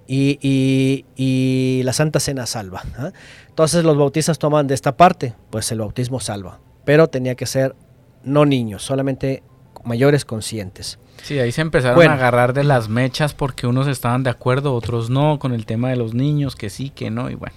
y, 0.07 1.81
la 1.83 1.93
Santa 1.93 2.19
Cena 2.19 2.45
salva. 2.45 2.83
¿ah? 2.97 3.11
Entonces 3.49 3.83
los 3.83 3.97
bautistas 3.97 4.39
toman 4.39 4.67
de 4.67 4.73
esta 4.73 4.95
parte, 4.97 5.33
pues 5.49 5.71
el 5.71 5.79
bautismo 5.79 6.19
salva, 6.19 6.59
pero 6.85 7.07
tenía 7.07 7.35
que 7.35 7.45
ser 7.45 7.75
no 8.23 8.45
niños, 8.45 8.83
solamente 8.83 9.43
mayores 9.83 10.25
conscientes. 10.25 10.99
Sí, 11.23 11.39
ahí 11.39 11.51
se 11.51 11.61
empezaron 11.61 12.05
a 12.07 12.13
agarrar 12.13 12.53
de 12.53 12.63
las 12.63 12.89
mechas 12.89 13.33
porque 13.33 13.67
unos 13.67 13.87
estaban 13.87 14.23
de 14.23 14.29
acuerdo, 14.29 14.73
otros 14.73 15.09
no, 15.09 15.39
con 15.39 15.53
el 15.53 15.65
tema 15.65 15.89
de 15.89 15.95
los 15.95 16.13
niños, 16.13 16.55
que 16.55 16.69
sí, 16.69 16.89
que 16.89 17.09
no, 17.09 17.29
y 17.29 17.35
bueno. 17.35 17.55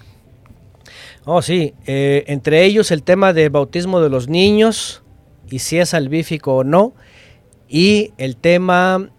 Oh, 1.25 1.41
sí, 1.41 1.73
eh, 1.85 2.23
entre 2.27 2.63
ellos 2.63 2.91
el 2.91 3.03
tema 3.03 3.33
de 3.33 3.49
bautismo 3.49 3.99
de 3.99 4.09
los 4.09 4.29
niños 4.29 5.03
y 5.49 5.59
si 5.59 5.77
es 5.77 5.89
salvífico 5.89 6.57
o 6.57 6.63
no, 6.63 6.93
y 7.67 8.13
el 8.17 8.37
tema, 8.37 9.09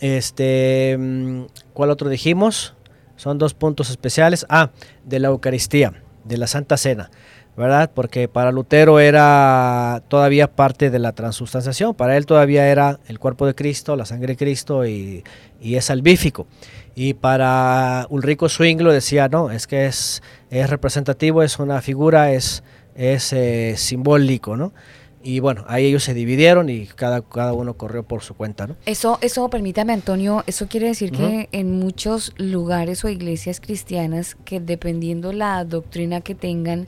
este, 0.00 0.96
mm, 0.98 1.44
¿cuál 1.76 1.90
otro 1.90 2.08
dijimos? 2.08 2.74
Son 3.16 3.36
dos 3.36 3.52
puntos 3.52 3.90
especiales. 3.90 4.46
Ah, 4.48 4.70
de 5.04 5.20
la 5.20 5.28
Eucaristía, 5.28 5.92
de 6.24 6.38
la 6.38 6.46
Santa 6.46 6.78
Cena. 6.78 7.10
¿verdad? 7.54 7.90
Porque 7.94 8.28
para 8.28 8.50
Lutero 8.50 8.98
era 8.98 10.02
todavía 10.08 10.50
parte 10.50 10.90
de 10.90 10.98
la 10.98 11.12
transustanciación, 11.12 11.94
para 11.94 12.16
él 12.18 12.26
todavía 12.26 12.68
era 12.68 12.98
el 13.08 13.18
cuerpo 13.18 13.46
de 13.46 13.54
Cristo, 13.54 13.96
la 13.96 14.04
sangre 14.04 14.34
de 14.34 14.36
Cristo 14.36 14.86
y, 14.86 15.24
es 15.62 15.86
salvífico. 15.86 16.46
Y 16.94 17.14
para 17.14 18.06
Ulrico 18.10 18.48
Zwinglo 18.48 18.92
decía, 18.92 19.28
no, 19.28 19.50
es 19.50 19.66
que 19.66 19.86
es, 19.86 20.22
es 20.50 20.68
representativo, 20.68 21.42
es 21.42 21.58
una 21.58 21.80
figura, 21.80 22.32
es, 22.32 22.62
es 22.94 23.32
eh, 23.32 23.74
simbólico, 23.76 24.56
¿no? 24.56 24.72
Y 25.26 25.40
bueno, 25.40 25.64
ahí 25.66 25.86
ellos 25.86 26.04
se 26.04 26.14
dividieron 26.14 26.70
y 26.70 26.86
cada, 26.86 27.20
cada 27.20 27.52
uno 27.52 27.74
corrió 27.74 28.04
por 28.04 28.22
su 28.22 28.34
cuenta, 28.34 28.68
¿no? 28.68 28.76
Eso, 28.86 29.18
eso, 29.22 29.50
permítame 29.50 29.92
Antonio, 29.92 30.44
eso 30.46 30.68
quiere 30.68 30.86
decir 30.86 31.10
que 31.10 31.48
en 31.50 31.72
muchos 31.80 32.32
lugares 32.36 33.04
o 33.04 33.08
iglesias 33.08 33.60
cristianas 33.60 34.36
que 34.44 34.60
dependiendo 34.60 35.32
la 35.32 35.64
doctrina 35.64 36.20
que 36.20 36.36
tengan, 36.36 36.86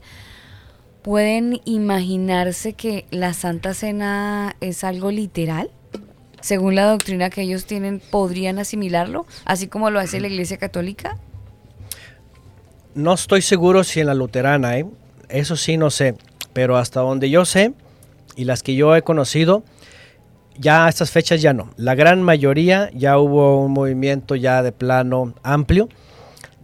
¿Pueden 1.02 1.60
imaginarse 1.64 2.74
que 2.74 3.06
la 3.10 3.32
Santa 3.32 3.72
Cena 3.72 4.56
es 4.60 4.84
algo 4.84 5.10
literal? 5.10 5.70
Según 6.40 6.74
la 6.74 6.84
doctrina 6.84 7.30
que 7.30 7.42
ellos 7.42 7.64
tienen, 7.64 8.02
¿podrían 8.10 8.58
asimilarlo? 8.58 9.24
Así 9.46 9.68
como 9.68 9.90
lo 9.90 10.00
hace 10.00 10.20
la 10.20 10.26
Iglesia 10.26 10.58
Católica. 10.58 11.16
No 12.94 13.14
estoy 13.14 13.42
seguro 13.42 13.84
si 13.84 14.00
en 14.00 14.06
la 14.06 14.14
luterana, 14.14 14.76
¿eh? 14.76 14.86
eso 15.30 15.56
sí 15.56 15.78
no 15.78 15.88
sé, 15.88 16.14
pero 16.52 16.76
hasta 16.76 17.00
donde 17.00 17.30
yo 17.30 17.44
sé 17.44 17.72
y 18.38 18.44
las 18.44 18.62
que 18.62 18.76
yo 18.76 18.94
he 18.94 19.02
conocido, 19.02 19.64
ya 20.56 20.86
a 20.86 20.88
estas 20.88 21.10
fechas 21.10 21.42
ya 21.42 21.52
no. 21.52 21.70
La 21.76 21.96
gran 21.96 22.22
mayoría 22.22 22.88
ya 22.94 23.18
hubo 23.18 23.64
un 23.64 23.72
movimiento 23.72 24.36
ya 24.36 24.62
de 24.62 24.70
plano 24.70 25.34
amplio, 25.42 25.88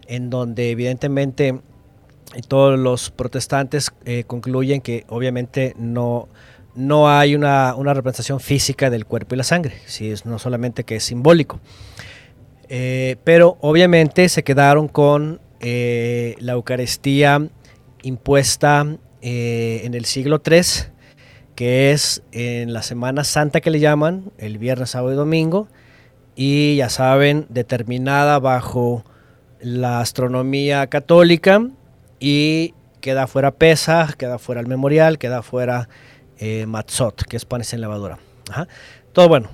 en 0.07 0.29
donde 0.29 0.71
evidentemente 0.71 1.59
todos 2.47 2.79
los 2.79 3.11
protestantes 3.11 3.91
eh, 4.05 4.23
concluyen 4.25 4.79
que 4.79 5.03
obviamente 5.09 5.73
no, 5.77 6.29
no 6.75 7.09
hay 7.09 7.35
una, 7.35 7.73
representación 7.73 8.39
física 8.39 8.89
del 8.89 9.05
cuerpo 9.05 9.35
y 9.35 9.37
la 9.37 9.43
sangre, 9.43 9.75
si 9.85 10.11
es 10.11 10.25
no 10.25 10.39
solamente 10.39 10.85
que 10.85 10.95
es 10.95 11.03
simbólico. 11.03 11.59
Eh, 12.69 13.17
pero 13.25 13.57
obviamente 13.59 14.29
se 14.29 14.45
quedaron 14.45 14.87
con 14.87 15.41
eh, 15.59 16.35
la 16.39 16.53
Eucaristía 16.53 17.49
impuesta 18.01 18.97
en 19.21 19.93
el 19.95 20.05
siglo 20.05 20.39
III, 20.45 20.94
que 21.55 21.91
es 21.91 22.21
en 22.31 22.73
la 22.73 22.81
Semana 22.81 23.23
Santa 23.23 23.61
que 23.61 23.71
le 23.71 23.79
llaman, 23.79 24.31
el 24.37 24.57
viernes, 24.57 24.91
sábado 24.91 25.13
y 25.13 25.15
domingo, 25.15 25.67
y 26.35 26.75
ya 26.75 26.89
saben, 26.89 27.45
determinada 27.49 28.39
bajo 28.39 29.03
la 29.61 30.01
astronomía 30.01 30.87
católica, 30.87 31.65
y 32.19 32.73
queda 33.01 33.27
fuera 33.27 33.51
Pesa, 33.51 34.13
queda 34.17 34.37
fuera 34.37 34.61
el 34.61 34.67
memorial, 34.67 35.17
queda 35.17 35.41
fuera 35.41 35.87
eh, 36.37 36.65
Matzot, 36.65 37.23
que 37.23 37.37
es 37.37 37.45
panes 37.45 37.73
en 37.73 37.81
levadura. 37.81 38.19
Todo 39.13 39.29
bueno, 39.29 39.49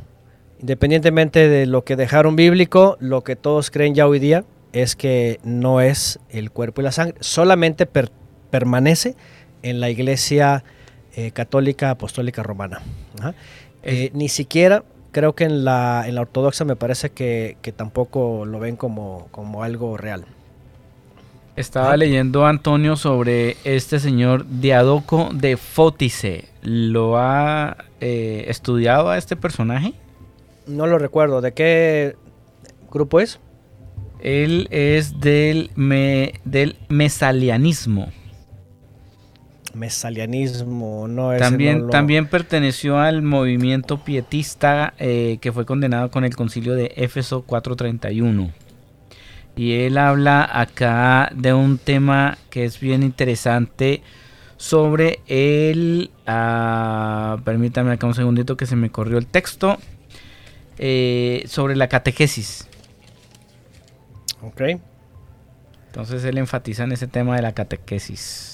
independientemente 0.59 1.47
de 1.47 1.65
lo 1.65 1.83
que 1.83 1.95
dejaron 1.95 2.35
bíblico, 2.35 2.97
lo 2.99 3.23
que 3.23 3.35
todos 3.35 3.69
creen 3.69 3.93
ya 3.93 4.07
hoy 4.07 4.19
día 4.19 4.43
es 4.73 4.95
que 4.95 5.39
no 5.43 5.81
es 5.81 6.19
el 6.29 6.51
cuerpo 6.51 6.81
y 6.81 6.85
la 6.85 6.91
sangre, 6.91 7.17
solamente 7.19 7.85
permanece 7.85 9.15
en 9.63 9.79
la 9.79 9.89
iglesia 9.89 10.63
eh, 11.15 11.31
católica 11.31 11.91
apostólica 11.91 12.43
romana. 12.43 12.81
Eh, 13.83 14.11
ni 14.13 14.29
siquiera 14.29 14.83
creo 15.11 15.33
que 15.33 15.43
en 15.43 15.65
la, 15.65 16.03
en 16.07 16.15
la 16.15 16.21
ortodoxa 16.21 16.65
me 16.65 16.75
parece 16.75 17.11
que, 17.11 17.57
que 17.61 17.71
tampoco 17.71 18.45
lo 18.45 18.59
ven 18.59 18.75
como, 18.75 19.27
como 19.31 19.63
algo 19.63 19.97
real. 19.97 20.25
Estaba 21.57 21.97
leyendo 21.97 22.45
Antonio 22.45 22.95
sobre 22.95 23.57
este 23.65 23.99
señor 23.99 24.45
Diadoco 24.47 25.29
de 25.33 25.57
Fótice. 25.57 26.45
¿Lo 26.63 27.17
ha 27.17 27.77
eh, 27.99 28.45
estudiado 28.47 29.09
a 29.09 29.17
este 29.17 29.35
personaje? 29.35 29.93
No 30.65 30.88
lo 30.88 30.97
recuerdo. 30.97 31.41
¿De 31.41 31.53
qué 31.53 32.15
grupo 32.89 33.19
es? 33.19 33.39
Él 34.21 34.67
es 34.71 35.19
del, 35.19 35.71
del 36.45 36.77
mesalianismo. 36.88 38.11
Mesalianismo, 39.73 41.07
no 41.07 41.34
es. 41.34 41.39
También, 41.39 41.89
también 41.89 42.27
perteneció 42.27 42.99
al 42.99 43.22
movimiento 43.22 44.03
pietista 44.03 44.93
eh, 44.98 45.38
que 45.41 45.52
fue 45.52 45.65
condenado 45.65 46.11
con 46.11 46.23
el 46.23 46.35
concilio 46.35 46.76
de 46.76 46.93
Éfeso 46.95 47.43
431. 47.43 48.52
Y 49.56 49.73
él 49.73 49.98
habla 49.98 50.48
acá 50.52 51.30
de 51.35 51.53
un 51.53 51.77
tema 51.77 52.38
que 52.49 52.65
es 52.65 52.80
bien 52.80 53.03
interesante 53.03 54.02
sobre 54.57 55.19
el... 55.27 56.11
Ah, 56.26 57.38
permítame 57.43 57.91
acá 57.91 58.07
un 58.07 58.15
segundito 58.15 58.56
que 58.56 58.65
se 58.65 58.76
me 58.76 58.89
corrió 58.89 59.18
el 59.18 59.27
texto. 59.27 59.77
Eh, 60.84 61.43
sobre 61.48 61.76
la 61.76 61.88
catequesis. 61.88 62.68
Ok. 64.41 64.61
Entonces 65.85 66.23
él 66.23 66.39
enfatiza 66.39 66.85
en 66.85 66.91
ese 66.91 67.07
tema 67.07 67.35
de 67.35 67.43
la 67.43 67.52
catequesis. 67.52 68.50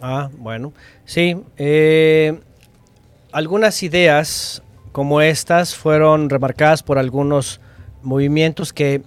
Ah, 0.00 0.30
bueno. 0.38 0.72
Sí. 1.04 1.36
Eh, 1.56 2.38
algunas 3.32 3.82
ideas 3.82 4.62
como 4.92 5.20
estas 5.20 5.74
fueron 5.74 6.30
remarcadas 6.30 6.82
por 6.82 6.98
algunos 6.98 7.60
movimientos 8.02 8.72
que 8.72 9.02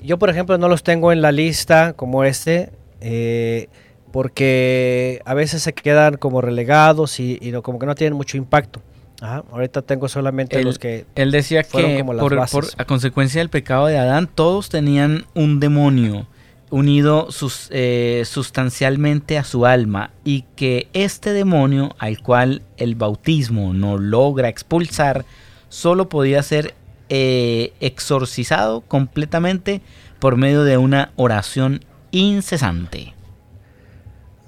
yo, 0.00 0.18
por 0.18 0.30
ejemplo, 0.30 0.58
no 0.58 0.68
los 0.68 0.82
tengo 0.82 1.12
en 1.12 1.22
la 1.22 1.32
lista 1.32 1.92
como 1.94 2.24
este, 2.24 2.70
eh, 3.00 3.68
porque 4.12 5.20
a 5.24 5.34
veces 5.34 5.62
se 5.62 5.72
quedan 5.72 6.16
como 6.16 6.40
relegados 6.40 7.18
y, 7.20 7.52
como 7.62 7.78
que 7.78 7.86
no 7.86 7.94
tienen 7.94 8.16
mucho 8.16 8.36
impacto. 8.36 8.80
ahorita 9.20 9.82
tengo 9.82 10.08
solamente 10.08 10.62
los 10.62 10.78
que. 10.78 11.04
Él 11.14 11.30
decía 11.30 11.62
que 11.62 12.04
por, 12.04 12.38
a 12.78 12.84
consecuencia 12.84 13.40
del 13.40 13.50
pecado 13.50 13.86
de 13.86 13.98
Adán, 13.98 14.28
todos 14.32 14.68
tenían 14.68 15.26
un 15.34 15.60
demonio 15.60 16.26
unido 16.70 17.28
eh, 17.70 18.22
sustancialmente 18.24 19.38
a 19.38 19.44
su 19.44 19.66
alma 19.66 20.10
y 20.24 20.44
que 20.56 20.88
este 20.92 21.32
demonio 21.32 21.94
al 21.98 22.20
cual 22.20 22.62
el 22.76 22.94
bautismo 22.94 23.72
no 23.72 23.98
logra 23.98 24.48
expulsar 24.48 25.24
solo 25.68 26.08
podía 26.08 26.42
ser 26.42 26.74
eh, 27.08 27.72
exorcizado 27.80 28.82
completamente 28.82 29.80
por 30.18 30.36
medio 30.36 30.64
de 30.64 30.76
una 30.76 31.12
oración 31.16 31.84
incesante. 32.10 33.14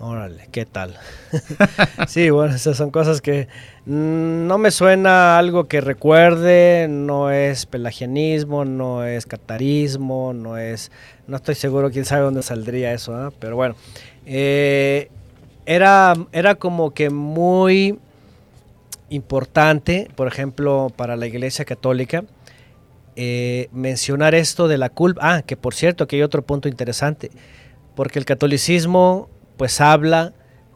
Órale, 0.02 0.48
¿qué 0.51 0.64
tal? 0.64 0.97
sí, 2.09 2.31
bueno, 2.31 2.55
esas 2.55 2.74
son 2.74 2.90
cosas 2.90 3.20
que 3.20 3.48
no 3.85 4.56
me 4.56 4.70
suena 4.70 5.39
algo 5.39 5.68
que 5.68 5.82
recuerde, 5.82 6.86
no 6.89 7.31
es 7.31 7.66
pelagianismo, 7.66 8.64
no 8.64 9.05
es 9.05 9.27
catarismo, 9.27 10.32
no 10.32 10.56
es, 10.56 10.90
no 11.27 11.36
estoy 11.36 11.55
seguro, 11.55 11.90
quién 11.90 12.06
sabe 12.06 12.22
dónde 12.22 12.43
saldría 12.43 12.94
eso, 12.94 13.14
¿ah? 13.14 13.31
pero 13.39 13.56
bueno, 13.56 13.74
eh, 14.24 15.10
era, 15.66 16.14
era 16.32 16.55
como 16.55 16.93
que 16.93 17.10
muy 17.10 17.98
importante, 19.10 20.09
por 20.16 20.28
ejemplo, 20.28 20.90
para 20.97 21.14
la 21.16 21.27
Iglesia 21.27 21.66
Católica, 21.66 22.24
eh, 23.16 23.68
mencionar 23.70 24.35
esto 24.35 24.66
de 24.66 24.78
la 24.78 24.89
culpa. 24.89 25.20
Ah, 25.22 25.43
que 25.43 25.59
por 25.59 25.74
cierto, 25.74 26.09
que 26.09 26.16
hay 26.16 26.22
otro 26.22 26.40
punto 26.40 26.68
interesante, 26.68 27.31
porque 27.94 28.18
el 28.18 28.24
catolicismo 28.24 29.28
pues 29.60 29.82
habla 29.82 30.32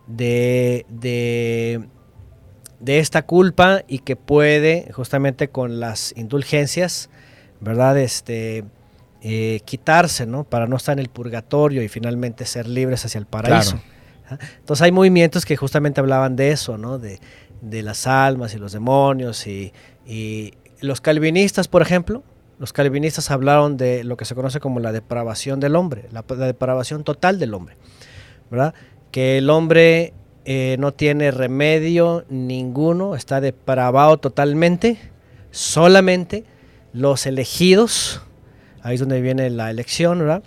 de, 0.07 0.85
de, 0.91 2.99
esta 2.99 3.25
culpa 3.25 3.83
y 3.89 4.01
que 4.01 4.15
puede, 4.15 4.93
justamente 4.93 5.49
con 5.49 5.81
las 5.81 6.13
indulgencias, 6.19 7.09
¿verdad? 7.61 7.97
Este, 7.97 8.63
eh, 9.23 9.63
quitarse, 9.65 10.27
¿no? 10.27 10.45
Para 10.45 10.67
no 10.67 10.77
estar 10.77 10.93
en 10.93 10.99
el 10.99 11.09
purgatorio 11.09 11.83
y 11.83 11.89
finalmente 11.89 12.45
ser 12.45 12.69
libres 12.69 13.07
hacia 13.07 13.21
el 13.21 13.25
paraíso. 13.25 13.81
Entonces 14.59 14.83
hay 14.83 14.93
movimientos 14.93 15.47
que 15.47 15.57
justamente 15.57 16.01
hablaban 16.01 16.37
de 16.37 16.51
eso, 16.51 16.77
¿no? 16.77 16.99
De, 16.99 17.21
de 17.63 17.83
las 17.83 18.07
almas 18.07 18.53
y 18.53 18.59
los 18.59 18.73
demonios 18.73 19.47
y, 19.47 19.73
y 20.07 20.53
los 20.83 21.01
calvinistas, 21.01 21.69
por 21.69 21.81
ejemplo, 21.81 22.23
los 22.59 22.75
calvinistas 22.75 23.31
hablaron 23.31 23.79
de 23.79 24.05
lo 24.05 24.19
que 24.19 24.27
se 24.27 24.35
conoce 24.35 24.61
como 24.61 24.79
la 24.79 24.93
depravación 24.93 25.59
del 25.59 25.75
hombre, 25.75 26.07
la, 26.13 26.23
la 26.29 26.47
depravación 26.47 27.03
total 27.03 27.39
del 27.39 27.55
hombre, 27.55 27.79
Que 29.11 29.39
el 29.39 29.51
hombre 29.51 30.13
eh, 30.45 30.77
no 30.79 30.93
tiene 30.93 31.31
remedio 31.31 32.25
ninguno, 32.29 33.15
está 33.15 33.41
depravado 33.41 34.19
totalmente, 34.19 34.99
solamente 35.51 36.45
los 36.93 37.27
elegidos, 37.27 38.23
ahí 38.83 38.95
es 38.95 39.01
donde 39.01 39.21
viene 39.21 39.51
la 39.51 39.71
elección. 39.71 40.43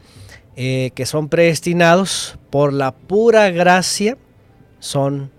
Eh, 0.60 0.90
que 0.96 1.06
son 1.06 1.30
predestinados 1.30 2.40
por 2.50 2.74
la 2.74 2.92
pura 2.92 3.52
gracia, 3.52 4.18
son, 4.80 5.30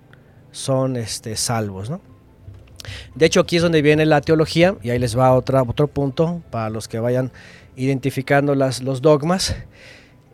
son 0.53 0.97
este, 0.97 1.35
salvos. 1.35 1.91
De 3.17 3.27
hecho, 3.27 3.41
aquí 3.41 3.57
es 3.57 3.63
donde 3.63 3.83
viene 3.83 4.07
la 4.07 4.21
teología, 4.21 4.77
y 4.81 4.91
ahí 4.91 4.99
les 5.01 5.19
va 5.19 5.35
otra, 5.35 5.63
otro 5.63 5.89
punto 5.89 6.41
para 6.51 6.71
los 6.71 6.87
que 6.87 7.01
vayan 7.01 7.33
identificando 7.75 8.55
los 8.55 9.03
dogmas. 9.03 9.57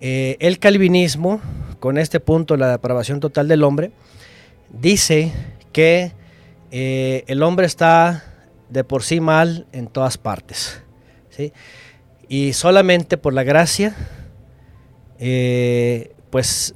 Eh, 0.01 0.36
el 0.40 0.59
calvinismo, 0.59 1.40
con 1.85 1.98
este 1.98 2.19
punto, 2.19 2.56
la 2.56 2.70
depravación 2.70 3.20
total 3.20 3.47
del 3.47 3.62
hombre, 3.62 3.93
dice 4.70 5.32
que 5.70 6.12
eh, 6.70 7.24
el 7.27 7.43
hombre 7.43 7.66
está 7.66 8.24
de 8.70 8.85
por 8.85 9.02
sí 9.02 9.20
mal 9.20 9.66
en 9.70 9.89
todas 9.89 10.16
partes. 10.16 10.82
¿sí? 11.28 11.52
Y 12.27 12.55
solamente 12.55 13.19
por 13.19 13.35
la 13.35 13.43
gracia, 13.43 13.94
eh, 15.19 16.15
pues 16.31 16.74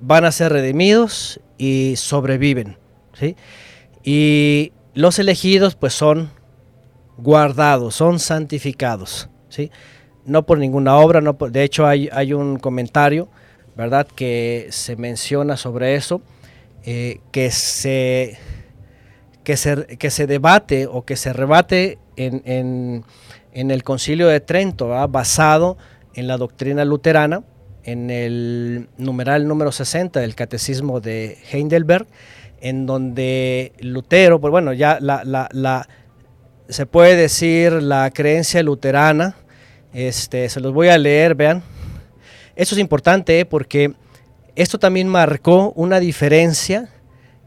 van 0.00 0.24
a 0.24 0.32
ser 0.32 0.50
redimidos 0.50 1.38
y 1.56 1.94
sobreviven. 1.94 2.76
¿sí? 3.12 3.36
Y 4.02 4.72
los 4.94 5.20
elegidos 5.20 5.76
pues 5.76 5.94
son 5.94 6.32
guardados, 7.18 7.94
son 7.94 8.18
santificados. 8.18 9.28
¿sí? 9.48 9.70
No 10.24 10.44
por 10.44 10.58
ninguna 10.58 10.96
obra, 10.96 11.20
no 11.20 11.34
de 11.34 11.62
hecho 11.62 11.86
hay, 11.86 12.08
hay 12.10 12.32
un 12.32 12.58
comentario, 12.58 13.28
¿verdad? 13.78 14.08
Que 14.12 14.66
se 14.70 14.96
menciona 14.96 15.56
sobre 15.56 15.94
eso 15.94 16.20
eh, 16.84 17.20
que, 17.30 17.52
se, 17.52 18.36
que, 19.44 19.56
se, 19.56 19.86
que 19.98 20.10
se 20.10 20.26
debate 20.26 20.88
o 20.88 21.04
que 21.04 21.14
se 21.14 21.32
rebate 21.32 21.98
en, 22.16 23.04
el 23.52 23.82
concilio 23.84 24.26
de 24.26 24.40
Trento, 24.40 24.88
basado 25.08 25.78
en 26.14 26.26
la 26.26 26.36
doctrina 26.38 26.84
luterana, 26.84 27.44
en 27.84 28.10
el 28.10 28.88
numeral 28.98 29.46
número 29.46 29.70
60 29.70 30.18
del 30.18 30.34
catecismo 30.34 31.00
de 31.00 31.38
Heidelberg, 31.52 32.08
en 32.60 32.84
donde 32.84 33.72
Lutero, 33.78 34.40
pues 34.40 34.50
bueno, 34.50 34.72
ya 34.72 34.98
la, 35.00 35.22
la, 35.24 35.88
se 36.68 36.84
puede 36.84 37.14
decir 37.14 37.74
la 37.74 38.10
creencia 38.10 38.60
luterana, 38.64 39.36
este, 39.92 40.48
se 40.48 40.58
los 40.58 40.72
voy 40.74 40.88
a 40.88 40.98
leer, 40.98 41.36
vean. 41.36 41.62
Eso 42.58 42.74
es 42.74 42.80
importante 42.80 43.46
porque 43.46 43.94
esto 44.56 44.80
también 44.80 45.06
marcó 45.06 45.72
una 45.76 46.00
diferencia 46.00 46.88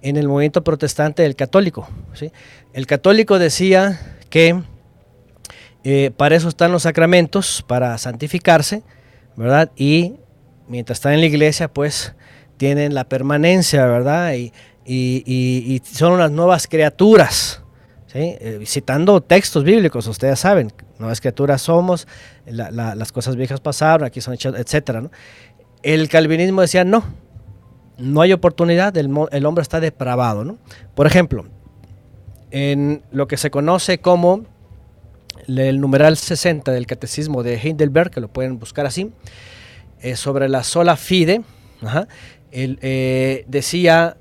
en 0.01 0.15
el 0.15 0.29
movimiento 0.29 0.63
protestante 0.63 1.23
del 1.23 1.35
católico. 1.35 1.89
El 2.71 2.87
católico 2.87 3.37
decía 3.37 4.17
que 4.29 4.63
eh, 5.83 6.11
para 6.15 6.37
eso 6.37 6.47
están 6.47 6.71
los 6.71 6.83
sacramentos, 6.83 7.61
para 7.67 7.97
santificarse, 7.97 8.83
¿verdad? 9.35 9.69
Y 9.75 10.15
mientras 10.69 10.99
están 10.99 11.11
en 11.11 11.19
la 11.19 11.25
iglesia, 11.25 11.67
pues 11.67 12.13
tienen 12.55 12.95
la 12.95 13.03
permanencia, 13.03 13.85
¿verdad? 13.87 14.33
Y, 14.85 15.81
son 15.91 16.13
unas 16.13 16.31
nuevas 16.31 16.67
criaturas. 16.67 17.61
Eh, 18.13 18.63
citando 18.65 19.21
textos 19.21 19.63
bíblicos, 19.63 20.05
ustedes 20.05 20.39
saben, 20.39 20.73
nuevas 20.99 21.21
criaturas 21.21 21.61
somos, 21.61 22.07
las 22.45 23.11
cosas 23.13 23.37
viejas 23.37 23.61
pasaron, 23.61 24.05
aquí 24.05 24.19
son 24.19 24.33
hechas, 24.33 24.53
¿no? 25.01 25.11
El 25.81 26.09
calvinismo 26.09 26.61
decía, 26.61 26.83
no, 26.83 27.03
no 27.97 28.21
hay 28.21 28.33
oportunidad, 28.33 28.95
el, 28.97 29.45
hombre 29.45 29.61
está 29.61 29.79
depravado. 29.79 30.57
Por 30.93 31.07
ejemplo, 31.07 31.45
en 32.51 33.01
lo 33.11 33.27
que 33.27 33.37
se 33.37 33.49
conoce 33.49 33.99
como 33.99 34.45
el 35.47 35.79
numeral 35.79 36.17
60 36.17 36.71
del 36.71 36.87
catecismo 36.87 37.43
de 37.43 37.55
Heidelberg, 37.55 38.11
que 38.11 38.19
lo 38.19 38.27
pueden 38.27 38.59
buscar 38.59 38.85
así, 38.85 39.11
eh, 40.01 40.15
sobre 40.17 40.49
la 40.49 40.63
sola 40.63 40.97
fide, 40.97 41.41
eh, 42.51 43.45
decía, 43.47 44.17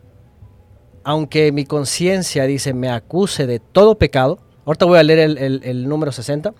aunque 1.05 1.53
mi 1.53 1.65
conciencia, 1.65 2.45
dice, 2.45 2.75
me 2.75 2.91
acuse 2.91 3.47
de 3.47 3.59
todo 3.59 3.97
pecado, 3.97 4.39
ahorita 4.65 4.85
voy 4.85 4.99
a 4.99 5.03
leer 5.03 5.21
el, 5.21 5.89
número 5.89 6.13
60, 6.13 6.55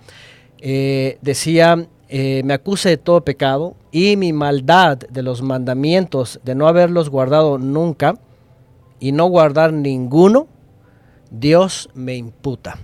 eh, 0.59 1.17
decía, 1.21 1.87
eh, 2.09 2.41
me 2.43 2.53
acuse 2.53 2.89
de 2.89 2.97
todo 2.97 3.23
pecado 3.23 3.75
y 3.91 4.17
mi 4.17 4.33
maldad 4.33 4.97
de 4.97 5.23
los 5.23 5.41
mandamientos 5.41 6.39
de 6.43 6.55
no 6.55 6.67
haberlos 6.67 7.09
guardado 7.09 7.57
nunca 7.57 8.15
y 8.99 9.11
no 9.11 9.25
guardar 9.27 9.73
ninguno, 9.73 10.47
Dios 11.29 11.89
me 11.93 12.15
imputa. 12.15 12.77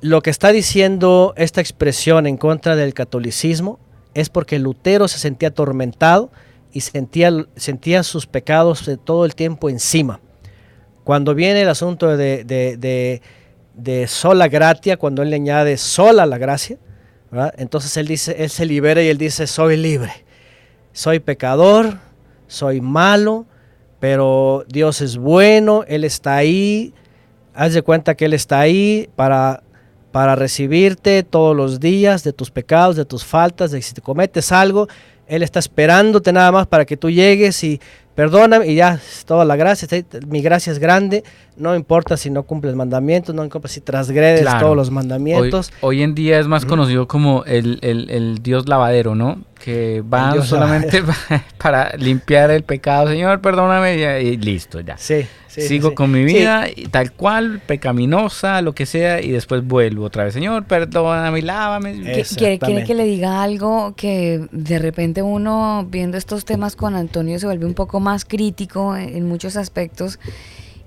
Lo 0.00 0.22
que 0.22 0.30
está 0.30 0.52
diciendo 0.52 1.34
esta 1.36 1.60
expresión 1.60 2.26
en 2.26 2.36
contra 2.36 2.76
del 2.76 2.94
catolicismo 2.94 3.78
es 4.14 4.28
porque 4.28 4.58
Lutero 4.58 5.08
se 5.08 5.18
sentía 5.18 5.48
atormentado 5.48 6.30
y 6.72 6.80
sentía, 6.80 7.30
sentía 7.56 8.02
sus 8.02 8.26
pecados 8.26 8.86
de 8.86 8.96
todo 8.96 9.24
el 9.24 9.34
tiempo 9.34 9.68
encima. 9.70 10.20
Cuando 11.04 11.34
viene 11.34 11.62
el 11.62 11.68
asunto 11.68 12.16
de, 12.16 12.44
de, 12.44 13.20
de 13.74 14.06
sola 14.06 14.48
gratia, 14.48 14.96
cuando 14.96 15.22
él 15.22 15.30
le 15.30 15.36
añade 15.36 15.76
sola 15.76 16.26
la 16.26 16.38
gracia, 16.38 16.78
entonces 17.56 17.96
él 17.96 18.06
dice, 18.06 18.36
él 18.38 18.50
se 18.50 18.64
libera 18.64 19.02
y 19.02 19.08
él 19.08 19.18
dice, 19.18 19.46
soy 19.46 19.76
libre. 19.76 20.12
Soy 20.92 21.18
pecador, 21.18 21.98
soy 22.46 22.80
malo, 22.80 23.46
pero 23.98 24.64
Dios 24.68 25.00
es 25.00 25.16
bueno, 25.16 25.82
Él 25.88 26.04
está 26.04 26.36
ahí. 26.36 26.94
Haz 27.52 27.74
de 27.74 27.82
cuenta 27.82 28.14
que 28.14 28.26
Él 28.26 28.32
está 28.32 28.60
ahí 28.60 29.08
para, 29.16 29.64
para 30.12 30.36
recibirte 30.36 31.24
todos 31.24 31.56
los 31.56 31.80
días 31.80 32.22
de 32.22 32.32
tus 32.32 32.52
pecados, 32.52 32.94
de 32.94 33.04
tus 33.04 33.24
faltas, 33.24 33.72
de 33.72 33.82
si 33.82 33.92
te 33.92 34.02
cometes 34.02 34.52
algo, 34.52 34.86
Él 35.26 35.42
está 35.42 35.58
esperándote 35.58 36.32
nada 36.32 36.52
más 36.52 36.68
para 36.68 36.84
que 36.84 36.96
tú 36.96 37.10
llegues 37.10 37.64
y 37.64 37.80
perdóname 38.14 38.66
y 38.66 38.76
ya, 38.76 39.00
toda 39.26 39.44
la 39.44 39.56
gracia, 39.56 39.88
mi 40.26 40.40
gracia 40.42 40.72
es 40.72 40.78
grande, 40.78 41.24
no 41.56 41.74
importa 41.74 42.16
si 42.16 42.30
no 42.30 42.44
cumples 42.44 42.74
mandamientos, 42.74 43.34
no 43.34 43.44
importa 43.44 43.68
si 43.68 43.80
transgredes 43.80 44.46
todos 44.58 44.76
los 44.76 44.90
mandamientos. 44.90 45.72
Hoy, 45.80 46.02
en 46.02 46.14
día 46.14 46.38
es 46.38 46.46
más 46.46 46.64
conocido 46.64 47.06
como 47.06 47.44
el, 47.44 47.78
el, 47.82 48.42
Dios 48.42 48.68
lavadero, 48.68 49.14
¿no? 49.14 49.38
Que 49.64 50.02
va 50.02 50.42
solamente 50.42 51.02
para 51.58 51.96
limpiar 51.96 52.50
el 52.50 52.64
pecado, 52.64 53.08
Señor, 53.08 53.40
perdóname 53.40 54.20
y, 54.20 54.36
listo, 54.36 54.80
ya. 54.80 54.98
Sí. 54.98 55.26
Sigo 55.48 55.94
con 55.94 56.10
mi 56.10 56.22
vida 56.22 56.66
tal 56.90 57.12
cual, 57.12 57.62
pecaminosa, 57.64 58.60
lo 58.60 58.74
que 58.74 58.84
sea, 58.84 59.22
y 59.22 59.30
después 59.30 59.64
vuelvo 59.64 60.04
otra 60.04 60.24
vez. 60.24 60.34
Señor, 60.34 60.66
perdóname 60.66 61.38
y 61.38 61.42
lávame. 61.42 61.94
¿Quiere, 62.36 62.58
quiere 62.58 62.84
que 62.84 62.94
le 62.94 63.04
diga 63.04 63.42
algo 63.42 63.94
que 63.96 64.46
de 64.52 64.78
repente 64.78 65.22
uno 65.22 65.86
viendo 65.88 66.18
estos 66.18 66.44
temas 66.44 66.76
con 66.76 66.94
Antonio 66.94 67.38
se 67.38 67.46
vuelve 67.46 67.64
un 67.64 67.74
poco 67.74 68.00
más 68.00 68.26
crítico 68.26 68.94
en 68.94 69.26
muchos 69.26 69.56
aspectos? 69.56 70.18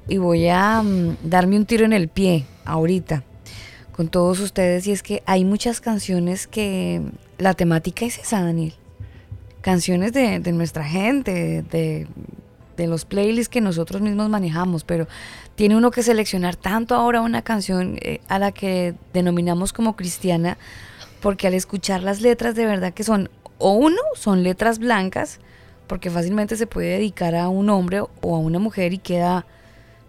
Y 0.07 0.17
voy 0.17 0.49
a 0.49 0.83
mm, 0.83 1.17
darme 1.23 1.57
un 1.57 1.65
tiro 1.65 1.83
en 1.83 1.93
el 1.93 2.09
pie 2.09 2.45
ahorita 2.63 3.23
con 3.97 4.09
todos 4.09 4.39
ustedes 4.39 4.85
y 4.85 4.91
es 4.91 5.01
que 5.01 5.23
hay 5.25 5.43
muchas 5.43 5.81
canciones 5.81 6.45
que 6.45 7.01
la 7.39 7.55
temática 7.55 8.05
es 8.05 8.19
esa, 8.19 8.43
Daniel. 8.43 8.75
Canciones 9.61 10.13
de, 10.13 10.39
de 10.39 10.51
nuestra 10.51 10.83
gente, 10.83 11.63
de, 11.63 12.07
de 12.77 12.87
los 12.87 13.05
playlists 13.05 13.49
que 13.49 13.59
nosotros 13.59 14.03
mismos 14.03 14.29
manejamos, 14.29 14.83
pero 14.83 15.07
tiene 15.55 15.75
uno 15.75 15.89
que 15.89 16.03
seleccionar 16.03 16.55
tanto 16.55 16.93
ahora 16.93 17.21
una 17.21 17.41
canción 17.41 17.97
eh, 18.01 18.21
a 18.29 18.37
la 18.37 18.51
que 18.51 18.93
denominamos 19.13 19.73
como 19.73 19.95
cristiana, 19.95 20.59
porque 21.19 21.47
al 21.47 21.55
escuchar 21.55 22.03
las 22.03 22.21
letras 22.21 22.53
de 22.53 22.67
verdad 22.67 22.93
que 22.93 23.03
son, 23.03 23.31
o 23.57 23.71
uno, 23.71 23.97
son 24.13 24.43
letras 24.43 24.77
blancas, 24.77 25.39
porque 25.87 26.11
fácilmente 26.11 26.55
se 26.55 26.67
puede 26.67 26.89
dedicar 26.89 27.33
a 27.33 27.49
un 27.49 27.71
hombre 27.71 28.01
o 28.01 28.35
a 28.35 28.37
una 28.37 28.59
mujer 28.59 28.93
y 28.93 28.99
queda 28.99 29.47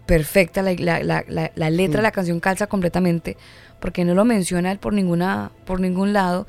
perfecta, 0.09 0.63
la, 0.63 0.73
la, 0.73 1.69
letra 1.69 1.97
de 1.97 2.03
la 2.03 2.11
canción 2.11 2.39
calza 2.39 2.65
completamente, 2.65 3.37
porque 3.79 4.05
no 4.05 4.15
lo 4.15 4.25
menciona 4.25 4.71
él 4.71 4.79
por, 4.79 4.93
ninguna, 4.93 5.51
por 5.65 5.79
ningún 5.79 6.13
lado, 6.13 6.47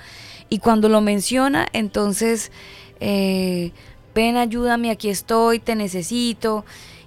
y 0.48 0.58
cuando 0.58 0.88
lo 0.88 1.00
menciona, 1.00 1.66
entonces... 1.72 2.52
Eh, 3.00 3.72
ven, 4.14 4.36
ayúdame, 4.36 4.90
aquí 4.90 5.08
estoy, 5.08 5.58
te 5.58 5.74
necesito. 5.74 6.64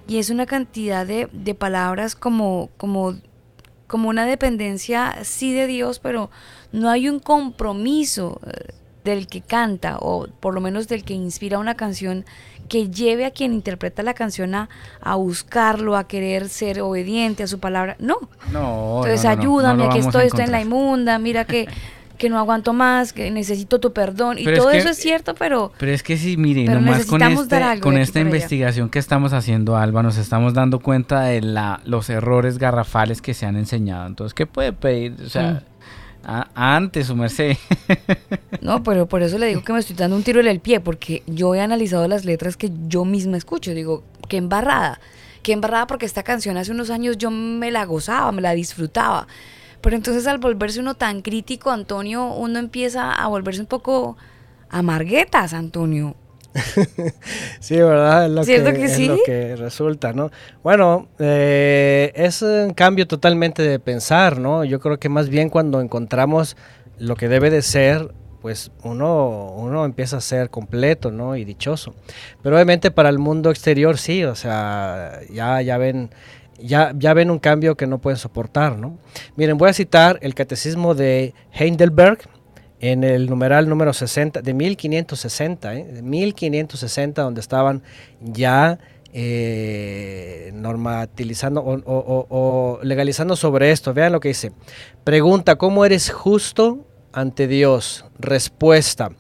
Y 0.07 0.17
es 0.17 0.29
una 0.29 0.45
cantidad 0.45 1.05
de, 1.05 1.55
palabras 1.55 2.15
como, 2.15 2.69
como, 2.77 3.15
como 3.87 4.09
una 4.09 4.25
dependencia 4.25 5.23
sí 5.23 5.53
de 5.53 5.67
Dios, 5.67 5.99
pero 5.99 6.29
no 6.71 6.89
hay 6.89 7.07
un 7.07 7.19
compromiso 7.19 8.41
eh, 8.45 8.73
del 9.03 9.27
que 9.27 9.41
canta 9.41 9.97
o 9.99 10.27
por 10.27 10.53
lo 10.53 10.61
menos 10.61 10.87
del 10.87 11.03
que 11.03 11.13
inspira 11.13 11.59
una 11.59 11.75
canción 11.75 12.25
que 12.73 12.89
lleve 12.89 13.23
a 13.25 13.29
quien 13.29 13.53
interpreta 13.53 14.01
la 14.01 14.15
canción 14.15 14.55
a, 14.55 14.67
a 14.99 15.13
buscarlo, 15.13 15.95
a 15.95 16.07
querer 16.07 16.49
ser 16.49 16.81
obediente 16.81 17.43
a 17.43 17.47
su 17.47 17.59
palabra. 17.59 17.95
No. 17.99 18.15
No. 18.51 19.03
Entonces 19.05 19.23
no, 19.23 19.35
no, 19.35 19.41
ayúdame, 19.41 19.83
a 19.83 19.95
estoy, 19.97 20.25
estoy 20.25 20.45
en 20.45 20.51
la 20.51 20.59
inmunda, 20.61 21.19
mira 21.19 21.45
que, 21.45 21.67
que 22.17 22.29
no 22.29 22.39
aguanto 22.39 22.73
más, 22.73 23.13
que 23.13 23.29
necesito 23.29 23.79
tu 23.79 23.93
perdón. 23.93 24.39
Y 24.39 24.49
es 24.49 24.57
todo 24.57 24.71
que- 24.71 24.79
eso 24.79 24.89
es 24.89 24.97
cierto, 24.97 25.35
pero 25.35 25.71
Pero 25.77 25.91
es 25.91 26.01
que 26.01 26.17
sí, 26.17 26.35
mire, 26.35 26.65
nomás 26.65 27.05
con, 27.05 27.21
este- 27.21 27.79
con 27.79 27.97
esta 27.97 28.19
allá. 28.19 28.27
investigación 28.27 28.89
que 28.89 28.97
estamos 28.97 29.33
haciendo, 29.33 29.77
Alba, 29.77 30.01
nos 30.01 30.17
estamos 30.17 30.55
dando 30.55 30.79
cuenta 30.79 31.21
de 31.21 31.41
la, 31.41 31.79
los 31.85 32.09
errores 32.09 32.57
garrafales 32.57 33.21
que 33.21 33.35
se 33.35 33.45
han 33.45 33.55
enseñado. 33.55 34.07
Entonces, 34.07 34.33
¿qué 34.33 34.47
puede 34.47 34.73
pedir? 34.73 35.15
O 35.23 35.29
sea, 35.29 35.51
Mm. 35.51 35.72
A- 36.23 36.49
antes, 36.75 37.07
su 37.07 37.15
merced. 37.15 37.57
No, 38.61 38.81
pero 38.81 39.07
por 39.07 39.21
eso 39.23 39.37
le 39.37 39.47
digo 39.47 39.61
que 39.61 39.73
me 39.73 39.79
estoy 39.79 39.95
dando 39.95 40.15
un 40.15 40.23
tiro 40.23 40.39
en 40.39 40.47
el 40.47 40.61
pie, 40.61 40.79
porque 40.79 41.21
yo 41.27 41.53
he 41.53 41.59
analizado 41.59 42.07
las 42.07 42.23
letras 42.23 42.55
que 42.55 42.71
yo 42.87 43.03
misma 43.03 43.35
escucho. 43.35 43.73
Digo, 43.73 44.03
qué 44.29 44.37
embarrada. 44.37 45.01
Qué 45.41 45.51
embarrada 45.51 45.85
porque 45.87 46.05
esta 46.05 46.23
canción 46.23 46.55
hace 46.55 46.71
unos 46.71 46.89
años 46.89 47.17
yo 47.17 47.29
me 47.29 47.71
la 47.71 47.83
gozaba, 47.83 48.31
me 48.31 48.41
la 48.41 48.53
disfrutaba. 48.53 49.27
Pero 49.81 49.97
entonces 49.97 50.25
al 50.27 50.37
volverse 50.37 50.79
uno 50.79 50.95
tan 50.95 51.21
crítico, 51.21 51.71
Antonio, 51.71 52.27
uno 52.27 52.57
empieza 52.59 53.11
a 53.11 53.27
volverse 53.27 53.59
un 53.59 53.67
poco 53.67 54.15
amarguetas, 54.69 55.53
Antonio. 55.53 56.15
Sí, 57.59 57.77
¿verdad? 57.77 58.25
Es 58.25 58.31
lo, 58.31 58.43
¿Cierto 58.43 58.71
que, 58.71 58.77
que 58.77 58.85
es 58.85 58.93
sí? 58.93 59.07
lo 59.07 59.17
que 59.25 59.55
resulta, 59.55 60.13
¿no? 60.13 60.31
Bueno, 60.63 61.07
eh, 61.19 62.11
es 62.15 62.41
un 62.41 62.73
cambio 62.73 63.07
totalmente 63.07 63.63
de 63.63 63.79
pensar, 63.79 64.39
¿no? 64.39 64.63
Yo 64.63 64.79
creo 64.79 64.99
que 64.99 65.09
más 65.09 65.29
bien 65.29 65.49
cuando 65.49 65.81
encontramos 65.81 66.55
lo 66.99 67.15
que 67.15 67.27
debe 67.27 67.49
de 67.49 67.61
ser, 67.61 68.13
pues 68.41 68.71
uno, 68.83 69.53
uno 69.55 69.85
empieza 69.85 70.17
a 70.17 70.21
ser 70.21 70.49
completo, 70.49 71.11
¿no? 71.11 71.35
Y 71.35 71.45
dichoso. 71.45 71.95
Pero 72.41 72.55
obviamente 72.55 72.91
para 72.91 73.09
el 73.09 73.19
mundo 73.19 73.49
exterior 73.49 73.97
sí, 73.97 74.23
o 74.23 74.35
sea, 74.35 75.19
ya, 75.31 75.61
ya 75.61 75.77
ven... 75.77 76.09
Ya, 76.59 76.93
ya 76.95 77.13
ven 77.13 77.31
un 77.31 77.39
cambio 77.39 77.75
que 77.75 77.87
no 77.87 77.97
pueden 77.99 78.17
soportar, 78.17 78.77
¿no? 78.77 78.97
Miren, 79.35 79.57
voy 79.57 79.69
a 79.69 79.73
citar 79.73 80.19
el 80.21 80.33
catecismo 80.33 80.93
de 80.93 81.33
Heidelberg, 81.51 82.19
en 82.91 83.05
el 83.05 83.29
numeral 83.29 83.69
número 83.69 83.93
60, 83.93 84.41
de 84.41 84.53
1560, 84.53 85.73
¿eh? 85.73 85.85
de 85.85 86.01
1560, 86.01 87.21
donde 87.21 87.39
estaban 87.39 87.81
ya 88.19 88.77
eh, 89.13 90.51
normatilizando 90.53 91.61
o, 91.61 91.77
o- 91.85 92.79
legalizando 92.83 93.37
sobre 93.37 93.71
esto. 93.71 93.93
Vean 93.93 94.11
lo 94.11 94.19
que 94.19 94.27
dice. 94.27 94.51
Pregunta, 95.05 95.55
¿cómo 95.55 95.85
eres 95.85 96.11
justo 96.11 96.85
ante 97.13 97.47
Dios? 97.47 98.03
Respuesta, 98.19 99.11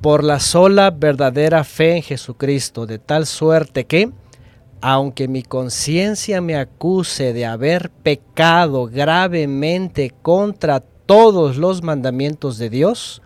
por 0.00 0.24
la 0.24 0.40
sola 0.40 0.90
verdadera 0.90 1.64
fe 1.64 1.96
en 1.96 2.02
Jesucristo, 2.02 2.86
de 2.86 2.98
tal 2.98 3.26
suerte 3.26 3.84
que, 3.84 4.08
aunque 4.80 5.28
mi 5.28 5.42
conciencia 5.42 6.40
me 6.40 6.56
acuse 6.56 7.34
de 7.34 7.44
haber 7.44 7.90
pecado 7.90 8.86
gravemente 8.86 10.14
contra 10.22 10.82
todos 11.10 11.56
los 11.56 11.82
mandamientos 11.82 12.56
de 12.56 12.70
Dios, 12.70 13.20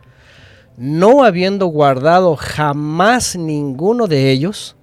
no 0.78 1.22
habiendo 1.22 1.66
guardado 1.66 2.34
jamás 2.34 3.36
ninguno 3.36 4.06
de 4.06 4.30
ellos, 4.30 4.74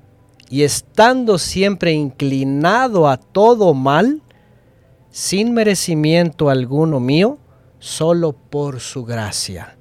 y 0.52 0.62
estando 0.62 1.40
siempre 1.40 1.94
inclinado 1.94 3.08
a 3.08 3.18
todo 3.18 3.74
mal, 3.74 4.22
sin 5.10 5.52
merecimiento 5.52 6.52
alguno 6.52 7.00
mío, 7.00 7.40
solo 7.80 8.34
por 8.34 8.80
su 8.80 9.04
gracia. 9.04 9.80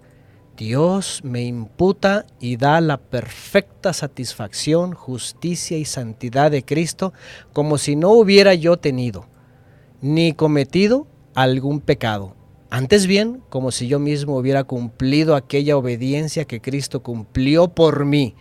Dios 0.56 1.20
me 1.22 1.42
imputa 1.42 2.24
y 2.40 2.56
da 2.56 2.80
la 2.80 2.96
perfecta 2.96 3.92
satisfacción, 3.92 4.94
justicia 4.94 5.76
y 5.76 5.84
santidad 5.84 6.50
de 6.50 6.64
Cristo, 6.64 7.12
como 7.52 7.76
si 7.76 7.96
no 7.96 8.12
hubiera 8.12 8.54
yo 8.54 8.78
tenido, 8.78 9.26
ni 10.00 10.32
cometido 10.32 11.06
algún 11.34 11.80
pecado. 11.80 12.39
Antes 12.70 13.08
bien, 13.08 13.42
como 13.48 13.72
si 13.72 13.88
yo 13.88 13.98
mismo 13.98 14.36
hubiera 14.36 14.62
cumplido 14.62 15.34
aquella 15.34 15.76
obediencia 15.76 16.44
que 16.44 16.60
Cristo 16.60 17.02
cumplió 17.02 17.68
por 17.68 18.04
mí, 18.04 18.36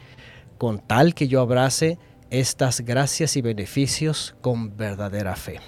con 0.60 0.80
tal 0.80 1.16
que 1.16 1.28
yo 1.28 1.42
abrace 1.42 1.98
estas 2.30 2.82
gracias 2.82 3.36
y 3.38 3.42
beneficios 3.42 4.36
con 4.42 4.78
verdadera 4.78 5.36
fe. 5.36 5.60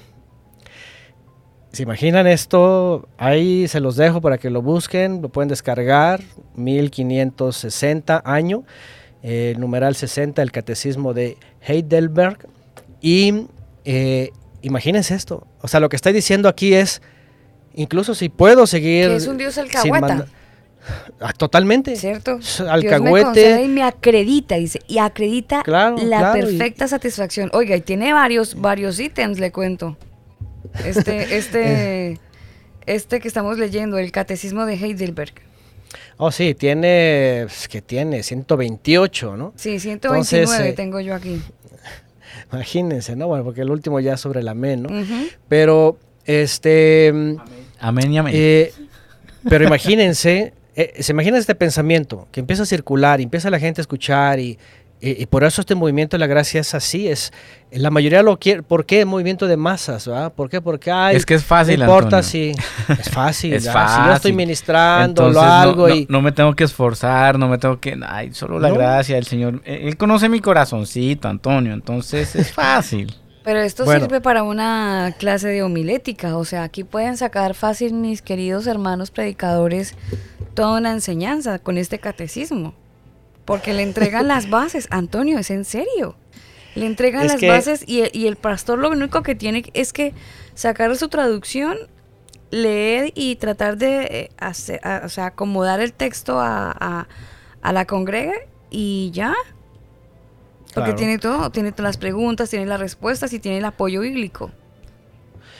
¿Se 1.72 1.84
imaginan 1.84 2.28
esto? 2.28 3.08
Ahí 3.18 3.68
se 3.68 3.80
los 3.80 3.96
dejo 3.96 4.22
para 4.22 4.38
que 4.38 4.50
lo 4.50 4.62
busquen, 4.62 5.22
lo 5.22 5.30
pueden 5.30 5.50
descargar, 5.50 6.22
1560 6.56 8.22
año, 8.26 8.64
eh, 9.24 9.56
numeral 9.58 9.96
60, 9.96 10.42
el 10.42 10.52
catecismo 10.52 11.14
de 11.14 11.38
Heidelberg. 11.62 12.48
Y 13.00 13.48
eh, 13.86 14.32
imagínense 14.62 15.16
esto, 15.16 15.48
o 15.62 15.68
sea, 15.68 15.80
lo 15.80 15.90
que 15.90 15.96
está 15.96 16.12
diciendo 16.12 16.48
aquí 16.48 16.76
es, 16.76 17.02
incluso 17.76 18.16
si 18.16 18.30
puedo 18.30 18.66
seguir... 18.68 19.10
Que 19.10 19.16
es 19.18 19.28
un 19.28 19.38
dios 19.38 19.54
sin 19.56 19.64
alcahueta. 19.64 20.00
manda- 20.08 20.28
Ah, 21.20 21.32
totalmente. 21.34 21.96
¿Cierto? 21.96 22.38
Dios 22.38 22.60
me 22.62 22.70
Alcahuete. 22.72 23.62
y 23.64 23.68
me 23.68 23.84
acredita, 23.84 24.56
dice, 24.56 24.80
y 24.88 24.98
acredita 24.98 25.62
Claro, 25.64 25.96
la 25.98 26.18
claro, 26.18 26.40
y- 26.40 26.42
perfecta 26.58 26.88
satisfacción. 26.88 27.52
Oiga, 27.54 27.76
y 27.76 27.82
tiene 27.82 28.14
varios, 28.14 28.60
varios 28.60 29.00
ítems, 29.00 29.40
le 29.40 29.52
cuento. 29.52 29.96
Este, 30.84 31.38
este, 31.38 32.20
este 32.88 33.20
que 33.20 33.28
estamos 33.28 33.60
leyendo, 33.60 34.00
el 34.00 34.12
Catecismo 34.12 34.66
de 34.66 34.74
Heidelberg. 34.74 35.34
Oh, 36.18 36.32
sí, 36.32 36.56
tiene, 36.56 37.44
pues, 37.46 37.68
que 37.68 37.82
tiene 37.84 38.24
128, 38.24 39.38
¿no? 39.38 39.54
Sí, 39.56 39.80
129 39.80 40.42
Entonces, 40.44 40.68
eh, 40.72 40.74
tengo 40.74 41.00
yo 41.00 41.14
aquí. 41.14 41.42
Imagínense, 42.52 43.16
¿no? 43.16 43.28
Bueno, 43.28 43.44
porque 43.44 43.62
el 43.62 43.70
último 43.70 44.00
ya 44.00 44.14
es 44.14 44.20
sobre 44.22 44.40
el 44.40 44.48
amén, 44.48 44.84
¿no? 44.84 44.90
Pero, 45.48 45.98
este, 46.26 47.12
mm, 47.14 47.36
Amén 47.82 48.14
y 48.14 48.18
amén. 48.18 48.34
eh, 48.36 48.74
pero 49.50 49.66
imagínense, 49.66 50.54
eh, 50.76 50.94
se 51.00 51.12
imagina 51.12 51.38
este 51.38 51.56
pensamiento 51.56 52.28
que 52.32 52.40
empieza 52.40 52.64
a 52.64 52.66
circular 52.66 53.20
y 53.20 53.24
empieza 53.24 53.50
la 53.50 53.60
gente 53.60 53.82
a 53.82 53.84
escuchar 53.84 54.40
y, 54.40 54.58
y- 55.02 55.24
y 55.24 55.26
por 55.26 55.44
eso 55.44 55.62
este 55.62 55.74
movimiento 55.74 56.16
de 56.16 56.20
la 56.20 56.28
gracia 56.28 56.62
es 56.62 56.76
así, 56.76 57.08
es 57.08 57.34
la 57.72 57.90
mayoría 57.90 58.22
lo 58.22 58.38
quiere, 58.38 58.62
¿por 58.62 58.86
qué? 58.86 59.04
Movimiento 59.04 59.48
de 59.48 59.58
masas, 59.58 60.06
¿verdad? 60.06 60.32
¿Por 60.32 60.48
qué? 60.50 60.62
Porque 60.62 60.92
ay, 60.92 61.16
Es 61.16 61.26
que 61.26 61.34
es 61.34 61.44
fácil, 61.44 61.80
No 61.80 61.86
importa 61.86 62.18
Antonio. 62.20 62.24
si 62.24 62.54
es 63.02 63.10
fácil, 63.10 63.54
Es 63.56 63.66
¿verdad? 63.66 63.88
si 63.88 63.96
yo 63.96 64.02
estoy 64.04 64.14
fácil. 64.14 64.34
ministrando 64.36 65.28
Entonces, 65.28 65.42
no- 65.44 65.52
algo 65.62 65.88
no, 65.88 65.96
y 65.96 66.06
no 66.08 66.22
me 66.22 66.32
tengo 66.32 66.54
que 66.54 66.66
esforzar, 66.66 67.40
no 67.40 67.48
me 67.48 67.58
tengo 67.58 67.80
que... 67.80 67.98
Ay, 68.08 68.32
solo 68.34 68.60
la 68.60 68.70
No. 68.70 68.76
gracia 68.76 69.16
del 69.16 69.26
Señor. 69.26 69.62
Eh, 69.66 69.86
Él 69.86 69.98
conoce 69.98 70.30
mi 70.30 70.40
corazoncito, 70.40 71.28
Antonio, 71.28 71.74
entonces 71.74 72.36
es 72.36 72.52
fácil. 72.54 73.16
Pero 73.44 73.60
esto 73.60 73.86
Bueno. 73.86 74.02
sirve 74.06 74.22
para 74.22 74.44
una 74.44 75.16
clase 75.18 75.48
de 75.48 75.64
homilética, 75.64 76.38
o 76.38 76.46
sea, 76.46 76.64
aquí 76.64 76.84
pueden 76.84 77.18
sacar 77.18 77.56
fácil 77.56 77.94
mis 77.94 78.22
queridos 78.22 78.68
hermanos 78.68 79.10
predicadores 79.10 79.96
toda 80.54 80.78
una 80.78 80.92
enseñanza 80.92 81.58
con 81.58 81.78
este 81.80 81.98
catecismo, 82.00 82.76
porque 83.46 83.74
le 83.74 83.82
entregan 83.84 84.28
las 84.28 84.50
bases, 84.50 84.88
Antonio, 84.92 85.40
es 85.40 85.50
en 85.50 85.66
serio, 85.66 86.16
le 86.76 86.86
entregan 86.86 87.26
Es 87.26 87.34
las 87.34 87.42
bases 87.50 87.84
y, 87.88 88.02
el- 88.02 88.12
y 88.14 88.28
el 88.28 88.36
pastor 88.36 88.78
lo 88.78 88.90
único 88.90 89.24
que 89.24 89.34
tiene 89.34 89.64
es 89.74 89.92
que 89.92 90.14
sacar 90.54 90.96
su 90.96 91.08
traducción, 91.10 91.78
leer 92.52 93.12
y 93.16 93.38
tratar 93.38 93.78
de 93.78 94.04
eh, 94.04 94.30
hacer, 94.38 94.80
a- 94.84 95.02
o 95.06 95.10
sea, 95.10 95.28
acomodar 95.28 95.80
el 95.80 95.94
texto 95.94 96.40
a, 96.40 96.70
a- 96.80 97.08
a 97.64 97.74
la 97.74 97.86
congrega 97.86 98.34
y 98.70 99.10
ya. 99.14 99.34
Porque 100.74 100.92
Claro. 100.92 100.96
tiene 100.96 101.18
todo, 101.18 101.50
tiene 101.50 101.72
todas 101.72 101.90
las 101.90 101.98
preguntas, 101.98 102.50
tiene 102.50 102.66
las 102.66 102.80
respuestas 102.80 103.34
y 103.34 103.40
tiene 103.40 103.58
el 103.58 103.66
apoyo 103.66 104.02
bíblico. 104.02 104.52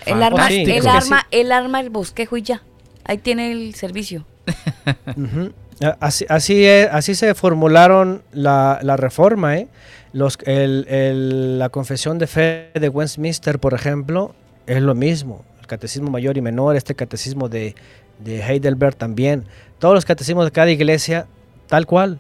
El 0.06 0.24
arma, 0.24 0.48
Sí, 0.48 0.64
el 0.64 0.88
arma, 0.88 1.28
el 1.32 1.52
arma, 1.52 1.80
el 1.80 1.90
bosquejo 1.90 2.38
y 2.38 2.42
ya. 2.44 2.64
Ahí 3.04 3.18
tiene 3.18 3.52
el 3.52 3.76
servicio. 3.76 4.26
Así, 6.00 6.26
así, 6.30 6.64
es- 6.64 6.90
así 6.92 7.16
se 7.16 7.34
formularon 7.34 8.22
la, 8.32 8.80
la 8.84 8.98
reforma. 8.98 9.58
¿eh? 9.58 9.68
Los, 10.14 10.38
el- 10.46 10.86
el- 10.88 11.58
la 11.58 11.70
confesión 11.70 12.20
de 12.20 12.28
fe 12.28 12.70
de 12.76 12.88
Westminster, 12.88 13.58
por 13.58 13.74
ejemplo, 13.74 14.36
es 14.68 14.80
lo 14.82 14.94
mismo. 14.94 15.44
El 15.60 15.66
catecismo 15.68 16.12
mayor 16.12 16.38
y 16.38 16.42
menor, 16.42 16.76
este 16.76 16.94
catecismo 16.94 17.50
de, 17.50 17.74
de 18.20 18.44
Heidelberg 18.44 18.96
también. 18.96 19.46
Todos 19.80 19.96
los 19.96 20.06
catecismos 20.06 20.46
de 20.46 20.52
cada 20.52 20.70
iglesia, 20.70 21.26
tal 21.68 21.88
cual. 21.88 22.20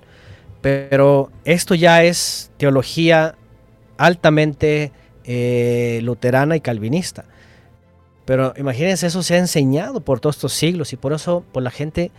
Pero 0.61 1.31
esto 1.43 1.75
ya 1.75 2.03
es 2.03 2.51
teología 2.57 3.35
altamente 3.97 4.91
eh, 5.23 5.99
luterana 6.03 6.55
y 6.55 6.61
calvinista. 6.61 7.25
Pero 8.25 8.53
imagínense, 8.57 9.07
eso 9.07 9.23
se 9.23 9.35
ha 9.35 9.37
enseñado 9.37 10.01
por 10.01 10.19
todos 10.19 10.37
estos 10.37 10.53
siglos 10.53 10.93
y 10.93 10.97
por 10.97 11.13
eso 11.13 11.43
por 11.51 11.63
la 11.63 11.71
gente, 11.71 12.11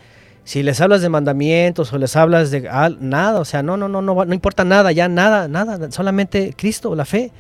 si 0.45 0.63
les 0.63 0.81
hablas 0.81 1.01
de 1.01 1.09
mandamientos 1.09 1.93
o 1.93 1.99
les 1.99 2.17
hablas 2.17 2.51
de 2.51 2.69
nada, 3.01 3.41
o 3.41 3.45
sea, 3.45 3.63
no, 3.63 3.77
no, 3.77 3.89
no, 3.89 4.03
no, 4.03 4.25
no 4.25 4.35
importa 4.35 4.65
nada, 4.65 4.93
ya 4.93 5.09
nada, 5.09 5.49
nada, 5.49 5.91
solamente 5.91 6.55
Cristo, 6.57 6.95
la 6.95 7.05
fe, 7.05 7.31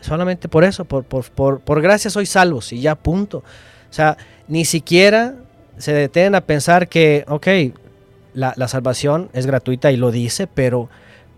solamente 0.00 0.48
por 0.48 0.64
eso, 0.64 0.84
por, 0.84 1.04
por, 1.04 1.24
por, 1.30 1.60
por 1.60 1.80
gracia 1.80 2.10
sois 2.10 2.28
salvos 2.28 2.72
y 2.72 2.80
ya 2.80 2.94
punto. 2.94 3.38
O 3.38 3.92
sea, 3.92 4.16
ni 4.48 4.64
siquiera 4.64 5.34
se 5.78 5.92
detienen 5.92 6.34
a 6.34 6.42
pensar 6.42 6.88
que, 6.88 7.24
ok, 7.28 7.46
la, 8.34 8.54
la 8.56 8.68
salvación 8.68 9.30
es 9.32 9.46
gratuita 9.46 9.92
y 9.92 9.96
lo 9.96 10.10
dice, 10.10 10.46
pero, 10.46 10.88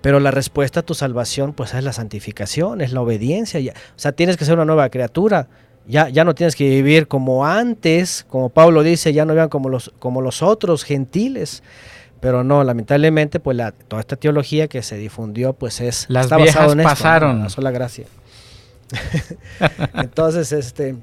pero 0.01 0.21
la 0.21 0.31
respuesta 0.31 0.81
a 0.81 0.83
tu 0.83 0.95
salvación 0.95 1.53
pues 1.53 1.75
es 1.75 1.85
la 1.85 1.93
santificación, 1.93 2.81
es 2.81 2.93
la 2.93 3.01
obediencia. 3.01 3.61
Ya, 3.61 3.73
o 3.73 3.99
sea, 3.99 4.13
tienes 4.13 4.37
que 4.37 4.45
ser 4.45 4.55
una 4.55 4.65
nueva 4.65 4.89
criatura. 4.89 5.49
Ya, 5.87 6.09
ya 6.09 6.25
no 6.25 6.35
tienes 6.35 6.57
que 6.57 6.69
vivir 6.69 7.09
como 7.09 7.47
antes, 7.47 8.25
como 8.29 8.49
Pablo 8.49 8.83
dice, 8.83 9.13
ya 9.13 9.25
no 9.27 9.35
vivan 9.35 9.51
como 9.51 9.69
los, 9.69 9.93
como 9.99 10.23
los 10.23 10.43
otros 10.43 10.83
gentiles. 10.83 11.63
Pero 12.21 12.43
no, 12.43 12.65
lamentablemente, 12.65 13.39
pues 13.39 13.55
la, 13.55 13.73
toda 13.73 14.01
esta 14.01 14.17
teología 14.17 14.67
que 14.67 14.83
se 14.83 14.97
difundió, 14.97 15.53
pues 15.53 15.83
es 15.83 16.07
Las 16.09 16.25
está 16.25 16.37
viejas 16.39 16.57
en 16.57 16.63
esto, 16.63 16.77
¿no? 16.77 16.83
pasaron. 16.85 17.43
la 17.43 17.49
sola 17.51 17.71
gracia. 17.71 18.07
Entonces, 19.95 20.53
este, 20.53 20.97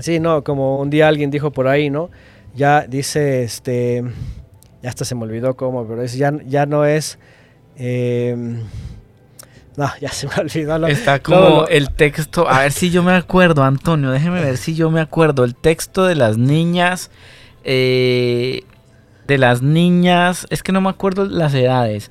sí, 0.00 0.20
no, 0.20 0.44
como 0.44 0.80
un 0.80 0.90
día 0.90 1.08
alguien 1.08 1.30
dijo 1.30 1.50
por 1.50 1.66
ahí, 1.66 1.88
¿no? 1.88 2.10
Ya 2.54 2.82
dice, 2.86 3.42
este, 3.42 4.04
ya 4.84 4.90
hasta 4.90 5.04
se 5.06 5.14
me 5.16 5.22
olvidó 5.24 5.56
cómo, 5.56 5.88
pero 5.88 6.02
es, 6.02 6.14
ya, 6.14 6.30
ya 6.46 6.66
no 6.66 6.84
es, 6.84 7.18
eh, 7.76 8.36
no, 9.76 9.90
ya 10.00 10.10
se 10.10 10.26
me 10.28 10.34
olvidó. 10.40 10.78
lo- 10.78 10.86
Está 10.88 11.20
como 11.20 11.40
lo- 11.40 11.68
el 11.68 11.90
texto, 11.90 12.46
a 12.48 12.60
ver 12.60 12.70
si 12.72 12.90
yo 12.90 13.02
me 13.02 13.12
acuerdo, 13.14 13.64
Antonio, 13.64 14.10
déjeme 14.10 14.42
ver 14.42 14.58
si 14.58 14.74
yo 14.74 14.90
me 14.90 15.00
acuerdo. 15.00 15.42
El 15.44 15.54
texto 15.56 16.04
de 16.04 16.14
las 16.14 16.36
niñas, 16.36 17.10
eh, 17.64 18.62
de 19.26 19.38
las 19.38 19.62
niñas, 19.62 20.46
es 20.50 20.62
que 20.62 20.70
no 20.72 20.82
me 20.82 20.90
acuerdo 20.90 21.24
las 21.24 21.54
edades, 21.54 22.10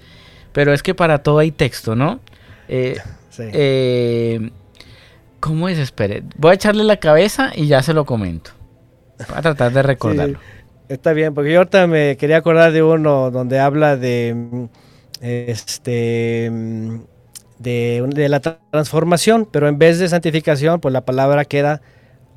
pero 0.51 0.73
es 0.73 0.81
que 0.81 0.95
para 0.95 1.19
todo 1.19 1.37
hay 1.39 1.51
texto, 1.51 1.95
¿no? 1.95 2.19
Eh, 2.67 2.97
sí. 3.29 3.43
eh, 3.53 4.49
¿Cómo 5.39 5.69
es? 5.69 5.77
Espere, 5.77 6.23
voy 6.37 6.51
a 6.51 6.53
echarle 6.55 6.83
la 6.85 6.97
cabeza 6.97 7.51
y 7.55 7.67
ya 7.67 7.83
se 7.83 7.93
lo 7.93 8.05
comento. 8.05 8.51
Voy 9.29 9.37
a 9.37 9.41
tratar 9.43 9.71
de 9.73 9.83
recordarlo. 9.83 10.39
Está 10.89 11.13
bien, 11.13 11.33
porque 11.33 11.51
yo 11.51 11.59
ahorita 11.59 11.87
me 11.87 12.17
quería 12.17 12.37
acordar 12.37 12.71
de 12.71 12.83
uno 12.83 13.31
donde 13.31 13.59
habla 13.59 13.95
de 13.95 14.67
este 15.21 16.51
de, 17.59 18.27
la 18.29 18.41
tra- 18.41 18.59
transformación, 18.71 19.47
pero 19.49 19.67
en 19.69 19.77
vez 19.79 19.97
de 19.99 20.09
santificación, 20.09 20.81
pues 20.81 20.91
la 20.91 21.01
palabra 21.05 21.45
queda 21.45 21.81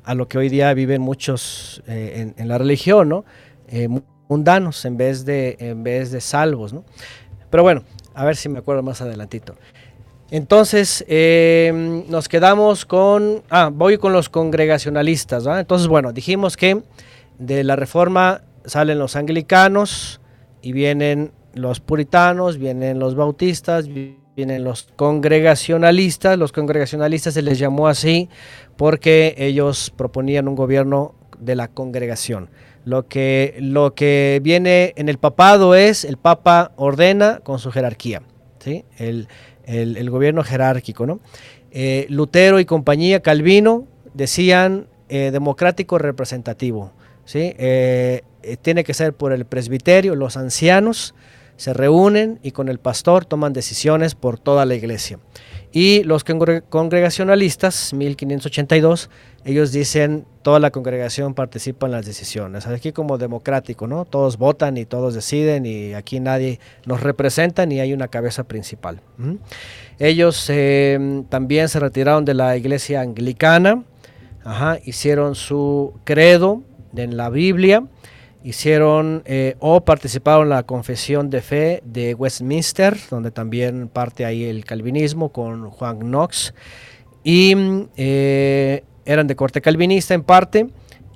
a 0.05 0.15
lo 0.15 0.29
que 0.29 0.37
hoy 0.37 0.47
día 0.47 0.73
viven 0.73 1.01
muchos 1.01 1.83
eh, 1.87 2.33
en, 2.37 2.47
la 2.47 2.57
religión, 2.57 3.09
¿no? 3.09 3.25
Eh, 3.67 3.89
mu- 3.89 4.01
mundanos 4.29 4.85
en 4.85 4.95
vez 4.95 5.25
de 5.25 5.57
en 5.59 5.83
vez 5.83 6.11
de 6.11 6.21
salvos, 6.21 6.71
¿no? 6.71 6.85
Pero 7.49 7.63
bueno, 7.63 7.83
a 8.13 8.23
ver 8.23 8.37
si 8.37 8.47
me 8.47 8.59
acuerdo 8.59 8.81
más 8.83 9.01
adelantito. 9.01 9.55
Entonces, 10.31 11.05
eh, 11.07 12.03
nos 12.09 12.27
quedamos 12.27 12.85
con... 12.85 13.43
Ah, 13.49 13.69
voy 13.73 13.97
con 13.97 14.11
los 14.11 14.27
congregacionalistas, 14.27 15.47
¿va? 15.47 15.59
Entonces, 15.61 15.87
bueno, 15.87 16.11
dijimos 16.11 16.57
que 16.57 16.81
de 17.39 17.63
la 17.63 17.75
reforma 17.75 18.41
salen 18.65 18.99
los 18.99 19.15
anglicanos 19.15 20.21
y 20.61 20.71
vienen 20.71 21.31
los 21.53 21.79
puritanos, 21.79 22.57
vienen 22.57 22.99
los 22.99 23.15
bautistas, 23.15 23.87
vi- 23.87 24.17
vienen 24.35 24.63
los 24.63 24.89
congregacionalistas. 24.95 26.37
Los 26.37 26.51
congregacionalistas 26.51 27.33
se 27.33 27.41
les 27.41 27.57
llamó 27.59 27.87
así 27.87 28.29
porque 28.75 29.33
ellos 29.37 29.91
proponían 29.95 30.47
un 30.47 30.55
gobierno 30.55 31.15
de 31.39 31.55
la 31.55 31.67
congregación. 31.67 32.49
Lo 32.85 33.07
que, 33.07 33.55
lo 33.59 33.93
que 33.95 34.39
viene 34.43 34.93
en 34.95 35.09
el 35.09 35.17
papado 35.17 35.75
es 35.75 36.05
el 36.05 36.17
papa 36.17 36.71
ordena 36.77 37.39
con 37.43 37.59
su 37.59 37.71
jerarquía, 37.71 38.21
¿sí? 38.59 38.85
el, 38.97 39.27
el- 39.65 39.97
el 39.97 40.09
gobierno 40.09 40.43
jerárquico. 40.43 41.05
¿no? 41.05 41.19
Eh, 41.71 42.05
Lutero 42.09 42.59
y 42.59 42.65
compañía, 42.65 43.21
Calvino, 43.21 43.85
decían 44.13 44.87
eh, 45.09 45.31
democrático 45.31 45.97
representativo. 45.97 46.91
¿Sí? 47.27 47.53
Eh, 47.59 48.23
eh, 48.41 48.57
tiene 48.59 48.83
que 48.83 48.95
ser 48.95 49.13
por 49.13 49.31
el 49.33 49.45
presbiterio, 49.45 50.15
los 50.15 50.37
ancianos 50.37 51.13
se 51.57 51.73
reúnen 51.73 52.39
y 52.43 52.51
con 52.51 52.69
el 52.69 52.77
pastor 52.79 53.25
toman 53.25 53.51
decisiones 53.51 54.15
por 54.15 54.39
toda 54.39 54.65
la 54.65 54.75
iglesia. 54.75 55.19
Y 55.71 56.03
los 56.03 56.23
congre- 56.23 56.63
congregacionalistas, 56.69 57.93
1582, 57.93 59.09
ellos 59.43 59.71
dicen 59.71 60.25
toda 60.43 60.59
la 60.59 60.69
congregación 60.71 61.33
participa 61.33 61.87
en 61.87 61.93
las 61.93 62.05
decisiones. 62.05 62.67
Aquí 62.67 62.91
como 62.91 63.17
democrático, 63.17 63.87
¿no? 63.87 64.05
Todos 64.05 64.37
votan 64.37 64.77
y 64.77 64.85
todos 64.85 65.13
deciden 65.15 65.65
y 65.65 65.93
aquí 65.93 66.19
nadie 66.19 66.59
nos 66.85 67.01
representa 67.01 67.65
ni 67.65 67.79
hay 67.79 67.91
una 67.91 68.07
cabeza 68.07 68.43
principal. 68.45 69.01
¿m? 69.19 69.37
Ellos 69.99 70.45
eh, 70.49 71.23
también 71.29 71.69
se 71.69 71.79
retiraron 71.79 72.23
de 72.23 72.35
la 72.35 72.55
iglesia 72.55 73.01
anglicana, 73.01 73.83
hicieron 74.85 75.35
su 75.35 75.93
credo 76.05 76.61
en 76.99 77.17
la 77.17 77.29
Biblia, 77.29 77.83
hicieron 78.43 79.23
eh, 79.25 79.55
o 79.59 79.83
participaron 79.83 80.43
en 80.43 80.49
la 80.49 80.63
confesión 80.63 81.29
de 81.29 81.41
fe 81.41 81.81
de 81.85 82.13
Westminster, 82.13 82.97
donde 83.09 83.31
también 83.31 83.89
parte 83.89 84.25
ahí 84.25 84.43
el 84.43 84.65
calvinismo 84.65 85.29
con 85.29 85.69
Juan 85.69 85.99
Knox, 85.99 86.53
y 87.23 87.55
mm, 87.55 87.89
eh, 87.97 88.83
eran 89.05 89.27
de 89.27 89.35
corte 89.35 89.61
calvinista 89.61 90.13
en 90.13 90.23
parte, 90.23 90.67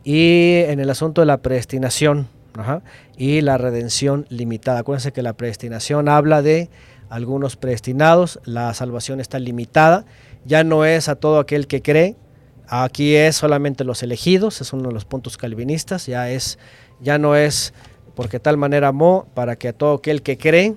y 0.04 0.64
en 0.68 0.80
el 0.80 0.90
asunto 0.90 1.22
de 1.22 1.28
la 1.28 1.38
predestinación 1.38 2.28
ajá, 2.58 2.82
y 3.18 3.42
la 3.42 3.58
redención 3.58 4.26
limitada. 4.30 4.80
Acuérdense 4.80 5.12
que 5.12 5.22
la 5.22 5.34
predestinación 5.34 6.10
habla 6.10 6.42
de 6.42 6.70
algunos 7.10 7.56
predestinados, 7.56 8.40
la 8.46 8.74
salvación 8.74 9.20
está 9.20 9.38
limitada, 9.40 10.06
ya 10.46 10.64
no 10.64 10.86
es 10.86 11.10
a 11.10 11.16
todo 11.16 11.40
aquel 11.40 11.68
que 11.68 11.82
cree, 11.82 12.16
aquí 12.74 13.16
es 13.16 13.36
solamente 13.36 13.84
los 13.84 14.02
elegidos, 14.02 14.62
es 14.62 14.72
uno 14.72 14.88
de 14.88 14.94
los 14.94 15.04
puntos 15.04 15.38
calvinistas, 15.38 16.06
ya 16.08 16.30
es 16.32 16.58
ya 17.02 17.18
no 17.18 17.36
es 17.36 17.74
porque 18.16 18.40
tal 18.40 18.56
manera 18.58 18.90
amó 18.90 19.28
para 19.34 19.58
que 19.58 19.68
a 19.68 19.74
todo 19.74 19.96
aquel 19.96 20.22
que 20.22 20.38
cree, 20.38 20.76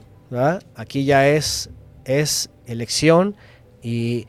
aquí 0.75 1.05
ya 1.05 1.29
es, 1.29 1.71
es 2.05 2.51
elección 2.67 3.37
y, 3.83 4.27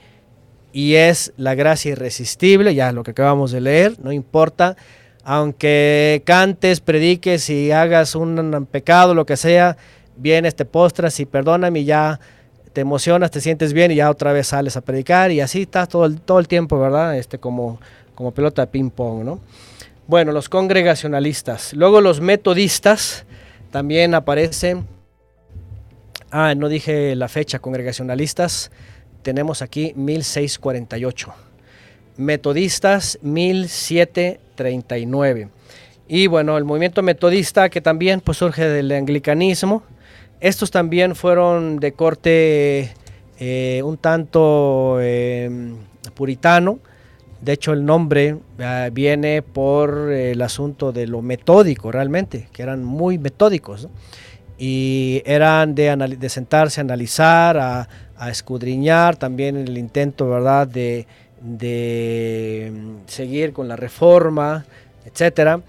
y 0.71 0.95
es 0.95 1.33
la 1.37 1.55
gracia 1.55 1.91
irresistible, 1.91 2.75
ya 2.75 2.91
lo 2.91 3.03
que 3.03 3.11
acabamos 3.11 3.51
de 3.51 3.61
leer, 3.61 3.95
no 3.99 4.11
importa, 4.11 4.75
aunque 5.23 6.21
cantes, 6.25 6.81
prediques 6.81 7.49
y 7.49 7.71
hagas 7.71 8.13
un 8.13 8.67
pecado, 8.69 9.15
lo 9.15 9.25
que 9.25 9.37
sea, 9.37 9.77
vienes, 10.17 10.55
te 10.55 10.65
postras 10.65 11.19
y 11.19 11.25
perdóname 11.25 11.83
ya 11.83 12.19
te 12.75 12.81
emocionas, 12.81 13.31
te 13.31 13.39
sientes 13.39 13.71
bien 13.71 13.91
y 13.91 13.95
ya 13.95 14.11
otra 14.11 14.33
vez 14.33 14.47
sales 14.47 14.75
a 14.75 14.81
predicar 14.81 15.31
y 15.31 15.39
así 15.39 15.61
estás 15.61 15.87
todo 15.87 16.05
el, 16.05 16.19
todo 16.19 16.39
el 16.39 16.49
tiempo, 16.49 16.77
¿verdad? 16.77 17.17
Este, 17.17 17.39
como, 17.39 17.79
como 18.15 18.31
pelota 18.31 18.63
de 18.63 18.67
ping 18.67 18.89
pong, 18.89 19.23
¿no? 19.23 19.39
Bueno, 20.07 20.33
los 20.33 20.49
congregacionalistas. 20.49 21.73
Luego 21.73 22.01
los 22.01 22.19
metodistas 22.19 23.25
también 23.71 24.13
aparecen. 24.13 24.85
Ah, 26.31 26.53
no 26.53 26.67
dije 26.67 27.15
la 27.15 27.29
fecha, 27.29 27.59
congregacionalistas. 27.59 28.71
Tenemos 29.21 29.61
aquí 29.61 29.93
1648. 29.95 31.33
Metodistas 32.17 33.17
1739. 33.21 35.47
Y 36.09 36.27
bueno, 36.27 36.57
el 36.57 36.65
movimiento 36.65 37.01
metodista 37.01 37.69
que 37.69 37.79
también 37.79 38.19
pues, 38.19 38.39
surge 38.39 38.67
del 38.67 38.91
anglicanismo. 38.91 39.83
Estos 40.39 40.71
también 40.71 41.15
fueron 41.15 41.79
de 41.79 41.93
corte 41.93 42.93
eh, 43.39 43.81
un 43.83 43.97
tanto 43.97 44.97
eh, 45.01 45.49
puritano. 46.13 46.79
De 47.41 47.53
hecho, 47.53 47.73
el 47.73 47.85
nombre 47.85 48.33
uh, 48.33 48.91
viene 48.91 49.41
por 49.41 50.11
eh, 50.11 50.31
el 50.31 50.41
asunto 50.41 50.91
de 50.91 51.05
lo 51.05 51.21
metódico 51.21 51.91
realmente, 51.91 52.47
que 52.51 52.63
eran 52.63 52.83
muy 52.83 53.17
metódicos. 53.17 53.87
Y 54.57 55.21
eran 55.25 55.75
de, 55.75 56.29
sentarse 56.29 56.79
a 56.79 56.83
analizar, 56.83 57.57
a, 57.57 57.87
escudriñar, 58.29 59.17
también 59.17 59.57
el 59.57 59.77
intento, 59.77 60.29
¿verdad?, 60.29 60.65
de, 60.65 61.05
de 61.41 62.71
seguir 63.05 63.51
con 63.51 63.67
la 63.67 63.75
reforma, 63.75 64.65
etcétera. 65.05 65.59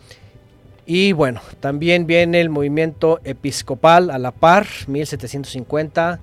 Y 0.86 1.12
bueno, 1.12 1.40
también 1.58 2.06
viene 2.06 2.40
el 2.40 2.48
movimiento 2.48 3.20
episcopal 3.24 4.10
a 4.10 4.18
la 4.18 4.30
par, 4.30 4.66
1750, 4.86 6.20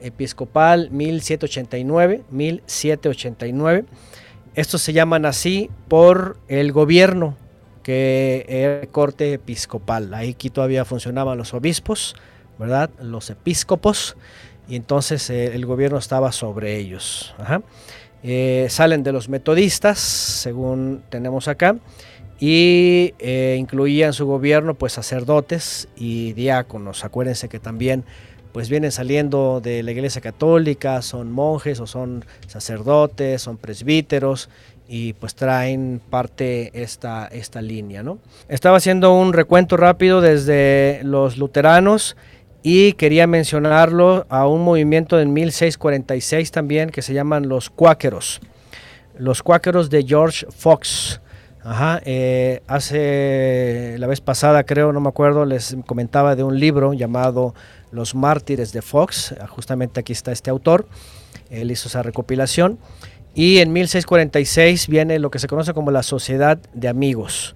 episcopal 0.00 0.88
1789, 0.90 2.22
1789. 2.30 3.84
Estos 4.54 4.82
se 4.82 4.92
llaman 4.92 5.26
así 5.26 5.68
por 5.88 6.38
el 6.46 6.72
gobierno 6.72 7.36
que 7.82 8.46
era 8.48 8.86
corte 8.86 9.32
episcopal. 9.32 10.14
Ahí 10.14 10.30
aquí 10.30 10.50
todavía 10.50 10.84
funcionaban 10.84 11.36
los 11.36 11.52
obispos, 11.52 12.14
¿verdad? 12.58 12.90
Los 13.00 13.30
episcopos. 13.30 14.16
Y 14.68 14.76
entonces 14.76 15.28
eh, 15.30 15.54
el 15.54 15.66
gobierno 15.66 15.98
estaba 15.98 16.30
sobre 16.32 16.76
ellos. 16.76 17.34
Eh, 18.22 18.68
salen 18.70 19.02
de 19.02 19.12
los 19.12 19.28
metodistas, 19.28 19.98
según 19.98 21.02
tenemos 21.08 21.48
acá, 21.48 21.76
y 22.44 23.14
eh, 23.20 23.56
incluía 23.56 24.06
en 24.06 24.12
su 24.12 24.26
gobierno 24.26 24.74
pues 24.74 24.94
sacerdotes 24.94 25.86
y 25.94 26.32
diáconos. 26.32 27.04
Acuérdense 27.04 27.48
que 27.48 27.60
también 27.60 28.02
pues 28.50 28.68
vienen 28.68 28.90
saliendo 28.90 29.60
de 29.60 29.84
la 29.84 29.92
iglesia 29.92 30.20
católica, 30.20 31.02
son 31.02 31.30
monjes 31.30 31.78
o 31.78 31.86
son 31.86 32.24
sacerdotes, 32.48 33.42
son 33.42 33.58
presbíteros 33.58 34.50
y 34.88 35.12
pues 35.12 35.36
traen 35.36 36.00
parte 36.10 36.72
esta, 36.74 37.28
esta 37.28 37.62
línea. 37.62 38.02
¿no? 38.02 38.18
Estaba 38.48 38.78
haciendo 38.78 39.14
un 39.14 39.34
recuento 39.34 39.76
rápido 39.76 40.20
desde 40.20 40.98
los 41.04 41.38
luteranos 41.38 42.16
y 42.64 42.94
quería 42.94 43.28
mencionarlo 43.28 44.26
a 44.28 44.48
un 44.48 44.62
movimiento 44.62 45.20
en 45.20 45.32
1646 45.32 46.50
también 46.50 46.90
que 46.90 47.02
se 47.02 47.14
llaman 47.14 47.48
los 47.48 47.70
cuáqueros. 47.70 48.40
Los 49.16 49.44
cuáqueros 49.44 49.90
de 49.90 50.02
George 50.02 50.44
Fox. 50.50 51.20
Ajá, 51.64 52.00
eh, 52.04 52.60
hace 52.66 53.96
la 53.98 54.08
vez 54.08 54.20
pasada 54.20 54.64
creo, 54.64 54.92
no 54.92 55.00
me 55.00 55.08
acuerdo, 55.08 55.44
les 55.44 55.76
comentaba 55.86 56.34
de 56.34 56.42
un 56.42 56.58
libro 56.58 56.92
llamado 56.92 57.54
Los 57.92 58.16
mártires 58.16 58.72
de 58.72 58.82
Fox. 58.82 59.34
Justamente 59.48 60.00
aquí 60.00 60.12
está 60.12 60.32
este 60.32 60.50
autor. 60.50 60.86
Él 61.50 61.70
hizo 61.70 61.88
esa 61.88 62.02
recopilación. 62.02 62.78
Y 63.34 63.58
en 63.58 63.72
1646 63.72 64.88
viene 64.88 65.18
lo 65.18 65.30
que 65.30 65.38
se 65.38 65.46
conoce 65.46 65.72
como 65.72 65.90
la 65.90 66.02
Sociedad 66.02 66.58
de 66.74 66.88
Amigos. 66.88 67.54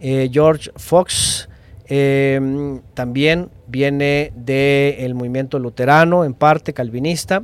Eh, 0.00 0.30
George 0.32 0.70
Fox 0.76 1.48
em, 1.86 2.80
también 2.94 3.50
viene 3.66 4.32
del 4.34 5.14
movimiento 5.14 5.58
luterano, 5.58 6.24
en 6.24 6.34
parte 6.34 6.72
calvinista, 6.72 7.42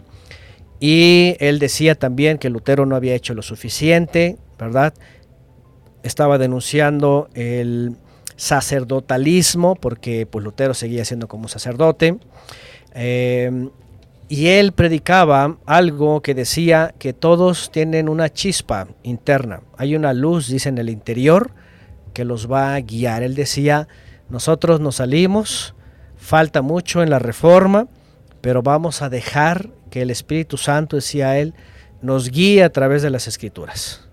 y 0.80 1.36
él 1.38 1.58
decía 1.58 1.94
también 1.94 2.38
que 2.38 2.50
Lutero 2.50 2.86
no 2.86 2.96
había 2.96 3.14
hecho 3.14 3.34
lo 3.34 3.42
suficiente, 3.42 4.36
¿verdad? 4.58 4.94
Estaba 6.04 6.38
denunciando 6.38 7.28
el 7.34 7.96
sacerdotalismo, 8.36 9.74
porque 9.74 10.26
pues, 10.26 10.44
Lutero 10.44 10.74
seguía 10.74 11.04
siendo 11.04 11.26
como 11.26 11.48
sacerdote. 11.48 12.18
Em, 12.94 13.70
y 14.28 14.46
él 14.48 14.72
predicaba 14.72 15.56
algo 15.66 16.20
que 16.22 16.34
decía 16.34 16.94
que 16.98 17.12
todos 17.12 17.70
tienen 17.72 18.08
una 18.08 18.32
chispa 18.32 18.86
interna. 19.02 19.62
Hay 19.76 19.96
una 19.96 20.12
luz, 20.12 20.48
dice, 20.48 20.68
en 20.68 20.78
el 20.78 20.88
interior 20.88 21.50
que 22.12 22.24
los 22.24 22.50
va 22.50 22.74
a 22.74 22.80
guiar. 22.80 23.22
Él 23.22 23.34
decía, 23.34 23.88
nosotros 24.28 24.80
nos 24.80 24.96
salimos, 24.96 25.74
falta 26.16 26.62
mucho 26.62 27.02
en 27.02 27.10
la 27.10 27.18
reforma, 27.18 27.88
pero 28.40 28.62
vamos 28.62 29.02
a 29.02 29.08
dejar 29.08 29.70
que 29.90 30.02
el 30.02 30.10
Espíritu 30.10 30.56
Santo, 30.56 30.96
decía 30.96 31.38
él, 31.38 31.54
nos 32.02 32.30
guíe 32.30 32.62
a 32.62 32.70
través 32.70 33.02
de 33.02 33.10
las 33.10 33.26
escrituras. 33.26 34.06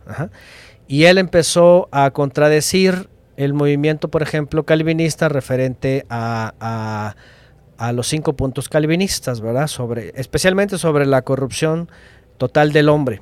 Y 0.92 1.06
él 1.06 1.18
empezó 1.18 1.88
a 1.94 2.12
contradecir 2.12 3.08
el 3.38 3.54
movimiento, 3.54 4.10
por 4.10 4.24
ejemplo, 4.24 4.66
calvinista 4.66 5.30
referente 5.30 6.06
a 6.10 7.16
los 7.94 8.10
cinco 8.10 8.34
puntos 8.34 8.68
calvinistas, 8.68 9.40
¿verdad? 9.40 9.68
Sobre, 9.68 10.12
especialmente 10.18 10.78
sobre 10.78 11.06
la 11.06 11.22
corrupción 11.22 11.88
total 12.38 12.74
del 12.74 12.90
hombre. 12.90 13.22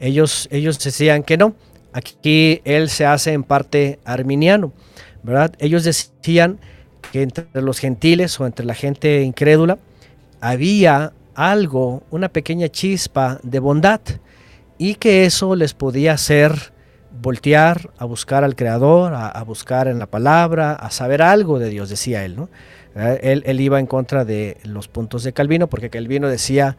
Ellos, 0.00 0.48
ellos 0.52 0.78
decían 0.78 1.22
que 1.22 1.38
no. 1.38 1.54
Aquí 1.94 2.60
él 2.66 2.90
se 2.90 3.06
hace 3.06 3.32
en 3.32 3.42
parte 3.42 3.98
arminiano, 4.04 4.74
¿verdad? 5.22 5.54
Ellos 5.58 5.82
decían 5.82 6.60
que 7.10 7.22
entre 7.22 7.46
los 7.54 7.78
gentiles 7.78 8.38
o 8.38 8.44
entre 8.44 8.66
la 8.66 8.74
gente 8.74 9.22
incrédula 9.22 9.78
había 10.42 11.14
algo, 11.34 12.02
una 12.10 12.28
pequeña 12.28 12.68
chispa 12.68 13.40
de 13.42 13.60
bondad 13.60 14.02
y 14.78 14.96
que 14.96 15.24
eso 15.24 15.56
les 15.56 15.74
podía 15.74 16.12
hacer 16.12 16.72
voltear 17.20 17.90
a 17.98 18.04
buscar 18.04 18.44
al 18.44 18.56
Creador, 18.56 19.12
a, 19.14 19.42
buscar 19.42 19.88
en 19.88 19.98
la 19.98 20.06
palabra, 20.06 20.72
a 20.74 20.90
saber 20.90 21.22
algo 21.22 21.58
de 21.58 21.70
Dios, 21.70 21.88
decía 21.88 22.24
él, 22.24 22.36
¿no? 22.36 22.48
Él, 22.94 23.60
iba 23.60 23.78
en 23.78 23.86
contra 23.86 24.24
de 24.24 24.56
los 24.64 24.88
puntos 24.88 25.22
de 25.22 25.32
Calvino, 25.32 25.66
porque 25.66 25.90
Calvino 25.90 26.28
decía, 26.28 26.78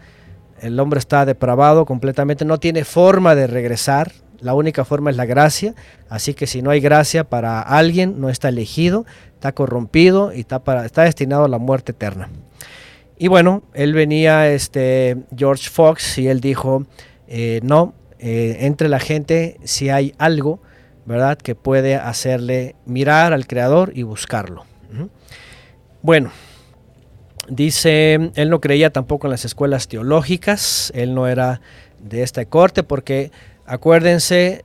el 0.61 0.80
hombre 0.80 0.99
está 0.99 1.26
depravado 1.26 1.86
completamente, 1.86 2.44
no 2.44 2.60
tiene 2.60 2.86
forma 2.86 3.36
de 3.36 3.45
regresar, 3.45 4.11
la 4.40 4.53
única 4.53 4.84
forma 4.84 5.11
es 5.11 5.18
la 5.18 5.26
gracia, 5.26 5.76
así 6.10 6.34
que 6.34 6.48
si 6.48 6.61
no 6.61 6.72
hay 6.72 6.80
gracia 6.80 7.24
para 7.24 7.61
alguien, 7.61 8.19
no 8.19 8.30
está 8.30 8.49
elegido, 8.49 9.06
está 9.34 9.52
corrompido 9.52 10.34
y 10.34 10.41
está, 10.41 10.64
para, 10.64 10.86
está 10.86 11.03
destinado 11.03 11.45
a 11.45 11.49
la 11.49 11.60
muerte 11.60 11.91
eterna. 11.91 12.30
Y 13.19 13.28
bueno, 13.28 13.64
él 13.74 13.94
venía, 13.94 14.49
este, 14.49 15.18
George 15.36 15.69
Fox, 15.69 16.18
y 16.19 16.28
él 16.28 16.40
dijo, 16.40 16.86
eh, 17.28 17.60
no, 17.64 17.94
eh, 18.20 18.58
entre 18.62 18.90
la 18.90 18.99
gente 18.99 19.58
si 19.64 19.90
hay 19.90 20.14
algo, 20.18 20.60
¿verdad?, 21.06 21.38
que 21.38 21.56
puede 21.56 21.95
hacerle 21.95 22.76
mirar 22.86 23.34
al 23.34 23.48
Creador 23.48 23.91
y 23.95 24.04
buscarlo. 24.04 24.66
Bueno, 26.02 26.32
dice, 27.49 28.32
él 28.36 28.49
no 28.49 28.62
creía 28.62 28.91
tampoco 28.91 29.28
en 29.28 29.32
las 29.32 29.45
escuelas 29.45 29.88
teológicas, 29.88 30.91
él 30.95 31.14
no 31.14 31.28
era 31.28 31.62
de 31.99 32.24
esta 32.24 32.45
corte 32.45 32.84
porque 32.84 33.32
acuérdense, 33.66 34.64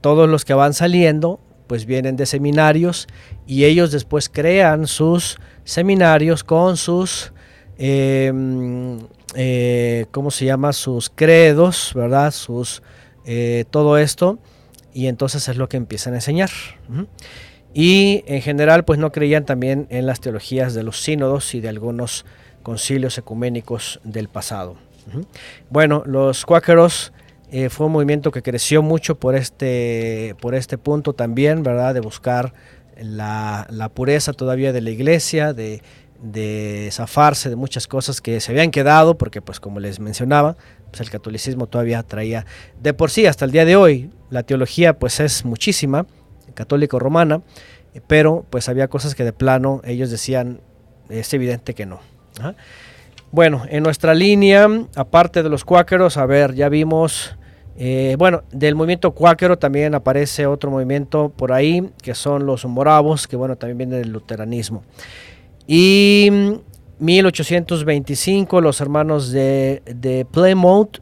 todos 0.00 0.28
los 0.28 0.44
que 0.44 0.54
van 0.54 0.74
saliendo 0.74 1.40
pues 1.66 1.86
vienen 1.86 2.16
de 2.16 2.26
seminarios 2.26 3.06
y 3.46 3.64
ellos 3.64 3.92
después 3.92 4.28
crean 4.28 4.86
sus 4.86 5.38
seminarios 5.64 6.42
con 6.42 6.76
sus, 6.76 7.32
eh, 7.82 10.06
¿cómo 10.10 10.30
se 10.30 10.44
llama? 10.44 10.72
Sus 10.72 11.10
credos, 11.10 11.92
¿verdad? 11.94 12.30
Sus, 12.30 12.82
eh, 13.24 13.64
todo 13.70 13.98
esto 13.98 14.38
y 14.92 15.06
entonces 15.06 15.48
es 15.48 15.56
lo 15.56 15.68
que 15.68 15.76
empiezan 15.76 16.14
a 16.14 16.16
enseñar 16.16 16.50
y 17.72 18.24
en 18.26 18.42
general 18.42 18.84
pues 18.84 18.98
no 18.98 19.12
creían 19.12 19.44
también 19.44 19.86
en 19.90 20.06
las 20.06 20.20
teologías 20.20 20.74
de 20.74 20.82
los 20.82 21.00
sínodos 21.00 21.54
y 21.54 21.60
de 21.60 21.68
algunos 21.68 22.24
concilios 22.62 23.16
ecuménicos 23.18 24.00
del 24.04 24.28
pasado. 24.28 24.76
Bueno, 25.70 26.02
los 26.06 26.44
cuáqueros 26.44 27.12
eh, 27.50 27.68
fue 27.68 27.86
un 27.86 27.92
movimiento 27.92 28.30
que 28.30 28.42
creció 28.42 28.82
mucho 28.82 29.16
por 29.16 29.34
este, 29.34 30.36
por 30.40 30.54
este 30.54 30.78
punto 30.78 31.14
también, 31.14 31.62
¿verdad? 31.62 31.94
De 31.94 32.00
buscar 32.00 32.52
la, 33.00 33.90
pureza 33.94 34.32
todavía 34.32 34.72
de 34.72 34.80
la 34.80 34.90
iglesia, 34.90 35.52
de, 35.52 35.82
de, 36.22 36.88
zafarse 36.92 37.50
de 37.50 37.56
muchas 37.56 37.86
cosas 37.86 38.20
que 38.20 38.40
se 38.40 38.52
habían 38.52 38.70
quedado, 38.70 39.16
porque 39.16 39.42
pues 39.42 39.60
como 39.60 39.80
les 39.80 40.00
mencionaba, 40.00 40.56
pues 40.90 41.00
el 41.00 41.10
catolicismo 41.10 41.66
todavía 41.66 42.02
traía 42.02 42.46
de 42.80 42.94
por 42.94 43.10
sí 43.10 43.26
hasta 43.26 43.44
el 43.44 43.50
día 43.50 43.64
de 43.64 43.76
hoy, 43.76 44.10
la 44.30 44.42
teología 44.42 44.98
pues 44.98 45.20
es 45.20 45.44
muchísima, 45.44 46.06
católico 46.54 46.98
romana, 46.98 47.42
pero 48.06 48.44
pues 48.50 48.68
había 48.68 48.88
cosas 48.88 49.14
que 49.14 49.24
de 49.24 49.32
plano 49.32 49.80
ellos 49.84 50.10
decían, 50.10 50.60
es 51.08 51.32
evidente 51.34 51.74
que 51.74 51.86
no. 51.86 52.00
Bueno, 53.32 53.64
en 53.68 53.82
nuestra 53.82 54.14
línea, 54.14 54.68
aparte 54.96 55.42
de 55.42 55.48
los 55.48 55.64
cuáqueros, 55.64 56.16
a 56.16 56.26
ver, 56.26 56.54
ya 56.54 56.68
vimos, 56.68 57.36
eh, 57.76 58.16
bueno, 58.18 58.42
del 58.50 58.74
movimiento 58.74 59.12
cuáquero 59.12 59.58
también 59.58 59.94
aparece 59.94 60.46
otro 60.46 60.70
movimiento 60.70 61.28
por 61.28 61.52
ahí, 61.52 61.90
que 62.02 62.14
son 62.14 62.46
los 62.46 62.64
moravos, 62.64 63.28
que 63.28 63.36
bueno, 63.36 63.56
también 63.56 63.78
viene 63.78 63.96
del 63.96 64.10
luteranismo. 64.10 64.82
Y 65.72 66.30
1825, 66.98 68.60
los 68.60 68.80
hermanos 68.80 69.30
de, 69.30 69.82
de 69.86 70.24
Plymouth, 70.24 70.98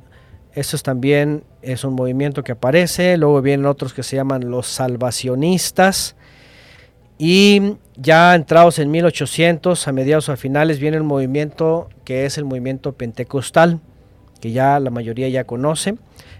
estos 0.52 0.82
también 0.82 1.42
es 1.62 1.84
un 1.84 1.94
movimiento 1.94 2.44
que 2.44 2.52
aparece, 2.52 3.16
luego 3.16 3.40
vienen 3.40 3.64
otros 3.64 3.94
que 3.94 4.02
se 4.02 4.16
llaman 4.16 4.50
los 4.50 4.66
salvacionistas, 4.66 6.16
y 7.16 7.76
ya 7.96 8.34
entrados 8.34 8.78
en 8.78 8.90
1800, 8.90 9.88
a 9.88 9.92
mediados 9.92 10.28
o 10.28 10.32
a 10.32 10.36
finales, 10.36 10.80
viene 10.80 10.98
el 10.98 11.02
movimiento 11.02 11.88
que 12.04 12.26
es 12.26 12.36
el 12.36 12.44
movimiento 12.44 12.92
pentecostal, 12.92 13.80
que 14.38 14.52
ya 14.52 14.78
la 14.80 14.90
mayoría 14.90 15.30
ya 15.30 15.44
conoce, 15.44 15.94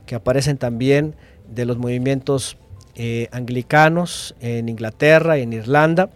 que 0.05 0.15
aparecen 0.15 0.59
también 0.59 1.15
de 1.49 1.65
los 1.65 1.79
movimientos 1.79 2.59
eh, 2.95 3.29
anglicanos 3.33 4.35
en 4.43 4.69
Inglaterra 4.69 5.39
y 5.39 5.45
en 5.45 5.55
Irlanda. 5.55 6.11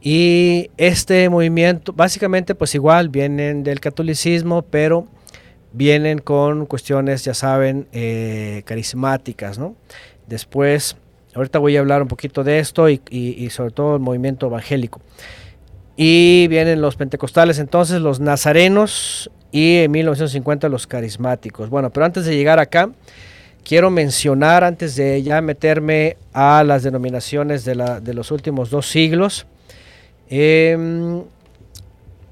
Y 0.00 0.70
este 0.78 1.28
movimiento, 1.28 1.92
básicamente, 1.92 2.54
pues 2.54 2.74
igual 2.74 3.10
vienen 3.10 3.62
del 3.62 3.80
catolicismo, 3.80 4.62
pero 4.62 5.06
vienen 5.72 6.18
con 6.18 6.66
cuestiones, 6.66 7.24
ya 7.24 7.34
saben, 7.34 7.86
eh, 7.92 8.62
carismáticas, 8.64 9.58
¿no? 9.58 9.76
Después, 10.26 10.96
ahorita 11.34 11.58
voy 11.58 11.76
a 11.76 11.80
hablar 11.80 12.02
un 12.02 12.08
poquito 12.08 12.44
de 12.44 12.58
esto 12.58 12.88
y, 12.88 13.48
sobre 13.50 13.72
todo 13.72 13.96
el 13.96 14.00
movimiento 14.00 14.46
evangélico. 14.46 15.00
Y 15.96 16.46
vienen 16.48 16.80
los 16.80 16.96
pentecostales, 16.96 17.58
entonces 17.58 18.00
los 18.00 18.20
nazarenos 18.20 19.30
y 19.52 19.78
en 19.78 19.90
1950 19.90 20.68
los 20.70 20.86
carismáticos. 20.86 21.68
Bueno, 21.68 21.90
pero 21.90 22.06
antes 22.06 22.24
de 22.24 22.34
llegar 22.34 22.58
acá, 22.58 22.90
quiero 23.64 23.90
mencionar, 23.90 24.64
antes 24.64 24.96
de 24.96 25.22
ya 25.22 25.42
meterme 25.42 26.16
a 26.32 26.64
las 26.64 26.84
denominaciones 26.84 27.66
de, 27.66 27.74
la, 27.74 28.00
de 28.00 28.14
los 28.14 28.30
últimos 28.30 28.70
dos 28.70 28.86
siglos, 28.86 29.46
eh, 30.30 31.24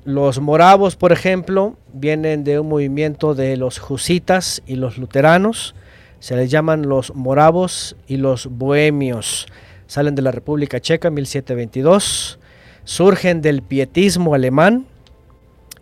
los 0.04 0.40
moravos, 0.40 0.96
por 0.96 1.12
ejemplo, 1.12 1.76
vienen 1.92 2.42
de 2.42 2.60
un 2.60 2.68
movimiento 2.68 3.34
de 3.34 3.58
los 3.58 3.78
jusitas 3.78 4.62
y 4.66 4.76
los 4.76 4.96
luteranos. 4.96 5.74
Se 6.18 6.34
les 6.34 6.50
llaman 6.50 6.88
los 6.88 7.14
moravos 7.14 7.94
y 8.06 8.16
los 8.16 8.46
bohemios. 8.46 9.46
Salen 9.86 10.14
de 10.14 10.22
la 10.22 10.30
República 10.30 10.80
Checa 10.80 11.08
en 11.08 11.14
1722. 11.14 12.38
Surgen 12.84 13.42
del 13.42 13.60
pietismo 13.60 14.32
alemán. 14.32 14.86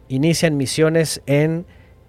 Inician 0.08 0.56
misiones 0.56 1.22
en 1.26 1.64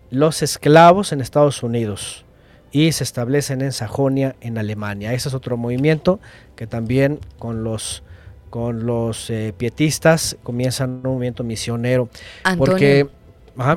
los 0.09 0.41
esclavos 0.41 1.11
en 1.11 1.21
Estados 1.21 1.61
Unidos. 1.61 2.23
y 2.69 2.91
se 2.91 3.03
establecen 3.03 3.61
en 3.61 3.71
Sajonia, 3.71 4.35
en 4.41 4.57
Alemania. 4.57 5.13
Ese 5.13 5.29
es 5.29 5.33
otro 5.33 5.55
movimiento 5.55 6.19
que 6.55 6.67
también 6.67 7.19
con 7.39 7.63
los 7.63 8.03
con 8.49 8.85
los 8.85 9.29
eh, 9.29 9.53
pietistas 9.57 10.37
comienzan 10.43 11.01
un 11.03 11.13
movimiento 11.13 11.43
misionero. 11.43 12.09
Antonio, 12.43 12.65
porque, 12.65 13.07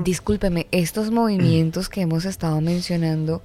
discúlpeme, 0.05 0.67
estos 0.71 1.11
movimientos 1.11 1.89
que 1.89 2.03
hemos 2.03 2.25
estado 2.25 2.61
mencionando 2.61 3.43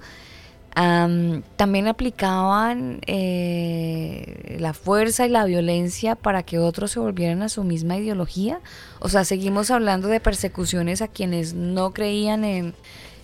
también 0.76 1.88
aplicaban 1.88 3.00
eh, 3.08 4.58
la 4.60 4.74
fuerza 4.74 5.26
y 5.26 5.30
la 5.30 5.46
violencia 5.46 6.16
para 6.16 6.44
que 6.44 6.60
otros 6.60 6.92
se 6.92 7.00
volvieran 7.00 7.42
a 7.44 7.50
su 7.50 7.64
misma 7.64 7.98
ideología. 7.98 8.60
O 9.00 9.08
sea, 9.08 9.24
seguimos 9.24 9.72
hablando 9.72 10.10
de 10.10 10.20
persecuciones 10.20 11.02
a 11.02 11.08
quienes 11.08 11.54
no 11.54 11.94
creían 11.94 12.44
en, 12.44 12.74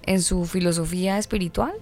en 0.05 0.21
su 0.21 0.45
filosofía 0.45 1.17
espiritual. 1.17 1.73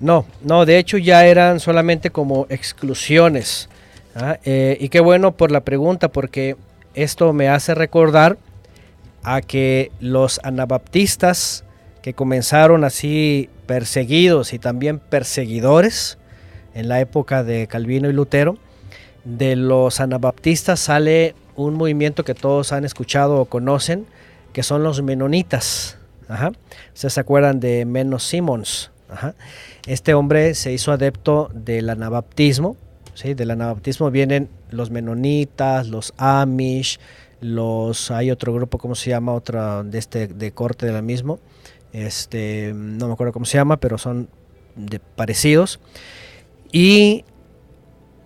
No, 0.00 0.24
no, 0.42 0.64
de 0.64 0.78
hecho 0.78 0.96
ya 0.96 1.26
eran 1.26 1.60
solamente 1.60 2.10
como 2.10 2.46
exclusiones. 2.48 3.68
¿Ah? 4.18 4.38
Eh, 4.44 4.76
y 4.80 4.88
qué 4.88 5.00
bueno 5.00 5.32
por 5.32 5.50
la 5.50 5.60
pregunta, 5.60 6.08
porque 6.08 6.56
esto 6.94 7.32
me 7.32 7.48
hace 7.48 7.74
recordar 7.74 8.38
a 9.22 9.40
que 9.40 9.90
los 10.00 10.40
anabaptistas 10.42 11.64
que 12.02 12.14
comenzaron 12.14 12.84
así 12.84 13.50
perseguidos 13.66 14.52
y 14.52 14.58
también 14.58 14.98
perseguidores 14.98 16.18
en 16.74 16.88
la 16.88 17.00
época 17.00 17.44
de 17.44 17.66
Calvino 17.66 18.08
y 18.08 18.12
Lutero, 18.12 18.56
de 19.24 19.56
los 19.56 20.00
anabaptistas 20.00 20.80
sale 20.80 21.34
un 21.56 21.74
movimiento 21.74 22.24
que 22.24 22.34
todos 22.34 22.72
han 22.72 22.84
escuchado 22.84 23.40
o 23.40 23.44
conocen, 23.46 24.06
que 24.52 24.62
son 24.62 24.82
los 24.82 25.02
menonitas. 25.02 25.98
Ustedes 26.94 27.14
se 27.14 27.20
acuerdan 27.20 27.58
de 27.60 27.84
Menos 27.84 28.22
Simons. 28.24 28.90
Este 29.86 30.14
hombre 30.14 30.54
se 30.54 30.72
hizo 30.72 30.92
adepto 30.92 31.50
del 31.52 31.90
anabaptismo. 31.90 32.76
¿Sí? 33.18 33.34
Del 33.34 33.50
anabaptismo 33.50 34.10
vienen 34.10 34.48
los 34.70 34.90
menonitas, 34.90 35.88
los 35.88 36.14
amish, 36.16 37.00
los 37.40 38.10
hay 38.10 38.30
otro 38.30 38.54
grupo, 38.54 38.78
¿cómo 38.78 38.94
se 38.94 39.10
llama? 39.10 39.32
Otra 39.32 39.82
de 39.82 39.98
este 39.98 40.28
de 40.28 40.52
corte 40.52 40.86
de 40.86 40.92
la 40.92 41.02
mismo. 41.02 41.40
Este, 41.92 42.72
no 42.74 43.08
me 43.08 43.12
acuerdo 43.12 43.32
cómo 43.32 43.44
se 43.44 43.58
llama, 43.58 43.78
pero 43.78 43.98
son 43.98 44.28
parecidos. 45.16 45.80
Y 46.70 47.24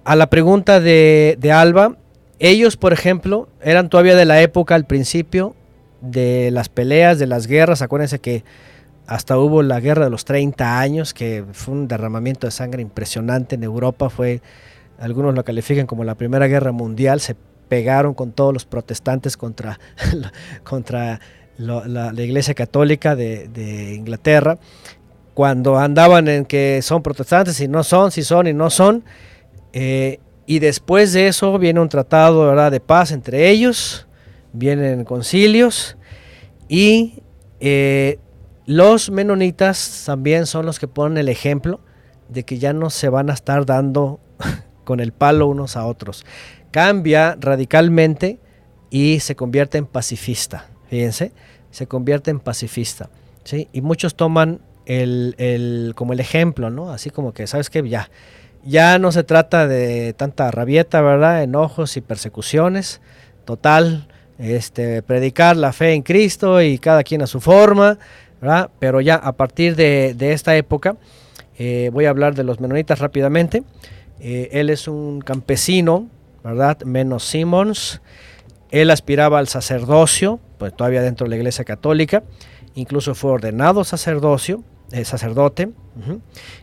a 0.04 0.14
la 0.14 0.28
pregunta 0.28 0.78
de, 0.80 1.38
de 1.40 1.52
Alba, 1.52 1.96
ellos, 2.38 2.76
por 2.76 2.92
ejemplo, 2.92 3.48
eran 3.62 3.88
todavía 3.88 4.14
de 4.14 4.26
la 4.26 4.42
época 4.42 4.74
al 4.74 4.84
principio 4.84 5.54
de 6.02 6.50
las 6.50 6.68
peleas, 6.68 7.18
de 7.18 7.26
las 7.26 7.46
guerras. 7.46 7.80
Acuérdense 7.80 8.18
que 8.18 8.44
hasta 9.06 9.38
hubo 9.38 9.62
la 9.62 9.80
guerra 9.80 10.04
de 10.04 10.10
los 10.10 10.24
30 10.24 10.80
años, 10.80 11.14
que 11.14 11.44
fue 11.52 11.74
un 11.74 11.88
derramamiento 11.88 12.46
de 12.46 12.50
sangre 12.50 12.82
impresionante 12.82 13.54
en 13.54 13.62
Europa. 13.62 14.10
Fue, 14.10 14.42
algunos 15.02 15.34
lo 15.34 15.44
califican 15.44 15.86
como 15.86 16.04
la 16.04 16.14
Primera 16.14 16.46
Guerra 16.46 16.70
Mundial. 16.70 17.20
Se 17.20 17.34
pegaron 17.68 18.14
con 18.14 18.30
todos 18.30 18.52
los 18.54 18.64
protestantes 18.64 19.36
contra, 19.36 19.80
contra 20.62 21.20
la, 21.58 22.12
Iglesia 22.12 22.54
Católica 22.54 23.16
de, 23.16 23.94
Inglaterra. 23.96 24.58
Cuando 25.34 25.76
andaban 25.76 26.28
en 26.28 26.44
que 26.44 26.80
son 26.82 27.02
protestantes 27.02 27.60
y 27.60 27.66
no 27.66 27.82
son, 27.82 28.12
si 28.12 28.22
son 28.22 28.46
y 28.46 28.52
no 28.52 28.70
son. 28.70 29.04
Eh, 29.72 30.20
y 30.46 30.60
después 30.60 31.12
de 31.12 31.26
eso 31.26 31.58
viene 31.58 31.80
un 31.80 31.88
tratado 31.88 32.70
de 32.70 32.80
paz 32.80 33.10
entre 33.10 33.48
ellos, 33.50 34.06
vienen 34.52 35.04
concilios 35.04 35.96
y 36.68 37.22
eh, 37.58 38.18
los 38.66 39.10
menonitas 39.10 40.04
también 40.06 40.46
son 40.46 40.66
los 40.66 40.78
que 40.78 40.88
ponen 40.88 41.18
el 41.18 41.28
ejemplo 41.28 41.80
de 42.28 42.44
que 42.44 42.58
ya 42.58 42.72
no 42.72 42.90
se 42.90 43.08
van 43.08 43.30
a 43.30 43.32
estar 43.32 43.64
dando 43.64 44.20
con 44.92 45.00
el 45.00 45.12
palo 45.12 45.46
unos 45.46 45.78
a 45.78 45.86
otros. 45.86 46.26
Cambia 46.70 47.34
radicalmente 47.40 48.38
y 48.90 49.20
se 49.20 49.34
convierte 49.34 49.78
en 49.78 49.86
pacifista. 49.86 50.66
Fíjense, 50.90 51.32
se 51.70 51.86
convierte 51.86 52.30
en 52.30 52.40
pacifista. 52.40 53.08
¿sí? 53.42 53.70
Y 53.72 53.80
muchos 53.80 54.16
toman 54.16 54.60
el, 54.84 55.94
como 55.96 56.12
el 56.12 56.20
ejemplo, 56.20 56.68
¿no? 56.68 56.92
Así 56.92 57.08
como 57.08 57.32
que, 57.32 57.46
¿sabes 57.46 57.70
qué? 57.70 57.88
Ya, 57.88 58.10
ya 58.66 58.98
no 58.98 59.12
se 59.12 59.24
trata 59.24 59.66
de 59.66 60.12
tanta 60.12 60.50
rabieta, 60.50 61.00
¿verdad? 61.00 61.42
Enojos 61.42 61.96
y 61.96 62.02
persecuciones. 62.02 63.00
Total, 63.46 64.08
este, 64.38 65.00
predicar 65.00 65.56
la 65.56 65.72
fe 65.72 65.94
en 65.94 66.02
Cristo 66.02 66.60
y 66.60 66.76
cada 66.76 67.02
quien 67.02 67.22
a 67.22 67.26
su 67.26 67.40
forma, 67.40 67.98
pero 68.78 69.00
ya 69.00 69.14
a 69.14 69.32
partir 69.32 69.74
de, 69.74 70.14
esta 70.20 70.54
época, 70.54 70.96
eh, 71.56 71.88
voy 71.94 72.04
a 72.04 72.10
hablar 72.10 72.34
de 72.34 72.44
los 72.44 72.60
menonitas 72.60 72.98
rápidamente. 72.98 73.62
Eh, 74.24 74.50
él 74.52 74.70
es 74.70 74.86
un 74.86 75.20
campesino, 75.20 76.08
¿verdad? 76.44 76.80
Menos 76.84 77.24
Simmons. 77.24 78.00
Él 78.70 78.90
aspiraba 78.90 79.40
al 79.40 79.48
sacerdocio, 79.48 80.38
pues 80.58 80.74
todavía 80.74 81.02
dentro 81.02 81.24
de 81.24 81.30
la 81.30 81.36
iglesia 81.36 81.64
católica. 81.64 82.22
Incluso 82.76 83.16
fue 83.16 83.32
ordenado 83.32 83.82
sacerdocio, 83.82 84.62
eh, 84.92 85.04
sacerdote. 85.04 85.70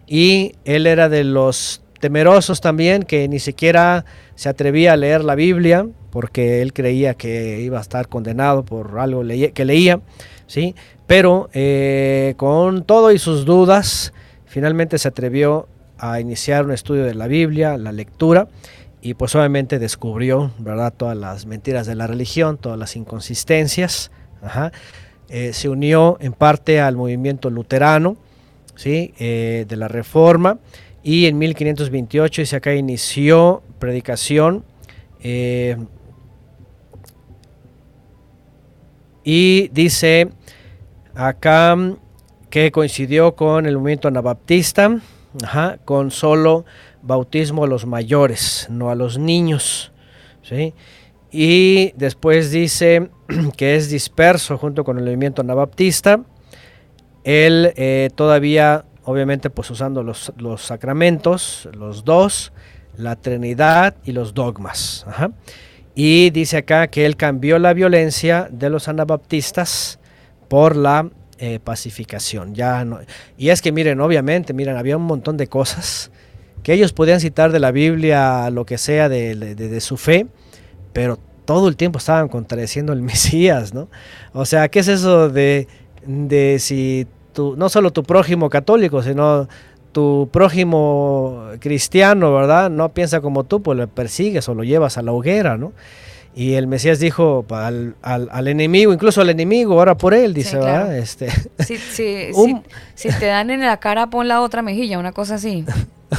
Y 0.08 0.54
él 0.64 0.88
era 0.88 1.10
de 1.10 1.26
los 1.26 1.84
temerosos 2.00 2.62
también, 2.62 3.04
que 3.04 3.28
ni 3.28 3.40
siquiera 3.40 4.06
se 4.36 4.48
atrevía 4.48 4.94
a 4.94 4.98
leer 4.98 5.26
la 5.26 5.36
Biblia, 5.36 5.86
porque 6.12 6.62
él 6.62 6.72
creía 6.72 7.14
que 7.14 7.60
iba 7.60 7.78
a 7.78 7.82
estar 7.82 8.08
condenado 8.08 8.64
por 8.64 8.98
algo 9.00 9.22
que 9.54 9.66
leía. 9.66 10.00
¿sí? 10.48 10.76
Pero 11.08 11.50
eh, 11.54 12.36
con 12.38 12.86
todo 12.86 13.12
y 13.12 13.20
sus 13.20 13.44
dudas, 13.44 14.14
finalmente 14.46 14.98
se 14.98 15.10
atrevió 15.10 15.68
a 16.00 16.20
iniciar 16.20 16.66
un 16.66 16.72
estudio 16.72 17.04
de 17.04 17.14
la 17.14 17.28
Biblia, 17.28 17.78
la 17.78 17.92
lectura, 17.92 18.48
y 19.02 19.14
pues 19.14 19.36
obviamente 19.36 19.80
descubrió, 19.80 20.52
¿verdad?, 20.60 20.94
todas 20.96 21.18
las 21.18 21.46
mentiras 21.46 21.88
de 21.88 21.96
la 21.96 22.08
religión, 22.08 22.58
todas 22.58 22.78
las 22.78 22.96
inconsistencias. 22.96 24.12
Eh, 25.30 25.54
se 25.54 25.70
unió 25.70 26.18
en 26.20 26.34
parte 26.34 26.82
al 26.82 26.96
movimiento 26.96 27.50
luterano, 27.50 28.18
¿sí?, 28.76 29.14
eh, 29.20 29.66
de 29.68 29.76
la 29.76 29.88
Reforma, 29.88 30.60
y 31.04 31.28
en 31.28 31.38
1528, 31.38 32.42
dice 32.42 32.56
acá, 32.56 32.74
inició 32.74 33.62
predicación. 33.80 34.64
y 39.24 39.68
dice 39.70 40.30
Acá 41.20 41.76
que 42.50 42.72
coincidió 42.72 43.36
con 43.36 43.66
el 43.66 43.78
movimiento 43.78 44.08
anabaptista, 44.08 45.02
con 45.86 46.12
solo 46.12 46.66
bautismo 47.02 47.64
a 47.64 47.68
los 47.68 47.86
mayores, 47.86 48.68
no 48.70 48.90
a 48.90 48.96
los 48.96 49.18
niños. 49.18 49.92
Y 51.32 51.92
después 51.96 52.52
dice 52.52 53.10
que 53.58 53.76
es 53.76 53.90
disperso 53.90 54.58
junto 54.58 54.84
con 54.84 54.98
el 54.98 55.06
movimiento 55.06 55.42
anabaptista. 55.42 56.22
Él 57.24 57.74
eh, 57.76 58.10
todavía, 58.16 58.86
obviamente, 59.04 59.50
pues 59.50 59.70
usando 59.70 60.02
los, 60.04 60.34
los, 60.38 60.62
sacramentos, 60.62 61.70
los 61.74 62.04
dos, 62.04 62.52
la 62.98 63.16
Trinidad 63.16 63.96
y 64.04 64.14
los 64.14 64.34
dogmas. 64.34 65.06
Y 65.94 66.30
dice 66.32 66.58
acá 66.58 66.88
que 66.88 67.06
él 67.06 67.18
cambió 67.18 67.60
la 67.60 67.74
violencia 67.74 68.48
de 68.52 68.70
los 68.70 68.88
anabaptistas 68.88 70.00
por 70.48 70.76
la 70.76 71.10
eh, 71.40 71.60
pacificación. 71.64 72.54
Ya 72.54 72.84
no, 72.84 73.00
y 73.38 73.50
es 73.50 73.62
que 73.62 73.72
miren, 73.72 74.02
obviamente, 74.02 74.54
miren, 74.54 74.76
había 74.76 74.98
un 74.98 75.04
montón 75.04 75.38
de 75.38 75.48
cosas 75.48 76.12
que 76.64 76.74
ellos 76.74 76.94
podían 76.94 77.20
citar 77.20 77.52
de 77.52 77.60
la 77.60 77.72
Biblia, 77.72 78.50
lo 78.50 78.66
que 78.66 78.78
sea 78.78 79.08
de, 79.08 79.80
su 79.80 79.98
fe, 79.98 80.28
pero 80.94 81.18
todo 81.46 81.70
el 81.70 81.78
tiempo 81.78 81.98
estaban 81.98 82.28
contradeciendo 82.28 82.94
el 82.94 83.02
Mesías, 83.04 83.74
¿no? 83.74 83.90
O 84.34 84.46
sea, 84.46 84.68
¿qué 84.68 84.80
es 84.80 84.90
eso 84.90 85.30
de, 85.30 85.68
de 86.06 86.58
si 86.60 87.08
tú, 87.32 87.56
no 87.58 87.70
solo 87.70 87.92
tu 87.92 88.04
prójimo 88.04 88.50
católico, 88.50 89.02
sino 89.02 89.48
tu 89.92 90.30
prójimo 90.32 91.52
cristiano, 91.60 92.34
¿verdad? 92.34 92.70
No 92.70 92.90
piensa 92.90 93.22
como 93.22 93.46
tú, 93.46 93.62
pues 93.62 93.78
lo 93.78 93.88
persigues 93.88 94.48
o 94.50 94.54
lo 94.54 94.64
llevas 94.64 94.98
a 94.98 95.02
la 95.02 95.12
hoguera, 95.14 95.58
¿no? 95.58 95.72
Y 96.36 96.54
el 96.54 96.68
Mesías 96.68 97.00
dijo 97.00 97.46
al, 97.50 97.96
al, 98.02 98.48
enemigo, 98.48 98.94
incluso 98.94 99.22
al 99.22 99.30
enemigo, 99.30 99.74
ahora 99.74 99.98
por 99.98 100.14
él, 100.14 100.34
dice, 100.34 100.58
¿verdad? 100.58 100.96
Este, 100.98 101.30
si, 102.96 103.10
te 103.20 103.26
dan 103.26 103.50
en 103.50 103.62
la 103.62 103.78
cara, 103.78 104.10
pon 104.10 104.28
la 104.28 104.42
otra 104.42 104.62
mejilla, 104.62 105.00
una 105.00 105.12
cosa 105.12 105.36
así. 105.36 105.66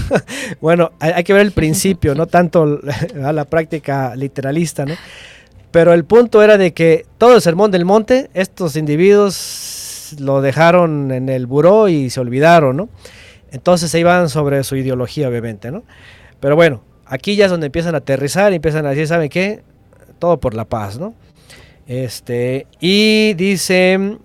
bueno, 0.61 0.93
hay, 0.99 1.25
que 1.25 1.33
ver 1.33 1.43
el 1.43 1.53
principio, 1.53 2.15
no 2.15 2.27
tanto 2.27 2.81
a 3.25 3.33
la 3.33 3.45
práctica 3.45 4.15
literalista, 4.17 4.85
¿no? 4.85 4.95
Pero 5.71 5.93
el 5.93 6.05
punto 6.05 6.43
era 6.43 6.59
de 6.59 6.75
que 6.75 7.07
todo 7.17 7.37
el 7.37 7.41
sermón 7.41 7.71
del 7.71 7.85
monte, 7.85 8.29
estos 8.35 8.75
individuos 8.75 10.17
lo 10.19 10.43
dejaron 10.43 11.13
en 11.13 11.29
el 11.29 11.47
buró 11.47 11.89
y 11.89 12.11
se 12.11 12.19
olvidaron, 12.19 12.77
¿no? 12.77 12.89
Entonces 13.53 13.91
se 13.91 14.01
iban 14.01 14.29
sobre 14.29 14.65
su 14.65 14.77
ideología, 14.77 15.29
obviamente, 15.29 15.71
¿no? 15.71 15.85
Pero 16.41 16.57
bueno, 16.57 16.83
aquí 17.07 17.37
ya 17.37 17.45
es 17.45 17.51
donde 17.51 17.67
empiezan 17.67 17.95
a 17.95 17.99
aterrizar 17.99 18.53
y 18.53 18.57
empiezan 18.57 18.87
a 18.87 18.91
decir, 18.91 19.07
¿saben 19.07 19.29
qué? 19.29 19.63
Todo 20.21 20.39
por 20.39 20.55
la 20.55 20.67
paz, 20.67 21.01
¿no? 21.01 21.15
Este, 21.89 22.69
y 22.79 23.35
dice 23.35 24.19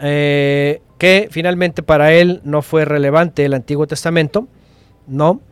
eh, 0.00 0.80
que 0.96 1.28
finalmente 1.30 1.82
para 1.82 2.14
él 2.14 2.40
no 2.44 2.62
fue 2.62 2.86
relevante 2.86 3.44
el 3.44 3.52
Antiguo 3.52 3.86
Testamento, 3.86 4.48
no, 5.06 5.42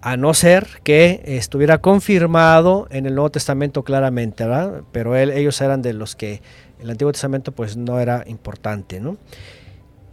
a 0.00 0.16
no 0.16 0.34
ser 0.34 0.68
que 0.84 1.22
estuviera 1.24 1.78
confirmado 1.78 2.86
en 2.90 3.06
el 3.06 3.16
Nuevo 3.16 3.30
Testamento 3.30 3.82
claramente, 3.82 4.44
¿verdad? 4.44 4.82
Pero 4.92 5.16
ellos 5.16 5.60
eran 5.60 5.82
de 5.82 5.94
los 5.94 6.14
que 6.14 6.40
el 6.80 6.90
Antiguo 6.90 7.10
Testamento 7.10 7.50
pues 7.50 7.76
no 7.76 7.98
era 7.98 8.22
importante, 8.28 9.00
¿no? 9.00 9.16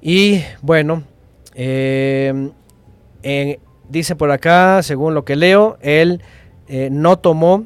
Y 0.02 0.42
bueno, 0.64 1.04
eh, 1.54 2.50
dice 3.90 4.16
por 4.16 4.32
acá, 4.32 4.82
según 4.84 5.14
lo 5.14 5.26
que 5.26 5.36
leo, 5.36 5.78
él 5.82 6.22
eh, 6.68 6.90
no 6.92 7.20
tomó, 7.20 7.66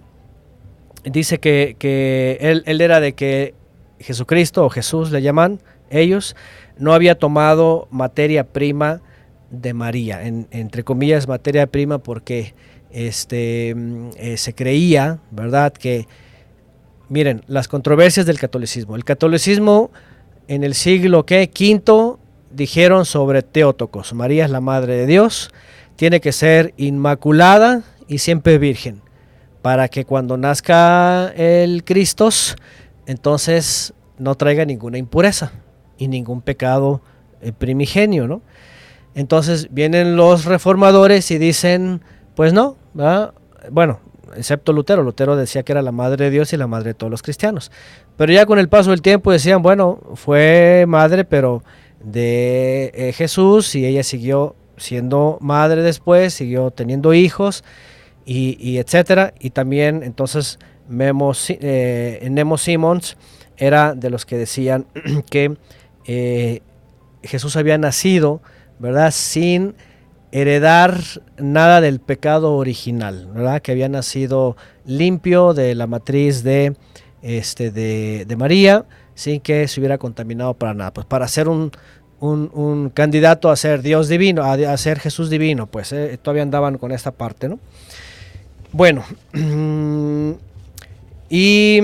dice 1.03 1.39
que, 1.39 1.75
que 1.79 2.37
él, 2.41 2.63
él, 2.65 2.81
era 2.81 2.99
de 2.99 3.13
que 3.13 3.53
Jesucristo 3.99 4.65
o 4.65 4.69
Jesús 4.69 5.11
le 5.11 5.21
llaman 5.21 5.59
ellos, 5.89 6.35
no 6.77 6.93
había 6.93 7.15
tomado 7.15 7.87
materia 7.91 8.45
prima 8.45 9.01
de 9.49 9.73
María, 9.73 10.21
entre 10.23 10.83
comillas 10.83 11.27
materia 11.27 11.67
prima 11.67 11.97
porque 11.97 12.53
este, 12.91 13.73
mm, 13.75 14.09
eh, 14.17 14.37
se 14.37 14.53
creía, 14.53 15.19
¿verdad? 15.31 15.73
Que, 15.73 16.07
miren, 17.09 17.41
las 17.47 17.67
controversias 17.67 18.25
del 18.25 18.39
catolicismo. 18.39 18.95
El 18.95 19.03
catolicismo 19.03 19.91
en 20.47 20.63
el 20.63 20.73
siglo 20.73 21.25
¿qué? 21.25 21.49
V 21.53 22.17
dijeron 22.51 23.05
sobre 23.05 23.41
Teótocos, 23.41 24.13
María 24.13 24.45
es 24.45 24.51
la 24.51 24.61
Madre 24.61 24.95
de 24.95 25.05
Dios, 25.05 25.51
tiene 25.95 26.19
que 26.21 26.31
ser 26.31 26.73
inmaculada 26.77 27.83
y 28.07 28.19
siempre 28.19 28.57
virgen, 28.57 29.01
para 29.61 29.87
que 29.89 30.05
cuando 30.05 30.37
nazca 30.37 31.31
el 31.35 31.83
Cristo, 31.83 32.29
entonces 33.05 33.93
no 34.17 34.35
traiga 34.35 34.65
ninguna 34.65 34.97
impureza 34.97 35.51
y 35.97 36.07
ningún 36.07 36.41
pecado 36.41 37.01
eh, 37.41 37.51
primigenio, 37.51 38.27
¿no? 38.27 38.41
Entonces 39.15 39.67
vienen 39.71 40.15
los 40.15 40.45
reformadores 40.45 41.31
y 41.31 41.37
dicen, 41.37 42.01
pues 42.35 42.53
no, 42.53 42.77
bueno, 43.71 43.99
excepto 44.35 44.71
Lutero, 44.71 45.03
Lutero 45.03 45.35
decía 45.35 45.63
que 45.63 45.71
era 45.71 45.81
la 45.81 45.91
madre 45.91 46.25
de 46.25 46.31
Dios 46.31 46.53
y 46.53 46.57
la 46.57 46.67
madre 46.67 46.89
de 46.89 46.93
todos 46.93 47.11
los 47.11 47.21
cristianos. 47.21 47.71
Pero 48.15 48.31
ya 48.31 48.45
con 48.45 48.59
el 48.59 48.69
paso 48.69 48.91
del 48.91 49.01
tiempo 49.01 49.31
decían, 49.31 49.61
bueno, 49.61 49.99
fue 50.15 50.85
madre, 50.87 51.25
pero 51.25 51.63
de 52.01 52.91
eh, 52.93 53.13
Jesús 53.13 53.75
y 53.75 53.85
ella 53.85 54.03
siguió 54.03 54.55
siendo 54.77 55.37
madre 55.41 55.81
después, 55.81 56.33
siguió 56.33 56.71
teniendo 56.71 57.13
hijos 57.13 57.63
y, 58.31 58.77
etcétera. 58.77 59.33
Y 59.39 59.49
también 59.49 60.03
entonces 60.03 60.59
Memo, 60.87 61.33
eh, 61.49 62.27
Nemo 62.29 62.57
Simmons 62.57 63.17
era 63.57 63.93
de 63.95 64.09
los 64.09 64.25
que 64.25 64.37
decían 64.37 64.85
que 65.29 65.57
eh, 66.05 66.61
Jesús 67.23 67.55
había 67.55 67.77
nacido 67.77 68.41
¿verdad? 68.79 69.11
Sin 69.11 69.75
heredar 70.31 70.97
nada 71.37 71.81
del 71.81 71.99
pecado 71.99 72.55
original, 72.55 73.29
¿verdad? 73.33 73.61
Que 73.61 73.73
había 73.73 73.89
nacido 73.89 74.55
limpio 74.85 75.53
de 75.53 75.75
la 75.75 75.85
matriz 75.85 76.43
de, 76.43 76.75
este, 77.21 77.71
de, 77.71 78.35
María, 78.37 78.85
sin 79.13 79.41
que 79.41 79.67
se 79.67 79.79
hubiera 79.79 79.97
contaminado 79.97 80.53
para 80.53 80.73
nada. 80.73 80.93
Pues 80.93 81.05
para 81.05 81.27
ser 81.27 81.49
un, 81.49 81.71
un, 82.21 82.89
candidato 82.89 83.49
a 83.49 83.55
ser 83.55 83.81
Dios 83.81 84.07
divino, 84.07 84.43
a, 84.43 84.77
ser 84.77 84.99
Jesús 84.99 85.29
divino, 85.29 85.67
pues 85.67 85.91
eh, 85.91 86.17
todavía 86.21 86.43
andaban 86.43 86.77
con 86.77 86.91
esta 86.91 87.11
parte, 87.11 87.49
¿no? 87.49 87.59
Bueno, 88.71 89.03
y 91.29 91.81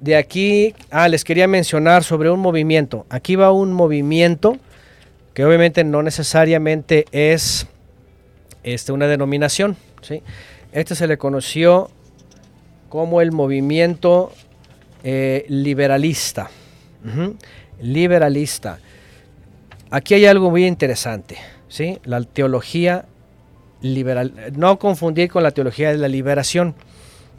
de 0.00 0.16
aquí, 0.16 0.74
ah, 0.90 1.08
les 1.08 1.24
quería 1.24 1.46
mencionar 1.46 2.04
sobre 2.04 2.30
un 2.30 2.40
movimiento. 2.40 3.06
Aquí 3.08 3.36
va 3.36 3.52
un 3.52 3.72
movimiento 3.72 4.58
que 5.34 5.44
obviamente 5.44 5.84
no 5.84 6.02
necesariamente 6.02 7.06
es 7.12 7.66
este, 8.62 8.92
una 8.92 9.06
denominación. 9.06 9.76
¿sí? 10.00 10.22
Este 10.72 10.94
se 10.94 11.06
le 11.06 11.18
conoció 11.18 11.90
como 12.88 13.20
el 13.20 13.32
movimiento 13.32 14.32
eh, 15.02 15.44
liberalista. 15.48 16.50
Liberalista. 17.80 18.78
Aquí 19.90 20.14
hay 20.14 20.26
algo 20.26 20.50
muy 20.50 20.66
interesante. 20.66 21.36
¿sí? 21.68 21.98
La 22.04 22.22
teología 22.22 23.04
No 24.56 24.78
confundir 24.78 25.30
con 25.30 25.42
la 25.42 25.50
teología 25.50 25.90
de 25.92 25.98
la 25.98 26.08
liberación 26.08 26.74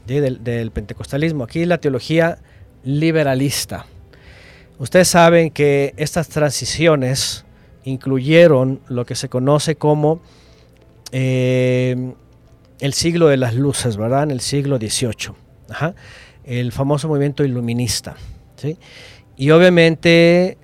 del, 0.06 0.44
del 0.44 0.72
pentecostalismo. 0.72 1.44
Aquí 1.44 1.66
la 1.66 1.80
teología 1.80 2.38
liberalista. 2.84 3.86
Ustedes 4.78 5.08
saben 5.08 5.52
que 5.52 5.94
estas 5.98 6.28
transiciones 6.28 7.46
incluyeron 7.86 8.82
lo 8.88 9.06
que 9.06 9.16
se 9.16 9.30
conoce 9.30 9.76
como 9.76 10.22
eh, 11.12 12.14
el 12.80 12.94
siglo 12.94 13.28
de 13.28 13.38
las 13.38 13.56
luces, 13.56 13.96
¿verdad? 13.96 14.24
En 14.24 14.32
el 14.32 14.42
siglo 14.42 14.78
XVIII. 14.78 15.34
el 16.44 16.72
famoso 16.72 17.08
movimiento 17.08 17.44
iluminista. 17.44 18.16
¿sí? 18.56 18.78
Y 19.38 19.52
obviamente 19.52 20.58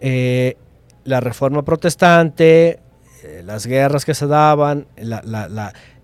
eh, 0.00 0.56
la 1.04 1.20
reforma 1.20 1.64
protestante, 1.64 2.80
eh, 3.22 3.42
las 3.44 3.66
guerras 3.66 4.04
que 4.04 4.14
se 4.14 4.26
daban, 4.26 4.86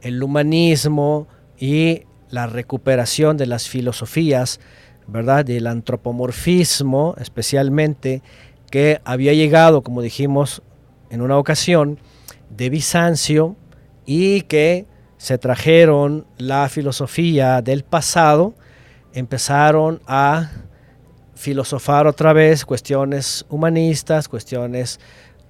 el 0.02 0.22
humanismo 0.22 1.26
y 1.58 2.02
la 2.30 2.46
recuperación 2.46 3.36
de 3.36 3.46
las 3.46 3.68
filosofías, 3.68 4.60
¿verdad? 5.06 5.44
Del 5.44 5.66
antropomorfismo 5.66 7.14
especialmente, 7.18 8.22
que 8.70 9.00
había 9.04 9.32
llegado, 9.32 9.82
como 9.82 10.02
dijimos 10.02 10.62
en 11.10 11.20
una 11.20 11.38
ocasión, 11.38 11.98
de 12.50 12.70
Bizancio 12.70 13.56
y 14.06 14.42
que 14.42 14.86
se 15.16 15.38
trajeron 15.38 16.26
la 16.38 16.68
filosofía 16.68 17.62
del 17.62 17.84
pasado, 17.84 18.54
empezaron 19.12 20.00
a 20.06 20.50
filosofar 21.34 22.06
otra 22.06 22.32
vez 22.32 22.64
cuestiones 22.64 23.46
humanistas, 23.48 24.28
cuestiones 24.28 25.00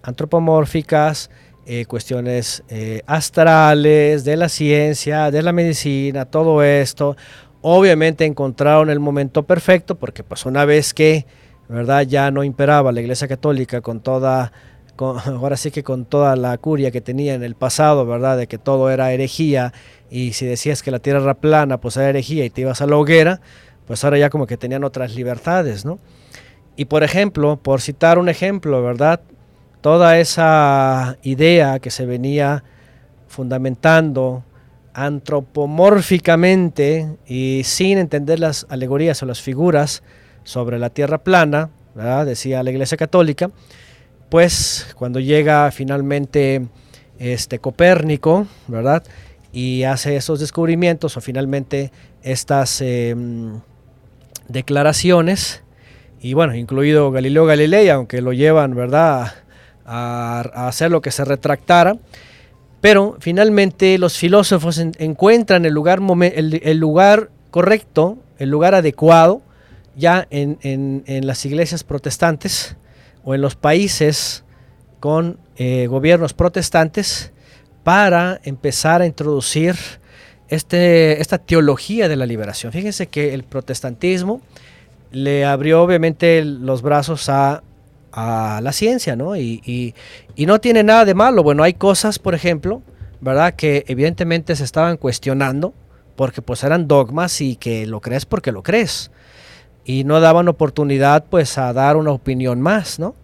antropomórficas, 0.03 1.31
eh, 1.66 1.86
cuestiones 1.86 2.62
eh, 2.69 3.03
astrales, 3.07 4.24
de 4.24 4.36
la 4.36 4.49
ciencia, 4.49 5.31
de 5.31 5.43
la 5.43 5.53
medicina, 5.53 6.24
todo 6.24 6.62
esto. 6.62 7.16
Obviamente 7.62 8.24
encontraron 8.24 8.91
el 8.91 9.01
momento 9.01 9.45
perfecto 9.45 9.95
porque 9.95 10.23
pues 10.23 10.45
una 10.47 10.65
vez 10.65 10.93
que 10.93 11.27
¿verdad? 11.69 12.03
Ya 12.03 12.31
no 12.31 12.45
imperaba 12.45 12.93
la 12.93 13.01
Iglesia 13.01 13.28
Católica 13.28 13.81
con 13.81 14.01
toda, 14.01 14.53
ahora 14.97 15.57
sí 15.57 15.70
que 15.70 15.82
con 15.82 16.05
toda 16.05 16.36
la 16.36 16.57
curia 16.59 16.91
que 16.91 17.01
tenía 17.01 17.35
en 17.35 17.43
el 17.43 17.55
pasado, 17.55 18.07
¿verdad? 18.07 18.36
De 18.36 18.47
que 18.47 18.59
todo 18.59 18.91
era 18.91 19.12
herejía 19.12 19.73
y 20.11 20.32
si 20.32 20.47
decías 20.47 20.82
que 20.82 20.91
la 20.91 20.99
tierra 20.99 21.23
era 21.23 21.35
plana, 21.35 21.81
pues 21.81 21.97
era 21.97 22.11
herejía 22.11 22.45
y 22.45 22.51
te 22.51 22.62
ibas 22.62 22.81
a 22.81 22.86
la 22.86 22.97
hoguera, 22.97 23.41
pues 23.86 24.05
ahora 24.05 24.19
ya 24.19 24.31
como 24.31 24.47
que 24.47 24.57
tenían 24.57 24.85
otras 24.85 25.15
libertades, 25.15 25.85
¿no? 25.85 25.99
Y 26.77 26.86
por 26.86 27.05
ejemplo, 27.05 27.57
por 27.57 27.81
citar 27.81 28.19
un 28.19 28.28
ejemplo, 28.28 28.82
¿verdad? 28.82 29.20
Toda 29.85 30.19
esa 30.19 31.19
idea 31.23 31.78
que 31.78 31.90
se 31.90 32.06
venía 32.06 32.65
fundamentando 33.28 34.43
antropomórficamente 34.94 37.19
y 37.27 37.61
sin 37.65 37.98
entender 37.98 38.40
las 38.40 38.65
alegorías 38.70 39.23
o 39.23 39.27
las 39.27 39.43
figuras, 39.43 40.02
sobre 40.43 40.78
la 40.78 40.89
tierra 40.89 41.19
plana, 41.19 41.69
decía 42.24 42.62
la 42.62 42.70
Iglesia 42.70 42.97
Católica, 42.97 43.51
pues 44.31 44.94
cuando 44.97 45.20
llega 45.20 45.70
finalmente 45.70 46.66
este 47.19 47.59
Copérnico, 47.59 48.47
¿verdad? 48.69 49.02
Y 49.52 49.82
hace 49.82 50.16
esos 50.16 50.40
descubrimientos 50.40 51.19
o 51.19 51.20
finalmente 51.20 51.93
estas 52.23 52.81
em, 52.81 53.61
declaraciones, 54.48 55.62
y 56.23 56.32
bueno, 56.32 56.55
incluido 56.55 57.11
Galileo 57.11 57.44
Galilei, 57.44 57.90
aunque 57.90 58.23
lo 58.23 58.32
llevan, 58.32 58.74
¿verdad?, 58.74 59.44
a, 59.85 60.40
hacer 60.69 60.90
lo 60.90 61.01
que 61.01 61.11
se 61.11 61.24
retractara, 61.24 61.97
pero 62.81 63.16
finalmente 63.20 63.97
los 63.98 64.16
filósofos 64.19 64.78
encuentran 64.78 65.65
el 65.65 65.73
lugar, 65.73 66.01
el 66.01 66.78
lugar 66.78 67.31
correcto, 67.51 68.19
el 68.39 68.51
lugar 68.51 68.74
adecuado, 68.74 69.43
ya 69.97 70.27
en, 70.31 71.05
las 71.27 71.44
iglesias 71.47 71.85
protestantes 71.85 72.77
o 73.24 73.35
en 73.35 73.40
los 73.40 73.56
países 73.56 74.44
con 75.01 75.39
eh, 75.56 75.86
gobiernos 75.86 76.32
protestantes 76.32 77.32
para 77.82 78.40
empezar 78.44 79.02
a 79.02 79.06
introducir 79.06 79.77
este, 80.48 81.20
esta 81.20 81.39
teología 81.39 82.09
de 82.09 82.16
la 82.16 82.27
liberación. 82.27 82.73
Fíjense 82.73 83.06
que 83.06 83.35
el 83.35 83.44
protestantismo 83.44 84.40
le 85.11 85.44
abrió 85.44 85.82
obviamente 85.82 86.44
los 86.44 86.82
brazos 86.82 87.28
a, 87.28 87.62
la 88.15 88.73
ciencia, 88.73 89.16
¿no? 89.16 89.36
Y, 89.36 89.95
y, 90.36 90.47
no 90.47 90.61
tiene 90.61 90.82
nada 90.82 91.05
de 91.05 91.15
malo. 91.15 91.43
Bueno, 91.43 91.62
hay 91.62 91.74
cosas, 91.74 92.19
por 92.19 92.35
ejemplo, 92.35 92.82
¿verdad? 93.20 93.55
Que 93.55 93.85
evidentemente 93.89 94.55
se 94.57 94.65
estaban 94.65 94.97
cuestionando 94.97 95.74
porque 96.16 96.43
pues 96.43 96.62
eran 96.62 96.86
dogmas 96.86 97.41
y 97.41 97.57
que 97.57 97.86
lo 97.86 98.01
crees 98.01 98.24
porque 98.24 98.53
lo 98.53 98.62
crees 98.62 99.11
y 99.85 100.05
no 100.05 100.20
daban 100.20 100.49
oportunidad 100.49 101.24
pues 101.28 101.59
a 101.59 101.73
dar 101.73 101.97
una 101.97 102.12
opinión 102.12 102.61
más, 102.61 102.99
¿no? 102.99 103.15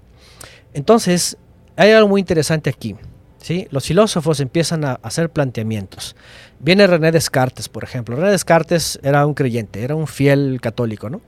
Entonces, 0.74 1.36
hay 1.76 1.90
algo 1.92 2.08
muy 2.08 2.20
interesante 2.20 2.70
aquí. 2.70 2.96
¿sí? 3.38 3.66
Los 3.70 3.86
filósofos 3.86 4.40
empiezan 4.40 4.84
a 4.84 5.00
hacer 5.02 5.30
planteamientos. 5.30 6.16
Viene 6.58 6.86
René 6.86 7.12
Descartes, 7.12 7.68
por 7.68 7.84
ejemplo. 7.84 8.16
René 8.16 8.30
Descartes 8.30 9.00
era 9.02 9.26
un 9.26 9.34
creyente, 9.34 9.82
era 9.82 9.94
un 9.94 10.06
fiel 10.06 10.60
católico, 10.60 11.08
¿no? 11.08 11.20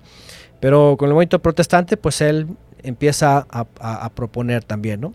Pero 0.60 0.96
con 0.98 1.08
el 1.08 1.14
movimiento 1.14 1.40
protestante, 1.40 1.96
pues 1.96 2.20
él 2.20 2.46
empieza 2.82 3.46
a, 3.50 4.10
proponer 4.10 4.64
también, 4.64 5.00
¿no? 5.00 5.14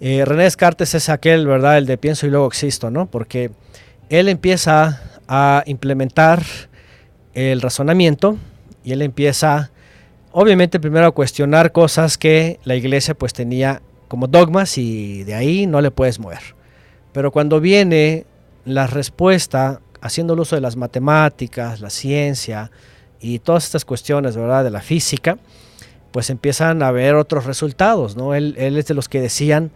Eh, 0.00 0.24
René 0.24 0.44
Descartes 0.44 0.94
es 0.94 1.08
aquel, 1.08 1.46
¿verdad? 1.46 1.78
El 1.78 1.86
de 1.86 1.98
pienso 1.98 2.26
y 2.26 2.30
luego 2.30 2.46
existo, 2.46 2.90
¿no? 2.90 3.06
Porque 3.06 3.50
él 4.08 4.28
empieza 4.28 5.02
a 5.28 5.62
implementar 5.66 6.42
el 7.34 7.60
razonamiento 7.60 8.38
y 8.82 8.92
él 8.92 9.02
empieza, 9.02 9.70
obviamente, 10.32 10.80
primero 10.80 11.06
a 11.06 11.10
cuestionar 11.12 11.72
cosas 11.72 12.18
que 12.18 12.58
la 12.64 12.76
iglesia 12.76 13.14
pues 13.14 13.32
tenía 13.32 13.82
como 14.08 14.26
dogmas 14.26 14.78
y 14.78 15.22
de 15.24 15.34
ahí 15.34 15.66
no 15.66 15.80
le 15.80 15.90
puedes 15.90 16.18
mover. 16.18 16.56
Pero 17.12 17.30
cuando 17.30 17.60
viene 17.60 18.24
la 18.64 18.86
respuesta, 18.86 19.80
haciendo 20.00 20.34
el 20.34 20.40
uso 20.40 20.56
de 20.56 20.62
las 20.62 20.76
matemáticas, 20.76 21.80
la 21.80 21.90
ciencia 21.90 22.70
y 23.20 23.38
todas 23.38 23.64
estas 23.64 23.84
cuestiones, 23.84 24.36
¿verdad?, 24.36 24.64
de 24.64 24.70
la 24.70 24.80
física, 24.80 25.38
pues 26.12 26.30
empiezan 26.30 26.82
a 26.82 26.88
haber 26.88 27.14
otros 27.14 27.46
resultados, 27.46 28.16
¿no? 28.16 28.34
Él, 28.34 28.56
es 28.58 28.86
de 28.86 28.94
los 28.94 29.08
que 29.08 29.20
decían, 29.20 29.70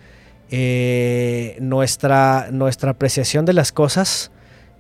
eh, 0.51 1.57
nuestra, 1.61 2.49
nuestra 2.51 2.91
apreciación 2.91 3.45
de 3.45 3.53
las 3.53 3.73
cosas 3.73 4.31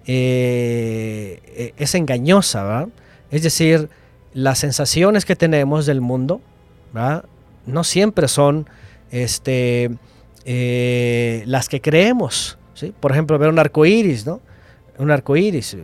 eh, 0.06 1.72
es 1.76 1.94
engañosa, 1.94 2.64
¿verdad? 2.64 2.88
Es 3.30 3.42
decir, 3.42 3.88
las 4.34 4.58
sensaciones 4.58 5.24
que 5.24 5.36
tenemos 5.36 5.86
del 5.86 6.00
mundo. 6.00 6.40
No 7.66 7.82
siempre 7.82 8.28
son 8.28 8.68
este, 9.10 9.90
eh, 10.44 11.42
las 11.46 11.68
que 11.68 11.80
creemos. 11.80 12.58
¿sí? 12.74 12.92
Por 12.98 13.12
ejemplo, 13.12 13.38
ver 13.38 13.48
un 13.48 13.58
arco 13.58 13.86
iris, 13.86 14.26
¿no? 14.26 14.40
Un 14.98 15.10
arco 15.10 15.36
iris. 15.36 15.76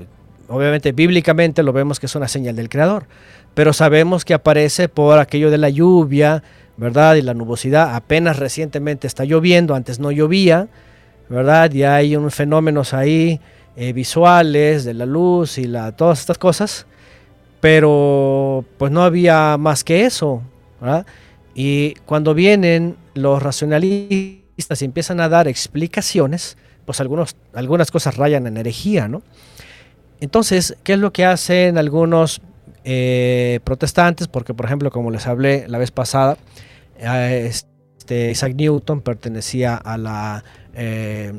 Obviamente, 0.48 0.92
bíblicamente 0.92 1.62
lo 1.62 1.72
vemos 1.72 1.98
que 1.98 2.06
es 2.06 2.14
una 2.14 2.28
señal 2.28 2.54
del 2.56 2.68
Creador, 2.68 3.06
pero 3.54 3.72
sabemos 3.72 4.24
que 4.24 4.34
aparece 4.34 4.88
por 4.88 5.18
aquello 5.18 5.50
de 5.50 5.58
la 5.58 5.68
lluvia, 5.68 6.42
¿verdad? 6.76 7.16
Y 7.16 7.22
la 7.22 7.34
nubosidad. 7.34 7.94
Apenas 7.94 8.38
recientemente 8.38 9.06
está 9.06 9.24
lloviendo, 9.24 9.74
antes 9.74 9.98
no 9.98 10.10
llovía, 10.10 10.68
¿verdad? 11.28 11.72
Y 11.72 11.82
hay 11.84 12.16
unos 12.16 12.34
fenómenos 12.34 12.94
ahí 12.94 13.40
eh, 13.76 13.92
visuales 13.92 14.84
de 14.84 14.94
la 14.94 15.06
luz 15.06 15.58
y 15.58 15.64
la, 15.64 15.92
todas 15.92 16.20
estas 16.20 16.38
cosas, 16.38 16.86
pero 17.60 18.64
pues 18.78 18.90
no 18.90 19.02
había 19.02 19.56
más 19.58 19.84
que 19.84 20.04
eso, 20.04 20.42
¿verdad? 20.80 21.06
Y 21.54 21.94
cuando 22.06 22.34
vienen 22.34 22.96
los 23.14 23.42
racionalistas 23.42 24.82
y 24.82 24.84
empiezan 24.84 25.20
a 25.20 25.28
dar 25.28 25.48
explicaciones, 25.48 26.56
pues 26.84 27.00
algunos, 27.00 27.36
algunas 27.54 27.90
cosas 27.90 28.16
rayan 28.16 28.46
en 28.46 28.56
herejía, 28.56 29.08
¿no? 29.08 29.22
Entonces, 30.20 30.76
¿qué 30.82 30.94
es 30.94 30.98
lo 30.98 31.12
que 31.12 31.24
hacen 31.24 31.78
algunos 31.78 32.42
eh, 32.84 33.60
protestantes? 33.64 34.28
Porque, 34.28 34.54
por 34.54 34.66
ejemplo, 34.66 34.90
como 34.90 35.10
les 35.10 35.26
hablé 35.26 35.66
la 35.68 35.78
vez 35.78 35.90
pasada, 35.90 36.36
este, 36.98 38.30
Isaac 38.30 38.54
Newton 38.54 39.00
pertenecía 39.00 39.76
a 39.76 39.96
la, 39.98 40.44
eh, 40.74 41.32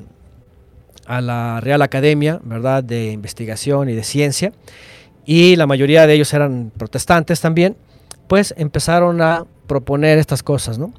a 1.06 1.22
la 1.22 1.60
Real 1.62 1.82
Academia, 1.82 2.40
¿verdad?, 2.44 2.84
de 2.84 3.12
Investigación 3.12 3.90
y 3.90 3.94
de 3.94 4.04
Ciencia, 4.04 4.54
y 5.26 5.56
la 5.56 5.68
mayoría 5.68 6.08
de 6.08 6.14
ellos 6.14 6.34
eran 6.34 6.72
protestantes 6.76 7.42
también, 7.42 7.76
pues 8.28 8.54
empezaron 8.58 9.22
a 9.22 9.46
proponer 9.68 10.18
estas 10.18 10.44
cosas, 10.44 10.78
¿no? 10.78 10.94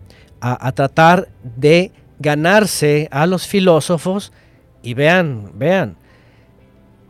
A, 0.45 0.73
tratar 0.73 1.29
de 1.57 1.93
ganarse 2.19 3.09
a 3.13 3.27
los 3.27 3.47
filósofos 3.47 4.33
y 4.83 4.95
vean, 4.95 5.53
vean, 5.55 5.97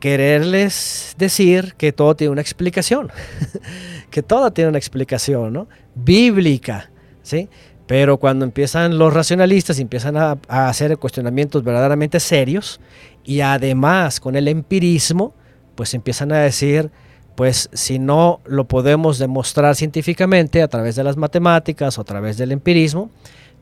quererles 0.03 1.15
decir 1.17 1.75
que 1.77 1.93
todo 1.93 2.17
tiene 2.17 2.33
una 2.33 2.41
explicación, 2.41 3.13
que 4.11 4.21
todo 4.21 4.53
tiene 4.53 4.71
una 4.71 4.79
explicación, 4.79 5.53
¿no? 5.53 5.69
Bíblica, 5.95 6.91
¿sí? 7.23 7.49
Pero 7.87 8.17
cuando 8.17 8.45
empiezan 8.45 8.99
los 8.99 9.15
racionalistas 9.15 9.79
empiezan 9.79 10.17
a, 10.17 10.39
a, 10.49 10.69
hacer 10.69 10.99
cuestionamientos 10.99 11.63
verdaderamente 11.63 12.19
serios 12.19 12.81
y 13.23 13.43
además 13.43 14.19
con 14.19 14.35
el 14.35 14.49
empirismo, 14.49 15.35
pues 15.77 15.95
empiezan 15.95 16.33
a 16.33 16.39
decir, 16.39 16.91
pues 17.37 17.71
si 17.73 18.01
no 18.01 18.41
lo 18.45 18.67
podemos 18.67 19.21
demostrar 19.21 19.77
científicamente 19.77 20.63
a 20.63 20.69
través 20.69 20.97
de 20.97 21.05
las 21.05 21.17
matemáticas 21.17 21.97
o 21.97 22.01
a 22.01 22.05
través 22.05 22.37
del 22.39 22.51
empirismo, 22.51 23.09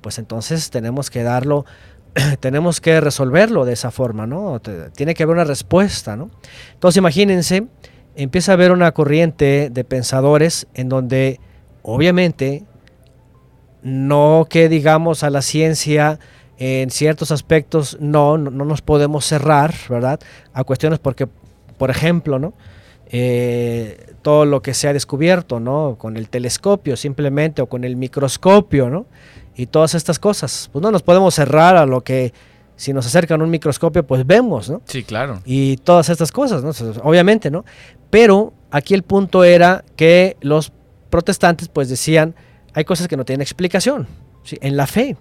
pues 0.00 0.18
entonces 0.18 0.70
tenemos 0.70 1.10
que 1.10 1.22
darlo, 1.22 1.66
tenemos 2.40 2.80
que 2.80 3.00
resolverlo 3.00 3.64
de 3.64 3.72
esa 3.72 3.90
forma, 3.90 4.26
¿no? 4.26 4.60
Tiene 4.94 5.14
que 5.14 5.22
haber 5.22 5.34
una 5.34 5.44
respuesta, 5.44 6.16
¿no? 6.16 6.30
Entonces 6.72 6.98
imagínense, 6.98 7.66
empieza 8.16 8.52
a 8.52 8.54
haber 8.54 8.72
una 8.72 8.92
corriente 8.92 9.70
de 9.70 9.84
pensadores 9.84 10.66
en 10.74 10.88
donde 10.88 11.40
obviamente 11.82 12.64
no 13.82 14.46
que 14.48 14.68
digamos 14.68 15.22
a 15.22 15.30
la 15.30 15.42
ciencia 15.42 16.18
en 16.58 16.90
ciertos 16.90 17.30
aspectos 17.30 17.96
no, 18.00 18.36
no, 18.36 18.50
no 18.50 18.66
nos 18.66 18.82
podemos 18.82 19.24
cerrar, 19.24 19.74
¿verdad? 19.88 20.20
A 20.52 20.62
cuestiones 20.64 20.98
porque, 20.98 21.26
por 21.78 21.90
ejemplo, 21.90 22.38
¿no? 22.38 22.52
Eh, 23.12 24.14
todo 24.22 24.44
lo 24.44 24.60
que 24.60 24.74
se 24.74 24.86
ha 24.86 24.92
descubierto, 24.92 25.58
¿no? 25.58 25.96
Con 25.98 26.16
el 26.16 26.28
telescopio 26.28 26.96
simplemente 26.96 27.62
o 27.62 27.66
con 27.66 27.84
el 27.84 27.96
microscopio, 27.96 28.90
¿no? 28.90 29.06
Y 29.54 29.66
todas 29.66 29.94
estas 29.94 30.18
cosas. 30.18 30.68
Pues 30.72 30.82
no 30.82 30.90
nos 30.90 31.02
podemos 31.02 31.34
cerrar 31.34 31.76
a 31.76 31.86
lo 31.86 32.02
que 32.02 32.32
si 32.76 32.92
nos 32.92 33.04
acercan 33.06 33.42
un 33.42 33.50
microscopio, 33.50 34.06
pues 34.06 34.26
vemos, 34.26 34.70
¿no? 34.70 34.80
Sí, 34.86 35.02
claro. 35.02 35.42
Y 35.44 35.76
todas 35.78 36.08
estas 36.08 36.32
cosas, 36.32 36.62
¿no? 36.62 36.70
Obviamente, 37.02 37.50
¿no? 37.50 37.64
Pero 38.08 38.54
aquí 38.70 38.94
el 38.94 39.02
punto 39.02 39.44
era 39.44 39.84
que 39.96 40.36
los 40.40 40.72
protestantes, 41.10 41.68
pues 41.68 41.88
decían, 41.90 42.34
hay 42.72 42.84
cosas 42.84 43.06
que 43.06 43.18
no 43.18 43.24
tienen 43.26 43.42
explicación, 43.42 44.06
¿sí? 44.44 44.56
En 44.62 44.78
la 44.78 44.86
fe, 44.86 45.16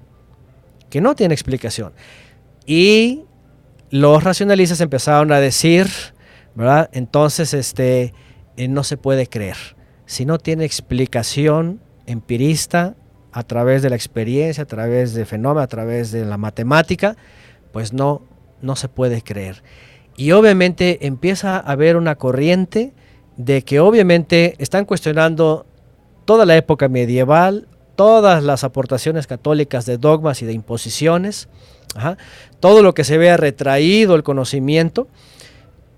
que 0.90 1.02
no 1.02 1.16
tienen 1.16 1.34
explicación. 1.34 1.92
Y 2.66 3.26
los 3.90 4.24
racionalistas 4.24 4.80
empezaron 4.80 5.32
a 5.32 5.40
decir, 5.40 5.90
entonces, 6.92 7.54
este, 7.54 8.14
eh, 8.58 8.68
no 8.68 8.84
se 8.84 8.98
puede 8.98 9.28
creer. 9.28 9.58
Si 10.06 10.26
no 10.26 10.38
tiene 10.38 10.66
explicación 10.66 11.82
empirista 12.06 12.96
a 13.32 13.44
través 13.44 13.82
de 13.82 13.90
la 13.90 13.96
experiencia, 13.96 14.64
a 14.64 14.68
través 14.68 15.14
de 15.14 15.26
fenómenos, 15.26 15.64
a 15.64 15.68
través 15.68 16.12
de 16.12 16.26
la 16.26 16.38
matemática, 16.38 17.16
pues 17.72 17.94
no, 17.94 18.22
no 18.62 18.76
se 18.76 18.90
puede 18.90 19.22
creer. 19.22 19.64
Y 20.16 20.32
obviamente 20.32 21.06
empieza 21.08 21.58
a 21.58 21.60
haber 21.60 21.96
una 21.96 22.16
corriente 22.16 22.94
de 23.38 23.62
que 23.62 23.80
obviamente 23.80 24.56
están 24.58 24.86
cuestionando 24.86 25.66
toda 26.26 26.46
la 26.46 26.58
época 26.58 26.90
medieval, 26.90 27.68
todas 27.96 28.44
las 28.44 28.64
aportaciones 28.64 29.28
católicas 29.28 29.86
de 29.86 29.98
dogmas 29.98 30.42
y 30.42 30.46
de 30.46 30.54
imposiciones, 30.54 31.48
todo 32.60 32.84
lo 32.84 32.94
que 32.94 33.04
se 33.04 33.18
vea 33.18 33.38
retraído 33.38 34.16
el 34.16 34.24
conocimiento, 34.24 35.08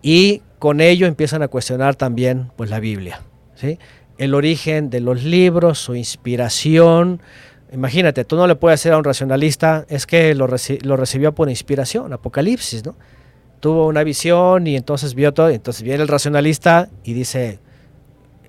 y 0.01 0.41
con 0.59 0.81
ello 0.81 1.07
empiezan 1.07 1.41
a 1.41 1.47
cuestionar 1.47 1.95
también 1.95 2.51
pues, 2.55 2.69
la 2.69 2.79
Biblia. 2.79 3.21
¿sí? 3.55 3.79
El 4.21 4.35
origen 4.35 4.91
de 4.91 4.99
los 4.99 5.23
libros, 5.23 5.79
su 5.79 5.95
inspiración. 5.95 7.23
Imagínate, 7.73 8.23
tú 8.23 8.35
no 8.35 8.45
le 8.45 8.53
puedes 8.53 8.79
decir 8.79 8.91
a 8.91 8.97
un 8.99 9.03
racionalista, 9.03 9.83
es 9.89 10.05
que 10.05 10.35
lo, 10.35 10.45
recibió 10.45 11.33
por 11.33 11.49
inspiración, 11.49 12.13
Apocalipsis, 12.13 12.85
¿no? 12.85 12.95
Tuvo 13.59 13.87
una 13.87 14.03
visión 14.03 14.67
y 14.67 14.75
entonces 14.75 15.15
vio 15.15 15.33
todo, 15.33 15.49
entonces 15.49 15.81
viene 15.81 16.03
el 16.03 16.07
racionalista 16.07 16.87
y 17.03 17.13
dice, 17.13 17.57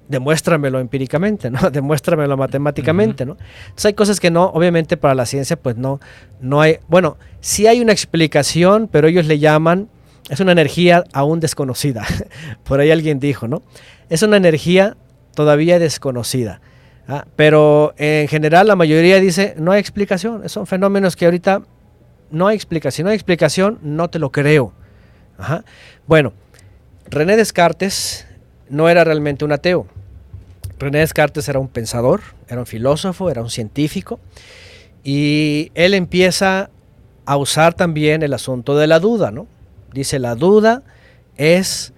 demuéstramelo 0.08 0.78
empíricamente, 0.78 1.50
¿no? 1.50 1.70
Demuéstramelo 1.70 2.36
matemáticamente, 2.36 3.24
¿no? 3.24 3.38
Entonces 3.62 3.86
hay 3.86 3.94
cosas 3.94 4.20
que 4.20 4.30
no, 4.30 4.44
obviamente 4.44 4.98
para 4.98 5.14
la 5.14 5.24
ciencia, 5.24 5.56
pues 5.56 5.78
no, 5.78 6.00
no 6.42 6.60
hay, 6.60 6.80
bueno, 6.86 7.16
sí 7.40 7.66
hay 7.66 7.80
una 7.80 7.92
explicación, 7.92 8.90
pero 8.92 9.08
ellos 9.08 9.24
le 9.24 9.38
llaman 9.38 9.88
es 10.28 10.40
una 10.40 10.52
energía 10.52 11.04
aún 11.12 11.40
desconocida. 11.40 12.06
Por 12.64 12.80
ahí 12.80 12.90
alguien 12.90 13.18
dijo, 13.18 13.48
¿no? 13.48 13.62
Es 14.08 14.22
una 14.22 14.36
energía 14.36 14.96
todavía 15.34 15.78
desconocida. 15.78 16.60
¿ah? 17.08 17.26
Pero 17.36 17.94
en 17.96 18.28
general 18.28 18.66
la 18.66 18.76
mayoría 18.76 19.20
dice, 19.20 19.54
no 19.58 19.72
hay 19.72 19.80
explicación. 19.80 20.48
Son 20.48 20.66
fenómenos 20.66 21.16
que 21.16 21.24
ahorita 21.24 21.62
no 22.30 22.46
hay 22.46 22.56
explicación. 22.56 23.04
no 23.04 23.10
hay 23.10 23.16
explicación, 23.16 23.78
no 23.82 24.08
te 24.10 24.18
lo 24.18 24.32
creo. 24.32 24.72
Bueno, 26.06 26.32
René 27.06 27.36
Descartes 27.36 28.26
no 28.68 28.88
era 28.88 29.04
realmente 29.04 29.44
un 29.44 29.52
ateo. 29.52 29.86
René 30.78 30.98
Descartes 30.98 31.48
era 31.48 31.58
un 31.58 31.68
pensador, 31.68 32.20
era 32.48 32.60
un 32.60 32.66
filósofo, 32.66 33.30
era 33.30 33.42
un 33.42 33.50
científico. 33.50 34.20
Y 35.04 35.72
él 35.74 35.94
empieza 35.94 36.70
a 37.24 37.36
usar 37.36 37.74
también 37.74 38.22
el 38.22 38.34
asunto 38.34 38.76
de 38.76 38.86
la 38.86 38.98
duda, 38.98 39.30
¿no? 39.30 39.46
Dice, 39.92 40.18
la 40.18 40.34
duda 40.34 40.82
es 41.36 41.92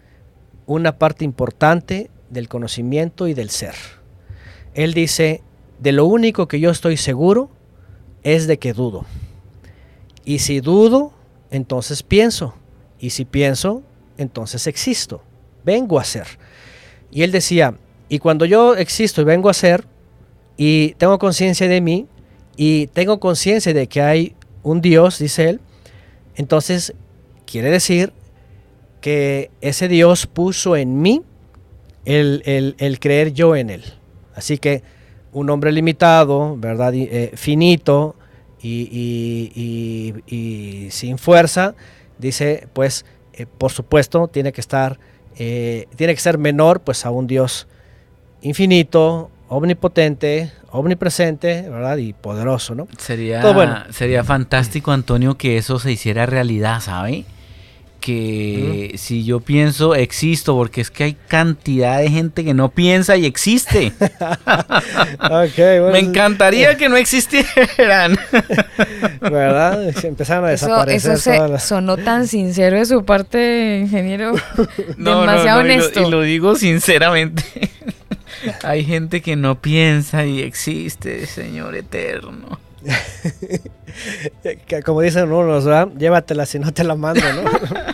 una 0.67 0.99
parte 0.99 1.25
importante 1.25 2.11
del 2.31 2.49
conocimiento 2.49 3.29
y 3.29 3.35
del 3.35 3.51
ser. 3.51 3.75
Él 4.75 4.95
dice, 4.95 5.43
de 5.79 5.93
lo 5.93 6.07
único 6.07 6.49
que 6.49 6.61
yo 6.61 6.71
estoy 6.71 6.97
seguro 6.97 7.51
es 8.23 8.47
de 8.47 8.59
que 8.59 8.73
dudo. 8.73 9.05
Y 10.25 10.39
si 10.39 10.61
dudo, 10.61 11.13
entonces 11.51 12.03
pienso. 12.03 12.55
Y 12.99 13.11
si 13.11 13.25
pienso, 13.25 13.83
entonces 14.17 14.67
existo. 14.67 15.23
Vengo 15.65 15.99
a 15.99 16.05
ser. 16.05 16.27
Y 17.11 17.23
él 17.23 17.33
decía, 17.33 17.77
y 18.09 18.19
cuando 18.19 18.45
yo 18.45 18.75
existo 18.77 19.21
y 19.21 19.25
vengo 19.25 19.49
a 19.49 19.55
ser, 19.55 19.85
y 20.57 20.95
tengo 20.95 21.19
conciencia 21.19 21.69
de 21.69 21.81
mí, 21.81 22.07
y 22.57 22.87
tengo 22.89 23.21
conciencia 23.21 23.75
de 23.75 23.87
que 23.87 24.01
hay 24.01 24.35
un 24.63 24.81
Dios, 24.81 25.19
dice 25.19 25.51
él, 25.51 25.61
entonces 26.37 26.95
quiere 27.47 27.71
decir 27.71 28.13
que 29.01 29.51
ese 29.61 29.89
Dios 29.89 30.27
puso 30.27 30.77
en 30.77 31.03
mí 31.03 31.23
el, 32.05 32.99
creer 33.01 33.33
yo 33.33 33.57
en 33.57 33.71
él. 33.71 33.85
Así 34.35 34.59
que 34.59 34.83
un 35.33 35.51
hombre 35.51 35.73
limitado, 35.73 36.57
¿verdad? 36.57 36.93
Eh, 36.95 37.33
finito 37.35 38.17
y, 38.63 40.15
sin 40.91 41.19
fuerza, 41.19 41.75
dice, 42.19 42.69
pues, 42.73 43.05
eh, 43.33 43.47
por 43.47 43.73
supuesto, 43.73 44.29
tiene 44.29 44.53
que 44.53 44.61
estar, 44.61 44.99
eh, 45.37 45.87
tiene 45.97 46.15
que 46.15 46.21
ser 46.21 46.39
menor, 46.39 46.81
pues, 46.81 47.05
a 47.05 47.11
un 47.11 47.27
Dios 47.27 47.67
infinito, 48.43 49.31
omnipotente, 49.49 50.53
omnipresente, 50.71 51.69
¿verdad? 51.69 51.97
Y 51.99 52.13
poderoso, 52.13 52.75
¿no? 52.75 52.89
Sería, 52.99 53.87
sería 53.91 54.25
fantástico, 54.25 54.93
Antonio, 54.93 55.37
que 55.37 55.57
eso 55.57 55.79
se 55.79 55.93
hiciera 55.93 56.27
realidad, 56.27 56.81
¿sabe? 56.81 57.25
Que 58.05 58.97
si 58.99 59.25
yo 59.25 59.41
pienso, 59.41 59.95
existo, 59.95 60.55
porque 60.55 60.83
es 60.83 60.91
que 60.91 61.05
hay 61.05 61.15
cantidad 61.15 62.01
de 62.01 62.11
gente 62.11 62.45
que 62.45 62.53
no 62.53 62.69
piensa 62.69 63.17
y 63.17 63.25
existe. 63.25 63.95
Me 65.91 66.01
encantaría 66.01 66.77
que 66.77 66.91
no 66.91 66.99
existieran. 66.99 68.19
¿Verdad? 69.23 70.05
Empezaron 70.05 70.45
a 70.45 70.49
desaparecer. 70.49 71.13
Eso, 71.15 71.59
sonó 71.59 71.97
tan 71.97 72.29
sincero 72.29 72.77
de 72.77 72.85
su 72.85 73.07
parte, 73.07 73.79
ingeniero. 73.79 74.35
demasiado 74.99 75.61
honesto. 75.61 76.07
y 76.07 76.11
lo 76.11 76.21
digo 76.21 76.57
sinceramente. 76.57 77.71
hay 78.63 78.85
gente 78.85 79.23
que 79.23 79.35
no 79.35 79.63
piensa 79.63 80.27
y 80.27 80.43
existe, 80.43 81.25
Señor 81.25 81.75
eterno. 81.75 82.61
Como 84.85 85.01
dicen 85.01 85.33
unos, 85.33 85.65
¿verdad? 85.65 85.89
Llévatela 85.97 86.45
si 86.45 86.59
no 86.59 86.71
te 86.75 86.85
la 86.85 86.97
mando, 86.97 87.23
¿no? 87.33 87.94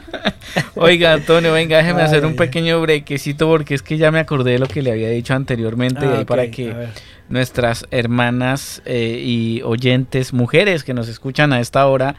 Oiga, 0.75 1.13
Antonio, 1.13 1.53
venga, 1.53 1.79
déjeme 1.79 2.03
hacer 2.03 2.25
un 2.27 2.37
pequeño 2.37 2.81
brequecito 2.81 3.49
porque 3.49 3.75
es 3.75 3.83
que 3.83 3.99
ya 3.99 4.11
me 4.11 4.19
acordé 4.19 4.53
de 4.53 4.59
lo 4.59 4.67
que 4.67 4.83
le 4.83 4.93
había 4.93 5.09
dicho 5.11 5.35
anteriormente 5.35 6.07
ah, 6.07 6.25
para 6.27 6.51
que 6.51 6.89
nuestras 7.29 7.87
hermanas 7.91 8.83
eh, 8.85 9.23
y 9.25 9.63
oyentes, 9.63 10.33
mujeres 10.33 10.85
que 10.85 10.95
nos 10.95 11.09
escuchan 11.09 11.53
a 11.53 11.61
esta 11.61 11.87
hora, 11.87 12.17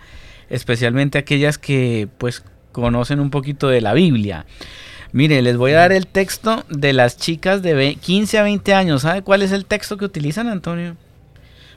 especialmente 0.49 1.17
aquellas 1.17 1.57
que 1.57 2.07
pues 2.17 2.43
conocen 2.71 3.19
un 3.19 3.29
poquito 3.29 3.67
de 3.67 3.81
la 3.81 3.93
Biblia. 3.93 4.45
Mire, 5.13 5.41
les 5.41 5.57
voy 5.57 5.73
a 5.73 5.79
dar 5.79 5.91
el 5.91 6.07
texto 6.07 6.63
de 6.69 6.93
las 6.93 7.17
chicas 7.17 7.61
de 7.61 7.97
15 7.99 8.37
a 8.37 8.43
20 8.43 8.73
años. 8.73 9.01
¿Sabe 9.01 9.21
cuál 9.23 9.41
es 9.41 9.51
el 9.51 9.65
texto 9.65 9.97
que 9.97 10.05
utilizan, 10.05 10.47
Antonio? 10.47 10.95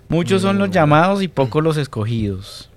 Muchos 0.09 0.43
son 0.43 0.59
los 0.59 0.71
llamados 0.71 1.23
y 1.23 1.29
pocos 1.29 1.63
los 1.63 1.77
escogidos. 1.77 2.71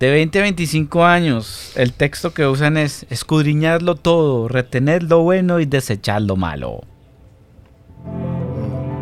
De 0.00 0.10
20 0.10 0.38
a 0.38 0.42
25 0.42 1.04
años, 1.04 1.72
el 1.76 1.92
texto 1.92 2.32
que 2.32 2.46
usan 2.46 2.78
es 2.78 3.04
escudriñarlo 3.10 3.96
todo, 3.96 4.48
retener 4.48 5.02
lo 5.02 5.20
bueno 5.22 5.60
y 5.60 5.66
desechar 5.66 6.22
lo 6.22 6.36
malo. 6.36 6.80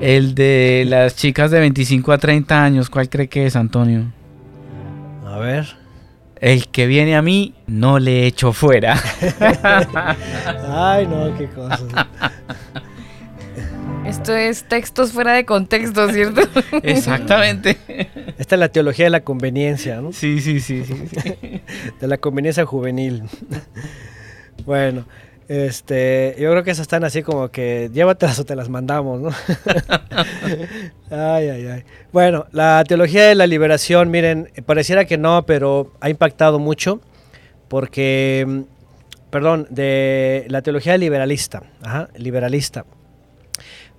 El 0.00 0.34
de 0.34 0.84
las 0.88 1.14
chicas 1.14 1.52
de 1.52 1.60
25 1.60 2.10
a 2.10 2.18
30 2.18 2.64
años, 2.64 2.90
¿cuál 2.90 3.08
cree 3.08 3.28
que 3.28 3.46
es, 3.46 3.54
Antonio? 3.54 4.06
A 5.24 5.38
ver. 5.38 5.68
El 6.40 6.66
que 6.66 6.88
viene 6.88 7.14
a 7.14 7.22
mí, 7.22 7.54
no 7.68 8.00
le 8.00 8.26
echo 8.26 8.52
fuera. 8.52 9.00
Ay, 10.68 11.06
no, 11.06 11.32
qué 11.38 11.46
cosa. 11.50 12.08
Esto 14.08 14.34
es 14.34 14.64
textos 14.64 15.12
fuera 15.12 15.34
de 15.34 15.44
contexto, 15.44 16.10
¿cierto? 16.10 16.40
Exactamente. 16.82 17.76
Esta 18.38 18.54
es 18.54 18.58
la 18.58 18.70
teología 18.70 19.04
de 19.04 19.10
la 19.10 19.20
conveniencia, 19.20 20.00
¿no? 20.00 20.14
Sí, 20.14 20.40
sí, 20.40 20.60
sí, 20.60 20.82
sí. 20.82 20.94
De 22.00 22.06
la 22.08 22.16
conveniencia 22.16 22.64
juvenil. 22.64 23.24
Bueno, 24.64 25.04
este, 25.46 26.34
yo 26.38 26.50
creo 26.50 26.64
que 26.64 26.70
esas 26.70 26.82
están 26.82 27.04
así 27.04 27.22
como 27.22 27.50
que 27.50 27.90
llévatelas 27.92 28.38
o 28.38 28.46
te 28.46 28.56
las 28.56 28.70
mandamos, 28.70 29.20
¿no? 29.20 29.28
ay, 31.10 31.48
ay, 31.50 31.66
ay. 31.66 31.84
Bueno, 32.10 32.46
la 32.50 32.82
teología 32.88 33.26
de 33.26 33.34
la 33.34 33.46
liberación, 33.46 34.10
miren, 34.10 34.50
pareciera 34.64 35.04
que 35.04 35.18
no, 35.18 35.44
pero 35.44 35.92
ha 36.00 36.08
impactado 36.08 36.58
mucho 36.58 37.02
porque, 37.68 38.64
perdón, 39.28 39.66
de 39.68 40.46
la 40.48 40.62
teología 40.62 40.96
liberalista, 40.96 41.64
ajá, 41.82 42.08
liberalista 42.16 42.86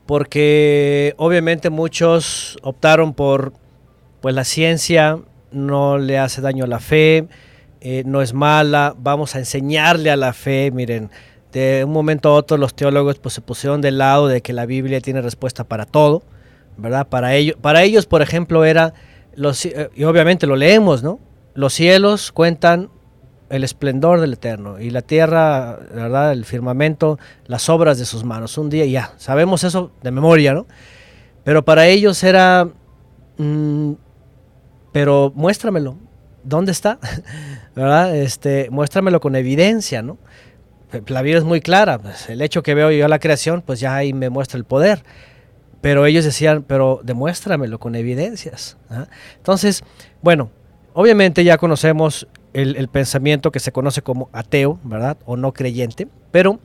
porque 0.10 1.14
obviamente 1.18 1.70
muchos 1.70 2.58
optaron 2.64 3.14
por, 3.14 3.54
pues 4.22 4.34
la 4.34 4.44
ciencia 4.44 5.20
no 5.52 6.00
le 6.00 6.18
hace 6.18 6.42
daño 6.42 6.64
a 6.64 6.68
la 6.68 6.80
fe, 6.80 7.28
eh, 7.80 8.02
no 8.08 8.24
es 8.24 8.34
mala, 8.34 8.96
vamos 8.98 9.36
a 9.36 9.38
enseñarle 9.38 10.10
a 10.10 10.16
la 10.16 10.34
fe, 10.34 10.72
miren, 10.74 11.12
de 11.52 11.84
un 11.86 11.92
momento 11.92 12.30
a 12.30 12.34
otro 12.34 12.58
los 12.58 12.74
teólogos 12.74 13.20
pues 13.20 13.36
se 13.36 13.42
pusieron 13.42 13.82
del 13.82 14.00
lado 14.00 14.28
de 14.28 14.42
que 14.42 14.52
la 14.52 14.66
Biblia 14.66 15.00
tiene 15.00 15.22
respuesta 15.22 15.64
para 15.64 15.86
todo, 15.86 16.24
¿verdad? 16.76 17.08
Para 17.08 17.36
ellos, 17.36 17.56
para 17.62 17.84
ellos 17.84 18.08
por 18.08 18.24
ejemplo, 18.24 18.66
era, 18.66 18.96
los, 19.36 19.64
eh, 19.64 19.92
y 19.94 20.06
obviamente 20.06 20.48
lo 20.48 20.56
leemos, 20.56 21.04
¿no? 21.04 21.20
Los 21.54 21.74
cielos 21.74 22.32
cuentan 22.32 22.90
el 23.50 23.64
esplendor 23.64 24.22
del 24.22 24.34
Eterno 24.34 24.80
y 24.80 24.90
la 24.90 25.02
tierra, 25.02 25.80
¿verdad? 25.94 26.32
El 26.32 26.46
firmamento, 26.46 27.18
las 27.46 27.70
obras 27.70 27.98
de 27.98 28.06
sus 28.06 28.24
manos. 28.24 28.58
Un 28.58 28.70
día 28.70 28.86
ya, 28.86 29.14
sabemos 29.18 29.64
eso 29.64 29.92
de 30.02 30.12
memoria, 30.12 30.54
¿no? 30.54 30.68
Pero 31.44 31.66
para 31.66 31.88
ellos 31.88 32.24
era, 32.24 32.70
mm, 33.38 33.94
pero 34.92 35.32
muéstramelo, 35.36 35.98
¿dónde 36.44 36.72
está? 36.72 37.00
¿Verdad? 37.76 38.16
Este, 38.16 38.70
muéstramelo 38.70 39.20
con 39.20 39.36
evidencia, 39.36 40.02
¿no? 40.02 40.18
La 41.08 41.22
vida 41.22 41.38
es 41.38 41.44
muy 41.44 41.62
clara, 41.62 42.00
pues, 42.00 42.30
el 42.30 42.42
hecho 42.42 42.64
que 42.64 42.74
veo 42.74 42.90
yo 42.92 43.08
la 43.08 43.20
creación, 43.20 43.62
pues 43.62 43.80
ya 43.80 43.96
ahí 43.96 44.12
me 44.12 44.30
muestra 44.30 44.58
el 44.58 44.64
poder. 44.64 45.04
Pero 45.82 46.06
ellos 46.06 46.26
decían, 46.26 46.64
pero 46.64 47.00
demuéstramelo 47.04 47.80
con 47.80 47.96
evidencias. 47.96 48.78
¿ah? 48.90 49.06
Entonces, 49.38 49.84
bueno, 50.22 50.50
obviamente 50.94 51.44
ya 51.44 51.58
conocemos 51.58 52.28
el, 52.54 52.88
pensamiento 52.88 53.52
que 53.52 53.60
se 53.60 53.72
conoce 53.72 54.02
como 54.02 54.30
ateo, 54.34 54.80
¿verdad? 54.84 55.18
O 55.26 55.38
no 55.38 55.54
creyente, 55.54 56.08
pero... 56.32 56.60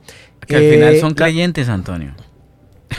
Que 0.45 0.55
al 0.55 0.63
final 0.63 0.93
eh, 0.95 0.99
son 0.99 1.13
creyentes, 1.13 1.69
Antonio. 1.69 2.13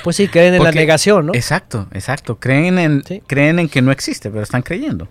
Pues 0.03 0.17
sí, 0.17 0.29
creen 0.29 0.55
en 0.55 0.65
la 0.65 0.73
negación, 0.73 1.27
¿no? 1.27 1.35
Exacto, 1.35 1.89
exacto. 1.93 2.39
Creen 2.39 2.79
en, 2.79 3.03
creen 3.27 3.59
en 3.59 3.69
que 3.69 3.83
no 3.83 3.93
existe, 3.93 4.31
pero 4.31 4.43
están 4.43 4.63
creyendo. 4.63 5.09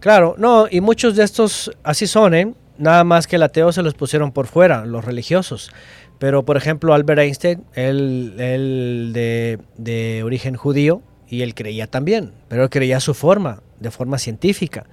Claro, 0.00 0.36
no, 0.38 0.66
y 0.70 0.80
muchos 0.80 1.16
de 1.16 1.24
estos 1.24 1.72
así 1.82 2.06
son, 2.06 2.34
¿eh? 2.34 2.54
Nada 2.78 3.04
más 3.04 3.26
que 3.26 3.36
el 3.36 3.42
ateo 3.42 3.72
se 3.72 3.82
los 3.82 3.94
pusieron 3.94 4.32
por 4.32 4.46
fuera, 4.46 4.84
los 4.84 5.04
religiosos. 5.04 5.70
Pero, 6.18 6.44
por 6.44 6.56
ejemplo, 6.56 6.94
Albert 6.94 7.20
Einstein, 7.20 7.64
él, 7.74 8.34
él 8.38 9.10
de, 9.12 9.58
de 9.76 10.22
origen 10.22 10.54
judío, 10.54 11.02
y 11.28 11.42
él 11.42 11.54
creía 11.54 11.86
también, 11.86 12.32
pero 12.48 12.64
él 12.64 12.70
creía 12.70 13.00
su 13.00 13.14
forma, 13.14 13.62
de 13.80 13.90
forma 13.90 14.18
científica. 14.18 14.86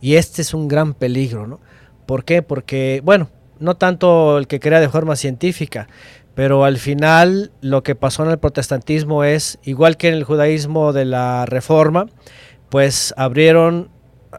Y 0.00 0.16
este 0.16 0.42
es 0.42 0.54
un 0.54 0.68
gran 0.68 0.94
peligro, 0.94 1.46
¿no? 1.46 1.60
¿Por 2.06 2.24
qué? 2.24 2.42
Porque, 2.42 3.00
bueno, 3.04 3.30
no 3.58 3.76
tanto 3.76 4.38
el 4.38 4.46
que 4.46 4.60
crea 4.60 4.80
de 4.80 4.88
forma 4.88 5.16
científica, 5.16 5.86
pero 6.34 6.64
al 6.64 6.78
final 6.78 7.52
lo 7.60 7.82
que 7.82 7.94
pasó 7.94 8.24
en 8.24 8.30
el 8.30 8.38
protestantismo 8.38 9.24
es, 9.24 9.58
igual 9.62 9.96
que 9.96 10.08
en 10.08 10.14
el 10.14 10.24
judaísmo 10.24 10.92
de 10.92 11.04
la 11.04 11.44
Reforma, 11.46 12.06
pues 12.70 13.12
abrieron 13.16 13.90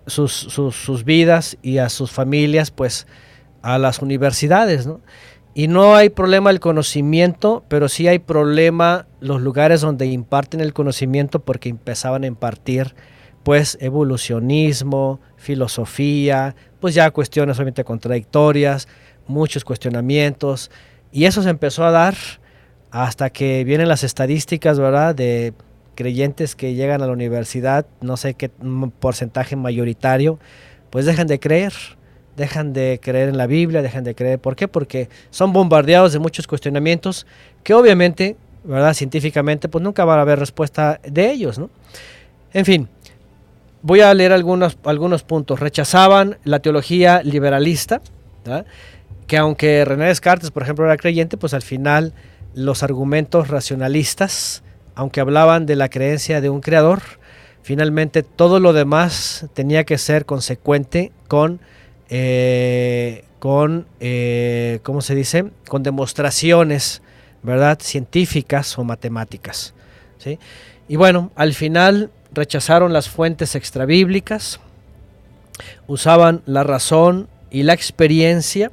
sus, 0.08 0.34
sus, 0.34 1.04
vidas 1.04 1.58
y 1.62 1.78
a 1.78 1.90
sus 1.90 2.12
familias 2.12 2.72
pues 2.72 3.08
a 3.62 3.78
las 3.78 4.00
universidades, 4.00 4.88
¿no? 4.88 5.02
Y 5.54 5.68
no 5.68 5.96
hay 5.96 6.10
problema 6.10 6.50
el 6.50 6.62
conocimiento, 6.62 7.66
pero 7.68 7.90
sí 7.90 8.08
hay 8.08 8.20
problema 8.20 9.06
los 9.20 9.42
lugares 9.42 9.82
donde 9.82 10.06
imparten 10.06 10.62
el 10.62 10.74
conocimiento 10.74 11.40
porque 11.40 11.68
empezaban 11.68 12.24
a 12.24 12.28
impartir 12.28 12.96
pues 13.44 13.78
evolucionismo, 13.82 15.20
filosofía, 15.38 16.56
pues 16.80 16.96
ya 16.96 17.10
cuestiones 17.12 17.58
obviamente 17.58 17.84
contradictorias, 17.84 18.88
muchos 19.28 19.64
cuestionamientos, 19.64 20.72
y 21.12 21.26
eso 21.26 21.42
se 21.42 21.50
empezó 21.50 21.84
a 21.86 21.92
dar 21.92 22.16
hasta 22.92 23.30
que 23.30 23.64
vienen 23.64 23.88
las 23.88 24.04
estadísticas, 24.04 24.80
¿verdad?, 24.80 25.16
de 25.16 25.54
creyentes 25.96 26.56
que 26.56 26.74
llegan 26.74 27.02
a 27.02 27.08
la 27.08 27.14
universidad, 27.14 27.86
no 28.02 28.18
sé 28.18 28.34
qué 28.34 28.50
porcentaje 29.00 29.56
mayoritario, 29.56 30.40
pues 30.90 31.06
dejan 31.06 31.28
de 31.28 31.40
creer, 31.40 31.74
dejan 32.36 32.74
de 32.74 33.00
creer 33.02 33.30
en 33.30 33.38
la 33.38 33.48
Biblia, 33.48 33.82
dejan 33.82 34.04
de 34.04 34.16
creer, 34.16 34.40
¿por 34.40 34.56
qué? 34.56 34.68
Porque 34.68 35.10
son 35.30 35.54
bombardeados 35.54 36.14
de 36.14 36.20
muchos 36.20 36.48
cuestionamientos 36.48 37.28
que 37.64 37.74
obviamente, 37.74 38.36
¿verdad?, 38.64 38.94
científicamente, 38.94 39.70
pues 39.70 39.84
nunca 39.84 40.06
va 40.06 40.16
a 40.16 40.22
haber 40.22 40.40
respuesta 40.40 41.00
de 41.04 41.32
ellos, 41.32 41.60
¿no? 41.60 41.70
En 42.54 42.66
fin, 42.66 42.90
voy 43.82 44.02
a 44.02 44.14
leer 44.14 44.34
algunos, 44.34 44.78
algunos 44.84 45.24
puntos. 45.24 45.60
Rechazaban 45.60 46.38
la 46.44 46.60
teología 46.60 47.22
liberalista, 47.24 48.02
que 49.28 49.38
aunque 49.38 49.86
René 49.86 50.08
Descartes, 50.08 50.52
por 50.52 50.64
ejemplo, 50.64 50.86
era 50.86 50.98
creyente, 50.98 51.38
pues 51.38 51.54
al 51.54 51.62
final 51.62 52.14
los 52.54 52.84
argumentos 52.84 53.48
racionalistas, 53.48 54.64
aunque 54.96 55.22
hablaban 55.22 55.66
de 55.66 55.76
la 55.76 55.90
creencia 55.90 56.42
de 56.42 56.50
un 56.50 56.62
creador, 56.62 57.02
finalmente 57.64 58.24
todo 58.24 58.60
lo 58.60 58.74
demás 58.74 59.46
tenía 59.54 59.84
que 59.84 59.98
ser 59.98 60.26
consecuente 60.26 61.12
con, 61.28 61.60
eh, 62.10 63.24
con 63.40 63.88
eh, 64.00 64.80
¿cómo 64.84 65.02
se 65.02 65.16
dice? 65.16 65.46
Con 65.68 65.84
demostraciones, 65.84 67.02
¿verdad? 67.44 67.80
Científicas 67.82 68.78
o 68.78 68.84
matemáticas. 68.84 69.74
¿sí? 70.18 70.40
Y 70.88 70.98
bueno, 70.98 71.32
al 71.36 71.54
final 71.54 72.12
rechazaron 72.34 72.94
las 72.94 73.10
fuentes 73.10 73.56
extrabíblicas, 73.56 74.60
usaban 75.88 76.42
la 76.46 76.64
razón 76.64 77.28
y 77.50 77.64
la 77.64 77.74
experiencia. 77.74 78.72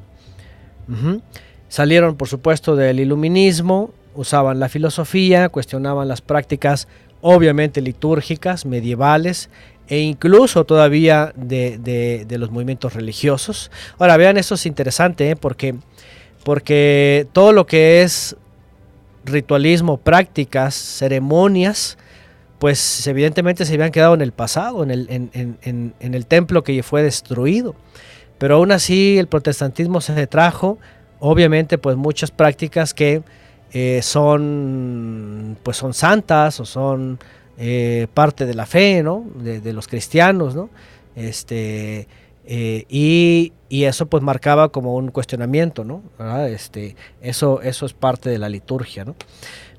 Salieron, 1.69 2.17
por 2.17 2.29
supuesto, 2.29 2.77
del 2.77 3.01
iluminismo, 3.01 3.91
usaban 4.15 4.59
la 4.59 4.69
filosofía, 4.69 5.49
cuestionaban 5.51 6.09
las 6.09 6.21
prácticas, 6.23 6.89
obviamente 7.21 7.81
litúrgicas, 7.83 8.65
medievales, 8.65 9.51
e 9.89 9.99
incluso 10.01 10.65
todavía 10.65 11.33
de, 11.37 11.79
de- 11.79 12.25
de 12.27 12.39
los 12.39 12.51
movimientos 12.51 12.95
religiosos. 12.95 13.71
Ahora, 13.99 14.17
vean, 14.17 14.37
esto 14.39 14.55
es 14.55 14.67
interesante, 14.67 15.31
¿eh? 15.31 15.37
porque, 15.37 15.75
porque 16.45 17.27
todo 17.33 17.53
lo 17.53 17.67
que 17.67 18.03
es 18.03 18.37
ritualismo, 19.25 19.97
prácticas, 19.99 20.75
ceremonias, 20.75 21.99
pues 22.59 23.07
evidentemente 23.07 23.65
se 23.65 23.75
habían 23.75 23.91
quedado 23.93 24.15
en 24.15 24.21
el 24.21 24.33
pasado, 24.33 24.83
en 24.83 24.91
el, 24.91 25.07
en- 25.33 25.95
el 26.01 26.27
templo 26.27 26.63
que 26.65 26.83
fue 26.83 27.03
destruido. 27.03 27.75
Pero 28.39 28.57
aún 28.57 28.73
así 28.73 29.19
el 29.19 29.27
protestantismo 29.27 30.01
se 30.01 30.27
trajo, 30.27 30.79
obviamente, 31.21 31.79
pues 31.79 31.97
muchas 31.97 32.31
prácticas 32.31 32.95
que 32.95 33.23
eh, 33.73 34.01
son, 34.03 35.57
pues 35.63 35.77
son 35.77 35.93
santas 35.93 36.59
o 36.61 36.65
son 36.65 37.19
eh, 37.59 38.07
parte 38.15 38.47
de 38.47 38.55
la 38.55 38.67
fe, 38.67 39.03
¿no? 39.03 39.25
De, 39.35 39.73
los 39.73 39.89
cristianos, 39.89 40.55
¿no? 40.55 40.71
Este, 41.17 42.07
eh, 42.47 42.85
y, 42.89 43.53
y 43.69 43.85
eso 43.85 44.07
pues 44.07 44.23
marcaba 44.23 44.71
como 44.71 44.95
un 44.95 45.11
cuestionamiento, 45.11 45.85
¿no? 45.85 46.03
Este, 46.47 46.95
eso, 47.21 47.61
eso 47.63 47.85
es 47.87 47.93
parte 47.93 48.31
de 48.31 48.39
la 48.39 48.49
liturgia, 48.49 49.05
¿no? 49.05 49.17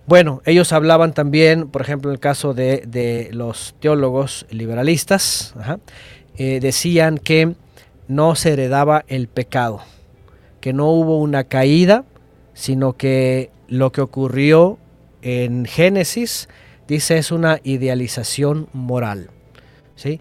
Bueno, 0.09 0.41
ellos 0.45 0.73
hablaban 0.73 1.13
también, 1.13 1.67
por 1.67 1.83
ejemplo, 1.83 2.09
en 2.09 2.15
el 2.15 2.19
caso 2.19 2.55
de, 2.55 3.29
los 3.31 3.75
teólogos 3.79 4.47
liberalistas, 4.49 5.53
eh, 6.35 6.59
decían 6.59 7.19
que 7.19 7.53
no 8.07 8.33
se 8.33 8.53
heredaba 8.53 9.05
el 9.07 9.27
pecado, 9.27 9.81
que 10.61 10.73
no 10.73 10.87
hubo 10.89 11.19
una 11.19 11.43
caída, 11.43 12.05
sino 12.55 12.93
que 12.93 13.51
lo 13.67 13.91
que 13.91 14.01
ocurrió 14.01 14.79
en 15.21 15.65
Génesis, 15.65 16.49
dice, 16.87 17.19
es 17.19 17.31
una 17.31 17.59
idealización 17.63 18.67
moral. 18.73 19.29
¿sí? 19.95 20.19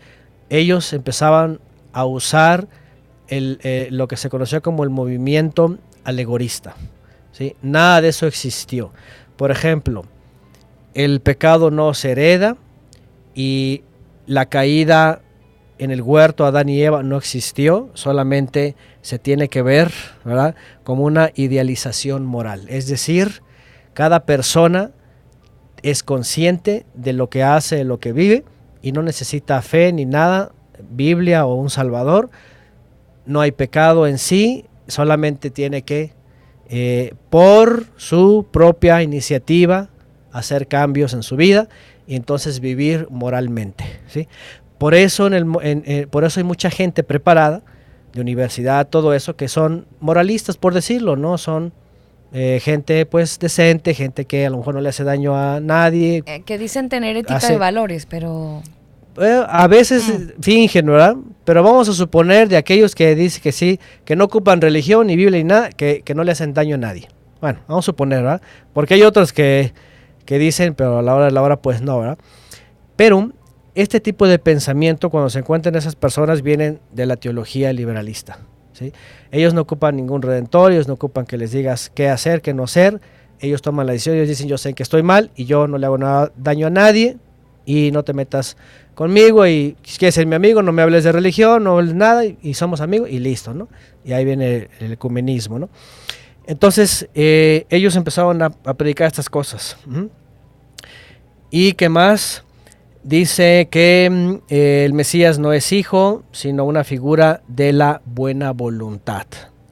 Ellos 0.50 0.92
empezaban 0.92 1.60
a 1.94 2.04
usar 2.04 2.68
eh, 3.30 3.88
lo 3.90 4.06
que 4.06 4.18
se 4.18 4.28
conoció 4.28 4.60
como 4.60 4.84
el 4.84 4.90
movimiento 4.90 5.78
alegorista. 6.04 6.76
¿sí? 7.32 7.56
Nada 7.62 8.02
de 8.02 8.08
eso 8.08 8.26
existió. 8.26 8.92
Por 9.38 9.52
ejemplo, 9.52 10.02
el 10.94 11.20
pecado 11.20 11.70
no 11.70 11.94
se 11.94 12.10
hereda 12.10 12.56
y 13.36 13.84
la 14.26 14.46
caída 14.46 15.22
en 15.78 15.92
el 15.92 16.02
huerto 16.02 16.44
Adán 16.44 16.68
y 16.68 16.82
Eva 16.82 17.04
no 17.04 17.16
existió, 17.16 17.88
solamente 17.94 18.74
se 19.00 19.20
tiene 19.20 19.48
que 19.48 19.62
ver 19.62 19.92
¿verdad? 20.24 20.56
como 20.82 21.04
una 21.04 21.30
idealización 21.36 22.26
moral. 22.26 22.66
Es 22.68 22.88
decir, 22.88 23.42
cada 23.94 24.26
persona 24.26 24.90
es 25.84 26.02
consciente 26.02 26.84
de 26.94 27.12
lo 27.12 27.30
que 27.30 27.44
hace, 27.44 27.76
de 27.76 27.84
lo 27.84 28.00
que 28.00 28.12
vive 28.12 28.44
y 28.82 28.90
no 28.90 29.04
necesita 29.04 29.62
fe 29.62 29.92
ni 29.92 30.04
nada, 30.04 30.50
Biblia 30.90 31.46
o 31.46 31.54
un 31.54 31.70
Salvador. 31.70 32.28
No 33.24 33.40
hay 33.40 33.52
pecado 33.52 34.08
en 34.08 34.18
sí, 34.18 34.64
solamente 34.88 35.50
tiene 35.50 35.82
que, 35.82 36.17
eh, 36.70 37.14
por 37.30 37.86
su 37.96 38.46
propia 38.50 39.02
iniciativa, 39.02 39.88
hacer 40.32 40.66
cambios 40.68 41.14
en 41.14 41.22
su 41.22 41.36
vida 41.36 41.68
y 42.06 42.16
entonces 42.16 42.60
vivir 42.60 43.06
moralmente. 43.10 43.84
¿sí? 44.08 44.28
Por 44.78 44.94
eso, 44.94 45.26
en 45.26 45.34
el, 45.34 45.46
en- 45.62 45.82
eh, 45.86 46.06
por 46.10 46.24
eso 46.24 46.40
hay 46.40 46.44
mucha 46.44 46.70
gente 46.70 47.02
preparada 47.02 47.62
de 48.12 48.20
universidad, 48.20 48.86
todo 48.88 49.12
eso, 49.14 49.36
que 49.36 49.48
son 49.48 49.86
moralistas, 50.00 50.56
por 50.56 50.72
decirlo, 50.74 51.16
¿no? 51.16 51.36
Son 51.38 51.72
eh, 52.32 52.60
gente 52.62 53.04
pues 53.06 53.38
decente, 53.38 53.94
gente 53.94 54.24
que 54.26 54.46
a 54.46 54.50
lo 54.50 54.58
mejor 54.58 54.74
no 54.74 54.80
le 54.80 54.88
hace 54.90 55.02
daño 55.04 55.34
a 55.36 55.60
nadie. 55.60 56.22
Eh, 56.26 56.42
que 56.44 56.58
dicen 56.58 56.88
tener 56.88 57.16
ética 57.16 57.36
Hace- 57.36 57.52
de 57.54 57.58
valores, 57.58 58.06
pero 58.06 58.62
Eh, 59.20 59.44
a 59.48 59.66
veces 59.66 60.08
eh, 60.08 60.34
fingen, 60.40 60.86
¿verdad? 60.86 61.16
Pero 61.44 61.62
vamos 61.62 61.88
a 61.88 61.92
suponer 61.92 62.48
de 62.48 62.56
aquellos 62.56 62.94
que 62.94 63.14
dicen 63.14 63.42
que 63.42 63.52
sí, 63.52 63.80
que 64.04 64.16
no 64.16 64.24
ocupan 64.24 64.60
religión 64.60 65.06
ni 65.06 65.16
Biblia 65.16 65.38
ni 65.38 65.44
nada, 65.44 65.70
que, 65.70 66.02
que 66.02 66.14
no 66.14 66.24
le 66.24 66.32
hacen 66.32 66.54
daño 66.54 66.76
a 66.76 66.78
nadie. 66.78 67.08
Bueno, 67.40 67.60
vamos 67.66 67.84
a 67.84 67.86
suponer, 67.86 68.22
¿verdad? 68.22 68.42
Porque 68.72 68.94
hay 68.94 69.02
otros 69.02 69.32
que, 69.32 69.72
que 70.24 70.38
dicen, 70.38 70.74
pero 70.74 70.98
a 70.98 71.02
la 71.02 71.14
hora 71.14 71.24
de 71.26 71.30
la 71.32 71.42
hora, 71.42 71.60
pues 71.60 71.80
no, 71.80 72.00
¿verdad? 72.00 72.18
Pero 72.96 73.32
este 73.74 74.00
tipo 74.00 74.26
de 74.26 74.38
pensamiento, 74.38 75.10
cuando 75.10 75.30
se 75.30 75.38
encuentran 75.38 75.74
esas 75.74 75.96
personas, 75.96 76.42
vienen 76.42 76.80
de 76.92 77.06
la 77.06 77.16
teología 77.16 77.72
liberalista. 77.72 78.38
¿sí? 78.72 78.92
Ellos 79.30 79.54
no 79.54 79.62
ocupan 79.62 79.96
ningún 79.96 80.22
redentor, 80.22 80.72
ellos 80.72 80.88
no 80.88 80.94
ocupan 80.94 81.26
que 81.26 81.38
les 81.38 81.52
digas 81.52 81.90
qué 81.94 82.08
hacer, 82.08 82.42
qué 82.42 82.54
no 82.54 82.64
hacer. 82.64 83.00
Ellos 83.40 83.62
toman 83.62 83.86
la 83.86 83.92
decisión, 83.92 84.16
ellos 84.16 84.28
dicen, 84.28 84.48
yo 84.48 84.58
sé 84.58 84.74
que 84.74 84.82
estoy 84.82 85.02
mal 85.02 85.30
y 85.36 85.44
yo 85.44 85.68
no 85.68 85.78
le 85.78 85.86
hago 85.86 85.96
nada, 85.96 86.32
daño 86.36 86.66
a 86.66 86.70
nadie 86.70 87.18
y 87.68 87.90
no 87.90 88.02
te 88.02 88.14
metas 88.14 88.56
conmigo 88.94 89.46
y 89.46 89.76
si 89.82 89.98
quieres 89.98 90.14
ser 90.14 90.26
mi 90.26 90.34
amigo, 90.34 90.62
no 90.62 90.72
me 90.72 90.80
hables 90.80 91.04
de 91.04 91.12
religión, 91.12 91.64
no 91.64 91.76
hables 91.76 91.94
nada 91.94 92.24
y, 92.24 92.54
somos 92.54 92.80
amigos 92.80 93.10
y 93.10 93.18
listo, 93.18 93.52
¿no? 93.52 93.68
Y 94.06 94.14
ahí 94.14 94.24
viene 94.24 94.56
el, 94.56 94.68
el 94.80 94.92
ecumenismo, 94.92 95.58
¿no? 95.58 95.68
Entonces, 96.46 97.10
eh, 97.14 97.66
ellos 97.68 97.94
empezaron 97.94 98.40
a, 98.40 98.48
predicar 98.48 99.06
estas 99.06 99.28
cosas. 99.28 99.76
¿Y 101.50 101.74
qué 101.74 101.90
más? 101.90 102.42
Dice 103.02 103.68
que 103.70 104.08
mm, 104.10 104.34
eh, 104.48 104.84
el 104.86 104.94
Mesías 104.94 105.38
no 105.38 105.52
es 105.52 105.72
hijo, 105.72 106.22
sino 106.32 106.64
una 106.64 106.84
figura 106.84 107.42
de 107.48 107.74
la 107.74 108.00
buena 108.06 108.52
voluntad. 108.52 109.26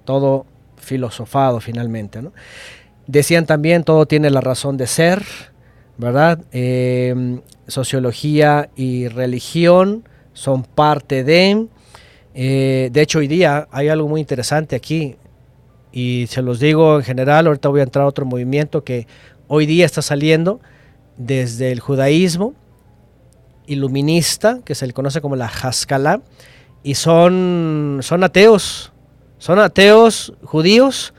Todo 0.05 0.45
filosofado 0.77 1.61
finalmente, 1.61 2.21
¿no? 2.21 2.35
Decían 3.07 3.47
también, 3.47 3.83
todo 3.83 4.05
tiene 4.05 4.29
la 4.29 4.43
razón 4.43 4.77
de 4.77 4.87
ser, 4.87 5.25
¿verdad? 5.99 6.45
Eh, 6.53 7.41
sociología 7.67 8.69
y 8.77 9.09
religión 9.09 10.09
son 10.33 10.63
parte 10.63 11.25
de... 11.25 11.67
eh, 12.35 12.91
de 12.93 13.01
hecho, 13.01 13.21
hoy 13.21 13.29
día 13.29 13.67
hay 13.71 13.89
algo 13.89 14.09
muy 14.09 14.21
interesante 14.21 14.77
aquí, 14.77 15.17
y 15.93 16.27
se 16.29 16.43
los 16.43 16.61
digo 16.61 16.97
en 16.97 17.05
general, 17.05 17.47
ahorita 17.47 17.71
voy 17.71 17.81
a 17.81 17.85
entrar 17.85 18.05
a 18.05 18.09
otro 18.09 18.27
movimiento 18.27 18.85
que 18.85 19.07
hoy 19.49 19.65
día 19.65 19.87
está 19.87 20.03
saliendo 20.03 20.61
desde 21.17 21.73
el 21.73 21.81
judaísmo 21.81 22.53
iluminista, 23.67 24.61
que 24.65 24.75
se 24.75 24.87
le 24.87 24.93
conoce 24.93 25.23
como 25.23 25.37
la 25.37 25.47
Haskalah, 25.47 26.21
y 26.83 26.95
son, 26.95 28.01
son 28.03 28.23
ateos, 28.23 28.93
son 29.39 29.59
ateos 29.59 30.35
judíos, 30.45 31.15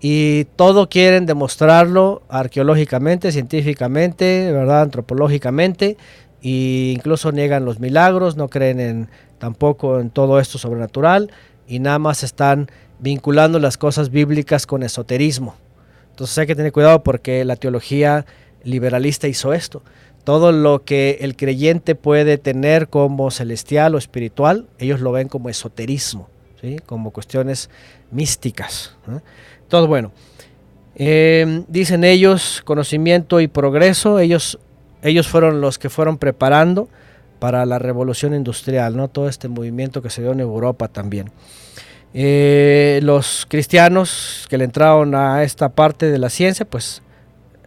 y 0.00 0.44
todo 0.56 0.88
quieren 0.88 1.26
demostrarlo 1.26 2.22
arqueológicamente, 2.28 3.32
científicamente, 3.32 4.50
¿verdad? 4.52 4.82
antropológicamente, 4.82 5.98
e 6.42 6.92
incluso 6.94 7.32
niegan 7.32 7.66
los 7.66 7.80
milagros, 7.80 8.36
no 8.36 8.48
creen 8.48 8.80
en, 8.80 9.08
tampoco 9.38 10.00
en 10.00 10.10
todo 10.10 10.40
esto 10.40 10.56
sobrenatural, 10.56 11.30
y 11.68 11.80
nada 11.80 11.98
más 11.98 12.22
están 12.22 12.70
vinculando 12.98 13.58
las 13.58 13.76
cosas 13.76 14.10
bíblicas 14.10 14.66
con 14.66 14.82
esoterismo. 14.82 15.54
Entonces 16.10 16.36
hay 16.38 16.46
que 16.46 16.56
tener 16.56 16.72
cuidado 16.72 17.02
porque 17.02 17.44
la 17.44 17.56
teología 17.56 18.26
liberalista 18.64 19.28
hizo 19.28 19.52
esto. 19.52 19.82
Todo 20.24 20.52
lo 20.52 20.84
que 20.84 21.18
el 21.20 21.36
creyente 21.36 21.94
puede 21.94 22.36
tener 22.38 22.88
como 22.88 23.30
celestial 23.30 23.94
o 23.94 23.98
espiritual, 23.98 24.66
ellos 24.78 25.00
lo 25.00 25.12
ven 25.12 25.28
como 25.28 25.48
esoterismo, 25.48 26.28
¿sí? 26.60 26.78
como 26.84 27.10
cuestiones 27.10 27.70
místicas. 28.10 28.96
Entonces, 29.70 29.88
bueno, 29.88 30.10
eh, 30.96 31.62
dicen 31.68 32.02
ellos 32.02 32.60
conocimiento 32.64 33.40
y 33.40 33.46
progreso, 33.46 34.18
ellos, 34.18 34.58
ellos 35.00 35.28
fueron 35.28 35.60
los 35.60 35.78
que 35.78 35.88
fueron 35.88 36.18
preparando 36.18 36.88
para 37.38 37.64
la 37.66 37.78
revolución 37.78 38.34
industrial, 38.34 38.96
¿no? 38.96 39.06
todo 39.06 39.28
este 39.28 39.46
movimiento 39.46 40.02
que 40.02 40.10
se 40.10 40.22
dio 40.22 40.32
en 40.32 40.40
Europa 40.40 40.88
también. 40.88 41.30
Eh, 42.14 42.98
los 43.04 43.46
cristianos 43.48 44.44
que 44.50 44.58
le 44.58 44.64
entraron 44.64 45.14
a 45.14 45.44
esta 45.44 45.68
parte 45.68 46.10
de 46.10 46.18
la 46.18 46.30
ciencia, 46.30 46.66
pues 46.66 47.00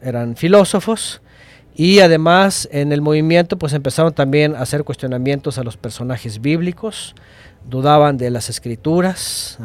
eran 0.01 0.35
filósofos 0.35 1.21
Y 1.73 1.99
además 2.01 2.67
en 2.73 2.91
el 2.91 2.99
movimiento 2.99 3.57
pues 3.57 3.71
empezaron 3.71 4.11
también 4.11 4.57
a 4.57 4.59
hacer 4.59 4.83
cuestionamientos 4.83 5.57
a 5.57 5.63
los 5.63 5.77
personajes 5.77 6.41
bíblicos, 6.41 7.15
dudaban 7.65 8.17
de 8.17 8.29
las 8.29 8.49
escrituras, 8.49 9.57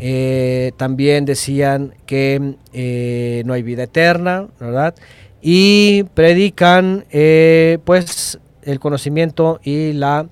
eh, 0.00 0.72
también 0.78 1.26
decían 1.26 1.94
que 2.06 2.56
eh, 2.72 3.42
no 3.44 3.52
hay 3.52 3.62
vida 3.62 3.82
eterna, 3.82 4.48
¿verdad? 4.58 4.94
Y 5.42 6.04
predican 6.14 7.04
eh, 7.10 7.78
pues 7.84 8.38
el 8.62 8.80
conocimiento 8.80 9.60
y 9.62 9.92
la 9.92 10.26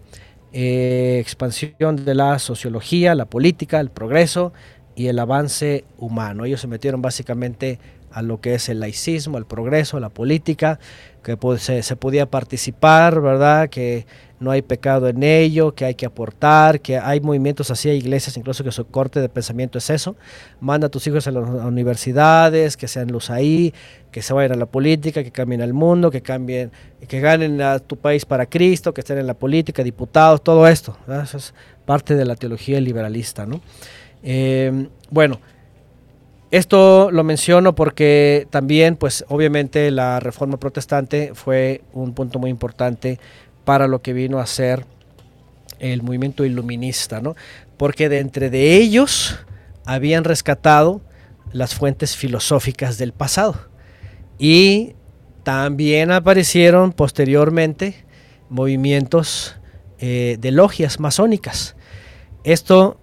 expansión 0.51 2.05
de 2.05 2.15
la 2.15 2.39
sociología, 2.39 3.15
la 3.15 3.27
política, 3.27 3.79
el 3.81 3.91
progreso 3.91 4.53
y 4.97 5.09
el 5.09 5.19
avance 5.19 5.85
humano. 5.99 6.47
Ellos 6.47 6.63
se 6.63 6.67
metieron 6.67 7.03
básicamente 7.03 7.79
a 8.11 8.23
lo 8.23 8.41
que 8.41 8.55
es 8.55 8.69
el 8.69 8.81
laicismo, 8.81 9.39
el 9.39 9.45
progreso, 9.45 10.01
la 10.01 10.09
política, 10.09 10.81
que 11.37 11.83
se, 11.83 11.97
podía 11.97 12.27
participar, 12.27 13.21
¿verdad? 13.21 13.69
Que 13.69 14.07
no 14.41 14.51
hay 14.51 14.63
pecado 14.63 15.09
en 15.09 15.23
ello, 15.23 15.75
que 15.75 15.85
hay 15.85 15.95
que 15.95 16.07
aportar, 16.07 16.81
que 16.81 16.97
hay 16.97 17.21
movimientos 17.21 17.71
así, 17.71 17.91
hay 17.91 17.99
iglesias 17.99 18.37
incluso 18.37 18.65
que 18.65 18.73
su 18.73 18.87
corte 18.87 19.21
de 19.21 19.29
pensamiento 19.29 19.79
es 19.79 19.91
eso. 19.91 20.17
Manda 20.61 20.87
a 20.87 20.91
tus 20.91 21.07
hijos 21.07 21.27
a 21.27 21.33
las 21.33 21.47
universidades, 21.47 22.77
que 22.77 22.89
sean 22.89 23.09
luz 23.09 23.31
ahí, 23.31 23.75
que 24.11 24.23
se 24.23 24.33
vayan 24.33 24.53
a 24.53 24.57
la 24.57 24.67
política, 24.67 25.23
que 25.23 25.31
cambien 25.31 25.61
al 25.61 25.75
mundo, 25.75 26.11
que 26.11 26.23
cambien, 26.23 26.71
que 27.07 27.21
ganen 27.21 27.61
a 27.61 27.79
tu 27.79 27.97
país 27.97 28.25
para 28.25 28.47
Cristo, 28.47 28.95
que 28.95 29.03
estén 29.03 29.19
en 29.19 29.27
la 29.27 29.35
política, 29.35 29.83
diputados, 29.83 30.43
todo 30.43 30.67
esto. 30.67 30.97
Eso 31.23 31.37
es 31.37 31.53
parte 31.85 32.15
de 32.15 32.25
la 32.25 32.37
teología 32.37 32.81
liberalista, 32.81 33.45
¿no? 33.45 33.61
Eh, 34.23 34.89
bueno, 35.11 35.41
esto 36.51 37.11
lo 37.11 37.25
menciono 37.25 37.75
porque 37.75 38.47
también, 38.51 38.97
pues 38.97 39.25
obviamente 39.29 39.91
la 39.91 40.19
reforma 40.21 40.59
protestante 40.59 41.33
fue 41.35 41.83
un 41.93 42.15
punto 42.15 42.39
muy 42.39 42.51
importante 42.51 43.19
para 43.65 43.87
lo 43.87 44.01
que 44.01 44.15
vino 44.15 44.39
a 44.39 44.47
ser 44.47 44.87
el 45.79 46.03
movimiento 46.03 46.45
iluminista, 46.45 47.21
¿no? 47.21 47.37
Porque 47.77 48.09
de 48.09 48.21
entre 48.21 48.51
de 48.51 48.77
ellos 48.77 49.39
habían 49.85 50.25
rescatado 50.25 51.03
las 51.53 51.75
fuentes 51.75 52.17
filosóficas 52.17 52.99
del 52.99 53.13
pasado 53.13 53.57
y 54.39 54.95
también 55.43 56.11
aparecieron 56.11 56.93
posteriormente 56.93 58.05
movimientos 58.49 59.57
eh, 59.99 60.37
de 60.41 60.51
logias 60.51 61.01
masónicas. 61.01 61.77
Esto 62.45 62.99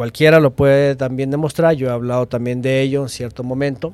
Cualquiera 0.00 0.40
lo 0.40 0.56
puede 0.56 0.96
también 0.96 1.30
demostrar, 1.30 1.74
yo 1.74 1.88
he 1.88 1.90
hablado 1.90 2.26
también 2.26 2.62
de 2.62 2.80
ello 2.80 3.02
en 3.02 3.10
cierto 3.10 3.42
momento, 3.42 3.92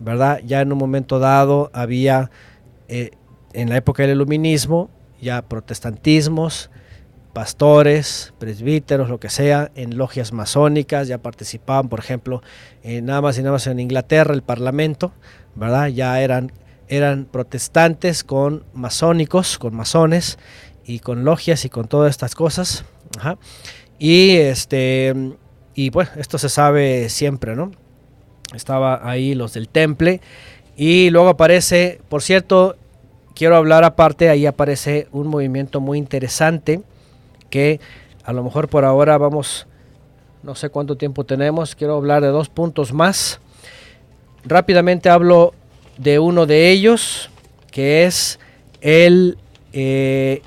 ¿verdad? 0.00 0.38
Ya 0.44 0.60
en 0.60 0.70
un 0.70 0.76
momento 0.76 1.18
dado 1.18 1.70
había, 1.72 2.30
eh, 2.88 3.12
en 3.54 3.70
la 3.70 3.78
época 3.78 4.02
del 4.02 4.16
iluminismo, 4.16 4.90
ya 5.18 5.40
protestantismos, 5.40 6.68
pastores, 7.32 8.34
presbíteros, 8.38 9.08
lo 9.08 9.18
que 9.18 9.30
sea, 9.30 9.70
en 9.76 9.96
logias 9.96 10.34
masónicas, 10.34 11.08
ya 11.08 11.16
participaban, 11.16 11.88
por 11.88 12.00
ejemplo, 12.00 12.42
nada 12.84 13.22
más 13.22 13.38
y 13.38 13.40
nada 13.40 13.52
más 13.52 13.66
en 13.66 13.80
Inglaterra, 13.80 14.34
el 14.34 14.42
Parlamento, 14.42 15.14
¿verdad? 15.54 15.86
Ya 15.86 16.20
eran, 16.20 16.52
eran 16.88 17.24
protestantes 17.24 18.24
con 18.24 18.62
masónicos, 18.74 19.56
con 19.56 19.74
masones 19.74 20.38
y 20.84 20.98
con 20.98 21.24
logias 21.24 21.64
y 21.64 21.70
con 21.70 21.88
todas 21.88 22.10
estas 22.10 22.34
cosas. 22.34 22.84
Y 23.98 24.32
este 24.32 25.14
y 25.76 25.90
bueno, 25.90 26.10
esto 26.16 26.38
se 26.38 26.48
sabe 26.48 27.10
siempre, 27.10 27.54
¿no? 27.54 27.70
Estaba 28.54 29.08
ahí 29.08 29.34
los 29.34 29.52
del 29.52 29.68
temple. 29.68 30.22
Y 30.74 31.10
luego 31.10 31.28
aparece, 31.28 32.00
por 32.08 32.22
cierto, 32.22 32.76
quiero 33.34 33.56
hablar 33.56 33.84
aparte, 33.84 34.30
ahí 34.30 34.46
aparece 34.46 35.06
un 35.12 35.26
movimiento 35.26 35.80
muy 35.80 35.98
interesante 35.98 36.80
que 37.50 37.78
a 38.24 38.32
lo 38.32 38.42
mejor 38.42 38.68
por 38.68 38.86
ahora 38.86 39.18
vamos, 39.18 39.66
no 40.42 40.54
sé 40.54 40.70
cuánto 40.70 40.96
tiempo 40.96 41.24
tenemos, 41.24 41.74
quiero 41.74 41.96
hablar 41.96 42.22
de 42.22 42.28
dos 42.28 42.48
puntos 42.48 42.94
más. 42.94 43.38
Rápidamente 44.44 45.10
hablo 45.10 45.52
de 45.98 46.18
uno 46.18 46.46
de 46.46 46.70
ellos, 46.70 47.28
que 47.70 48.04
es 48.04 48.40
el 48.80 49.36
eh, 49.74 50.40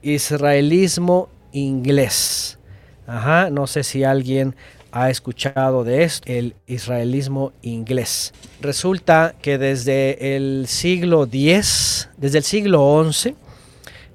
israelismo 0.00 1.28
inglés. 1.52 2.58
No 3.06 3.66
sé 3.66 3.82
si 3.82 4.04
alguien 4.04 4.54
ha 4.92 5.08
escuchado 5.08 5.84
de 5.84 6.04
esto, 6.04 6.30
el 6.30 6.54
israelismo 6.66 7.52
inglés. 7.62 8.32
Resulta 8.60 9.34
que 9.40 9.56
desde 9.56 10.36
el 10.36 10.66
siglo 10.68 11.24
X, 11.24 12.10
desde 12.18 12.38
el 12.38 12.44
siglo 12.44 13.10
XI, 13.10 13.34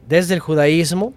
desde 0.07 0.35
el 0.35 0.39
judaísmo, 0.39 1.13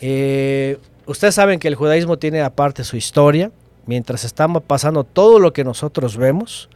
eh, 0.00 0.78
ustedes 1.06 1.34
saben 1.34 1.58
que 1.58 1.68
el 1.68 1.74
judaísmo 1.74 2.18
tiene 2.18 2.42
aparte 2.42 2.84
su 2.84 2.96
historia, 2.96 3.50
mientras 3.86 4.24
estamos 4.24 4.62
pasando 4.62 5.02
todo 5.04 5.38
lo 5.38 5.52
que 5.52 5.64
nosotros 5.64 6.16
vemos, 6.16 6.68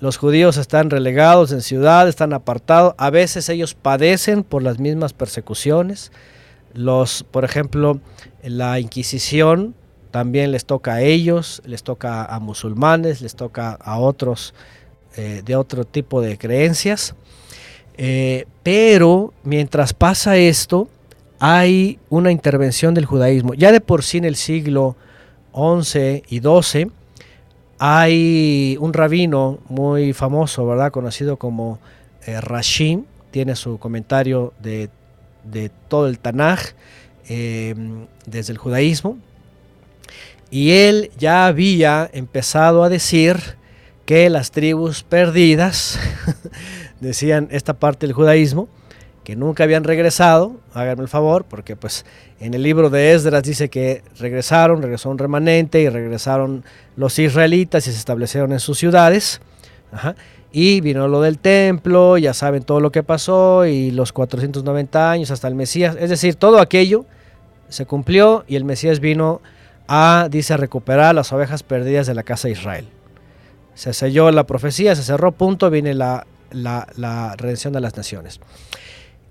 los 0.00 0.16
judíos 0.16 0.56
están 0.56 0.90
relegados 0.90 1.50
en 1.52 1.62
ciudades, 1.62 2.10
están 2.10 2.32
apartados, 2.32 2.94
a 2.98 3.10
veces 3.10 3.48
ellos 3.48 3.74
padecen 3.74 4.44
por 4.44 4.62
las 4.62 4.78
mismas 4.78 5.12
persecuciones, 5.12 6.12
los, 6.74 7.24
por 7.24 7.44
ejemplo, 7.44 8.00
la 8.42 8.80
Inquisición 8.80 9.74
también 10.10 10.52
les 10.52 10.64
toca 10.64 10.94
a 10.94 11.00
ellos, 11.02 11.62
les 11.64 11.82
toca 11.82 12.24
a 12.24 12.40
musulmanes, 12.40 13.20
les 13.20 13.34
toca 13.34 13.72
a 13.72 13.98
otros 13.98 14.54
eh, 15.16 15.42
de 15.44 15.56
otro 15.56 15.84
tipo 15.84 16.20
de 16.20 16.38
creencias. 16.38 17.14
Eh, 17.96 18.46
pero 18.62 19.32
mientras 19.42 19.92
pasa 19.92 20.36
esto, 20.36 20.88
hay 21.40 21.98
una 22.08 22.32
intervención 22.32 22.94
del 22.94 23.06
judaísmo. 23.06 23.54
Ya 23.54 23.72
de 23.72 23.80
por 23.80 24.02
sí 24.02 24.18
en 24.18 24.24
el 24.24 24.36
siglo 24.36 24.96
XI 25.54 26.22
y 26.28 26.40
XII 26.40 26.90
hay 27.78 28.76
un 28.80 28.92
rabino 28.92 29.58
muy 29.68 30.12
famoso, 30.12 30.66
¿verdad? 30.66 30.90
Conocido 30.90 31.36
como 31.36 31.78
eh, 32.26 32.40
Rashim, 32.40 33.04
tiene 33.30 33.56
su 33.56 33.78
comentario 33.78 34.52
de 34.60 34.90
de 35.50 35.70
todo 35.88 36.08
el 36.08 36.18
Tanaj 36.18 36.60
em, 37.28 38.06
desde 38.26 38.52
el 38.52 38.58
judaísmo. 38.58 39.18
Y 40.50 40.70
él 40.70 41.10
ya 41.18 41.46
había 41.46 42.08
empezado 42.12 42.82
a 42.82 42.88
decir 42.88 43.36
que 44.06 44.30
las 44.30 44.50
tribus 44.50 45.02
perdidas, 45.02 45.98
decían 47.00 47.48
esta 47.50 47.74
parte 47.74 48.06
del 48.06 48.14
judaísmo, 48.14 48.68
que 49.22 49.36
nunca 49.36 49.64
habían 49.64 49.84
regresado, 49.84 50.58
háganme 50.72 51.02
el 51.02 51.08
favor, 51.08 51.44
porque 51.44 51.76
pues 51.76 52.06
en 52.40 52.54
el 52.54 52.62
libro 52.62 52.88
de 52.88 53.12
Esdras 53.12 53.42
dice 53.42 53.68
que 53.68 54.02
regresaron, 54.18 54.80
regresó 54.80 55.10
un 55.10 55.18
remanente 55.18 55.82
y 55.82 55.88
regresaron 55.90 56.64
los 56.96 57.18
israelitas 57.18 57.86
y 57.86 57.92
se 57.92 57.98
establecieron 57.98 58.52
en 58.52 58.60
sus 58.60 58.78
ciudades. 58.78 59.42
Ajá. 59.92 60.16
Y 60.50 60.80
vino 60.80 61.08
lo 61.08 61.20
del 61.20 61.38
templo, 61.38 62.16
ya 62.16 62.32
saben 62.32 62.62
todo 62.62 62.80
lo 62.80 62.90
que 62.90 63.02
pasó 63.02 63.66
y 63.66 63.90
los 63.90 64.12
490 64.12 65.10
años 65.10 65.30
hasta 65.30 65.46
el 65.46 65.54
Mesías. 65.54 65.96
Es 65.98 66.08
decir, 66.08 66.36
todo 66.36 66.58
aquello 66.58 67.04
se 67.68 67.84
cumplió 67.84 68.44
y 68.48 68.56
el 68.56 68.64
Mesías 68.64 69.00
vino 69.00 69.42
a, 69.88 70.28
dice, 70.30 70.54
a 70.54 70.56
recuperar 70.56 71.14
las 71.14 71.32
ovejas 71.32 71.62
perdidas 71.62 72.06
de 72.06 72.14
la 72.14 72.22
casa 72.22 72.48
de 72.48 72.52
Israel. 72.52 72.88
Se 73.74 73.92
selló 73.92 74.30
la 74.30 74.44
profecía, 74.44 74.96
se 74.96 75.02
cerró, 75.02 75.32
punto, 75.32 75.70
viene 75.70 75.94
la, 75.94 76.26
la, 76.50 77.34
redención 77.36 77.72
de 77.72 77.80
las 77.80 77.96
naciones. 77.96 78.40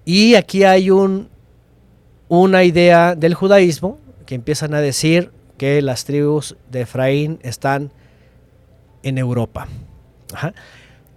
Y 0.06 0.36
aquí 0.36 0.64
hay 0.64 0.92
un, 0.92 1.30
una 2.28 2.64
idea 2.64 3.16
del 3.16 3.34
judaísmo 3.34 3.98
que 4.26 4.36
empiezan 4.36 4.74
a 4.74 4.82
decir 4.82 5.32
que 5.58 5.82
las 5.82 6.06
tribus 6.06 6.56
de 6.70 6.82
Efraín 6.82 7.40
están 7.42 7.92
en 9.04 9.18
Europa. 9.18 9.68
Ajá. 10.34 10.54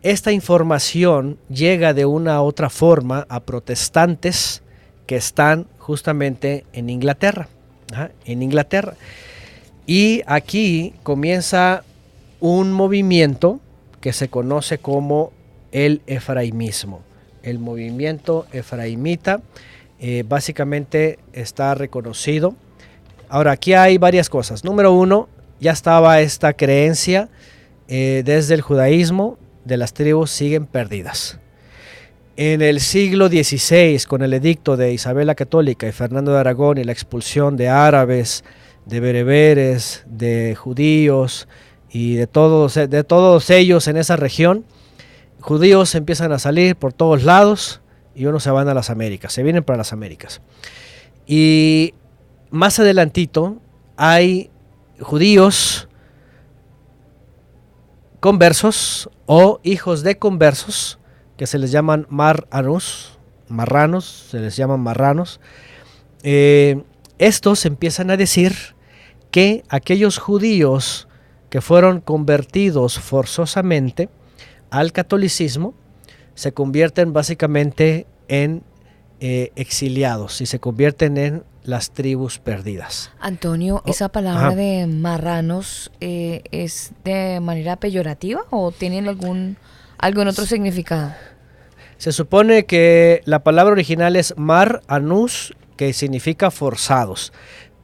Esta 0.02 0.32
información 0.32 1.36
llega 1.51 1.93
de 1.93 2.06
una 2.06 2.40
u 2.40 2.47
otra 2.47 2.70
forma 2.70 3.27
a 3.28 3.40
protestantes 3.40 4.62
que 5.06 5.16
están 5.16 5.66
justamente 5.78 6.64
en 6.72 6.89
Inglaterra. 6.89 7.48
en 8.24 8.43
Inglaterra. 8.43 8.94
Y 9.86 10.22
aquí 10.27 10.94
comienza 11.02 11.82
un 12.39 12.72
movimiento 12.72 13.60
que 14.01 14.12
se 14.12 14.28
conoce 14.28 14.78
como 14.78 15.32
el 15.72 16.01
efraimismo. 16.06 17.02
El 17.43 17.59
movimiento 17.59 18.47
efraimita 18.52 19.43
eh, 19.98 20.24
básicamente 20.27 21.18
está 21.32 21.74
reconocido. 21.74 22.55
Ahora, 23.28 23.52
aquí 23.52 23.74
hay 23.74 23.98
varias 23.98 24.31
cosas. 24.31 24.64
Número 24.64 24.93
uno, 24.93 25.28
ya 25.60 25.72
estaba 25.72 26.20
esta 26.20 26.55
creencia 26.55 27.28
eh, 27.89 28.22
desde 28.24 28.55
el 28.55 28.60
judaísmo 28.62 29.36
de 29.64 29.76
las 29.76 29.92
tribus 29.92 30.30
siguen 30.30 30.66
perdidas. 30.66 31.38
En 32.36 32.62
el 32.62 32.80
siglo 32.80 33.28
XVI, 33.28 34.02
con 34.08 34.22
el 34.22 34.32
edicto 34.32 34.76
de 34.76 34.92
Isabel 34.92 35.26
la 35.26 35.34
Católica 35.34 35.86
y 35.86 35.92
Fernando 35.92 36.32
de 36.32 36.38
Aragón 36.38 36.78
y 36.78 36.84
la 36.84 36.92
expulsión 36.92 37.56
de 37.56 37.68
árabes, 37.68 38.44
de 38.86 39.00
bereberes, 39.00 40.04
de 40.06 40.54
judíos 40.54 41.48
y 41.90 42.14
de 42.14 42.26
todos, 42.26 42.74
de 42.74 43.04
todos 43.04 43.50
ellos 43.50 43.88
en 43.88 43.96
esa 43.96 44.16
región, 44.16 44.64
judíos 45.40 45.94
empiezan 45.94 46.32
a 46.32 46.38
salir 46.38 46.76
por 46.76 46.92
todos 46.92 47.24
lados 47.24 47.80
y 48.14 48.26
unos 48.26 48.42
se 48.42 48.50
van 48.50 48.68
a 48.68 48.74
las 48.74 48.90
Américas, 48.90 49.32
se 49.32 49.42
vienen 49.42 49.64
para 49.64 49.78
las 49.78 49.92
Américas. 49.92 50.40
Y 51.26 51.94
más 52.50 52.78
adelantito 52.78 53.60
hay 53.96 54.50
judíos 55.00 55.88
conversos 58.20 59.08
o 59.32 59.61
hijos 59.62 60.02
de 60.02 60.19
conversos 60.19 60.98
que 61.36 61.47
se 61.47 61.57
les 61.57 61.70
llaman 61.70 62.05
marranos, 62.11 63.16
marranos, 63.47 64.27
se 64.28 64.40
les 64.40 64.57
llaman 64.57 64.81
marranos. 64.81 65.39
Eh, 66.24 66.82
estos 67.20 67.65
empiezan 67.65 68.11
a 68.11 68.16
decir 68.16 68.57
que 69.31 69.62
aquellos 69.69 70.19
judíos 70.19 71.07
que 71.48 71.61
fueron 71.61 72.01
convertidos 72.01 72.98
forzosamente 72.98 74.09
al 74.69 74.90
catolicismo 74.90 75.74
se 76.35 76.51
convierten 76.51 77.12
básicamente 77.12 78.09
en 78.27 78.65
eh, 79.20 79.52
exiliados 79.55 80.40
y 80.40 80.47
se 80.47 80.59
convierten 80.59 81.16
en 81.19 81.44
las 81.64 81.90
tribus 81.90 82.38
perdidas. 82.38 83.10
Antonio, 83.20 83.82
Oh, 83.84 83.90
¿esa 83.90 84.08
palabra 84.08 84.48
ajá. 84.48 84.56
de 84.56 84.86
marranos 84.86 85.90
eh, 86.00 86.42
es 86.50 86.92
de 87.04 87.40
manera 87.40 87.76
peyorativa 87.76 88.42
o 88.50 88.72
tienen 88.72 89.08
algún, 89.08 89.56
algún 89.98 90.28
otro 90.28 90.46
significado? 90.46 91.12
Se 91.98 92.12
supone 92.12 92.64
que 92.64 93.20
la 93.26 93.42
palabra 93.44 93.72
original 93.72 94.16
es 94.16 94.34
mar 94.38 94.80
anus, 94.88 95.54
que 95.76 95.92
significa 95.92 96.50
forzados, 96.50 97.32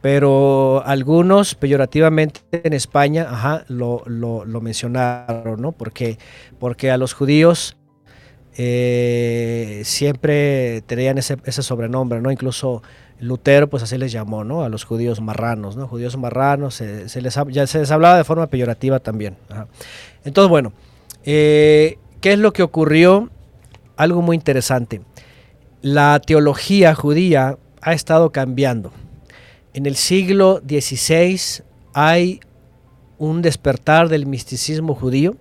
pero 0.01 0.81
algunos 0.85 1.53
peyorativamente 1.55 2.41
en 2.51 2.73
España 2.73 3.27
ajá, 3.29 3.63
lo, 3.67 4.01
lo- 4.07 4.43
lo 4.45 4.61
mencionaron, 4.61 5.61
¿no? 5.61 5.71
Porque, 5.71 6.17
porque 6.59 6.89
a 6.89 6.97
los 6.97 7.13
judíos 7.13 7.77
eh, 8.57 9.81
siempre 9.85 10.81
tenían 10.87 11.17
ese, 11.17 11.37
ese 11.45 11.61
sobrenombre, 11.61 12.21
¿no? 12.21 12.31
Incluso 12.31 12.81
Lutero, 13.19 13.67
pues 13.69 13.83
así 13.83 13.97
les 13.97 14.11
llamó, 14.11 14.43
¿no? 14.43 14.63
A 14.63 14.69
los 14.69 14.83
judíos 14.83 15.21
marranos, 15.21 15.75
¿no? 15.75 15.87
Judíos 15.87 16.17
marranos, 16.17 16.75
se, 16.75 17.21
les, 17.21 17.39
ya 17.49 17.67
se 17.67 17.79
les 17.79 17.91
hablaba 17.91 18.17
de 18.17 18.23
forma 18.23 18.47
peyorativa 18.47 18.99
también. 18.99 19.37
Entonces, 20.23 20.49
bueno, 20.49 20.73
eh, 21.25 21.97
¿qué 22.21 22.33
es 22.33 22.39
lo 22.39 22.53
que 22.53 22.63
ocurrió? 22.63 23.29
Algo 23.95 24.21
muy 24.21 24.35
interesante. 24.35 25.01
La 25.81 26.19
teología 26.19 26.93
judía 26.93 27.57
ha 27.81 27.93
estado 27.93 28.31
cambiando. 28.31 28.91
En 29.73 29.85
el 29.85 29.95
siglo 29.95 30.61
XVI 30.67 31.63
hay 31.93 32.39
un 33.17 33.41
despertar 33.41 34.09
del 34.09 34.27
misticismo 34.27 34.93
judío 34.93 35.35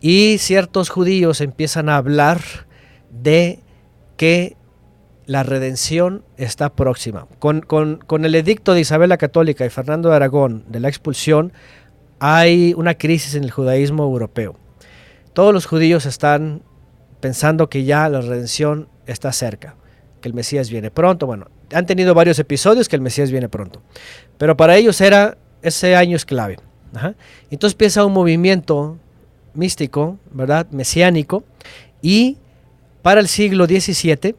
y 0.00 0.38
ciertos 0.38 0.88
judíos 0.88 1.40
empiezan 1.40 1.88
a 1.88 1.96
hablar 1.96 2.40
de 3.10 3.60
que 4.16 4.56
la 5.26 5.42
redención 5.42 6.22
está 6.36 6.72
próxima. 6.74 7.26
Con, 7.38 7.60
con- 7.60 7.96
con 8.06 8.24
el 8.24 8.34
edicto 8.34 8.74
de 8.74 8.80
Isabel 8.80 9.08
la 9.08 9.16
Católica 9.16 9.64
y 9.66 9.70
Fernando 9.70 10.08
de 10.10 10.16
Aragón 10.16 10.64
de 10.68 10.80
la 10.80 10.88
expulsión, 10.88 11.52
hay 12.18 12.74
una 12.76 12.94
crisis 12.94 13.34
en 13.34 13.44
el 13.44 13.50
judaísmo 13.50 14.04
europeo. 14.04 14.56
Todos 15.32 15.52
los 15.52 15.66
judíos 15.66 16.06
están 16.06 16.62
pensando 17.20 17.68
que 17.68 17.84
ya 17.84 18.08
la 18.08 18.20
redención 18.20 18.88
está 19.06 19.32
cerca, 19.32 19.74
que 20.20 20.28
el 20.28 20.34
Mesías 20.34 20.70
viene 20.70 20.90
pronto. 20.90 21.26
Bueno, 21.26 21.48
han 21.72 21.86
tenido 21.86 22.14
varios 22.14 22.38
episodios 22.38 22.88
que 22.88 22.96
el 22.96 23.02
Mesías 23.02 23.30
viene 23.30 23.48
pronto, 23.48 23.82
pero 24.38 24.56
para 24.56 24.76
ellos 24.76 25.00
era 25.00 25.36
ese 25.62 25.96
año 25.96 26.16
es 26.16 26.24
clave. 26.24 26.56
Entonces 27.50 27.74
empieza 27.74 28.04
un 28.06 28.12
movimiento 28.14 28.96
místico, 29.52 30.18
¿verdad? 30.30 30.66
Mesiánico, 30.70 31.44
y 32.00 32.38
para 33.02 33.20
el 33.20 33.28
siglo 33.28 33.66
XVII 33.66 34.34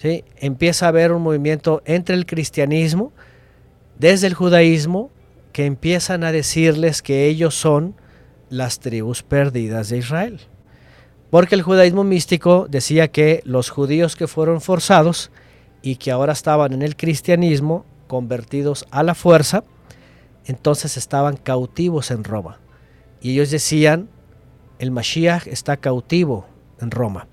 empieza 0.00 0.86
a 0.86 0.88
haber 0.90 1.12
un 1.12 1.22
movimiento 1.22 1.82
entre 1.84 2.14
el 2.14 2.26
cristianismo, 2.26 3.12
desde 3.98 4.26
el 4.26 4.34
judaísmo, 4.34 5.10
que 5.52 5.66
empiezan 5.66 6.22
a 6.24 6.32
decirles 6.32 7.02
que 7.02 7.26
ellos 7.26 7.54
son 7.54 7.94
las 8.48 8.78
tribus 8.78 9.22
perdidas 9.22 9.88
de 9.88 9.98
Israel. 9.98 10.40
Porque 11.30 11.54
el 11.54 11.62
judaísmo 11.62 12.04
místico 12.04 12.66
decía 12.68 13.08
que 13.08 13.42
los 13.44 13.70
judíos 13.70 14.16
que 14.16 14.28
fueron 14.28 14.60
forzados 14.60 15.30
y 15.82 15.96
que 15.96 16.10
ahora 16.10 16.32
estaban 16.32 16.72
en 16.72 16.82
el 16.82 16.96
cristianismo, 16.96 17.84
convertidos 18.06 18.86
a 18.90 19.02
la 19.02 19.14
fuerza, 19.14 19.64
entonces 20.46 20.96
estaban 20.96 21.36
cautivos 21.36 22.10
en 22.10 22.24
Roma. 22.24 22.58
Y 23.20 23.32
ellos 23.32 23.50
decían, 23.50 24.08
el 24.78 24.90
Mashiach 24.90 25.46
está 25.46 25.76
cautivo 25.76 26.46
en 26.80 26.90
Roma. 26.90 27.26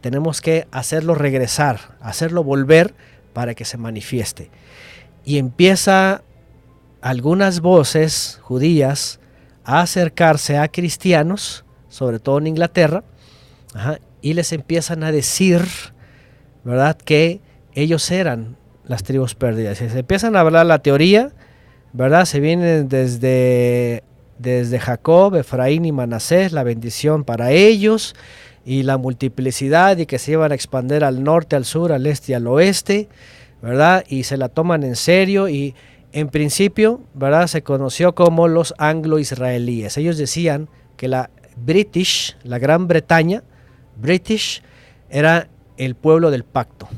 Tenemos 0.00 0.40
que 0.40 0.66
hacerlo 0.70 1.14
regresar, 1.14 1.96
hacerlo 2.00 2.44
volver 2.44 2.94
para 3.32 3.54
que 3.54 3.64
se 3.64 3.78
manifieste. 3.78 4.50
Y 5.24 5.38
empieza 5.38 6.22
algunas 7.00 7.60
voces 7.60 8.38
judías 8.42 9.20
a 9.64 9.80
acercarse 9.80 10.58
a 10.58 10.68
cristianos, 10.68 11.64
sobre 11.88 12.18
todo 12.18 12.38
en 12.38 12.48
Inglaterra, 12.48 13.04
y 14.20 14.34
les 14.34 14.52
empiezan 14.52 15.02
a 15.02 15.12
decir, 15.12 15.62
¿verdad?, 16.64 16.96
que 16.96 17.40
ellos 17.74 18.10
eran 18.10 18.56
las 18.84 19.02
tribus 19.02 19.34
perdidas. 19.34 19.78
Se 19.78 19.98
empiezan 19.98 20.36
a 20.36 20.40
hablar 20.40 20.66
la 20.66 20.80
teoría, 20.80 21.32
¿verdad? 21.92 22.24
Se 22.24 22.40
vienen 22.40 22.88
desde, 22.88 24.02
desde 24.38 24.78
Jacob, 24.78 25.36
Efraín 25.36 25.84
y 25.84 25.92
Manasés, 25.92 26.52
la 26.52 26.64
bendición 26.64 27.24
para 27.24 27.52
ellos 27.52 28.14
y 28.64 28.82
la 28.82 28.98
multiplicidad 28.98 29.96
y 29.98 30.06
que 30.06 30.18
se 30.18 30.32
iban 30.32 30.52
a 30.52 30.54
expandir 30.54 31.04
al 31.04 31.22
norte, 31.22 31.56
al 31.56 31.64
sur, 31.64 31.92
al 31.92 32.06
este 32.06 32.32
y 32.32 32.34
al 32.34 32.46
oeste, 32.46 33.08
¿verdad? 33.62 34.04
Y 34.08 34.24
se 34.24 34.36
la 34.36 34.48
toman 34.48 34.82
en 34.82 34.96
serio 34.96 35.48
y 35.48 35.74
en 36.12 36.28
principio, 36.28 37.00
¿verdad? 37.14 37.46
Se 37.46 37.62
conoció 37.62 38.14
como 38.14 38.48
los 38.48 38.74
anglo-israelíes. 38.78 39.96
Ellos 39.96 40.18
decían 40.18 40.68
que 40.96 41.08
la 41.08 41.30
British, 41.56 42.36
la 42.42 42.58
Gran 42.58 42.88
Bretaña, 42.88 43.42
British, 43.96 44.62
era 45.08 45.48
el 45.76 45.94
pueblo 45.94 46.30
del 46.30 46.44
pacto. 46.44 46.88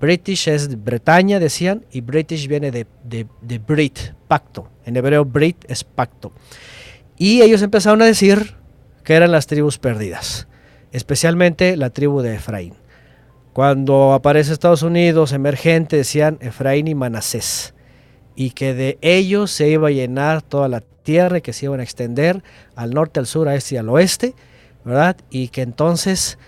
British 0.00 0.48
es 0.48 0.82
Bretaña, 0.82 1.38
decían, 1.38 1.84
y 1.92 2.00
British 2.00 2.48
viene 2.48 2.72
de, 2.72 2.86
de, 3.04 3.26
de 3.40 3.58
Brit, 3.58 3.98
pacto. 4.26 4.68
En 4.84 4.96
hebreo, 4.96 5.24
Brit 5.24 5.64
es 5.68 5.84
pacto. 5.84 6.32
Y 7.16 7.42
ellos 7.42 7.62
empezaron 7.62 8.02
a 8.02 8.06
decir 8.06 8.56
que 9.04 9.14
eran 9.14 9.30
las 9.30 9.46
tribus 9.46 9.78
perdidas, 9.78 10.48
especialmente 10.92 11.76
la 11.76 11.90
tribu 11.90 12.20
de 12.20 12.36
Efraín. 12.36 12.74
Cuando 13.52 14.12
aparece 14.12 14.52
Estados 14.52 14.82
Unidos 14.82 15.32
emergente, 15.32 15.96
decían 15.96 16.38
Efraín 16.40 16.88
y 16.88 16.94
Manasés, 16.94 17.74
y 18.34 18.50
que 18.50 18.72
de 18.72 18.98
ellos 19.02 19.50
se 19.50 19.68
iba 19.68 19.88
a 19.88 19.92
llenar 19.92 20.42
toda 20.42 20.68
la 20.68 20.80
tierra 21.02 21.38
y 21.38 21.42
que 21.42 21.52
se 21.52 21.66
iban 21.66 21.80
a 21.80 21.82
extender 21.82 22.42
al 22.76 22.92
norte, 22.92 23.20
al 23.20 23.26
sur, 23.26 23.48
a 23.48 23.54
este 23.54 23.74
y 23.74 23.78
al 23.78 23.88
oeste, 23.88 24.34
¿verdad? 24.84 25.16
Y 25.30 25.48
que 25.48 25.62
entonces 25.62 26.38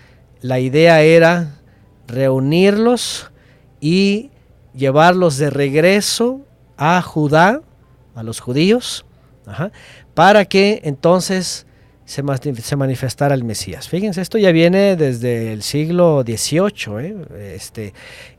la 0.41 0.59
idea 0.59 1.01
era 1.01 1.59
reunirlos 2.07 3.31
y 3.79 4.31
llevarlos 4.73 5.37
de 5.37 5.49
regreso 5.49 6.41
a 6.77 7.01
Judá, 7.01 7.61
a 8.15 8.23
los 8.23 8.39
judíos, 8.39 9.05
para 10.13 10.45
que 10.45 10.81
entonces 10.83 11.67
se, 12.05 12.23
se 12.61 12.75
manifestara 12.75 13.35
el 13.35 13.43
Mesías. 13.43 13.89
Fíjense, 13.89 14.21
esto 14.21 14.37
ya 14.37 14.51
viene 14.51 14.95
desde 14.95 15.51
el 15.51 15.63
siglo 15.63 16.23
XVIII, 16.25 16.99
¿eh? 16.99 17.55
este, 17.55 17.93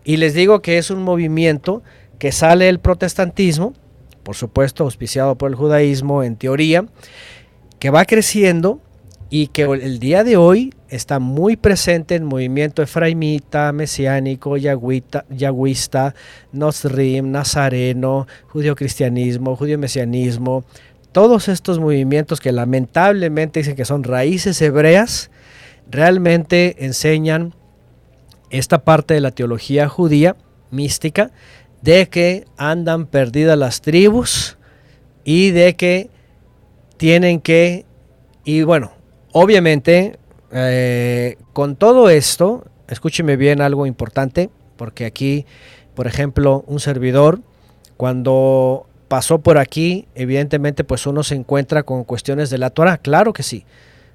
y 0.05 0.17
les 0.17 0.35
digo 0.35 0.63
que 0.63 0.79
es 0.79 0.91
un 0.91 1.03
movimiento 1.03 1.83
que 2.19 2.33
sale 2.33 2.67
del 2.67 2.79
protestantismo, 2.79 3.75
por 4.23 4.37
supuesto 4.37 4.85
auspiciado 4.85 5.37
por 5.37 5.51
el 5.51 5.57
judaísmo 5.57 6.23
en 6.23 6.37
teoría, 6.37 6.87
que 7.79 7.91
va 7.91 8.05
creciendo 8.05 8.81
y 9.29 9.49
que 9.49 9.63
el 9.63 9.99
día 9.99 10.23
de 10.23 10.37
hoy 10.37 10.73
está 10.89 11.19
muy 11.19 11.57
presente 11.57 12.15
en 12.15 12.25
movimiento 12.25 12.83
efraimita, 12.83 13.73
mesiánico, 13.73 14.57
yagüita, 14.57 15.25
yagüista, 15.31 16.15
nosrim, 16.53 17.33
nazareno, 17.33 18.27
judío-cristianismo, 18.49 19.57
judío-mesianismo, 19.57 20.65
todos 21.17 21.49
estos 21.49 21.79
movimientos 21.79 22.41
que 22.41 22.53
lamentablemente 22.53 23.61
dicen 23.61 23.75
que 23.75 23.87
son 23.87 24.05
raíces 24.05 24.61
hebreas, 24.61 25.31
realmente 25.91 26.85
enseñan 26.85 27.55
esta 28.51 28.85
parte 28.85 29.15
de 29.15 29.21
la 29.21 29.31
teología 29.31 29.89
judía 29.89 30.37
mística 30.71 31.31
de 31.81 32.11
que 32.11 32.45
andan 32.59 33.07
perdidas 33.07 33.57
las 33.57 33.81
tribus 33.81 34.59
y 35.25 35.53
de 35.53 35.75
que 35.75 36.11
tienen 36.99 37.41
que, 37.41 37.87
y 38.45 38.65
bueno, 38.65 38.93
obviamente 39.33 40.19
eh, 40.53 41.39
con 41.55 41.77
todo 41.77 42.11
esto, 42.11 42.67
escúcheme 42.89 43.37
bien 43.37 43.63
algo 43.63 43.87
importante, 43.87 44.51
porque 44.77 45.07
aquí, 45.07 45.47
por 45.95 46.09
ejemplo, 46.09 46.63
un 46.67 46.79
servidor, 46.79 47.41
cuando 47.97 48.87
pasó 49.09 49.39
por 49.39 49.59
aquí, 49.59 50.07
evidentemente 50.15 50.85
pues 50.85 51.07
uno 51.07 51.23
se 51.23 51.35
encuentra 51.35 51.83
con 51.83 52.05
cuestiones 52.05 52.51
de 52.51 52.59
la 52.59 52.71
Torah, 52.71 52.99
claro 52.99 53.33
que 53.33 53.43
sí, 53.43 53.65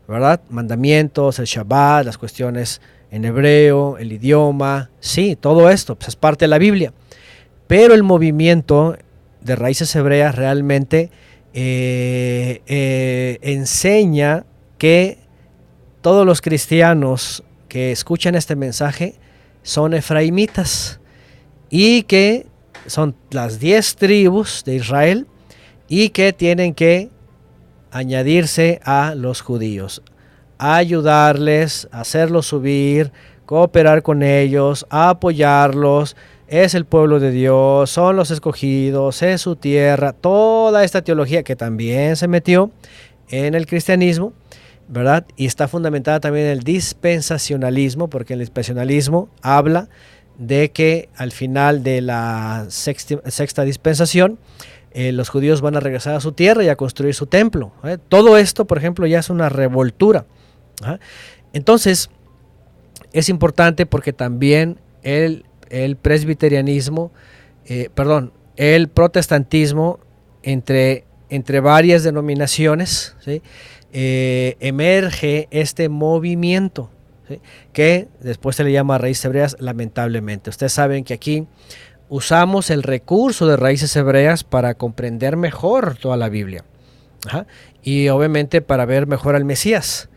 ¿verdad? 0.08 0.42
Mandamientos, 0.50 1.40
el 1.40 1.46
Shabbat, 1.46 2.06
las 2.06 2.18
cuestiones 2.18 2.82
en 3.12 3.26
hebreo, 3.26 3.98
el 3.98 4.12
idioma, 4.14 4.90
sí, 5.00 5.38
todo 5.40 5.70
esto 5.70 5.96
pues, 5.96 6.10
es 6.10 6.16
parte 6.16 6.46
de 6.46 6.50
la 6.50 6.58
Biblia. 6.58 6.94
Pero 7.68 7.94
el 7.94 8.04
movimiento 8.04 8.98
de 9.42 9.56
raíces 9.56 9.96
hebreas 9.96 10.36
realmente 10.36 11.10
eh, 11.54 12.62
eh, 12.68 13.40
enseña 13.42 14.46
que 14.78 15.20
todos 16.02 16.26
los 16.26 16.42
cristianos 16.42 17.44
que 17.68 17.92
escuchan 17.92 18.36
este 18.36 18.56
mensaje 18.56 19.16
son 19.64 19.94
efraimitas 19.94 21.00
y 21.70 22.04
que 22.04 22.48
son 22.88 23.16
las 23.30 23.60
diez 23.60 23.96
tribus 23.96 24.64
de 24.66 24.76
Israel 24.76 25.28
y 25.88 26.10
que 26.10 26.34
tienen 26.34 26.74
que 26.74 27.10
añadirse 27.92 28.80
a 28.84 29.14
los 29.16 29.42
judíos, 29.42 30.02
ayudarles, 30.58 31.88
hacerlos 31.92 32.48
subir, 32.48 33.12
cooperar 33.46 34.02
con 34.02 34.24
ellos, 34.24 34.86
apoyarlos. 34.90 36.16
Es 36.48 36.74
el 36.74 36.86
pueblo 36.86 37.20
de 37.20 37.32
Dios, 37.32 37.90
son 37.90 38.16
los 38.16 38.32
escogidos, 38.32 39.22
es 39.22 39.42
su 39.42 39.56
tierra, 39.56 40.14
toda 40.14 40.84
esta 40.84 41.02
teología 41.02 41.44
que 41.44 41.56
también 41.56 42.16
se 42.16 42.28
metió 42.28 42.72
en 43.30 43.56
el 43.56 43.66
cristianismo, 43.66 44.34
¿verdad? 44.88 45.26
Y 45.38 45.46
está 45.46 45.70
fundamentada 45.70 46.20
también 46.20 46.48
en 46.48 46.52
el 46.52 46.64
dispensacionalismo, 46.64 48.10
porque 48.10 48.34
el 48.34 48.40
dispensacionalismo 48.40 49.30
habla 49.42 49.88
de 50.38 50.72
que 50.72 51.10
al 51.16 51.32
final 51.32 51.84
de 51.84 52.02
la 52.02 52.66
sexta, 52.70 53.64
dispensación, 53.64 54.40
eh, 54.94 55.12
los 55.12 55.30
judíos 55.30 55.62
van 55.62 55.76
a 55.76 55.80
regresar 55.80 56.16
a 56.16 56.20
su 56.20 56.34
tierra 56.34 56.64
y 56.64 56.70
a 56.70 56.76
construir 56.76 57.14
su 57.14 57.28
templo. 57.28 57.72
¿eh? 57.84 57.98
Todo 58.10 58.38
esto, 58.38 58.66
por 58.66 58.78
ejemplo, 58.78 59.06
ya 59.08 59.20
es 59.20 59.30
una 59.30 59.50
revoltura. 59.50 60.26
¿ah? 60.84 61.00
Entonces, 61.54 62.10
es 63.14 63.30
importante 63.30 63.86
porque 63.86 64.14
también 64.14 64.80
el, 65.04 65.46
presbiterianismo, 66.02 67.12
eh, 67.66 67.90
perdón, 67.94 68.34
el 68.58 68.90
protestantismo 68.90 70.00
entre, 70.44 71.06
entre 71.30 71.60
varias 71.60 72.04
denominaciones, 72.04 73.16
emerge 73.94 75.48
este 75.52 75.90
movimiento 75.90 76.90
que 77.74 78.08
después 78.20 78.56
se 78.56 78.64
le 78.64 78.72
llama 78.72 78.98
raíces 78.98 79.26
hebreas, 79.26 79.58
lamentablemente. 79.60 80.50
Ustedes 80.50 80.74
saben 80.74 81.04
que 81.04 81.14
aquí 81.14 81.48
usamos 82.10 82.70
el 82.70 82.84
recurso 82.84 83.48
de 83.48 83.56
raíces 83.56 83.96
hebreas 83.96 84.44
para 84.44 84.74
comprender 84.74 85.38
mejor 85.38 85.96
toda 85.98 86.18
la 86.18 86.28
Biblia. 86.28 86.66
Y 87.84 88.10
obviamente 88.10 88.62
para 88.62 88.86
ver 88.86 89.08
mejor 89.08 89.36
al 89.36 89.46
Mesías. 89.46 90.10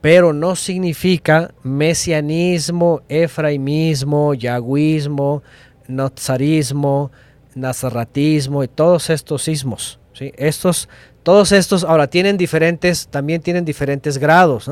Pero 0.00 0.32
no 0.32 0.54
significa 0.54 1.52
mesianismo, 1.62 3.02
efraimismo, 3.08 4.34
yagüismo, 4.34 5.42
nozarismo, 5.88 7.10
nazaratismo 7.54 8.62
y 8.62 8.68
todos 8.68 9.10
estos 9.10 9.42
sismos. 9.42 9.98
¿sí? 10.12 10.32
Estos, 10.36 10.88
todos 11.22 11.52
estos 11.52 11.84
ahora 11.84 12.06
tienen 12.06 12.36
diferentes, 12.36 13.08
también 13.08 13.42
tienen 13.42 13.64
diferentes 13.64 14.18
grados. 14.18 14.70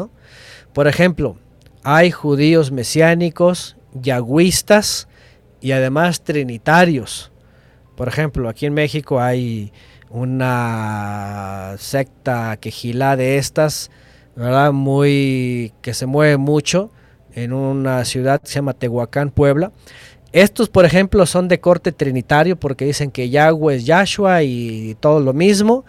Por 0.73 0.87
ejemplo, 0.89 1.37
hay 1.83 2.11
judíos 2.11 2.71
mesiánicos, 2.71 3.77
yagüistas 3.95 5.09
y 5.61 5.73
además 5.73 6.23
trinitarios. 6.23 7.33
Por 7.97 8.09
ejemplo, 8.09 8.49
aquí 8.49 8.67
en 8.67 8.75
México 8.75 9.21
hay 9.21 9.73
una 10.11 11.75
secta 11.79 12.57
quejilá 12.59 13.17
de 13.17 13.39
estas, 13.39 13.91
¿verdad? 14.37 14.73
Muy 14.73 15.73
que 15.83 15.95
se 15.95 16.07
mueve 16.07 16.37
mucho 16.37 16.91
en 17.35 17.53
una 17.53 18.05
ciudad 18.05 18.41
que 18.41 18.49
se 18.49 18.55
llama 18.55 18.75
Tehuacán, 18.75 19.31
Puebla. 19.31 19.73
Estos, 20.33 20.69
por 20.69 20.85
ejemplo, 20.85 21.27
son 21.27 21.49
de 21.49 21.61
corte 21.61 21.93
trinitario 21.93 22.57
porque 22.57 22.85
dicen 22.85 23.11
que 23.11 23.31
Yahweh 23.31 23.77
es 23.77 23.87
Yahshua 23.87 24.43
y 24.43 24.97
todo 25.01 25.21
lo 25.21 25.33
mismo. 25.33 25.85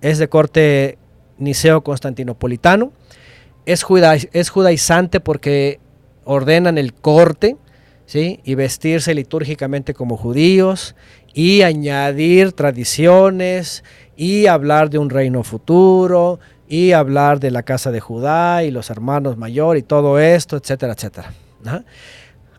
Es 0.00 0.18
de 0.18 0.28
corte 0.28 0.98
niceo-constantinopolitano 1.38 2.92
es, 3.66 3.84
es 4.32 4.48
judaizante 4.50 5.20
porque 5.20 5.80
ordenan 6.24 6.78
el 6.78 6.94
corte 6.94 7.56
¿sí? 8.06 8.40
y 8.44 8.54
vestirse 8.54 9.14
litúrgicamente 9.14 9.92
como 9.92 10.16
judíos 10.16 10.94
y 11.34 11.62
añadir 11.62 12.52
tradiciones 12.52 13.84
y 14.16 14.46
hablar 14.46 14.88
de 14.88 14.98
un 14.98 15.10
reino 15.10 15.42
futuro 15.42 16.40
y 16.68 16.92
hablar 16.92 17.40
de 17.40 17.50
la 17.50 17.62
casa 17.62 17.90
de 17.90 18.00
Judá 18.00 18.64
y 18.64 18.70
los 18.70 18.90
hermanos 18.90 19.36
mayor 19.36 19.76
y 19.76 19.82
todo 19.82 20.18
esto, 20.18 20.56
etcétera, 20.56 20.94
etcétera. 20.94 21.32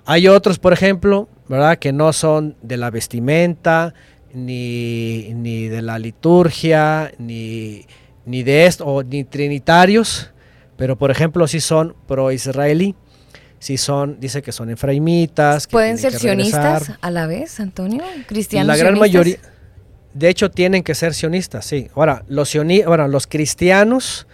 Hay 0.05 0.27
otros, 0.27 0.59
por 0.59 0.73
ejemplo, 0.73 1.27
¿verdad? 1.47 1.77
que 1.79 1.91
no 1.91 2.13
son 2.13 2.55
de 2.61 2.77
la 2.77 2.89
vestimenta, 2.91 3.93
ni, 4.33 5.33
ni 5.33 5.67
de 5.67 5.81
la 5.81 5.99
liturgia, 5.99 7.11
ni, 7.17 7.85
ni 8.25 8.43
de 8.43 8.65
esto, 8.67 8.85
o 8.85 9.03
ni 9.03 9.23
trinitarios, 9.23 10.31
pero 10.77 10.97
por 10.97 11.11
ejemplo, 11.11 11.47
si 11.47 11.59
son 11.59 11.95
pro-israelí, 12.07 12.95
si 13.59 13.77
son, 13.77 14.19
dice 14.19 14.41
que 14.41 14.51
son 14.51 14.69
efraimitas. 14.69 15.67
¿Pueden 15.67 15.97
ser 15.97 16.13
sionistas 16.13 16.93
a 17.01 17.11
la 17.11 17.27
vez, 17.27 17.59
Antonio? 17.59 18.03
¿Cristianos 18.27 18.67
La 18.67 18.77
gran 18.77 18.97
mayoría, 18.97 19.37
de 20.17 20.29
hecho, 20.29 20.49
tienen 20.49 20.83
que 20.83 20.95
ser 20.95 21.13
sionistas, 21.13 21.65
sí. 21.65 21.89
Ahora, 21.95 22.23
los, 22.27 22.55
los 22.55 23.27
cristianos 23.27 24.27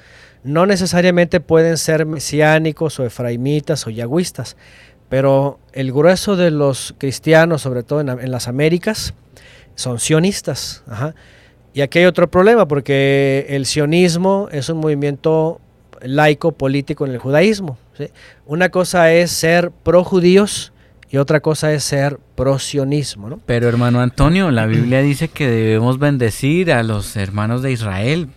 no 0.44 0.66
necesariamente 0.66 1.42
pueden 1.42 1.78
ser 1.78 2.06
mesiánicos 2.06 3.00
o 3.00 3.06
efraimitas 3.06 3.86
o 3.88 3.90
yagüistas, 3.90 4.56
pero 5.10 5.60
el 5.74 5.92
grueso 5.92 6.36
de 6.36 6.52
los 6.52 6.96
cristianos, 6.98 7.62
sobre 7.62 7.84
todo 7.84 8.00
en, 8.00 8.32
las 8.32 8.48
Américas, 8.48 9.14
son 9.76 10.00
sionistas. 10.00 10.84
Y 11.74 11.82
aquí 11.82 12.00
hay 12.00 12.06
otro 12.06 12.30
problema, 12.30 12.68
porque 12.68 13.46
el 13.50 13.66
sionismo 13.66 14.48
es 14.52 14.70
un 14.70 14.78
movimiento 14.78 15.60
laico 16.04 16.52
político 16.52 17.06
en 17.06 17.14
el 17.14 17.18
judaísmo. 17.18 17.78
Una 18.46 18.70
cosa 18.70 19.12
es 19.12 19.32
ser 19.32 19.72
pro 19.72 20.04
judíos 20.04 20.74
y 21.10 21.18
otra 21.18 21.42
cosa 21.42 21.72
es 21.74 21.84
ser 21.84 22.20
pro 22.36 22.60
sionismo. 22.60 23.30
¿no? 23.30 23.40
Pero 23.46 23.70
hermano 23.70 24.02
Antonio, 24.02 24.52
la 24.52 24.66
Biblia 24.66 25.02
dice 25.02 25.28
que 25.28 25.48
debemos 25.48 26.00
bendecir 26.00 26.72
a 26.72 26.84
los 26.84 27.16
hermanos 27.16 27.62
de 27.62 27.72
Israel 27.72 28.30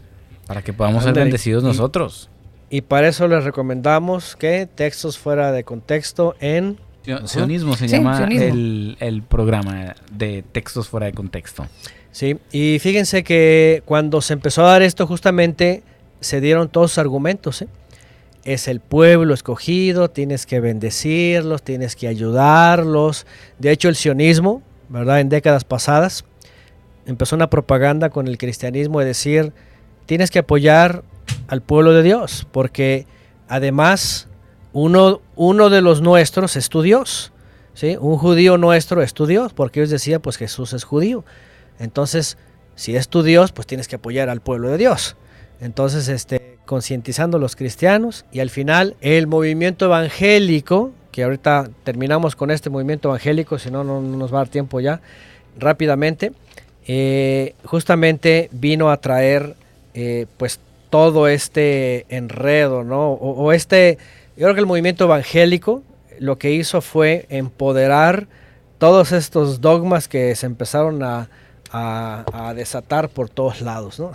para 0.47 0.63
que 0.63 0.73
podamos 0.73 1.05
ser 1.05 1.15
bendecidos 1.15 1.63
nosotros. 1.63 2.29
Y 2.69 2.83
para 2.83 3.09
eso 3.09 3.29
les 3.29 3.45
recomendamos 3.45 4.37
que 4.37 4.69
textos 4.73 5.19
fuera 5.19 5.53
de 5.53 5.65
contexto 5.65 6.37
en... 6.41 6.79
Sionismo 7.25 7.77
se 7.77 7.87
llama 7.87 8.27
El, 8.29 8.97
el 8.99 9.23
programa 9.23 9.95
de 10.11 10.43
textos 10.51 10.89
fuera 10.89 11.07
de 11.07 11.13
contexto. 11.13 11.67
Sí, 12.11 12.39
y 12.51 12.79
fíjense 12.81 13.23
que 13.23 13.83
cuando 13.85 14.21
se 14.21 14.33
empezó 14.33 14.67
a 14.67 14.73
dar 14.73 14.83
esto 14.83 15.07
justamente 15.07 15.85
se 16.21 16.41
dieron 16.41 16.69
todos 16.69 16.93
los 16.93 16.99
argumentos. 16.99 17.63
¿eh? 17.63 17.69
Es 18.45 18.69
el 18.69 18.81
pueblo 18.81 19.35
escogido, 19.35 20.11
tienes 20.11 20.47
que 20.47 20.61
bendecirlos, 20.61 21.63
tienes 21.63 21.97
que 21.97 22.09
ayudarlos. 22.09 23.27
De 23.59 23.71
hecho, 23.71 23.89
el 23.89 23.97
sionismo, 23.97 24.63
¿verdad? 24.89 25.21
En 25.21 25.29
décadas 25.29 25.65
pasadas, 25.65 26.25
empezó 27.07 27.37
una 27.37 27.51
propaganda 27.51 28.11
con 28.11 28.29
el 28.29 28.39
cristianismo 28.39 29.01
de 29.01 29.07
decir, 29.07 29.53
tienes 30.07 30.31
que 30.31 30.41
apoyar 30.41 31.03
al 31.49 31.63
pueblo 31.63 31.93
de 31.93 32.03
Dios, 32.03 32.47
porque 32.53 33.07
además 33.49 34.29
uno, 34.73 35.21
uno 35.35 35.71
de 35.71 35.83
los 35.83 36.01
nuestros 36.03 36.57
es 36.57 36.69
tu 36.69 36.83
Dios. 36.83 37.33
¿sí? 37.75 37.97
Un 38.01 38.19
judío 38.19 38.59
nuestro 38.59 39.03
es 39.03 39.15
tu 39.15 39.27
Dios, 39.27 39.53
porque 39.53 39.81
ellos 39.81 39.91
decían, 39.91 40.21
pues 40.21 40.37
Jesús 40.37 40.73
es 40.73 40.85
judío. 40.85 41.25
Entonces, 41.79 42.37
si 42.75 42.97
es 42.97 43.09
tu 43.09 43.23
Dios, 43.23 43.53
pues 43.53 43.67
tienes 43.67 43.89
que 43.89 43.97
apoyar 43.97 44.29
al 44.29 44.41
pueblo 44.41 44.69
de 44.69 44.79
Dios. 44.79 45.17
Entonces, 45.61 46.09
este, 46.09 46.59
concientizando 46.67 47.39
a 47.39 47.41
los 47.41 47.57
cristianos 47.57 48.27
y 48.33 48.41
al 48.41 48.51
final 48.51 48.97
el 49.01 49.27
movimiento 49.27 49.87
evangélico, 49.87 50.91
que 51.13 51.23
ahorita 51.25 51.71
terminamos 51.85 52.37
con 52.37 52.51
este 52.51 52.69
movimiento 52.69 53.09
evangélico, 53.09 53.59
si 53.59 53.71
no, 53.71 53.85
no 53.85 54.01
nos 54.03 54.33
va 54.33 54.39
a 54.39 54.41
dar 54.41 54.49
tiempo 54.49 54.81
ya, 54.81 55.01
rápidamente, 55.59 56.33
eh, 56.87 57.55
justamente 57.65 58.51
vino 58.53 58.91
a 58.91 58.99
traer 58.99 59.55
eh, 59.95 60.27
pues 60.37 60.61
todo 60.91 61.27
este 61.27 62.07
enredo, 62.15 62.85
¿no? 62.85 63.13
O, 63.13 63.53
este, 63.53 63.99
yo 64.37 64.45
creo 64.45 64.55
que 64.55 64.61
el 64.61 64.67
movimiento 64.67 65.05
evangélico 65.05 65.83
lo 66.19 66.39
que 66.39 66.53
hizo 66.53 66.81
fue 66.81 67.27
empoderar 67.29 68.29
todos 68.79 69.13
estos 69.13 69.61
dogmas 69.61 70.07
que 70.07 70.35
se 70.37 70.47
empezaron 70.47 71.03
a, 71.03 71.29
a 71.73 72.53
desatar 72.55 73.09
por 73.09 73.29
todos 73.29 73.63
lados, 73.63 73.99
¿no? 73.99 74.13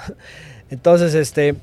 Entonces, 0.72 1.14
este, 1.16 1.56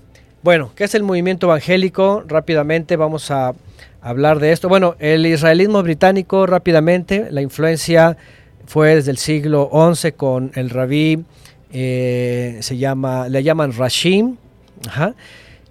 bueno, 0.42 0.70
¿qué 0.76 0.84
es 0.84 0.94
el 0.94 1.02
movimiento 1.02 1.46
evangélico? 1.46 2.22
Rápidamente 2.28 2.96
vamos 2.96 3.30
a 3.30 3.54
hablar 4.02 4.38
de 4.38 4.52
esto. 4.52 4.68
Bueno, 4.68 4.96
el 4.98 5.24
israelismo 5.24 5.82
británico, 5.82 6.46
rápidamente, 6.46 7.28
la 7.30 7.40
influencia 7.40 8.18
fue 8.66 8.96
desde 8.96 9.10
el 9.10 9.16
siglo 9.16 9.70
XI 9.72 10.12
con 10.12 10.52
el 10.54 10.68
rabí, 10.68 11.24
eh, 11.72 12.58
se 12.60 12.76
llama, 12.76 13.28
le 13.30 13.42
llaman 13.42 13.72
Rashim, 13.72 14.36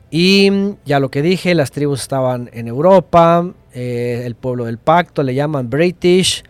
Y 0.09 0.49
mm, 0.49 0.77
ya 0.85 0.99
lo 0.99 1.09
que 1.09 1.21
dije, 1.21 1.53
las 1.53 1.69
tribus 1.69 2.01
estaban 2.01 2.49
en 2.53 2.67
Europa, 2.67 3.47
eh, 3.71 4.23
el 4.25 4.33
pueblo 4.33 4.65
del 4.65 4.79
pacto, 4.79 5.21
le 5.21 5.35
llaman 5.35 5.69
British. 5.69 6.43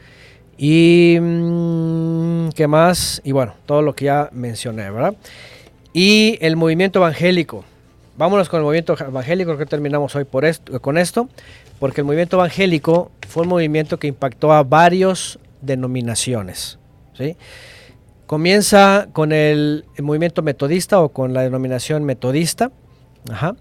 Y 0.57 1.17
mm, 1.19 2.49
qué 2.56 2.66
más, 2.67 3.22
y 3.25 3.33
bueno, 3.33 3.56
todo 3.66 3.82
lo 3.82 3.93
que 3.93 4.06
ya 4.06 4.30
mencioné, 4.32 4.90
¿verdad? 4.90 5.16
Y 5.93 6.38
el 6.41 6.56
movimiento 6.56 6.99
evangélico. 6.99 7.64
Vámonos 8.17 8.49
con 8.49 8.59
el 8.59 8.64
movimiento 8.64 8.95
evangélico, 8.99 9.57
que 9.57 9.66
terminamos 9.66 10.16
hoy 10.16 10.24
por 10.24 10.45
esto, 10.45 10.82
con 10.82 10.98
esto, 10.98 11.30
porque 11.80 12.01
el 12.01 12.06
movimiento 12.06 12.38
evangélico 12.38 13.11
fue 13.27 13.43
un 13.43 13.49
movimiento 13.49 13.99
que 13.99 14.07
impactó 14.07 14.51
a 14.51 14.64
varios 14.64 15.40
denominaciones. 15.61 16.80
¿sí? 17.14 17.35
Comienza 18.25 19.07
con 19.14 19.32
el, 19.32 19.85
el 19.95 20.03
movimiento 20.03 20.41
metodista 20.41 20.99
o 20.99 21.09
con 21.09 21.33
la 21.33 21.41
denominación 21.43 22.03
metodista, 22.03 22.72
Ajá. 23.32 23.56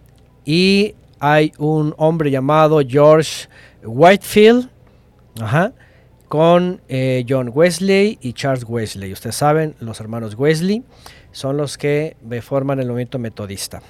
Y 0.44 0.94
hay 1.18 1.52
un 1.58 1.94
hombre 1.96 2.30
llamado 2.30 2.80
George 2.86 3.48
Whitefield, 3.82 4.68
ajá, 5.40 5.72
con 6.28 6.80
eh, 6.88 7.24
John 7.28 7.50
Wesley 7.52 8.18
y 8.20 8.32
Charles 8.32 8.64
Wesley. 8.66 9.12
Ustedes 9.12 9.36
saben, 9.36 9.74
los 9.80 10.00
hermanos 10.00 10.34
Wesley 10.36 10.82
son 11.36 11.58
los 11.58 11.76
que 11.76 12.16
forman 12.40 12.80
el 12.80 12.86
movimiento 12.86 13.18
metodista. 13.18 13.82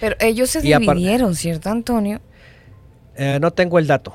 Pero 0.00 0.16
ellos 0.18 0.50
se 0.50 0.58
Y 0.66 0.76
dividieron, 0.76 1.36
¿cierto, 1.36 1.70
Antonio? 1.70 2.20
Eh, 3.14 3.38
no 3.40 3.52
tengo 3.52 3.78
el 3.78 3.86
dato, 3.86 4.14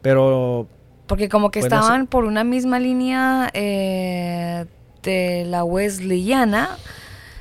pero 0.00 0.68
Porque 1.08 1.28
como 1.28 1.50
que 1.50 1.58
Pues 1.58 1.72
no 1.72 1.78
sé. 1.78 1.82
estaban 1.82 2.06
por 2.06 2.24
una 2.24 2.44
misma 2.44 2.78
línea 2.78 3.50
eh, 3.52 4.66
de 5.02 5.44
la 5.48 5.64
Wesleyana, 5.64 6.78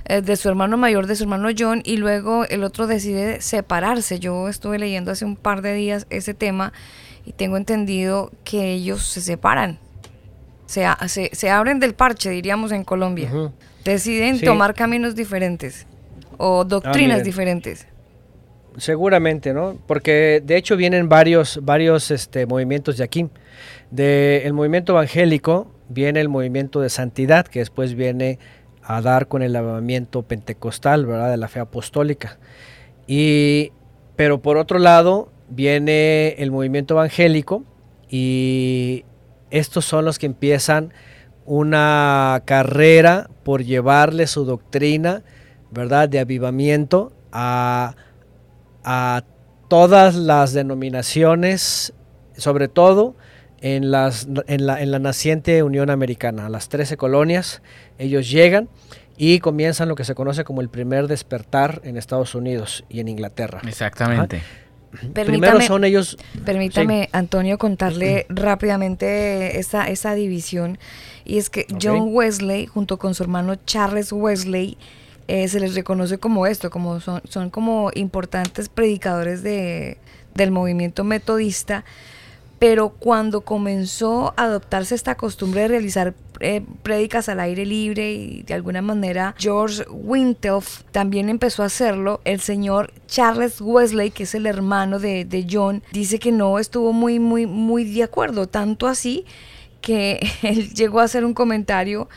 eh, 0.06 0.22
de 0.24 0.36
su 0.38 0.50
hermano 0.50 0.76
mayor, 0.76 1.06
de 1.06 1.16
su 1.18 1.24
hermano 1.26 1.50
John, 1.56 1.84
y 1.86 1.98
luego 1.98 2.46
el 2.46 2.64
otro 2.64 2.88
decide 2.88 3.42
separarse. 3.42 4.18
Yo 4.20 4.50
estuve 4.50 4.80
leyendo 4.80 5.12
hace 5.12 5.24
un 5.24 5.36
par 5.36 5.62
de 5.62 5.76
días 5.76 6.08
ese 6.10 6.34
tema 6.34 6.74
y 7.28 7.34
tengo 7.34 7.58
entendido 7.58 8.32
que 8.44 8.74
ellos 8.74 9.06
se 9.06 9.22
separan. 9.22 9.78
Se, 10.66 10.88
se, 11.10 11.30
se 11.32 11.52
abren 11.52 11.80
del 11.80 11.94
parche, 11.94 12.32
diríamos 12.32 12.72
en 12.72 12.84
Colombia. 12.84 13.30
Ujú. 13.32 13.52
Deciden 13.84 14.38
Sí. 14.38 14.46
tomar 14.46 14.74
caminos 14.74 15.16
diferentes 15.16 15.88
o 16.38 16.64
doctrinas 16.66 17.18
miren. 17.18 17.24
diferentes. 17.24 17.88
Seguramente, 18.78 19.54
¿no? 19.54 19.78
Porque 19.86 20.42
de 20.44 20.58
hecho 20.58 20.76
vienen 20.76 21.08
varios, 21.08 21.60
varios 21.62 22.10
este, 22.12 22.46
movimientos 22.46 22.98
de 22.98 23.04
aquí. 23.04 23.30
Del 23.92 24.52
movimiento 24.54 24.94
evangélico 24.94 25.72
viene 25.90 26.22
el 26.22 26.30
movimiento 26.30 26.82
de 26.82 26.90
santidad, 26.90 27.46
que 27.46 27.60
después 27.60 27.94
viene 27.94 28.40
a 28.82 29.02
dar 29.02 29.28
con 29.28 29.44
el 29.44 29.54
lavamiento 29.54 30.24
pentecostal, 30.24 31.06
¿verdad? 31.06 31.30
De 31.30 31.38
la 31.38 31.48
fe 31.48 31.60
apostólica. 31.60 32.40
Y, 33.06 33.72
pero 34.16 34.42
por 34.42 34.58
otro 34.58 34.80
lado, 34.80 35.32
viene 35.50 36.30
el 36.40 36.50
movimiento 36.52 36.96
evangélico 36.96 37.64
y 38.10 39.06
estos 39.52 39.86
son 39.86 40.06
los 40.06 40.18
que 40.18 40.26
empiezan 40.26 40.94
una 41.46 42.42
carrera 42.46 43.30
por 43.44 43.64
llevarle 43.64 44.28
su 44.28 44.46
doctrina, 44.46 45.24
¿verdad? 45.72 46.10
De 46.10 46.20
avivamiento 46.20 47.14
a 47.32 47.96
a 48.86 49.24
todas 49.70 50.16
las 50.16 50.52
denominaciones, 50.54 51.94
sobre 52.38 52.68
todo 52.68 53.16
en, 53.62 53.92
las, 53.92 54.28
en, 54.48 54.66
la, 54.66 54.82
en 54.82 54.92
la 54.92 55.00
naciente 55.00 55.64
Unión 55.64 55.90
Americana, 55.90 56.48
a 56.48 56.50
las 56.50 56.68
13 56.68 56.98
colonias, 56.98 57.62
ellos 57.98 58.30
llegan 58.30 58.68
y 59.16 59.40
comienzan 59.40 59.88
lo 59.88 59.96
que 59.96 60.04
se 60.04 60.16
conoce 60.16 60.44
como 60.44 60.60
el 60.60 60.70
primer 60.70 61.08
despertar 61.08 61.80
en 61.86 61.96
Estados 61.98 62.36
Unidos 62.36 62.84
y 62.90 63.00
en 63.00 63.08
Inglaterra. 63.08 63.62
Exactamente. 63.66 64.42
Primero 65.14 65.32
Permítame- 65.58 65.68
son 65.68 65.86
ellos... 65.86 66.18
Permítame, 66.46 67.10
Antonio, 67.14 67.58
contarle 67.58 68.26
rápidamente 68.30 69.60
esa, 69.60 69.88
esa 69.88 70.14
división. 70.14 70.78
Y 71.26 71.38
es 71.38 71.50
que. 71.50 71.66
John 71.82 72.10
Wesley, 72.12 72.68
junto 72.68 72.98
con 72.98 73.14
su 73.16 73.24
hermano 73.24 73.56
Charles 73.66 74.12
Wesley, 74.12 74.78
eh, 75.28 75.48
se 75.48 75.60
les 75.60 75.76
reconoce 75.76 76.18
como 76.18 76.46
esto, 76.48 76.70
como 76.70 77.00
son, 77.00 77.22
son 77.30 77.50
como 77.50 77.92
importantes 77.96 78.70
predicadores 78.70 79.42
de, 79.44 79.98
del 80.36 80.52
movimiento 80.52 81.04
metodista. 81.04 81.86
Pero 82.60 82.90
cuando 82.90 83.42
comenzó 83.42 84.34
a 84.38 84.44
adoptarse 84.44 84.96
esta 84.96 85.16
costumbre 85.16 85.62
de 85.62 85.68
realizar 85.68 86.14
eh, 86.40 86.62
prédicas 86.82 87.28
al 87.28 87.42
aire 87.42 87.66
libre 87.66 88.14
y 88.14 88.44
de 88.44 88.54
alguna 88.54 88.82
manera 88.82 89.36
George 89.38 89.84
Wintelf 89.90 90.84
también 90.92 91.28
empezó 91.30 91.64
a 91.64 91.66
hacerlo, 91.66 92.22
el 92.24 92.40
señor 92.40 92.94
Charles 93.08 93.60
Wesley, 93.60 94.12
que 94.12 94.24
es 94.24 94.34
el 94.34 94.46
hermano 94.46 95.00
de, 95.00 95.26
de 95.26 95.46
John, 95.50 95.84
dice 95.92 96.20
que 96.20 96.32
no 96.32 96.58
estuvo 96.58 96.94
muy, 96.94 97.20
muy, 97.20 97.48
muy 97.48 97.84
de 97.84 98.04
acuerdo, 98.04 98.48
tanto 98.48 98.88
así 98.88 99.26
que 99.84 100.20
él 100.42 100.74
llegó 100.74 101.00
a 101.00 101.04
hacer 101.04 101.26
un 101.26 101.36
comentario. 101.36 102.10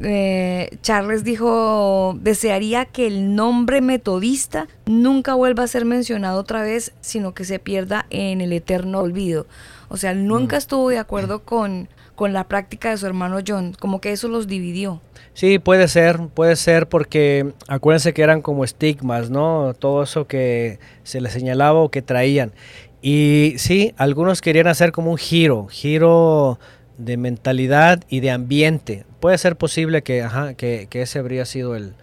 eh, 0.00 0.78
Charles 0.82 1.24
dijo, 1.24 2.16
desearía 2.20 2.84
que 2.84 3.08
el 3.08 3.34
nombre 3.34 3.80
metodista 3.80 4.68
nunca 4.86 5.34
vuelva 5.34 5.64
a 5.64 5.66
ser 5.66 5.84
mencionado 5.84 6.38
otra 6.38 6.62
vez, 6.62 6.92
sino 7.00 7.34
que 7.34 7.44
se 7.44 7.58
pierda 7.58 8.06
en 8.10 8.40
el 8.40 8.52
eterno 8.52 9.00
olvido. 9.00 9.46
O 9.88 9.96
sea, 9.96 10.14
nunca 10.14 10.56
estuvo 10.56 10.90
de 10.90 10.98
acuerdo 10.98 11.40
con, 11.40 11.88
con 12.14 12.32
la 12.32 12.44
práctica 12.44 12.90
de 12.90 12.98
su 12.98 13.06
hermano 13.06 13.38
John, 13.44 13.74
como 13.80 14.00
que 14.00 14.12
eso 14.12 14.28
los 14.28 14.46
dividió. 14.46 15.00
Sí, 15.34 15.58
puede 15.58 15.88
ser, 15.88 16.18
puede 16.34 16.56
ser 16.56 16.88
porque 16.88 17.52
acuérdense 17.68 18.12
que 18.12 18.22
eran 18.22 18.42
como 18.42 18.64
estigmas, 18.64 19.30
¿no? 19.30 19.72
Todo 19.78 20.02
eso 20.02 20.26
que 20.26 20.78
se 21.04 21.20
les 21.20 21.32
señalaba 21.32 21.80
o 21.80 21.90
que 21.90 22.02
traían. 22.02 22.52
Y 23.00 23.54
sí, 23.58 23.94
algunos 23.96 24.40
querían 24.40 24.66
hacer 24.66 24.90
como 24.90 25.12
un 25.12 25.16
giro, 25.16 25.68
giro 25.70 26.58
de 26.98 27.16
mentalidad 27.16 28.02
y 28.08 28.20
de 28.20 28.30
ambiente. 28.30 29.06
Puede 29.20 29.38
ser 29.38 29.56
posible 29.56 30.02
que, 30.02 30.22
ajá, 30.22 30.54
que, 30.54 30.86
que 30.90 31.02
ese 31.02 31.18
habría 31.18 31.46
sido 31.46 31.74
el, 31.74 31.94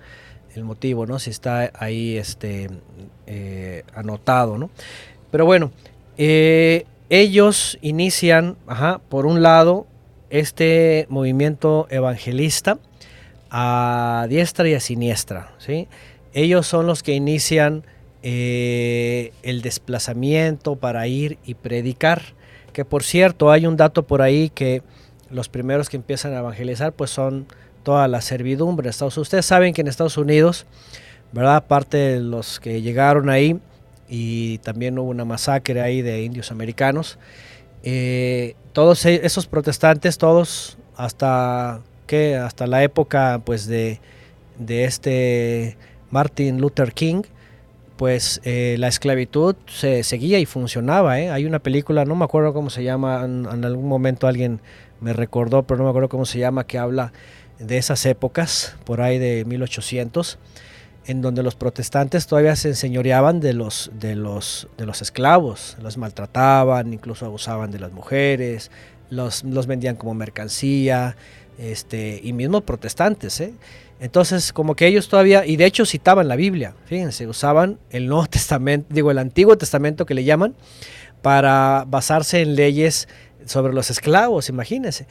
el 0.55 0.63
motivo, 0.63 1.05
¿no? 1.05 1.19
Si 1.19 1.29
está 1.29 1.71
ahí 1.77 2.17
este, 2.17 2.69
eh, 3.27 3.83
anotado, 3.93 4.57
¿no? 4.57 4.69
Pero 5.31 5.45
bueno, 5.45 5.71
eh, 6.17 6.85
ellos 7.09 7.77
inician, 7.81 8.57
ajá, 8.67 9.01
por 9.09 9.25
un 9.25 9.41
lado, 9.41 9.85
este 10.29 11.05
movimiento 11.09 11.87
evangelista 11.89 12.79
a 13.51 14.25
diestra 14.29 14.67
y 14.67 14.73
a 14.73 14.79
siniestra, 14.79 15.53
¿sí? 15.59 15.87
Ellos 16.33 16.67
son 16.67 16.87
los 16.87 17.03
que 17.03 17.13
inician 17.13 17.83
eh, 18.23 19.31
el 19.43 19.61
desplazamiento 19.61 20.75
para 20.75 21.07
ir 21.07 21.37
y 21.45 21.53
predicar. 21.53 22.34
Que 22.75 22.83
por 22.83 23.03
cierto, 23.03 23.51
hay 23.51 23.65
un 23.65 23.77
dato 23.77 24.03
por 24.03 24.21
ahí 24.21 24.49
que 24.49 24.83
los 25.29 25.47
primeros 25.47 25.87
que 25.87 25.95
empiezan 25.95 26.33
a 26.33 26.39
evangelizar 26.39 26.91
pues 26.91 27.09
son 27.09 27.47
toda 27.83 28.05
la 28.09 28.19
servidumbre. 28.19 28.83
de 28.83 28.89
Estados 28.89 29.17
Ustedes 29.17 29.45
saben 29.45 29.73
que 29.73 29.79
en 29.79 29.87
Estados 29.87 30.17
Unidos, 30.17 30.65
¿verdad? 31.31 31.55
Aparte 31.55 31.95
de 31.95 32.19
los 32.19 32.59
que 32.59 32.81
llegaron 32.81 33.29
ahí 33.29 33.61
y 34.09 34.57
también 34.57 34.99
hubo 34.99 35.09
una 35.09 35.23
masacre 35.23 35.79
ahí 35.79 36.01
de 36.01 36.23
indios 36.23 36.51
americanos, 36.51 37.17
eh, 37.83 38.55
todos 38.73 39.05
e- 39.05 39.25
esos 39.25 39.47
protestantes, 39.47 40.17
todos 40.17 40.77
hasta 40.97 41.79
que 42.07 42.35
hasta 42.35 42.67
la 42.67 42.83
época 42.83 43.41
pues 43.45 43.67
de, 43.67 44.01
de 44.59 44.83
este 44.83 45.77
Martin 46.11 46.59
Luther 46.59 46.91
King, 46.91 47.21
pues 47.97 48.41
eh, 48.43 48.75
la 48.79 48.87
esclavitud 48.87 49.55
se 49.67 50.03
seguía 50.03 50.39
y 50.39 50.45
funcionaba. 50.45 51.19
¿eh? 51.19 51.29
Hay 51.31 51.45
una 51.45 51.59
película, 51.59 52.05
no 52.05 52.15
me 52.15 52.25
acuerdo 52.25 52.53
cómo 52.53 52.69
se 52.69 52.83
llama, 52.83 53.23
en, 53.23 53.65
algún 53.65 53.87
momento 53.87 54.27
alguien 54.27 54.61
me 54.99 55.13
recordó, 55.13 55.63
pero 55.63 55.77
no 55.77 55.83
me 55.85 55.89
acuerdo 55.89 56.09
cómo 56.09 56.25
se 56.25 56.39
llama, 56.39 56.65
que 56.65 56.77
habla 56.77 57.13
de 57.59 57.77
esas 57.77 58.05
épocas, 58.05 58.75
por 58.83 59.01
ahí 59.01 59.17
de 59.17 59.45
1800, 59.45 60.39
en 61.07 61.21
donde 61.21 61.43
los 61.43 61.55
protestantes 61.55 62.27
todavía 62.27 62.55
se 62.55 62.69
enseñoreaban 62.69 63.39
de 63.39 63.53
los, 63.53 63.91
de 63.93 64.15
los, 64.15 64.67
de 64.77 64.85
los 64.85 65.01
esclavos, 65.01 65.77
los 65.81 65.97
maltrataban, 65.97 66.91
incluso 66.91 67.25
abusaban 67.25 67.71
de 67.71 67.79
las 67.79 67.91
mujeres, 67.91 68.71
los, 69.09 69.43
los 69.43 69.67
vendían 69.67 69.95
como 69.95 70.13
mercancía, 70.15 71.15
este, 71.57 72.19
y 72.21 72.33
mismos 72.33 72.63
protestantes, 72.63 73.39
¿eh? 73.39 73.53
Entonces, 73.99 74.51
como 74.51 74.75
que 74.75 74.87
ellos 74.87 75.07
todavía, 75.07 75.45
y 75.45 75.55
de 75.55 75.65
hecho 75.65 75.85
citaban 75.85 76.27
la 76.27 76.35
Biblia, 76.35 76.75
fíjense, 76.85 77.27
usaban 77.27 77.79
el 77.89 78.07
Nuevo 78.07 78.25
Testamento, 78.29 78.87
digo, 78.89 79.11
el 79.11 79.17
Antiguo 79.17 79.57
Testamento 79.57 80.05
que 80.05 80.13
le 80.13 80.23
llaman, 80.23 80.55
para 81.21 81.85
basarse 81.87 82.41
en 82.41 82.55
leyes 82.55 83.07
sobre 83.45 83.73
los 83.73 83.89
esclavos, 83.89 84.49
imagínense. 84.49 85.07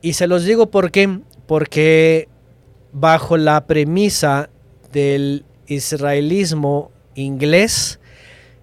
Y 0.00 0.14
se 0.14 0.26
los 0.26 0.44
digo 0.44 0.70
por 0.70 0.90
qué, 0.90 1.20
porque 1.46 2.28
bajo 2.92 3.36
la 3.36 3.66
premisa 3.66 4.48
del 4.92 5.44
israelismo 5.66 6.90
inglés, 7.14 8.00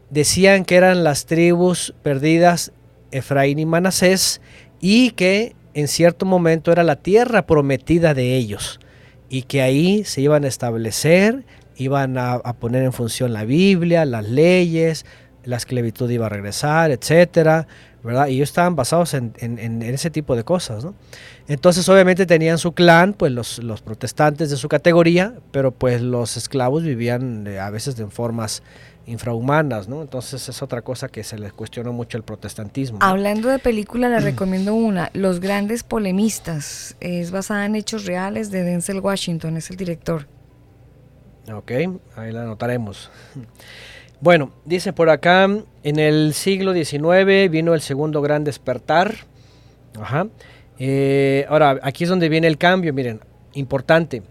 decían 0.10 0.66
que 0.66 0.76
eran 0.76 1.04
las 1.04 1.26
tribus 1.26 1.94
perdidas 2.04 2.72
Efraín 3.12 3.60
y 3.60 3.66
Manasés 3.66 4.42
y 4.82 5.12
que 5.12 5.56
en 5.74 5.88
cierto 5.88 6.26
momento 6.26 6.72
era 6.72 6.84
la 6.84 6.98
tierra 6.98 7.46
prometida 7.46 8.14
de 8.14 8.36
ellos 8.36 8.81
y 9.32 9.44
que 9.44 9.62
ahí 9.62 10.04
se 10.04 10.20
iban 10.22 10.44
a 10.44 10.48
establecer 10.48 11.44
iban 11.78 12.18
a, 12.20 12.38
poner 12.60 12.84
en 12.84 12.94
función 12.94 13.34
la 13.34 13.44
Biblia, 13.46 14.06
las 14.06 14.28
leyes, 14.30 15.06
la 15.46 15.56
esclavitud 15.56 16.08
iba 16.12 16.28
a 16.28 16.30
regresar, 16.30 16.92
etcétera, 16.92 17.66
¿verdad? 18.04 18.28
Y 18.28 18.36
ellos 18.36 18.50
estaban 18.50 18.76
basados 18.76 19.16
en, 19.16 19.34
en- 19.40 19.58
en 19.58 19.82
ese 19.82 20.12
tipo 20.12 20.36
de 20.36 20.44
cosas, 20.44 20.84
¿no? 20.84 20.94
Entonces, 21.48 21.88
obviamente 21.90 22.26
tenían 22.28 22.60
su 22.60 22.74
clan, 22.74 23.14
pues 23.14 23.32
los, 23.32 23.58
los 23.60 23.82
protestantes 23.82 24.52
de 24.52 24.58
su 24.58 24.68
categoría, 24.70 25.34
pero 25.52 25.72
pues 25.72 26.02
los 26.02 26.38
esclavos 26.38 26.84
vivían 26.84 27.48
eh, 27.48 27.60
a 27.60 27.72
veces 27.72 27.98
en 28.00 28.12
formas 28.12 28.62
infrahumanas, 29.06 29.88
¿no? 29.88 30.02
Entonces 30.02 30.48
es 30.48 30.62
otra 30.62 30.82
cosa 30.82 31.10
que 31.10 31.24
se 31.24 31.38
les 31.38 31.54
cuestionó 31.54 31.94
mucho 31.94 32.18
el 32.18 32.24
protestantismo. 32.24 33.00
¿no? 33.00 33.06
Hablando 33.06 33.50
de 33.50 33.60
película, 33.60 34.10
le 34.10 34.20
recomiendo 34.20 34.74
una, 34.74 35.10
Los 35.14 35.40
Grandes 35.40 35.84
Polemistas. 35.84 36.96
Es 37.00 37.32
basada 37.32 37.66
en 37.66 37.76
hechos 37.76 38.06
reales 38.06 38.52
de 38.52 38.64
Denzel 38.64 39.00
Washington, 39.00 39.58
es 39.58 39.70
el 39.70 39.78
director. 39.78 40.28
Ok, 41.52 41.72
ahí 42.16 42.32
la 42.32 42.44
anotaremos. 42.44 43.10
Bueno, 44.22 44.52
dice 44.66 44.94
por 44.94 45.10
acá, 45.10 45.46
en 45.82 46.00
el 46.00 46.36
siglo 46.36 46.74
XIX 46.74 47.50
vino 47.50 47.74
el 47.74 47.82
segundo 47.82 48.22
gran 48.22 48.44
despertar. 48.44 49.16
Ajá. 50.00 50.28
Eh, 50.78 51.46
ahora, 51.50 51.80
aquí 51.82 52.04
es 52.04 52.10
donde 52.12 52.30
viene 52.30 52.46
el 52.46 52.60
cambio, 52.60 52.94
miren, 52.94 53.22
importante. 53.54 54.22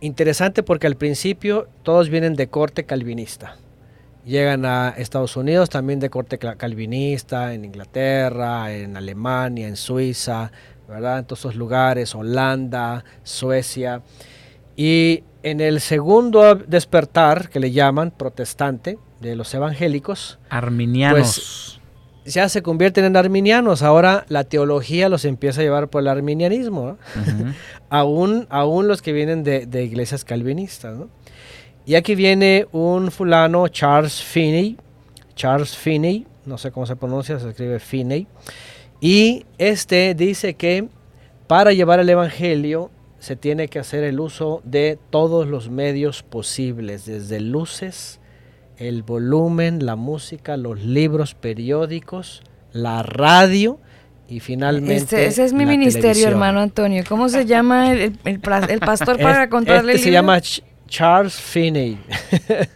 Interesante 0.00 0.62
porque 0.62 0.86
al 0.86 0.96
principio 0.96 1.68
todos 1.82 2.08
vienen 2.08 2.34
de 2.34 2.48
corte 2.48 2.84
calvinista. 2.84 3.56
Llegan 4.24 4.64
a 4.64 4.90
Estados 4.90 5.36
Unidos 5.36 5.70
también 5.70 6.00
de 6.00 6.10
corte 6.10 6.38
calvinista, 6.38 7.54
en 7.54 7.64
Inglaterra, 7.64 8.72
en 8.72 8.96
Alemania, 8.96 9.66
en 9.66 9.76
Suiza, 9.76 10.52
¿verdad? 10.86 11.20
En 11.20 11.24
todos 11.24 11.40
esos 11.40 11.56
lugares, 11.56 12.14
Holanda, 12.14 13.04
Suecia. 13.22 14.02
Y 14.76 15.24
en 15.42 15.60
el 15.60 15.80
segundo 15.80 16.54
despertar, 16.54 17.48
que 17.48 17.58
le 17.58 17.72
llaman 17.72 18.10
protestante, 18.10 18.98
de 19.20 19.34
los 19.34 19.52
evangélicos, 19.54 20.38
Arminianos. 20.48 21.77
Ya 22.28 22.48
se 22.48 22.62
convierten 22.62 23.04
en 23.04 23.16
arminianos. 23.16 23.82
Ahora 23.82 24.24
la 24.28 24.44
teología 24.44 25.08
los 25.08 25.24
empieza 25.24 25.60
a 25.60 25.64
llevar 25.64 25.88
por 25.88 26.02
el 26.02 26.08
arminianismo, 26.08 26.98
aún, 27.90 28.46
aún 28.50 28.88
los 28.88 29.02
que 29.02 29.12
vienen 29.12 29.42
de, 29.42 29.66
de 29.66 29.84
iglesias 29.84 30.24
calvinistas. 30.24 30.96
¿no? 30.96 31.08
Y 31.86 31.94
aquí 31.94 32.14
viene 32.14 32.66
un 32.72 33.10
fulano, 33.10 33.68
Charles 33.68 34.22
Finney, 34.22 34.76
Charles 35.34 35.76
Finney, 35.76 36.26
no 36.44 36.58
sé 36.58 36.70
cómo 36.70 36.86
se 36.86 36.96
pronuncia, 36.96 37.38
se 37.38 37.48
escribe 37.48 37.78
Finney, 37.80 38.26
y 39.00 39.46
este 39.58 40.14
dice 40.14 40.54
que 40.54 40.88
para 41.46 41.72
llevar 41.72 42.00
el 42.00 42.10
evangelio 42.10 42.90
se 43.20 43.36
tiene 43.36 43.68
que 43.68 43.78
hacer 43.78 44.04
el 44.04 44.20
uso 44.20 44.60
de 44.64 44.98
todos 45.10 45.46
los 45.46 45.70
medios 45.70 46.22
posibles, 46.22 47.06
desde 47.06 47.40
luces, 47.40 48.20
el 48.78 49.02
volumen, 49.02 49.84
la 49.84 49.96
música, 49.96 50.56
los 50.56 50.80
libros 50.82 51.34
periódicos, 51.34 52.42
la 52.72 53.02
radio 53.02 53.78
y 54.28 54.40
finalmente 54.40 54.96
Este, 54.96 55.26
ese 55.26 55.44
es 55.44 55.52
mi 55.52 55.64
la 55.64 55.70
ministerio, 55.70 56.02
televisión. 56.02 56.32
hermano 56.32 56.60
Antonio. 56.60 57.02
¿Cómo 57.08 57.28
se 57.28 57.46
llama 57.46 57.92
el, 57.92 58.00
el- 58.00 58.18
el 58.24 58.40
pra- 58.42 58.66
el 58.70 58.80
pastor 58.80 59.18
para 59.20 59.44
Es- 59.44 59.50
contarle 59.50 59.92
este 59.92 60.02
el 60.02 60.04
se 60.04 60.10
llama 60.12 60.38
Ch- 60.38 60.62
Charles 60.86 61.34
Finney. 61.34 61.98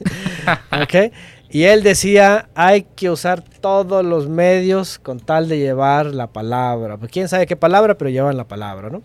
¿Ok? 0.83 1.13
Y 1.51 1.65
él 1.65 1.83
decía, 1.83 2.49
hay 2.55 2.83
que 2.97 3.11
usar 3.11 3.43
todos 3.43 4.05
los 4.05 4.29
medios 4.29 4.99
con 4.99 5.21
tal 5.21 5.49
de 5.49 5.59
llevar 5.59 6.07
la 6.07 6.27
palabra. 6.29 6.97
Pues 6.97 7.11
quién 7.13 7.29
sabe 7.29 7.47
qué 7.47 7.57
palabra, 7.57 7.99
pero 7.99 8.11
llevan 8.11 8.37
la 8.39 8.49
palabra, 8.49 8.89
¿no? 8.89 9.03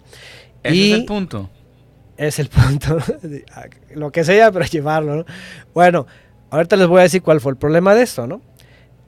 Ese 0.64 0.76
y 0.76 0.92
es 0.94 1.00
el 1.00 1.06
punto. 1.06 1.50
es 2.16 2.40
el 2.40 2.48
punto. 2.48 2.98
Lo 3.96 4.12
que 4.12 4.24
sea, 4.24 4.52
pero 4.52 4.66
llevarlo, 4.66 5.18
¿no? 5.18 5.26
Bueno, 5.74 6.08
ahorita 6.50 6.76
les 6.76 6.88
voy 6.88 7.00
a 7.00 7.04
decir 7.04 7.22
cuál 7.22 7.42
fue 7.42 7.52
el 7.52 7.58
problema 7.58 7.96
de 7.96 8.04
esto, 8.04 8.28
¿no? 8.28 8.42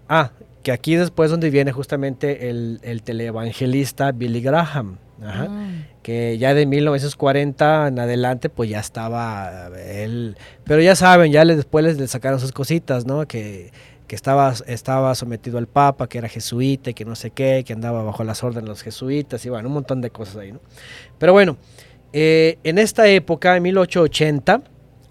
Ah, 0.08 0.32
que 0.64 0.72
aquí 0.72 0.96
después 0.96 1.32
donde 1.32 1.50
viene 1.50 1.72
justamente 1.72 2.50
el, 2.50 2.80
el 2.84 3.04
teleevangelista 3.04 4.12
Billy 4.12 4.42
Graham. 4.42 4.98
Ajá 5.22 5.48
Ah. 5.50 5.70
que 6.02 6.38
ya 6.38 6.54
de 6.54 6.66
1940 6.66 7.88
en 7.90 8.00
adelante 8.00 8.50
pues 8.50 8.70
ya 8.70 8.80
estaba 8.80 9.70
él, 9.78 10.38
pero 10.64 10.82
ya 10.82 10.96
saben, 10.96 11.32
ya 11.32 11.44
les, 11.44 11.58
después 11.58 11.84
les, 11.84 12.00
les 12.00 12.10
sacaron 12.10 12.40
sus 12.40 12.52
cositas, 12.52 13.06
¿no? 13.06 13.28
Que, 13.28 13.72
que 14.08 14.16
estaba, 14.16 14.54
estaba 14.66 15.14
sometido 15.16 15.58
al 15.58 15.68
Papa, 15.68 16.08
que 16.08 16.18
era 16.18 16.30
jesuita 16.30 16.94
que 16.94 17.06
no 17.06 17.16
sé 17.16 17.32
qué, 17.32 17.64
que 17.66 17.74
andaba 17.74 18.02
bajo 18.02 18.24
las 18.24 18.44
órdenes 18.44 18.64
de 18.64 18.70
los 18.70 18.82
jesuitas 18.82 19.46
y 19.46 19.50
bueno, 19.50 19.68
un 19.68 19.74
montón 19.74 20.02
de 20.02 20.10
cosas 20.10 20.38
ahí, 20.38 20.52
¿no? 20.52 20.62
Pero 21.20 21.34
bueno, 21.34 21.58
eh, 22.14 22.58
en 22.64 22.78
esta 22.80 23.08
época, 23.08 23.58
en 23.58 23.64
1880, 23.64 24.62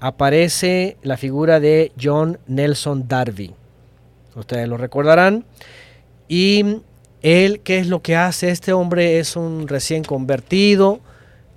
aparece 0.00 0.96
la 1.02 1.16
figura 1.16 1.60
de 1.60 1.92
John 2.00 2.38
Nelson 2.46 3.08
Darby. 3.08 3.54
Ustedes 4.34 4.68
lo 4.68 4.76
recordarán. 4.76 5.44
Y 6.28 6.82
él, 7.22 7.60
¿qué 7.60 7.78
es 7.78 7.88
lo 7.88 8.02
que 8.02 8.16
hace? 8.16 8.50
Este 8.50 8.72
hombre 8.72 9.18
es 9.18 9.34
un 9.34 9.66
recién 9.66 10.04
convertido, 10.04 11.00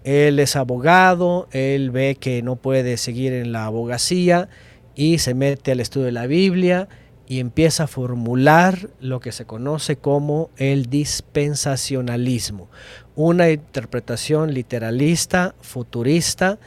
él 0.03 0.39
es 0.39 0.55
abogado, 0.55 1.47
él 1.51 1.91
ve 1.91 2.17
que 2.19 2.41
no 2.41 2.55
puede 2.55 2.97
seguir 2.97 3.33
en 3.33 3.51
la 3.51 3.65
abogacía 3.65 4.49
y 4.95 5.19
se 5.19 5.35
mete 5.35 5.71
al 5.73 5.79
estudio 5.79 6.07
de 6.07 6.11
la 6.11 6.25
Biblia 6.25 6.87
y 7.27 7.39
empieza 7.39 7.83
a 7.83 7.87
formular 7.87 8.89
lo 8.99 9.19
que 9.19 9.31
se 9.31 9.45
conoce 9.45 9.95
como 9.95 10.49
el 10.57 10.87
dispensacionalismo, 10.87 12.69
una 13.15 13.51
interpretación 13.51 14.53
literalista, 14.53 15.55
futurista, 15.61 16.59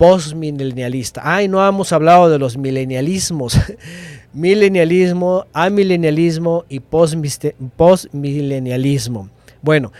postmilenialista. 0.00 1.20
Ay, 1.22 1.46
no 1.46 1.64
hemos 1.68 1.92
hablado 1.92 2.30
de 2.30 2.38
los 2.38 2.56
milenialismos. 2.56 3.58
Milenialismo, 4.32 5.44
amilenialismo 5.52 6.64
y 6.70 6.80
postmilenialismo. 6.80 9.28
Bueno, 9.60 9.92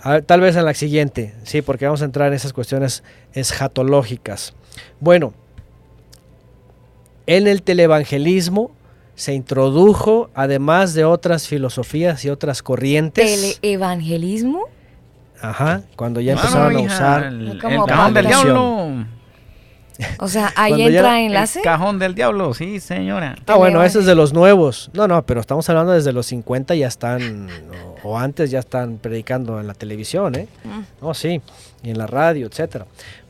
a 0.00 0.22
tal 0.22 0.40
vez 0.40 0.56
en 0.56 0.64
la 0.64 0.72
siguiente, 0.72 1.34
sí, 1.42 1.60
porque 1.60 1.84
vamos 1.84 2.00
a 2.00 2.06
entrar 2.06 2.28
en 2.28 2.34
esas 2.34 2.54
cuestiones 2.54 3.02
escatológicas. 3.34 4.54
Bueno, 5.00 5.34
en 7.26 7.46
el 7.46 7.62
televangelismo 7.62 8.70
se 9.16 9.34
introdujo, 9.34 10.30
además 10.32 10.94
de 10.94 11.04
otras 11.04 11.46
filosofías 11.46 12.24
y 12.24 12.30
otras 12.30 12.62
corrientes, 12.62 13.58
¿Teleevangelismo? 13.60 14.62
ajá, 15.42 15.82
cuando 15.94 16.22
ya 16.22 16.32
empezaron 16.32 16.74
a 16.74 16.80
usar 16.80 17.24
el, 17.24 17.48
el 17.48 17.58
cajón 17.58 18.14
del 18.14 18.24
televisión. 18.24 18.44
diablo. 18.44 19.21
O 20.18 20.28
sea, 20.28 20.52
ahí 20.56 20.76
ya- 20.78 20.86
entra 20.86 21.20
El 21.20 21.26
enlace. 21.26 21.60
cajón 21.62 21.98
del 21.98 22.14
diablo, 22.14 22.54
sí, 22.54 22.80
señora. 22.80 23.36
Ah, 23.46 23.56
bueno, 23.56 23.82
ese 23.82 24.00
es 24.00 24.06
de 24.06 24.14
los 24.14 24.32
nuevos. 24.32 24.90
No, 24.92 25.06
no, 25.08 25.22
pero 25.24 25.40
estamos 25.40 25.68
hablando 25.68 25.92
desde 25.92 26.12
los 26.12 26.26
50 26.26 26.74
ya 26.74 26.88
están, 26.88 27.48
o, 28.04 28.10
o 28.10 28.18
antes 28.18 28.50
ya 28.50 28.58
están 28.60 28.98
predicando 28.98 29.60
en 29.60 29.66
la 29.66 29.74
televisión, 29.74 30.34
¿eh? 30.34 30.48
Mm. 30.64 30.80
Oh, 31.04 31.14
sí, 31.14 31.40
y 31.82 31.90
en 31.90 31.98
la 31.98 32.06
radio, 32.06 32.46
etcétera. 32.46 32.86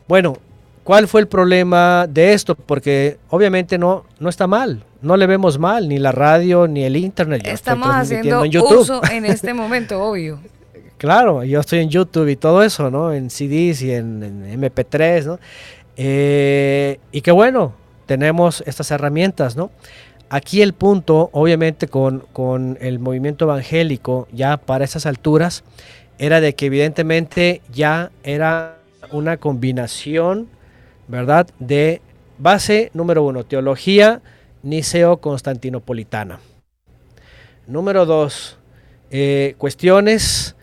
Bueno, 0.09 0.37
¿cuál 0.85 1.09
fue 1.09 1.21
el 1.21 1.29
problema 1.29 2.07
de 2.09 2.33
esto? 2.33 2.55
Porque 2.55 3.19
obviamente 3.31 3.79
no, 3.79 4.05
no 4.19 4.29
está 4.29 4.47
mal, 4.47 4.83
no 5.01 5.17
le 5.17 5.27
vemos 5.27 5.59
mal, 5.59 5.89
ni 5.89 5.99
la 5.99 6.13
radio, 6.13 6.67
ni 6.69 6.85
el 6.85 6.97
internet. 6.97 7.43
Yo 7.45 7.51
Estamos 7.53 7.89
haciendo 7.91 8.45
en 8.45 8.51
YouTube. 8.51 8.81
uso 8.81 9.01
en 9.11 9.25
este 9.25 9.55
momento, 9.55 10.03
obvio. 10.03 10.39
Claro, 10.99 11.43
yo 11.43 11.59
estoy 11.59 11.81
en 11.81 11.89
YouTube 11.89 12.29
y 12.29 12.37
todo 12.37 12.63
eso, 12.63 12.89
¿no? 12.89 13.13
En 13.13 13.29
CDs 13.29 13.83
y 13.83 13.91
en, 13.93 14.23
en 14.23 14.61
MP3, 14.63 15.25
¿no? 15.27 15.41
Eh, 15.97 16.99
y 17.13 17.21
qué 17.21 17.31
bueno, 17.31 17.75
tenemos 18.07 18.63
estas 18.67 18.91
herramientas, 18.91 19.57
¿no? 19.57 19.71
Aquí 20.31 20.63
el 20.63 20.73
punto, 20.73 21.29
obviamente, 21.33 21.89
con, 21.89 22.21
con 22.33 22.79
el 22.81 22.99
movimiento 22.99 23.45
evangélico, 23.45 24.29
ya 24.33 24.57
para 24.57 24.85
esas 24.85 25.05
alturas, 25.05 25.63
era 26.19 26.41
de 26.41 26.55
que 26.55 26.67
evidentemente 26.67 27.61
ya 27.73 28.11
era 28.23 28.79
una 29.11 29.37
combinación, 29.37 30.49
¿verdad? 31.09 31.49
De 31.59 32.01
base 32.39 32.91
número 32.95 33.23
uno, 33.25 33.45
teología 33.45 34.23
niceo-constantinopolitana. 34.63 36.41
Número 37.67 38.07
dos, 38.07 38.59
eh, 39.11 39.55
cuestiones 39.59 40.57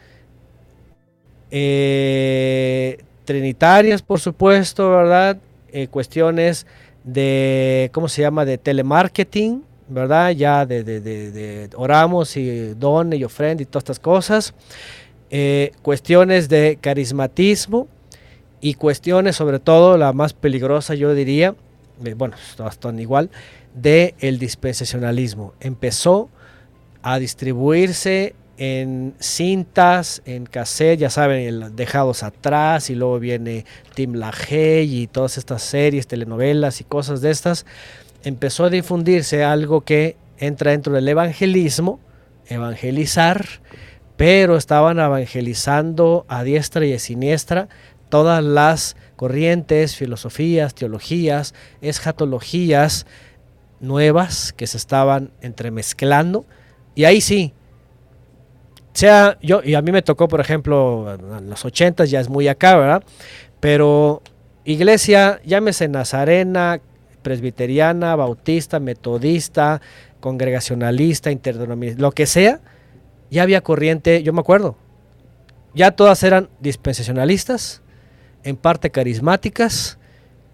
eh, 1.51 3.03
trinitarias, 3.33 4.01
por 4.01 4.19
supuesto, 4.19 4.89
¿verdad? 4.89 5.37
Eh, 5.71 5.85
cuestiones 5.87 6.65
de, 7.03 7.91
¿cómo 7.93 8.07
se 8.07 8.23
llama? 8.23 8.43
De 8.43 8.57
telemarketing, 8.57 9.61
¿verdad? 9.87 10.31
Ya 10.31 10.65
de, 10.65 10.83
de- 10.83 10.99
de- 10.99 11.31
de 11.31 11.69
oramos 11.75 12.35
y 12.37 12.73
don 12.73 13.13
y 13.13 13.23
ofrenda 13.23 13.61
y 13.61 13.67
todas 13.67 13.83
estas 13.83 13.99
cosas. 13.99 14.55
Eh, 15.29 15.73
cuestiones 15.83 16.49
de 16.49 16.79
carismatismo 16.81 17.87
y 18.61 18.73
cuestiones, 18.73 19.35
sobre 19.35 19.59
todo, 19.59 19.95
la 19.95 20.11
más 20.11 20.33
peligrosa, 20.33 20.95
yo 20.95 21.13
diría, 21.13 21.53
eh, 22.03 22.15
bueno, 22.15 22.35
todas 22.57 22.73
están 22.73 22.99
igual, 22.99 23.29
de 23.75 24.15
el 24.21 24.39
dispensacionalismo. 24.39 25.53
Empezó 25.59 26.29
a 27.03 27.19
distribuirse 27.19 28.33
en 28.61 29.15
cintas, 29.19 30.21
en 30.25 30.45
cassette, 30.45 30.99
ya 30.99 31.09
saben, 31.09 31.39
el 31.39 31.75
Dejados 31.77 32.23
Atrás, 32.23 32.89
y 32.89 32.95
luego 32.95 33.17
viene 33.17 33.63
Tim 33.95 34.15
LaHaye 34.15 34.83
y 34.83 35.07
todas 35.07 35.37
estas 35.37 35.63
series, 35.63 36.07
telenovelas 36.07 36.81
y 36.81 36.83
cosas 36.83 37.21
de 37.21 37.31
estas, 37.31 37.65
empezó 38.25 38.65
a 38.65 38.69
difundirse 38.69 39.45
algo 39.45 39.79
que 39.81 40.17
entra 40.37 40.71
dentro 40.71 40.93
del 40.93 41.07
evangelismo, 41.07 42.01
evangelizar, 42.47 43.45
pero 44.17 44.57
estaban 44.57 44.99
evangelizando 44.99 46.25
a 46.27 46.43
diestra 46.43 46.85
y 46.85 46.93
a 46.93 46.99
siniestra 46.99 47.69
todas 48.09 48.43
las 48.43 48.97
corrientes, 49.15 49.95
filosofías, 49.95 50.75
teologías, 50.75 51.53
escatologías 51.79 53.05
nuevas 53.79 54.51
que 54.51 54.67
se 54.67 54.75
estaban 54.75 55.31
entremezclando. 55.39 56.45
Y 56.93 57.05
ahí 57.05 57.21
sí, 57.21 57.53
sea 58.99 59.37
yo, 59.41 59.61
y 59.63 59.75
a 59.75 59.81
mí 59.81 59.91
me 59.91 60.01
tocó, 60.01 60.27
por 60.27 60.41
ejemplo, 60.41 61.17
en 61.37 61.49
los 61.49 61.63
80 61.63 62.05
ya 62.05 62.19
es 62.19 62.27
muy 62.27 62.47
acá, 62.49 62.75
¿verdad? 62.75 63.03
Pero 63.59 64.21
iglesia, 64.65 65.39
llámese 65.45 65.87
nazarena, 65.87 66.81
presbiteriana, 67.21 68.15
bautista, 68.15 68.79
metodista, 68.79 69.81
congregacionalista, 70.19 71.31
interdenominal, 71.31 71.97
lo 71.97 72.11
que 72.11 72.25
sea, 72.25 72.59
ya 73.31 73.43
había 73.43 73.61
corriente, 73.61 74.21
yo 74.21 74.33
me 74.33 74.41
acuerdo, 74.41 74.75
ya 75.73 75.91
todas 75.91 76.21
eran 76.23 76.49
dispensacionalistas, 76.59 77.81
en 78.43 78.57
parte 78.57 78.89
carismáticas, 78.89 79.97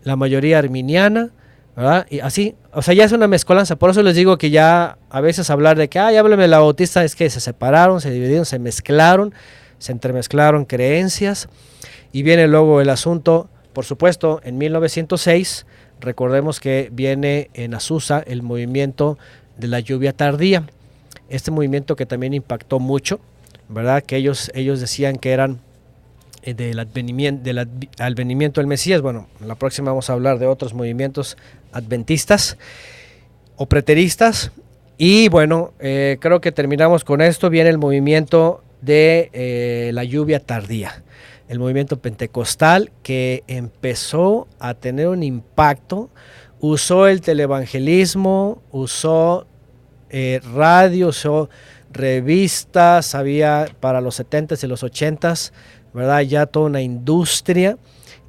la 0.04 0.16
mayoría 0.16 0.60
arminiana, 0.60 1.32
¿verdad? 1.76 2.08
Y 2.10 2.20
así, 2.20 2.56
o 2.72 2.82
sea, 2.82 2.94
ya 2.94 3.04
es 3.04 3.12
una 3.12 3.28
mezcolanza. 3.28 3.76
Por 3.76 3.90
eso 3.90 4.02
les 4.02 4.16
digo 4.16 4.38
que 4.38 4.50
ya 4.50 4.98
a 5.10 5.22
veces 5.22 5.50
hablar 5.50 5.78
de 5.78 5.90
que, 5.90 6.00
ay, 6.00 6.16
háblame 6.16 6.48
la 6.48 6.60
bautista, 6.60 7.04
es 7.04 7.16
que 7.16 7.30
se 7.30 7.40
separaron, 7.40 8.02
se 8.02 8.12
dividieron, 8.12 8.46
se 8.46 8.60
mezclaron, 8.60 9.34
se 9.78 9.92
entremezclaron 9.92 10.66
creencias. 10.66 11.50
Y 12.12 12.24
viene 12.24 12.48
luego 12.48 12.80
el 12.80 12.90
asunto, 12.90 13.50
por 13.74 13.84
supuesto, 13.84 14.40
en 14.44 14.58
1906, 14.58 15.66
recordemos 16.00 16.60
que 16.60 16.90
viene 16.94 17.50
en 17.54 17.74
Azusa 17.74 18.24
el 18.26 18.42
movimiento 18.42 19.18
de 19.58 19.68
la 19.68 19.82
lluvia 19.82 20.14
tardía. 20.14 20.64
Este 21.28 21.52
movimiento 21.52 21.96
que 21.96 22.06
también 22.06 22.34
impactó 22.34 22.80
mucho, 22.80 23.20
¿verdad? 23.68 24.02
Que 24.02 24.16
ellos, 24.16 24.52
ellos 24.54 24.80
decían 24.80 25.18
que 25.18 25.32
eran 25.32 25.60
eh, 26.46 26.54
del 26.54 26.78
advenimiento, 26.80 27.44
del 27.44 27.68
del 28.54 28.68
Mesías. 28.68 29.02
Bueno, 29.02 29.28
en 29.42 29.48
la 29.48 29.56
próxima 29.56 29.90
vamos 29.90 30.12
a 30.12 30.14
hablar 30.14 30.38
de 30.38 30.46
otros 30.46 30.76
movimientos 30.76 31.38
adventistas 31.76 32.58
o 33.56 33.68
preteristas. 33.68 34.52
Y 34.98 35.30
bueno, 35.30 35.74
eh, 35.80 36.18
creo 36.20 36.42
que 36.42 36.52
terminamos 36.52 37.04
con 37.04 37.22
esto. 37.22 37.50
Viene 37.50 37.70
el 37.70 37.78
movimiento 37.78 38.64
de 38.82 39.30
eh, 39.34 39.92
la 39.94 40.04
lluvia 40.04 40.40
tardía, 40.40 41.04
el 41.48 41.60
movimiento 41.60 42.00
pentecostal 42.00 42.92
que 43.04 43.44
empezó 43.48 44.48
a 44.60 44.74
tener 44.74 45.08
un 45.08 45.22
impacto, 45.22 46.10
usó 46.60 47.08
el 47.08 47.22
televangelismo, 47.22 48.62
usó 48.72 49.48
radio, 50.54 51.10
usó 51.10 51.50
revistas, 51.92 53.16
había 53.16 53.68
para 53.82 54.00
los 54.00 54.18
70s 54.18 54.64
y 54.64 54.68
los 54.68 54.82
80s 54.82 55.52
¿verdad? 55.96 56.20
Ya 56.22 56.46
toda 56.46 56.66
una 56.66 56.82
industria 56.82 57.78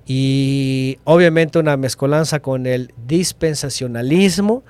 y 0.07 0.99
obviamente 1.05 1.59
una 1.59 1.77
mezcolanza 1.77 2.41
con 2.41 2.67
el 2.67 2.93
dispensacionalismo, 3.07 4.63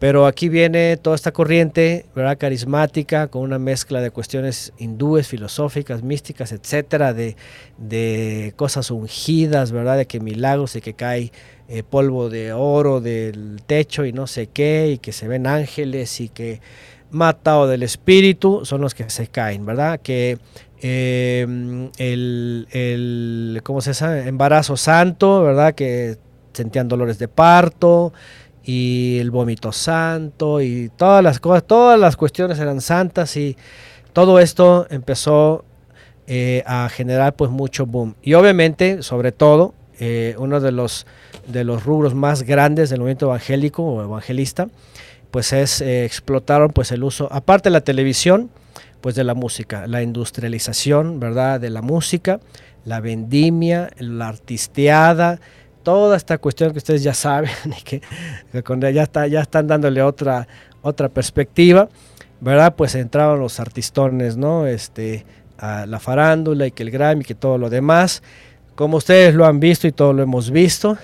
pero 0.00 0.26
aquí 0.26 0.48
viene 0.48 0.96
toda 0.96 1.14
esta 1.14 1.30
corriente, 1.30 2.06
¿verdad? 2.16 2.38
Carismática, 2.38 3.28
con 3.28 3.42
una 3.42 3.58
mezcla 3.58 4.00
de 4.00 4.10
cuestiones 4.10 4.72
hindúes, 4.78 5.28
filosóficas, 5.28 6.02
místicas, 6.02 6.52
etcétera, 6.52 7.12
de, 7.12 7.36
de 7.76 8.54
cosas 8.56 8.90
ungidas, 8.90 9.72
¿verdad? 9.72 9.98
De 9.98 10.06
que 10.06 10.18
milagros 10.18 10.74
y 10.74 10.80
que 10.80 10.94
cae 10.94 11.30
eh, 11.68 11.82
polvo 11.82 12.30
de 12.30 12.52
oro 12.54 13.00
del 13.00 13.60
techo 13.66 14.06
y 14.06 14.12
no 14.12 14.26
sé 14.26 14.46
qué, 14.46 14.92
y 14.94 14.98
que 14.98 15.12
se 15.12 15.28
ven 15.28 15.46
ángeles 15.46 16.20
y 16.20 16.30
que 16.30 16.60
matado 17.10 17.68
del 17.68 17.82
espíritu 17.82 18.64
son 18.64 18.80
los 18.80 18.94
que 18.94 19.08
se 19.10 19.26
caen, 19.26 19.66
¿verdad? 19.66 20.00
Que 20.00 20.38
Em, 20.82 21.90
el, 21.98 22.66
el, 22.70 23.60
¿cómo 23.62 23.80
se 23.80 23.92
llama? 23.92 24.20
Embarazo 24.20 24.76
santo, 24.76 25.42
¿verdad? 25.42 25.74
Que 25.74 26.16
sentían 26.52 26.88
dolores 26.88 27.18
de 27.18 27.28
parto 27.28 28.12
y 28.62 29.18
el 29.18 29.30
vómito 29.30 29.72
santo 29.72 30.60
y 30.60 30.90
todas 30.96 31.22
las 31.22 31.38
cosas, 31.38 31.64
todas 31.64 31.98
las 31.98 32.16
cuestiones 32.16 32.58
eran 32.58 32.80
santas 32.80 33.36
y 33.36 33.56
todo 34.12 34.38
esto 34.38 34.86
empezó 34.90 35.64
eh, 36.26 36.62
a 36.66 36.88
generar 36.88 37.34
pues 37.34 37.50
mucho 37.50 37.86
boom. 37.86 38.14
Y 38.22 38.34
obviamente, 38.34 39.02
sobre 39.02 39.32
todo, 39.32 39.74
eh, 39.98 40.34
uno 40.38 40.60
de 40.60 40.72
los, 40.72 41.06
de 41.46 41.64
los 41.64 41.84
rubros 41.84 42.14
más 42.14 42.42
grandes 42.44 42.88
del 42.88 43.00
movimiento 43.00 43.26
evangélico 43.26 43.82
o 43.82 44.02
evangelista, 44.02 44.68
pues 45.30 45.52
es, 45.52 45.80
eh, 45.80 46.04
explotaron 46.04 46.70
pues 46.70 46.90
el 46.92 47.04
uso, 47.04 47.28
aparte 47.30 47.68
de 47.68 47.74
la 47.74 47.82
televisión, 47.82 48.50
pues 49.00 49.14
de 49.14 49.24
la 49.24 49.34
música, 49.34 49.86
la 49.86 50.02
industrialización, 50.02 51.20
¿verdad? 51.20 51.60
De 51.60 51.70
la 51.70 51.82
música, 51.82 52.40
la 52.84 53.00
vendimia, 53.00 53.90
la 53.98 54.28
artisteada, 54.28 55.40
toda 55.82 56.16
esta 56.16 56.38
cuestión 56.38 56.72
que 56.72 56.78
ustedes 56.78 57.02
ya 57.02 57.14
saben 57.14 57.50
y 57.78 57.82
que, 57.82 58.02
ya, 58.92 59.02
está, 59.02 59.26
ya 59.26 59.40
están 59.40 59.66
dándole 59.66 60.02
otra, 60.02 60.46
otra 60.82 61.08
perspectiva, 61.08 61.88
¿verdad? 62.40 62.74
Pues 62.76 62.94
entraron 62.94 63.40
los 63.40 63.60
artistones, 63.60 64.36
¿no? 64.36 64.66
Este, 64.66 65.24
a 65.58 65.86
la 65.86 66.00
farándula 66.00 66.66
y 66.66 66.70
que 66.70 66.82
el 66.82 66.90
Grammy, 66.90 67.24
que 67.24 67.34
todo 67.34 67.58
lo 67.58 67.70
demás, 67.70 68.22
como 68.74 68.96
ustedes 68.96 69.34
lo 69.34 69.44
han 69.46 69.60
visto 69.60 69.86
y 69.86 69.92
todo 69.92 70.12
lo 70.12 70.22
hemos 70.22 70.50
visto, 70.50 70.96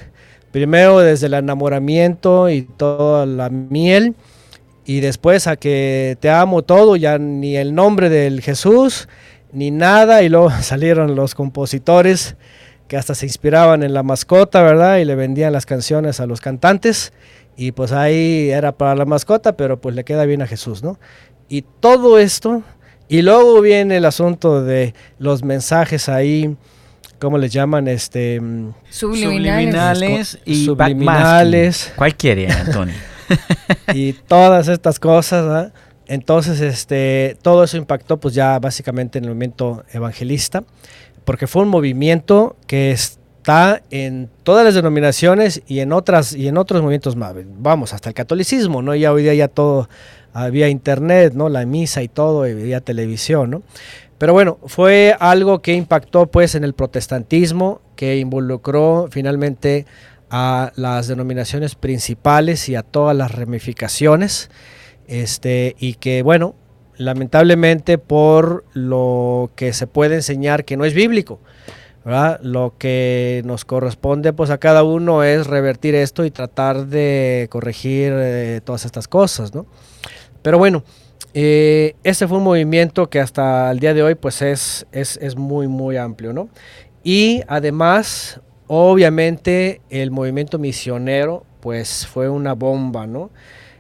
primero 0.51 1.01
desde 1.01 1.27
el 1.27 1.35
enamoramiento 1.35 2.49
y 2.49 2.63
toda 2.63 3.27
la 3.27 3.51
miel, 3.51 4.15
y 4.87 5.01
después 5.01 5.49
a 5.49 5.57
que 5.57 6.17
te 6.21 6.31
amo 6.31 6.63
todo, 6.63 6.95
ya 6.95 7.19
ni 7.19 7.57
el 7.57 7.75
nombre 7.75 8.09
del 8.09 8.41
Jesús, 8.41 9.09
ni 9.53 9.73
nada, 9.73 10.23
y 10.23 10.29
luego 10.29 10.51
salieron 10.63 11.17
los 11.17 11.35
compositores 11.35 12.37
que 12.87 12.97
hasta 12.97 13.17
se 13.17 13.27
inspiraban 13.27 13.83
en 13.83 13.93
la 13.93 14.05
mascota, 14.05 14.63
¿verdad? 14.63 14.99
Y 14.99 15.05
le 15.05 15.17
vendían 15.17 15.53
las 15.53 15.67
canciones 15.67 16.21
a 16.21 16.27
los 16.27 16.41
cantantes, 16.41 17.13
y 17.57 17.73
pues 17.73 17.91
ahí 17.91 18.51
era 18.51 18.73
para 18.73 18.95
la 18.95 19.05
mascota, 19.05 19.57
pero 19.57 19.81
pues 19.81 19.97
le 19.97 20.05
queda 20.05 20.25
bien 20.25 20.41
a 20.41 20.47
Jesús, 20.47 20.85
¿no? 20.85 21.01
Y 21.49 21.63
todo 21.81 22.21
esto, 22.21 22.63
y 23.09 23.23
luego 23.23 23.61
viene 23.61 23.97
el 23.97 24.05
asunto 24.05 24.63
de 24.63 24.95
los 25.19 25.43
mensajes 25.43 26.09
ahí, 26.09 26.57
¿cómo 27.19 27.39
les 27.39 27.53
llaman? 27.53 27.89
Este, 27.89 28.41
subliminales. 28.89 30.39
y 30.45 30.65
subliminales. 30.65 31.93
¿Cuál 31.97 32.15
quiere, 32.15 32.53
Antonio? 32.53 32.95
y 33.95 34.13
todas 34.13 34.69
estas 34.69 34.99
cosas. 34.99 35.73
Entonces, 36.07 36.61
este, 36.61 37.37
todo 37.43 37.65
eso 37.65 37.77
impactó 37.77 38.19
pues 38.19 38.35
ya 38.35 38.59
básicamente 38.59 39.19
en 39.19 39.25
el 39.25 39.31
movimiento 39.31 39.85
evangelista, 39.93 40.63
porque 41.25 41.47
fue 41.47 41.63
un 41.63 41.69
movimiento 41.69 42.57
que 42.67 42.93
está 42.93 43.83
en 43.91 44.29
todas 44.45 44.65
las 44.65 44.75
denominaciones 44.75 45.63
y 45.67 45.81
en 45.81 45.93
otras 45.93 46.33
y 46.33 46.49
en 46.49 46.57
otros 46.57 46.83
movimientos 46.83 47.17
más. 47.17 47.35
Vamos, 47.59 47.93
hasta 47.93 48.11
el 48.11 48.15
catolicismo, 48.15 48.83
¿no? 48.83 48.95
Ya 48.95 49.13
hoy 49.13 49.23
día 49.23 49.35
ya 49.35 49.49
todo 49.49 49.89
había 50.33 50.69
internet, 50.69 51.33
¿no? 51.35 51.49
La 51.49 51.65
misa 51.67 52.03
y 52.03 52.09
todo, 52.09 52.43
había 52.43 52.81
televisión, 52.81 53.51
¿no? 53.51 53.63
Pero 54.19 54.33
bueno, 54.33 54.59
fue 54.67 55.15
algo 55.19 55.61
que 55.61 55.75
impactó 55.75 56.27
pues 56.27 56.55
en 56.55 56.65
el 56.65 56.73
protestantismo, 56.73 57.81
que 57.97 58.17
involucró 58.19 59.09
finalmente 59.11 59.87
a 60.31 60.73
las 60.77 61.09
denominaciones 61.09 61.75
principales 61.75 62.69
y 62.69 62.75
a 62.75 62.83
todas 62.83 63.17
las 63.17 63.33
ramificaciones. 63.33 64.51
Este, 65.07 65.77
y 65.79 65.95
que, 65.95 66.23
bueno, 66.23 66.57
lamentablemente 66.97 67.99
por 67.99 68.65
lo 68.73 69.51
que 69.55 69.73
se 69.73 69.87
puede 69.87 70.17
enseñar 70.17 70.65
que 70.65 70.77
no 70.77 70.85
es 70.85 70.95
bíblico. 70.95 71.41
Lo 72.41 72.75
que 72.79 73.43
nos 73.45 73.65
corresponde 73.65 74.33
pues 74.33 74.51
a 74.51 74.59
cada 74.59 74.85
uno 74.85 75.25
es 75.25 75.49
revertir 75.49 75.97
esto 75.97 76.25
y 76.25 76.31
tratar 76.31 76.87
de 76.87 77.49
corregir 77.51 78.13
eh, 78.15 78.61
todas 78.63 78.85
estas 78.85 79.09
cosas, 79.09 79.53
¿no? 79.53 79.67
Pero 80.41 80.57
bueno, 80.57 80.85
eh, 81.35 81.97
este 82.05 82.29
fue 82.29 82.39
un 82.39 82.45
movimiento 82.45 83.11
que 83.11 83.19
hasta 83.19 83.73
el 83.73 83.81
día 83.81 83.93
de 83.93 84.05
hoy 84.05 84.15
pues 84.15 84.41
es, 84.41 84.87
es, 84.93 85.17
es 85.21 85.35
muy 85.35 85.67
muy 85.67 85.97
amplio, 85.97 86.33
¿no? 86.33 86.49
Y 87.03 87.43
además 87.49 88.41
Obviamente 88.69 89.81
el 89.91 90.11
movimiento 90.11 90.59
misionero 90.59 91.45
pues 91.61 92.07
fue 92.07 92.29
una 92.29 92.55
bomba, 92.55 93.07
¿no? 93.07 93.31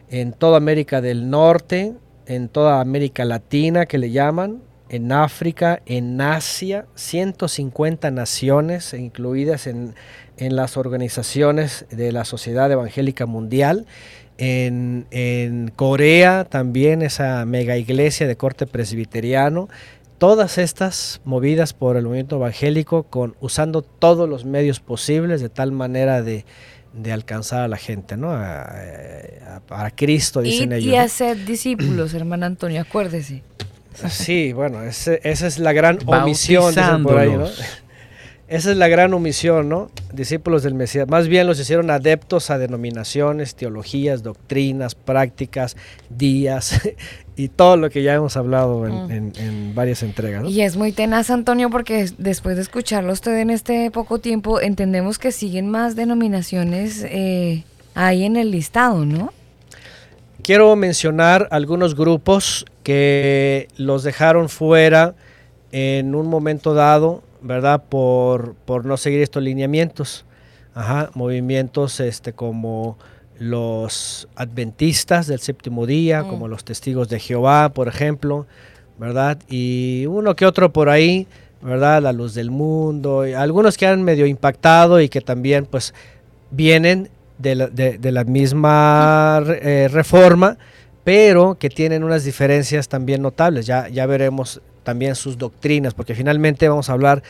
En 0.08 0.32
toda 0.32 0.56
América 0.56 1.00
del 1.00 1.30
Norte, 1.30 1.94
en 2.26 2.48
toda 2.48 2.80
América 2.80 3.24
Latina 3.24 3.86
que 3.86 3.98
le 3.98 4.10
llaman, 4.10 4.62
en 4.88 5.10
África, 5.10 5.82
en 5.86 6.20
Asia, 6.20 6.86
150 6.94 8.10
naciones 8.12 8.94
incluidas 8.94 9.66
en 9.66 9.94
en 10.36 10.56
las 10.56 10.76
organizaciones 10.76 11.86
de 11.90 12.12
la 12.12 12.24
Sociedad 12.24 12.70
Evangélica 12.70 13.26
Mundial. 13.26 13.86
En, 14.38 15.06
en 15.12 15.68
Corea 15.68 16.44
también 16.44 17.00
esa 17.00 17.46
mega 17.46 17.78
iglesia 17.78 18.26
de 18.26 18.36
corte 18.36 18.66
presbiteriano 18.66 19.70
todas 20.18 20.58
estas 20.58 21.20
movidas 21.24 21.72
por 21.72 21.96
el 21.96 22.04
movimiento 22.04 22.36
evangélico 22.36 23.04
con 23.04 23.36
usando 23.40 23.82
todos 23.82 24.28
los 24.28 24.44
medios 24.44 24.80
posibles 24.80 25.40
de 25.40 25.48
tal 25.48 25.72
manera 25.72 26.22
de, 26.22 26.44
de 26.94 27.12
alcanzar 27.12 27.62
a 27.62 27.68
la 27.68 27.76
gente, 27.76 28.16
¿no? 28.16 28.30
A, 28.30 28.62
a, 28.62 29.60
a 29.68 29.90
Cristo, 29.90 30.40
dicen 30.40 30.72
y, 30.72 30.76
ellos. 30.76 30.92
Y 30.92 30.96
hacer 30.96 31.44
discípulos, 31.44 32.14
hermano 32.14 32.46
Antonio, 32.46 32.80
acuérdese. 32.80 33.42
Sí, 34.08 34.52
bueno, 34.52 34.82
ese, 34.82 35.20
esa 35.24 35.46
es 35.46 35.58
la 35.58 35.72
gran 35.72 35.98
omisión, 36.06 36.74
dicen 36.74 37.02
por 37.02 37.18
ahí, 37.18 37.30
¿no? 37.30 37.48
Esa 38.48 38.70
es 38.70 38.76
la 38.76 38.86
gran 38.86 39.12
omisión, 39.12 39.68
¿no? 39.68 39.90
Discípulos 40.12 40.62
del 40.62 40.74
Mesías. 40.74 41.08
Más 41.08 41.26
bien 41.26 41.48
los 41.48 41.58
hicieron 41.58 41.90
adeptos 41.90 42.50
a 42.50 42.58
denominaciones, 42.58 43.56
teologías, 43.56 44.22
doctrinas, 44.22 44.94
prácticas, 44.94 45.76
días 46.10 46.80
y 47.36 47.48
todo 47.48 47.76
lo 47.76 47.90
que 47.90 48.02
ya 48.02 48.14
hemos 48.14 48.36
hablado 48.36 48.86
en, 48.86 48.94
Mm. 49.06 49.10
en- 49.10 49.32
en 49.36 49.74
varias 49.74 50.02
entregas. 50.02 50.42
¿no? 50.42 50.48
Y 50.48 50.62
es 50.62 50.76
muy 50.76 50.92
tenaz, 50.92 51.30
Antonio, 51.30 51.68
porque 51.70 52.08
después 52.18 52.56
de 52.56 52.62
escucharlo 52.62 53.12
usted 53.12 53.38
en 53.38 53.50
este 53.50 53.90
poco 53.90 54.18
tiempo, 54.18 54.60
entendemos 54.60 55.18
que 55.18 55.32
siguen 55.32 55.68
más 55.70 55.96
denominaciones 55.96 57.04
eh, 57.08 57.64
ahí 57.94 58.24
en 58.24 58.36
el 58.36 58.50
listado, 58.50 59.04
¿no? 59.04 59.32
Quiero 60.42 60.74
mencionar 60.76 61.48
algunos 61.50 61.94
grupos 61.96 62.64
que 62.84 63.68
los 63.76 64.02
dejaron 64.04 64.48
fuera 64.48 65.14
en 65.72 66.14
un 66.14 66.28
momento 66.28 66.72
dado, 66.72 67.22
¿verdad? 67.42 67.82
Por, 67.88 68.54
por 68.64 68.84
no 68.84 68.96
seguir 68.96 69.20
estos 69.22 69.42
lineamientos. 69.42 70.24
Ajá, 70.74 71.10
movimientos 71.14 71.98
este, 72.00 72.32
como 72.32 72.96
los 73.38 74.28
adventistas 74.36 75.26
del 75.26 75.40
séptimo 75.40 75.86
día, 75.86 76.22
Mm. 76.22 76.28
como 76.28 76.48
los 76.48 76.64
testigos 76.64 77.08
de 77.08 77.20
Jehová, 77.20 77.68
por 77.70 77.88
ejemplo, 77.88 78.46
¿verdad? 78.98 79.38
Y 79.48 80.06
uno 80.06 80.34
que 80.36 80.46
otro 80.46 80.72
por 80.72 80.88
ahí, 80.88 81.26
¿verdad? 81.62 82.02
La 82.02 82.12
luz 82.12 82.34
del 82.34 82.50
mundo, 82.50 83.26
y 83.26 83.32
algunos 83.34 83.76
que 83.76 83.86
han 83.86 84.02
medio 84.02 84.26
impactado 84.26 85.00
y 85.00 85.08
que 85.08 85.20
también 85.20 85.66
pues 85.66 85.92
vienen 86.50 87.08
de 87.38 87.54
la, 87.54 87.66
de- 87.66 87.98
de 87.98 88.12
la 88.12 88.24
misma 88.24 89.42
eh, 89.46 89.88
reforma, 89.90 90.56
pero 91.04 91.56
que 91.58 91.68
tienen 91.68 92.04
unas 92.04 92.24
diferencias 92.24 92.88
también 92.88 93.22
notables. 93.22 93.66
Ya, 93.66 93.88
ya 93.88 94.06
veremos 94.06 94.60
también 94.82 95.14
sus 95.14 95.36
doctrinas, 95.36 95.94
porque 95.94 96.14
finalmente 96.14 96.68
vamos 96.68 96.88
a 96.88 96.92
hablar 96.94 97.22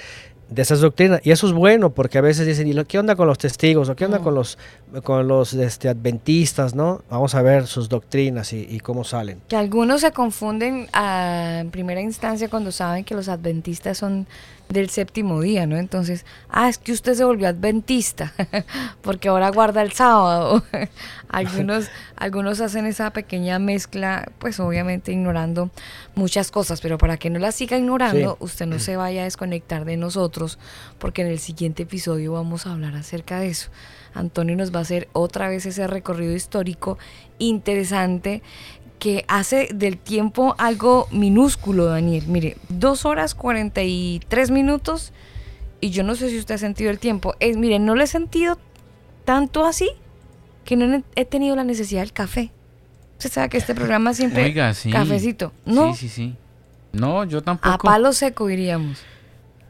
de 0.49 0.62
esas 0.62 0.81
doctrinas. 0.81 1.20
Y 1.25 1.33
eso 1.33 1.47
es 1.47 1.52
bueno, 1.52 1.91
porque 1.91 2.18
a 2.18 2.20
veces 2.20 2.47
dicen, 2.47 2.66
¿y 2.68 2.73
lo- 2.73 2.84
qué 2.84 2.99
onda 2.99 3.16
con 3.16 3.26
los 3.26 3.39
testigos? 3.39 3.89
¿O 3.89 3.97
qué 3.97 4.05
onda 4.05 4.20
Mm. 4.20 4.23
con 4.23 4.34
los, 4.34 4.58
con 5.02 5.26
los 5.26 5.52
este, 5.55 5.89
adventistas? 5.89 6.75
¿no? 6.75 7.02
Vamos 7.10 7.34
a 7.34 7.42
ver 7.42 7.66
sus 7.66 7.89
doctrinas 7.89 8.52
y, 8.52 8.66
y 8.70 8.81
cómo 8.81 9.02
salen. 9.05 9.41
Que 9.49 9.57
algunos 9.57 10.02
se 10.02 10.12
confunden 10.12 10.89
en 10.94 11.70
primera 11.70 12.00
instancia 12.00 12.49
cuando 12.49 12.70
saben 12.73 13.05
que 13.05 13.15
los 13.15 13.28
adventistas 13.28 13.99
son 13.99 14.26
del 14.69 14.91
séptimo 14.91 15.41
día, 15.41 15.67
¿no? 15.67 15.77
Entonces, 15.77 16.25
ah, 16.49 16.69
es 16.69 16.78
que 16.78 16.93
usted 16.93 17.15
se 17.15 17.25
volvió 17.25 17.49
adventista, 17.49 18.33
porque 19.03 19.28
ahora 19.28 19.51
guarda 19.51 19.83
el 19.83 19.93
sábado. 19.93 20.65
algunos, 21.28 21.89
algunos 22.17 22.61
hacen 22.61 22.86
esa 22.86 23.11
pequeña 23.12 23.59
mezcla, 23.59 24.31
pues 24.39 24.59
obviamente 24.59 25.12
ignorando 25.12 25.70
muchas 26.15 26.51
cosas, 26.51 26.81
pero 26.81 26.99
para 26.99 27.17
que 27.17 27.31
no 27.31 27.39
la 27.39 27.53
siga 27.53 27.77
ignorando, 27.77 28.33
Sí. 28.39 28.45
usted 28.45 28.67
no 28.67 28.78
se 28.78 28.97
vaya 28.97 29.23
a 29.23 29.25
desconectar 29.25 29.85
de 29.85 29.97
nosotros, 29.97 30.59
porque 30.99 31.23
en 31.23 31.28
el 31.28 31.39
siguiente 31.39 31.85
episodio 31.85 32.33
vamos 32.33 32.67
a 32.67 32.73
hablar 32.73 32.97
acerca 32.97 33.39
de 33.39 33.49
eso. 33.49 33.70
Antonio 34.15 34.57
nos 34.57 34.75
va 34.75 34.78
a 34.78 34.83
hacer 34.83 35.09
otra 35.12 35.49
vez 35.49 35.67
ese 35.67 35.86
recorrido 35.86 36.33
histórico 36.35 36.99
interesante 37.39 38.43
que 38.99 39.25
hace 39.28 39.68
del 39.75 39.99
tiempo 39.99 40.55
algo 40.58 41.07
minúsculo, 41.10 41.84
Daniel. 41.86 42.25
Mire, 42.28 42.57
dos 42.68 43.05
horas 43.05 43.34
43 43.34 44.50
minutos 44.50 45.12
y 45.81 45.91
yo 45.91 46.02
no 46.02 46.15
sé 46.15 46.31
si 46.31 46.39
usted 46.39 46.55
ha 46.55 46.58
sentido 46.58 46.91
el 46.91 46.99
tiempo. 46.99 47.34
Es, 47.41 47.57
mire, 47.57 47.78
no 47.78 47.94
lo 47.94 48.02
he 48.02 48.07
sentido 48.07 48.58
tanto 49.25 49.65
así 49.66 49.91
que 50.65 50.76
no 50.76 51.02
he- 51.15 51.25
tenido 51.25 51.55
la 51.57 51.65
necesidad 51.65 52.00
del 52.00 52.12
café. 52.12 52.50
Usted 53.18 53.31
sabe 53.33 53.49
que 53.50 53.58
este 53.58 53.75
programa 53.75 54.12
siempre 54.15 54.44
Oiga, 54.44 54.75
sí. 54.75 54.91
cafecito. 54.91 55.52
No, 55.65 55.94
Sí, 55.94 56.08
sí, 56.08 56.08
sí. 56.08 56.34
No, 56.92 57.25
yo 57.25 57.39
a 57.39 57.42
tampoco. 57.42 57.86
palo 57.86 58.12
seco 58.12 58.47
diríamos. 58.47 59.02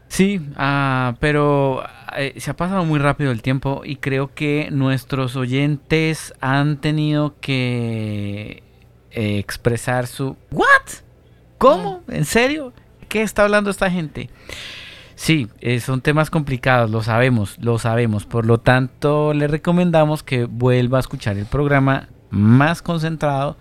Sí, 0.09 0.41
ah, 0.57 1.17
pero 1.21 1.83
eh, 2.17 2.35
se 2.39 2.51
ha 2.53 2.57
pasado 2.57 2.85
muy 2.85 3.01
rápido 3.01 3.33
el 3.33 3.43
tiempo 3.43 3.83
y 3.85 3.97
creo 3.97 4.33
que 4.35 4.69
nuestros 4.71 5.35
oyentes 5.35 6.33
han 6.41 6.81
tenido 6.81 7.35
que 7.41 8.63
eh, 9.17 9.39
expresar 9.39 10.07
su 10.07 10.37
¿What? 10.53 11.03
¿Cómo? 11.59 12.03
¿En 12.09 12.25
serio? 12.25 12.73
¿Qué 13.09 13.23
está 13.23 13.45
hablando 13.45 13.71
esta 13.71 13.91
gente? 13.91 14.29
Sí, 15.15 15.49
eh, 15.61 15.81
son 15.81 16.03
temas 16.03 16.29
complicados, 16.29 16.91
lo 16.91 17.03
sabemos, 17.03 17.57
lo 17.59 17.79
sabemos. 17.79 18.27
Por 18.27 18.45
lo 18.45 18.59
tanto, 18.59 19.33
le 19.33 19.49
recomendamos 19.49 20.23
que 20.23 20.45
vuelva 20.45 20.99
a 20.99 21.01
escuchar 21.01 21.39
el 21.39 21.47
programa 21.47 22.11
más 22.31 22.83
concentrado 22.83 23.57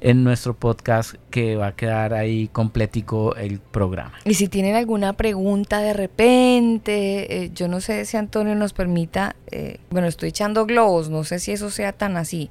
en 0.00 0.24
nuestro 0.24 0.54
podcast 0.54 1.14
que 1.30 1.56
va 1.56 1.68
a 1.68 1.76
quedar 1.76 2.14
ahí 2.14 2.48
completico 2.48 3.34
el 3.36 3.58
programa. 3.58 4.14
Y 4.24 4.34
si 4.34 4.48
tienen 4.48 4.76
alguna 4.76 5.12
pregunta 5.14 5.80
de 5.80 5.92
repente, 5.92 7.44
eh, 7.44 7.50
yo 7.54 7.68
no 7.68 7.80
sé 7.80 8.04
si 8.04 8.16
Antonio 8.16 8.54
nos 8.54 8.72
permita, 8.72 9.36
eh, 9.50 9.80
bueno, 9.90 10.06
estoy 10.06 10.30
echando 10.30 10.66
globos, 10.66 11.10
no 11.10 11.24
sé 11.24 11.38
si 11.38 11.52
eso 11.52 11.70
sea 11.70 11.92
tan 11.92 12.16
así, 12.16 12.50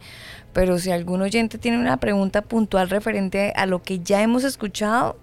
pero 0.54 0.78
si 0.80 0.92
algún 0.92 1.22
oyente 1.22 1.58
tiene 1.58 1.80
una 1.80 1.98
pregunta 1.98 2.42
puntual 2.42 2.90
referente 2.90 3.54
a 3.56 3.66
lo 3.66 3.82
que 3.82 4.00
ya 4.00 4.22
hemos 4.22 4.44
escuchado, 4.44 5.18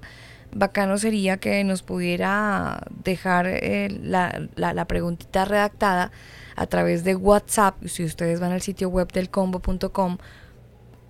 bacano 0.55 0.97
sería 0.99 1.37
que 1.37 1.63
nos 1.65 1.83
pudiera 1.83 2.87
dejar 3.03 3.47
eh, 3.49 3.89
la, 4.03 4.49
la, 4.55 4.73
la 4.73 4.85
preguntita 4.87 5.45
redactada 5.45 6.13
a 6.57 6.67
través 6.67 7.05
de 7.05 7.17
WhatsApp. 7.17 7.85
Si 7.87 8.05
ustedes 8.05 8.41
van 8.41 8.53
al 8.53 8.63
sitio 8.63 8.89
web 8.89 9.11
del 9.13 9.31
combo.com, 9.31 10.19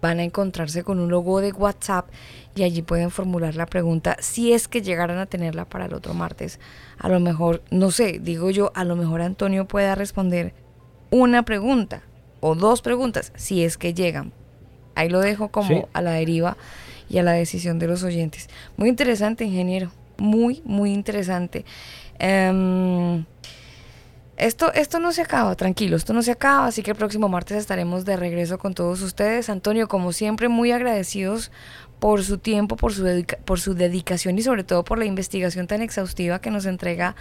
van 0.05 0.18
a 0.18 0.23
encontrarse 0.23 0.84
con 0.84 1.00
un 1.00 1.08
logo 1.10 1.41
de 1.41 1.50
WhatsApp 1.52 2.10
y 2.55 2.62
allí 2.62 2.83
pueden 2.83 3.10
formular 3.10 3.55
la 3.57 3.65
pregunta 3.65 4.18
si 4.20 4.52
es 4.52 4.68
que 4.68 4.83
llegaran 4.83 5.16
a 5.16 5.24
tenerla 5.24 5.65
para 5.65 5.86
el 5.86 5.94
otro 5.94 6.12
martes. 6.12 6.60
A 6.99 7.08
lo 7.08 7.20
mejor, 7.20 7.62
no 7.70 7.91
sé, 7.91 8.18
digo 8.20 8.50
yo, 8.50 8.70
a 8.74 8.84
lo 8.84 8.97
mejor 8.97 9.23
Antonio 9.23 9.65
pueda 9.65 9.94
responder 9.94 10.52
una 11.10 11.42
pregunta 11.47 12.02
o 12.41 12.55
dos 12.55 12.83
preguntas 12.83 13.33
si 13.34 13.65
es 13.65 13.78
que 13.78 13.94
llegan. 13.94 14.33
Ahí 14.94 15.08
lo 15.08 15.20
dejo 15.20 15.49
como 15.49 15.68
Sí. 15.68 15.83
a 15.94 16.02
la 16.02 16.10
deriva 16.12 16.58
y 17.08 17.16
a 17.16 17.23
la 17.23 17.33
decisión 17.33 17.78
de 17.78 17.86
los 17.86 18.02
oyentes. 18.02 18.50
Muy 18.76 18.91
interesante, 18.91 19.44
ingeniero. 19.47 19.91
Muy, 20.18 20.60
muy 20.66 20.92
interesante. 20.92 21.65
Em, 22.18 23.24
esto, 24.36 24.72
esto 24.72 24.98
no 24.98 25.12
se 25.12 25.22
acaba, 25.22 25.54
tranquilo, 25.54 25.96
esto 25.96 26.12
no 26.12 26.22
se 26.22 26.32
acaba, 26.32 26.66
así 26.66 26.82
que 26.82 26.90
el 26.90 26.96
próximo 26.96 27.28
martes 27.28 27.56
estaremos 27.56 28.04
de 28.04 28.16
regreso 28.16 28.58
con 28.58 28.74
todos 28.74 29.00
ustedes. 29.02 29.48
Antonio, 29.48 29.88
como 29.88 30.12
siempre, 30.12 30.48
muy 30.48 30.72
agradecidos 30.72 31.50
por 32.00 32.22
su 32.24 32.38
tiempo, 32.38 32.76
por 32.76 32.92
su, 32.92 33.04
dedica- 33.04 33.38
por 33.44 33.60
su 33.60 33.74
dedicación 33.74 34.38
y 34.38 34.42
sobre 34.42 34.64
todo 34.64 34.84
por 34.84 34.98
la 34.98 35.04
investigación 35.04 35.66
tan 35.66 35.82
exhaustiva 35.82 36.40
que 36.40 36.50
nos 36.50 36.66
entrega 36.66 37.14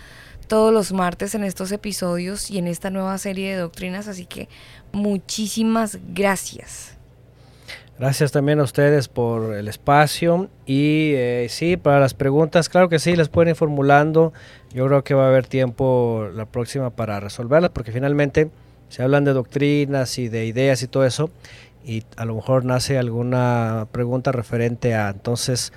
todos 0.48 0.74
los 0.74 0.92
martes 0.92 1.36
en 1.36 1.44
estos 1.44 1.72
episodios 1.72 2.52
y 2.52 2.58
en 2.58 2.68
esta 2.68 2.90
nueva 2.90 3.18
serie 3.18 3.52
de 3.52 3.62
doctrinas. 3.62 4.08
Así 4.08 4.26
que 4.26 4.50
muchísimas 4.92 6.00
gracias. 6.14 6.93
Gracias 8.00 8.32
también 8.32 8.60
a 8.60 8.64
ustedes 8.64 9.08
por 9.08 9.54
el 9.54 9.68
espacio 9.68 10.50
y 10.66 11.12
eh, 11.14 11.46
sí, 11.50 11.78
para 11.78 12.00
las 12.00 12.16
preguntas, 12.16 12.68
claro 12.68 12.90
que 12.90 12.98
sí, 12.98 13.16
las 13.16 13.30
pueden 13.30 13.50
ir 13.50 13.56
formulando. 13.56 14.34
Yo 14.74 14.88
creo 14.88 15.04
que 15.04 15.14
va 15.14 15.26
a 15.26 15.28
haber 15.30 15.46
tiempo 15.46 16.28
la 16.34 16.46
próxima 16.46 16.90
para 16.90 17.20
resolverlas 17.20 17.70
porque 17.70 17.92
finalmente 17.92 18.50
se 18.90 19.04
hablan 19.04 19.26
de 19.26 19.34
doctrinas 19.34 20.18
y 20.18 20.28
de 20.28 20.46
ideas 20.46 20.82
y 20.82 20.88
todo 20.88 21.06
eso 21.06 21.30
y 21.86 22.04
a 22.16 22.26
lo 22.26 22.36
mejor 22.36 22.66
nace 22.66 22.98
alguna 22.98 23.88
pregunta 23.92 24.32
referente 24.32 24.96
a 24.96 25.10
entonces 25.10 25.74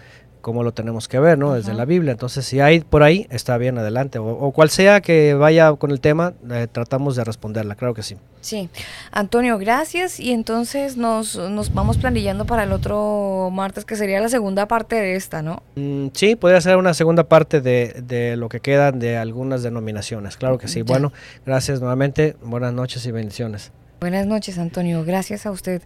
cómo 0.47 0.63
lo 0.63 0.71
tenemos 0.71 1.09
que 1.09 1.19
ver, 1.19 1.37
¿no? 1.37 1.55
Desde 1.55 1.75
la 1.75 1.85
Biblia. 1.85 2.13
Entonces, 2.13 2.47
si 2.47 2.61
hay 2.61 2.79
por 2.79 3.03
ahí, 3.03 3.27
está 3.31 3.59
bien, 3.59 3.79
adelante. 3.79 4.21
O, 4.21 4.29
o 4.29 4.53
cual 4.53 4.71
sea 4.71 5.01
que 5.01 5.35
vaya 5.35 5.73
con 5.75 5.91
el 5.91 6.01
tema, 6.01 6.35
eh, 6.49 6.69
tratamos 6.71 7.17
de 7.17 7.25
responderla, 7.25 7.75
claro 7.75 7.95
que 7.95 8.05
sí. 8.05 8.17
Sí, 8.43 8.71
Antonio, 9.11 9.59
gracias. 9.59 10.21
Y 10.21 10.31
entonces 10.31 10.97
nos, 10.97 11.35
nos 11.35 11.75
vamos 11.75 11.97
planillando 11.97 12.45
para 12.45 12.63
el 12.63 12.71
otro 12.71 13.51
martes, 13.53 13.85
que 13.85 13.97
sería 13.97 14.21
la 14.21 14.29
segunda 14.29 14.69
parte 14.69 14.95
de 14.95 15.17
esta, 15.17 15.43
¿no? 15.43 15.65
Mm, 15.75 16.11
sí, 16.13 16.37
podría 16.37 16.61
ser 16.61 16.77
una 16.77 16.95
segunda 16.95 17.25
parte 17.25 17.61
de, 17.61 18.01
de 18.07 18.37
lo 18.37 18.49
que 18.49 18.61
quedan 18.61 19.01
de 19.01 19.17
algunas 19.17 19.65
denominaciones, 19.65 20.37
claro 20.37 20.59
que 20.59 20.69
sí. 20.69 20.79
Ya. 20.79 20.85
Bueno, 20.85 21.13
gracias 21.45 21.81
nuevamente, 21.81 22.37
buenas 22.41 22.73
noches 22.73 23.05
y 23.05 23.11
bendiciones. 23.11 23.73
Buenas 23.99 24.27
noches, 24.27 24.59
Antonio. 24.59 25.05
Gracias 25.05 25.45
a 25.45 25.51
usted 25.51 25.83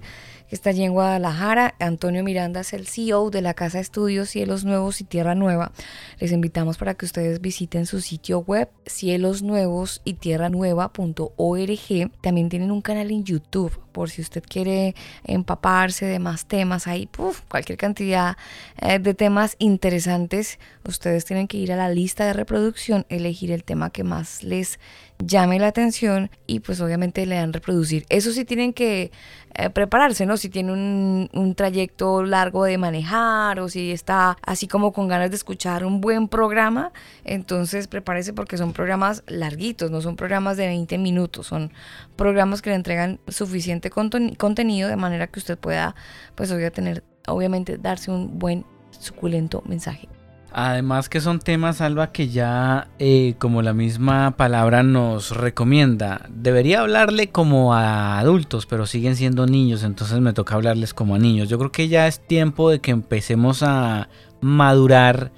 está 0.51 0.71
allí 0.71 0.83
en 0.85 0.93
Guadalajara. 0.93 1.75
Antonio 1.79 2.23
Miranda 2.25 2.61
es 2.61 2.73
el 2.73 2.87
CEO 2.87 3.31
de 3.31 3.43
la 3.43 3.55
Casa 3.55 3.79
de 3.79 3.83
Estudios 3.83 4.31
Cielos 4.31 4.65
Nuevos 4.65 5.01
y 5.01 5.05
Tierra 5.05 5.35
Nueva. 5.35 5.73
Les 6.19 6.33
invitamos 6.33 6.79
para 6.79 6.95
que 6.95 7.07
ustedes 7.07 7.41
visiten 7.41 7.87
su 7.87 8.01
sitio 8.01 8.41
web 8.41 8.69
cielos 8.87 9.43
nuevos 9.43 10.03
y 10.05 10.15
tierra 10.15 10.49
nueva.org. 10.49 12.11
También 12.21 12.49
tienen 12.49 12.71
un 12.71 12.83
canal 12.83 13.11
en 13.11 13.25
YouTube 13.25 13.79
por 13.91 14.11
si 14.11 14.23
usted 14.23 14.43
quiere 14.47 14.95
empaparse 15.25 16.07
de 16.07 16.19
más 16.19 16.47
temas. 16.47 16.87
Hay 16.87 17.09
cualquier 17.49 17.79
cantidad 17.79 18.37
eh, 18.81 18.99
de 18.99 19.15
temas 19.15 19.57
interesantes. 19.59 20.59
Ustedes 20.85 21.25
tienen 21.25 21.49
que 21.49 21.59
ir 21.59 21.73
a 21.73 21.77
la 21.77 21.89
lista 21.89 22.25
de 22.27 22.33
reproducción, 22.33 23.07
elegir 23.09 23.51
el 23.51 23.65
tema 23.65 23.91
que 23.91 24.05
más 24.05 24.43
les 24.43 24.79
llame 25.19 25.59
la 25.59 25.69
atención 25.69 26.31
y 26.47 26.61
pues 26.61 26.81
obviamente 26.81 27.27
le 27.27 27.37
dan 27.37 27.53
reproducir. 27.53 28.07
Eso 28.09 28.33
sí 28.33 28.45
tienen 28.45 28.73
que 28.73 29.11
eh, 29.55 29.71
prepararse, 29.71 30.27
¿no? 30.27 30.37
Si 30.37 30.49
tiene 30.49 30.73
un, 30.73 31.29
un, 31.33 31.55
trayecto 31.55 32.23
largo 32.23 32.65
de 32.65 32.79
manejar 32.79 33.59
o 33.61 33.69
si 33.69 33.91
está 33.91 34.39
así 34.43 34.69
como 34.69 34.93
con 34.93 35.09
ganas 35.09 35.31
de 35.31 35.37
escuchar 35.37 35.85
un 35.85 36.01
buen 36.01 36.29
programa, 36.29 36.93
entonces 37.25 37.89
prepárese 37.89 38.33
porque 38.33 38.57
son 38.57 38.73
programas 38.73 39.25
larguitos, 39.27 39.91
no 39.91 40.01
son 40.01 40.17
programas 40.17 40.57
de 40.57 40.69
20 40.69 40.99
minutos, 40.99 41.49
son 41.49 41.73
programas 42.21 42.61
que 42.61 42.69
le 42.69 42.77
entregan 42.77 43.19
suficiente 43.29 43.89
contenido 43.89 44.91
de 44.91 44.97
manera 44.97 45.27
que 45.29 45.39
usted 45.39 45.57
pueda, 45.57 45.95
pues 46.35 46.55
tener, 46.71 47.03
obviamente 47.27 47.79
darse 47.79 48.11
un 48.11 48.39
buen 48.39 48.67
suculento 48.91 49.63
mensaje. 49.65 50.07
Además 50.53 51.09
que 51.09 51.23
son 51.23 51.39
temas, 51.39 51.81
Alba, 51.81 52.13
que 52.13 52.29
ya, 52.29 52.89
eh, 52.99 53.37
como 53.39 53.63
la 53.63 53.73
misma 53.73 54.33
palabra 54.37 54.83
nos 54.83 55.35
recomienda, 55.35 56.27
debería 56.29 56.81
hablarle 56.81 57.31
como 57.31 57.73
a 57.73 58.19
adultos, 58.19 58.67
pero 58.67 58.85
siguen 58.85 59.17
siendo 59.17 59.47
niños, 59.47 59.83
entonces 59.83 60.21
me 60.21 60.35
toca 60.35 60.57
hablarles 60.57 60.93
como 60.93 61.15
a 61.15 61.19
niños. 61.19 61.49
Yo 61.49 61.57
creo 61.57 61.73
que 61.73 61.89
ya 61.89 62.07
es 62.07 62.21
tiempo 62.21 62.69
de 62.69 62.81
que 62.81 62.91
empecemos 62.91 63.63
a 63.63 64.11
madurar 64.43 65.33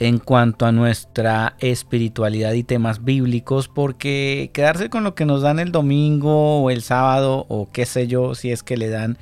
en 0.00 0.18
cuanto 0.18 0.64
a 0.64 0.72
nuestra 0.72 1.56
espiritualidad 1.60 2.54
y 2.54 2.64
temas 2.64 3.04
bíblicos, 3.04 3.68
porque 3.68 4.50
quedarse 4.54 4.88
con 4.88 5.04
lo 5.04 5.14
que 5.14 5.26
nos 5.26 5.42
dan 5.42 5.58
el 5.58 5.72
domingo 5.72 6.62
o 6.62 6.70
el 6.70 6.82
sábado 6.82 7.44
o 7.48 7.70
qué 7.70 7.84
sé 7.84 8.08
yo, 8.08 8.34
si 8.34 8.50
es 8.50 8.62
que 8.62 8.78
le 8.78 8.88
dan 8.88 9.18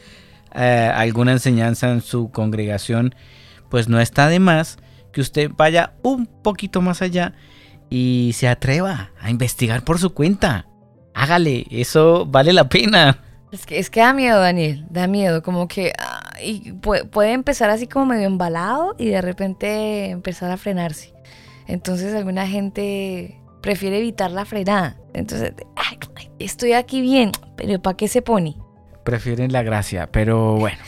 eh, 0.54 0.90
alguna 0.94 1.32
enseñanza 1.32 1.90
en 1.90 2.00
su 2.00 2.30
congregación, 2.30 3.16
pues 3.68 3.88
no 3.88 4.00
está 4.00 4.28
de 4.28 4.38
más 4.38 4.78
que 5.12 5.20
usted 5.20 5.50
vaya 5.56 5.94
un 6.02 6.26
poquito 6.26 6.80
más 6.80 7.02
allá 7.02 7.34
y 7.90 8.30
se 8.34 8.46
atreva 8.46 9.10
a 9.20 9.30
investigar 9.30 9.82
por 9.82 9.98
su 9.98 10.14
cuenta. 10.14 10.68
Hágale, 11.12 11.66
eso 11.70 12.24
vale 12.24 12.52
la 12.52 12.68
pena. 12.68 13.24
Es 13.50 13.64
que, 13.64 13.78
es 13.78 13.88
que 13.88 14.00
da 14.00 14.12
miedo, 14.12 14.40
Daniel, 14.40 14.84
da 14.90 15.06
miedo, 15.06 15.42
como 15.42 15.68
que 15.68 15.92
y 16.42 16.72
puede, 16.72 17.32
empezar 17.32 17.70
así 17.70 17.86
como 17.86 18.06
medio 18.06 18.26
embalado 18.26 18.94
y 18.98 19.06
de 19.06 19.20
repente 19.22 20.10
empezar 20.10 20.50
a 20.50 20.56
frenarse. 20.56 21.14
Entonces 21.66 22.14
alguna 22.14 22.46
gente 22.46 23.38
prefiere 23.60 23.98
evitar 23.98 24.30
la 24.30 24.44
frenada. 24.44 24.96
Entonces, 25.14 25.52
estoy 26.38 26.72
aquí 26.72 27.00
bien, 27.00 27.32
pero 27.56 27.80
¿para 27.80 27.96
qué 27.96 28.08
se 28.08 28.22
pone? 28.22 28.56
Prefieren 29.04 29.52
la 29.52 29.62
gracia, 29.62 30.08
pero 30.10 30.54
bueno. 30.54 30.78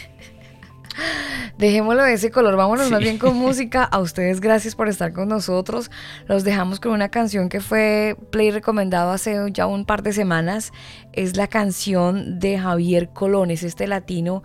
Dejémoslo 1.61 2.05
de 2.05 2.15
ese 2.15 2.31
color, 2.31 2.57
vámonos 2.57 2.91
más 2.91 3.01
bien 3.01 3.19
con 3.19 3.37
música. 3.37 3.85
A 3.85 3.99
ustedes 4.01 4.41
gracias 4.41 4.75
por 4.75 4.89
estar 4.89 5.13
con 5.13 5.29
nosotros. 5.29 5.91
Los 6.27 6.43
dejamos 6.43 6.81
con 6.81 6.93
una 6.93 7.11
canción 7.11 7.51
que 7.51 7.61
fue 7.61 8.17
play 8.31 8.51
recomendado 8.51 9.11
hace 9.11 9.37
ya 9.53 9.67
un 9.67 9.85
par 9.85 10.03
de 10.03 10.15
semanas. 10.15 10.73
Es 11.13 11.37
la 11.37 11.49
canción 11.49 12.39
de 12.39 12.59
Javier 12.59 13.11
Colón, 13.11 13.51
es 13.51 13.63
este 13.63 13.87
latino 13.87 14.43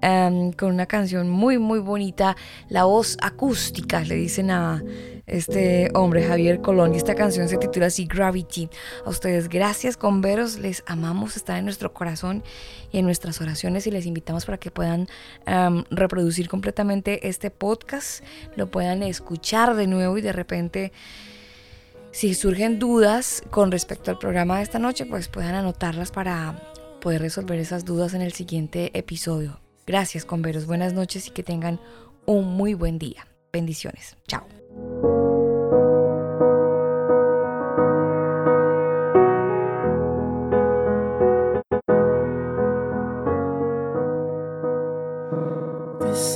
Em, 0.00 0.52
con 0.52 0.72
una 0.72 0.86
canción 0.86 1.28
muy 1.28 1.58
muy 1.58 1.80
bonita, 1.80 2.36
la 2.68 2.84
voz 2.84 3.16
acústica, 3.20 4.04
le 4.04 4.14
dicen 4.14 4.50
a 4.52 4.80
este 5.28 5.90
hombre 5.94 6.22
Javier 6.22 6.60
Colón 6.60 6.94
y 6.94 6.96
esta 6.96 7.14
canción 7.14 7.48
se 7.48 7.58
titula 7.58 7.86
así 7.86 8.06
Gravity. 8.06 8.68
A 9.04 9.10
ustedes 9.10 9.48
gracias 9.48 9.96
con 9.96 10.20
veros, 10.20 10.58
les 10.58 10.82
amamos, 10.86 11.36
está 11.36 11.58
en 11.58 11.64
nuestro 11.64 11.92
corazón 11.92 12.42
y 12.90 12.98
en 12.98 13.04
nuestras 13.04 13.40
oraciones 13.40 13.86
y 13.86 13.90
les 13.90 14.06
invitamos 14.06 14.44
para 14.44 14.58
que 14.58 14.70
puedan 14.70 15.08
reproducir 15.90 16.48
completamente 16.48 17.28
este 17.28 17.50
podcast, 17.50 18.24
lo 18.56 18.70
puedan 18.70 19.02
escuchar 19.02 19.76
de 19.76 19.86
nuevo 19.86 20.18
y 20.18 20.22
de 20.22 20.32
repente... 20.32 20.92
Si 22.10 22.34
surgen 22.34 22.78
dudas 22.78 23.42
con 23.50 23.70
respecto 23.70 24.10
al 24.10 24.18
programa 24.18 24.56
de 24.56 24.62
esta 24.62 24.78
noche, 24.78 25.04
pues 25.04 25.28
puedan 25.28 25.54
anotarlas 25.54 26.10
para 26.10 26.72
poder 27.00 27.20
resolver 27.20 27.58
esas 27.58 27.84
dudas 27.84 28.14
en 28.14 28.22
el 28.22 28.32
siguiente 28.32 28.90
episodio. 28.98 29.60
Gracias, 29.86 30.24
converos. 30.24 30.66
Buenas 30.66 30.94
noches 30.94 31.28
y 31.28 31.30
que 31.30 31.42
tengan 31.42 31.78
un 32.24 32.46
muy 32.46 32.74
buen 32.74 32.98
día. 32.98 33.28
Bendiciones. 33.52 34.16
Chao. 34.26 34.57
This 34.68 34.76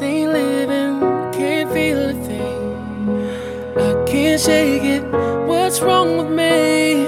ain't 0.01 0.33
living, 0.33 1.01
can't 1.31 1.70
feel 1.73 2.09
a 2.09 2.15
thing. 2.15 3.77
I 3.77 4.05
can't 4.07 4.41
shake 4.41 4.83
it. 4.83 5.02
What's 5.47 5.83
wrong 5.83 6.17
with 6.17 6.31
me? 6.31 7.05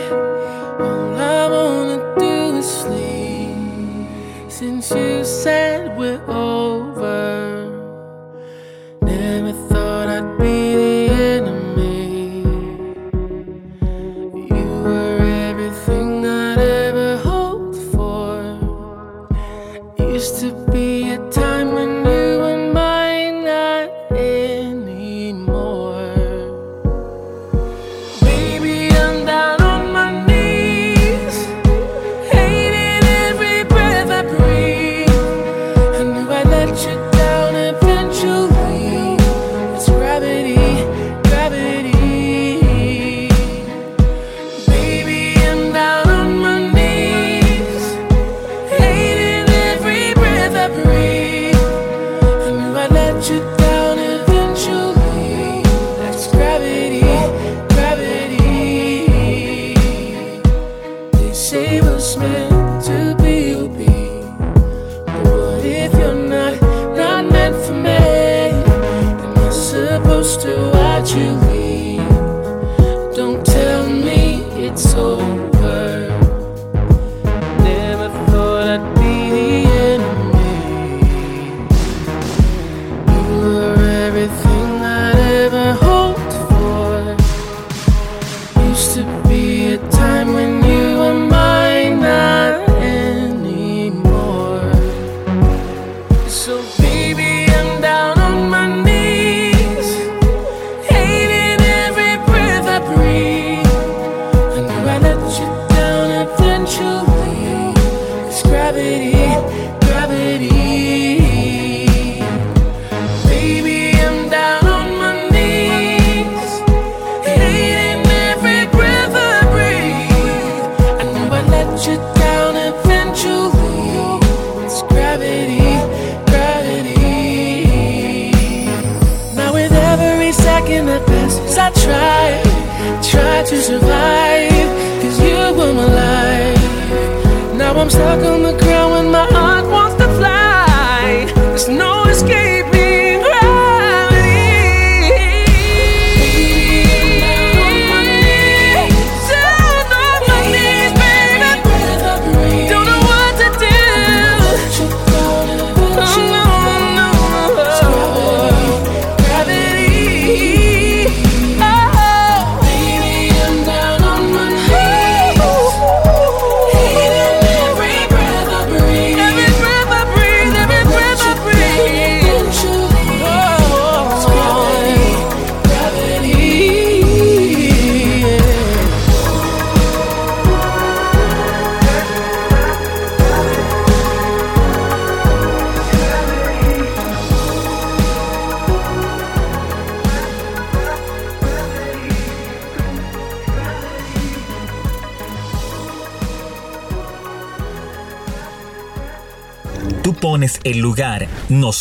All 0.78 1.16
I 1.16 1.48
wanna 1.48 2.14
do 2.18 2.56
is 2.58 2.70
sleep. 2.70 4.50
Since 4.50 4.90
you 4.90 5.24
said 5.24 5.96
we're 5.96 6.20
over. 6.28 6.53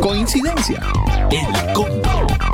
coincidencia. 0.00 0.80
El 1.30 1.72
combo. 1.72 2.45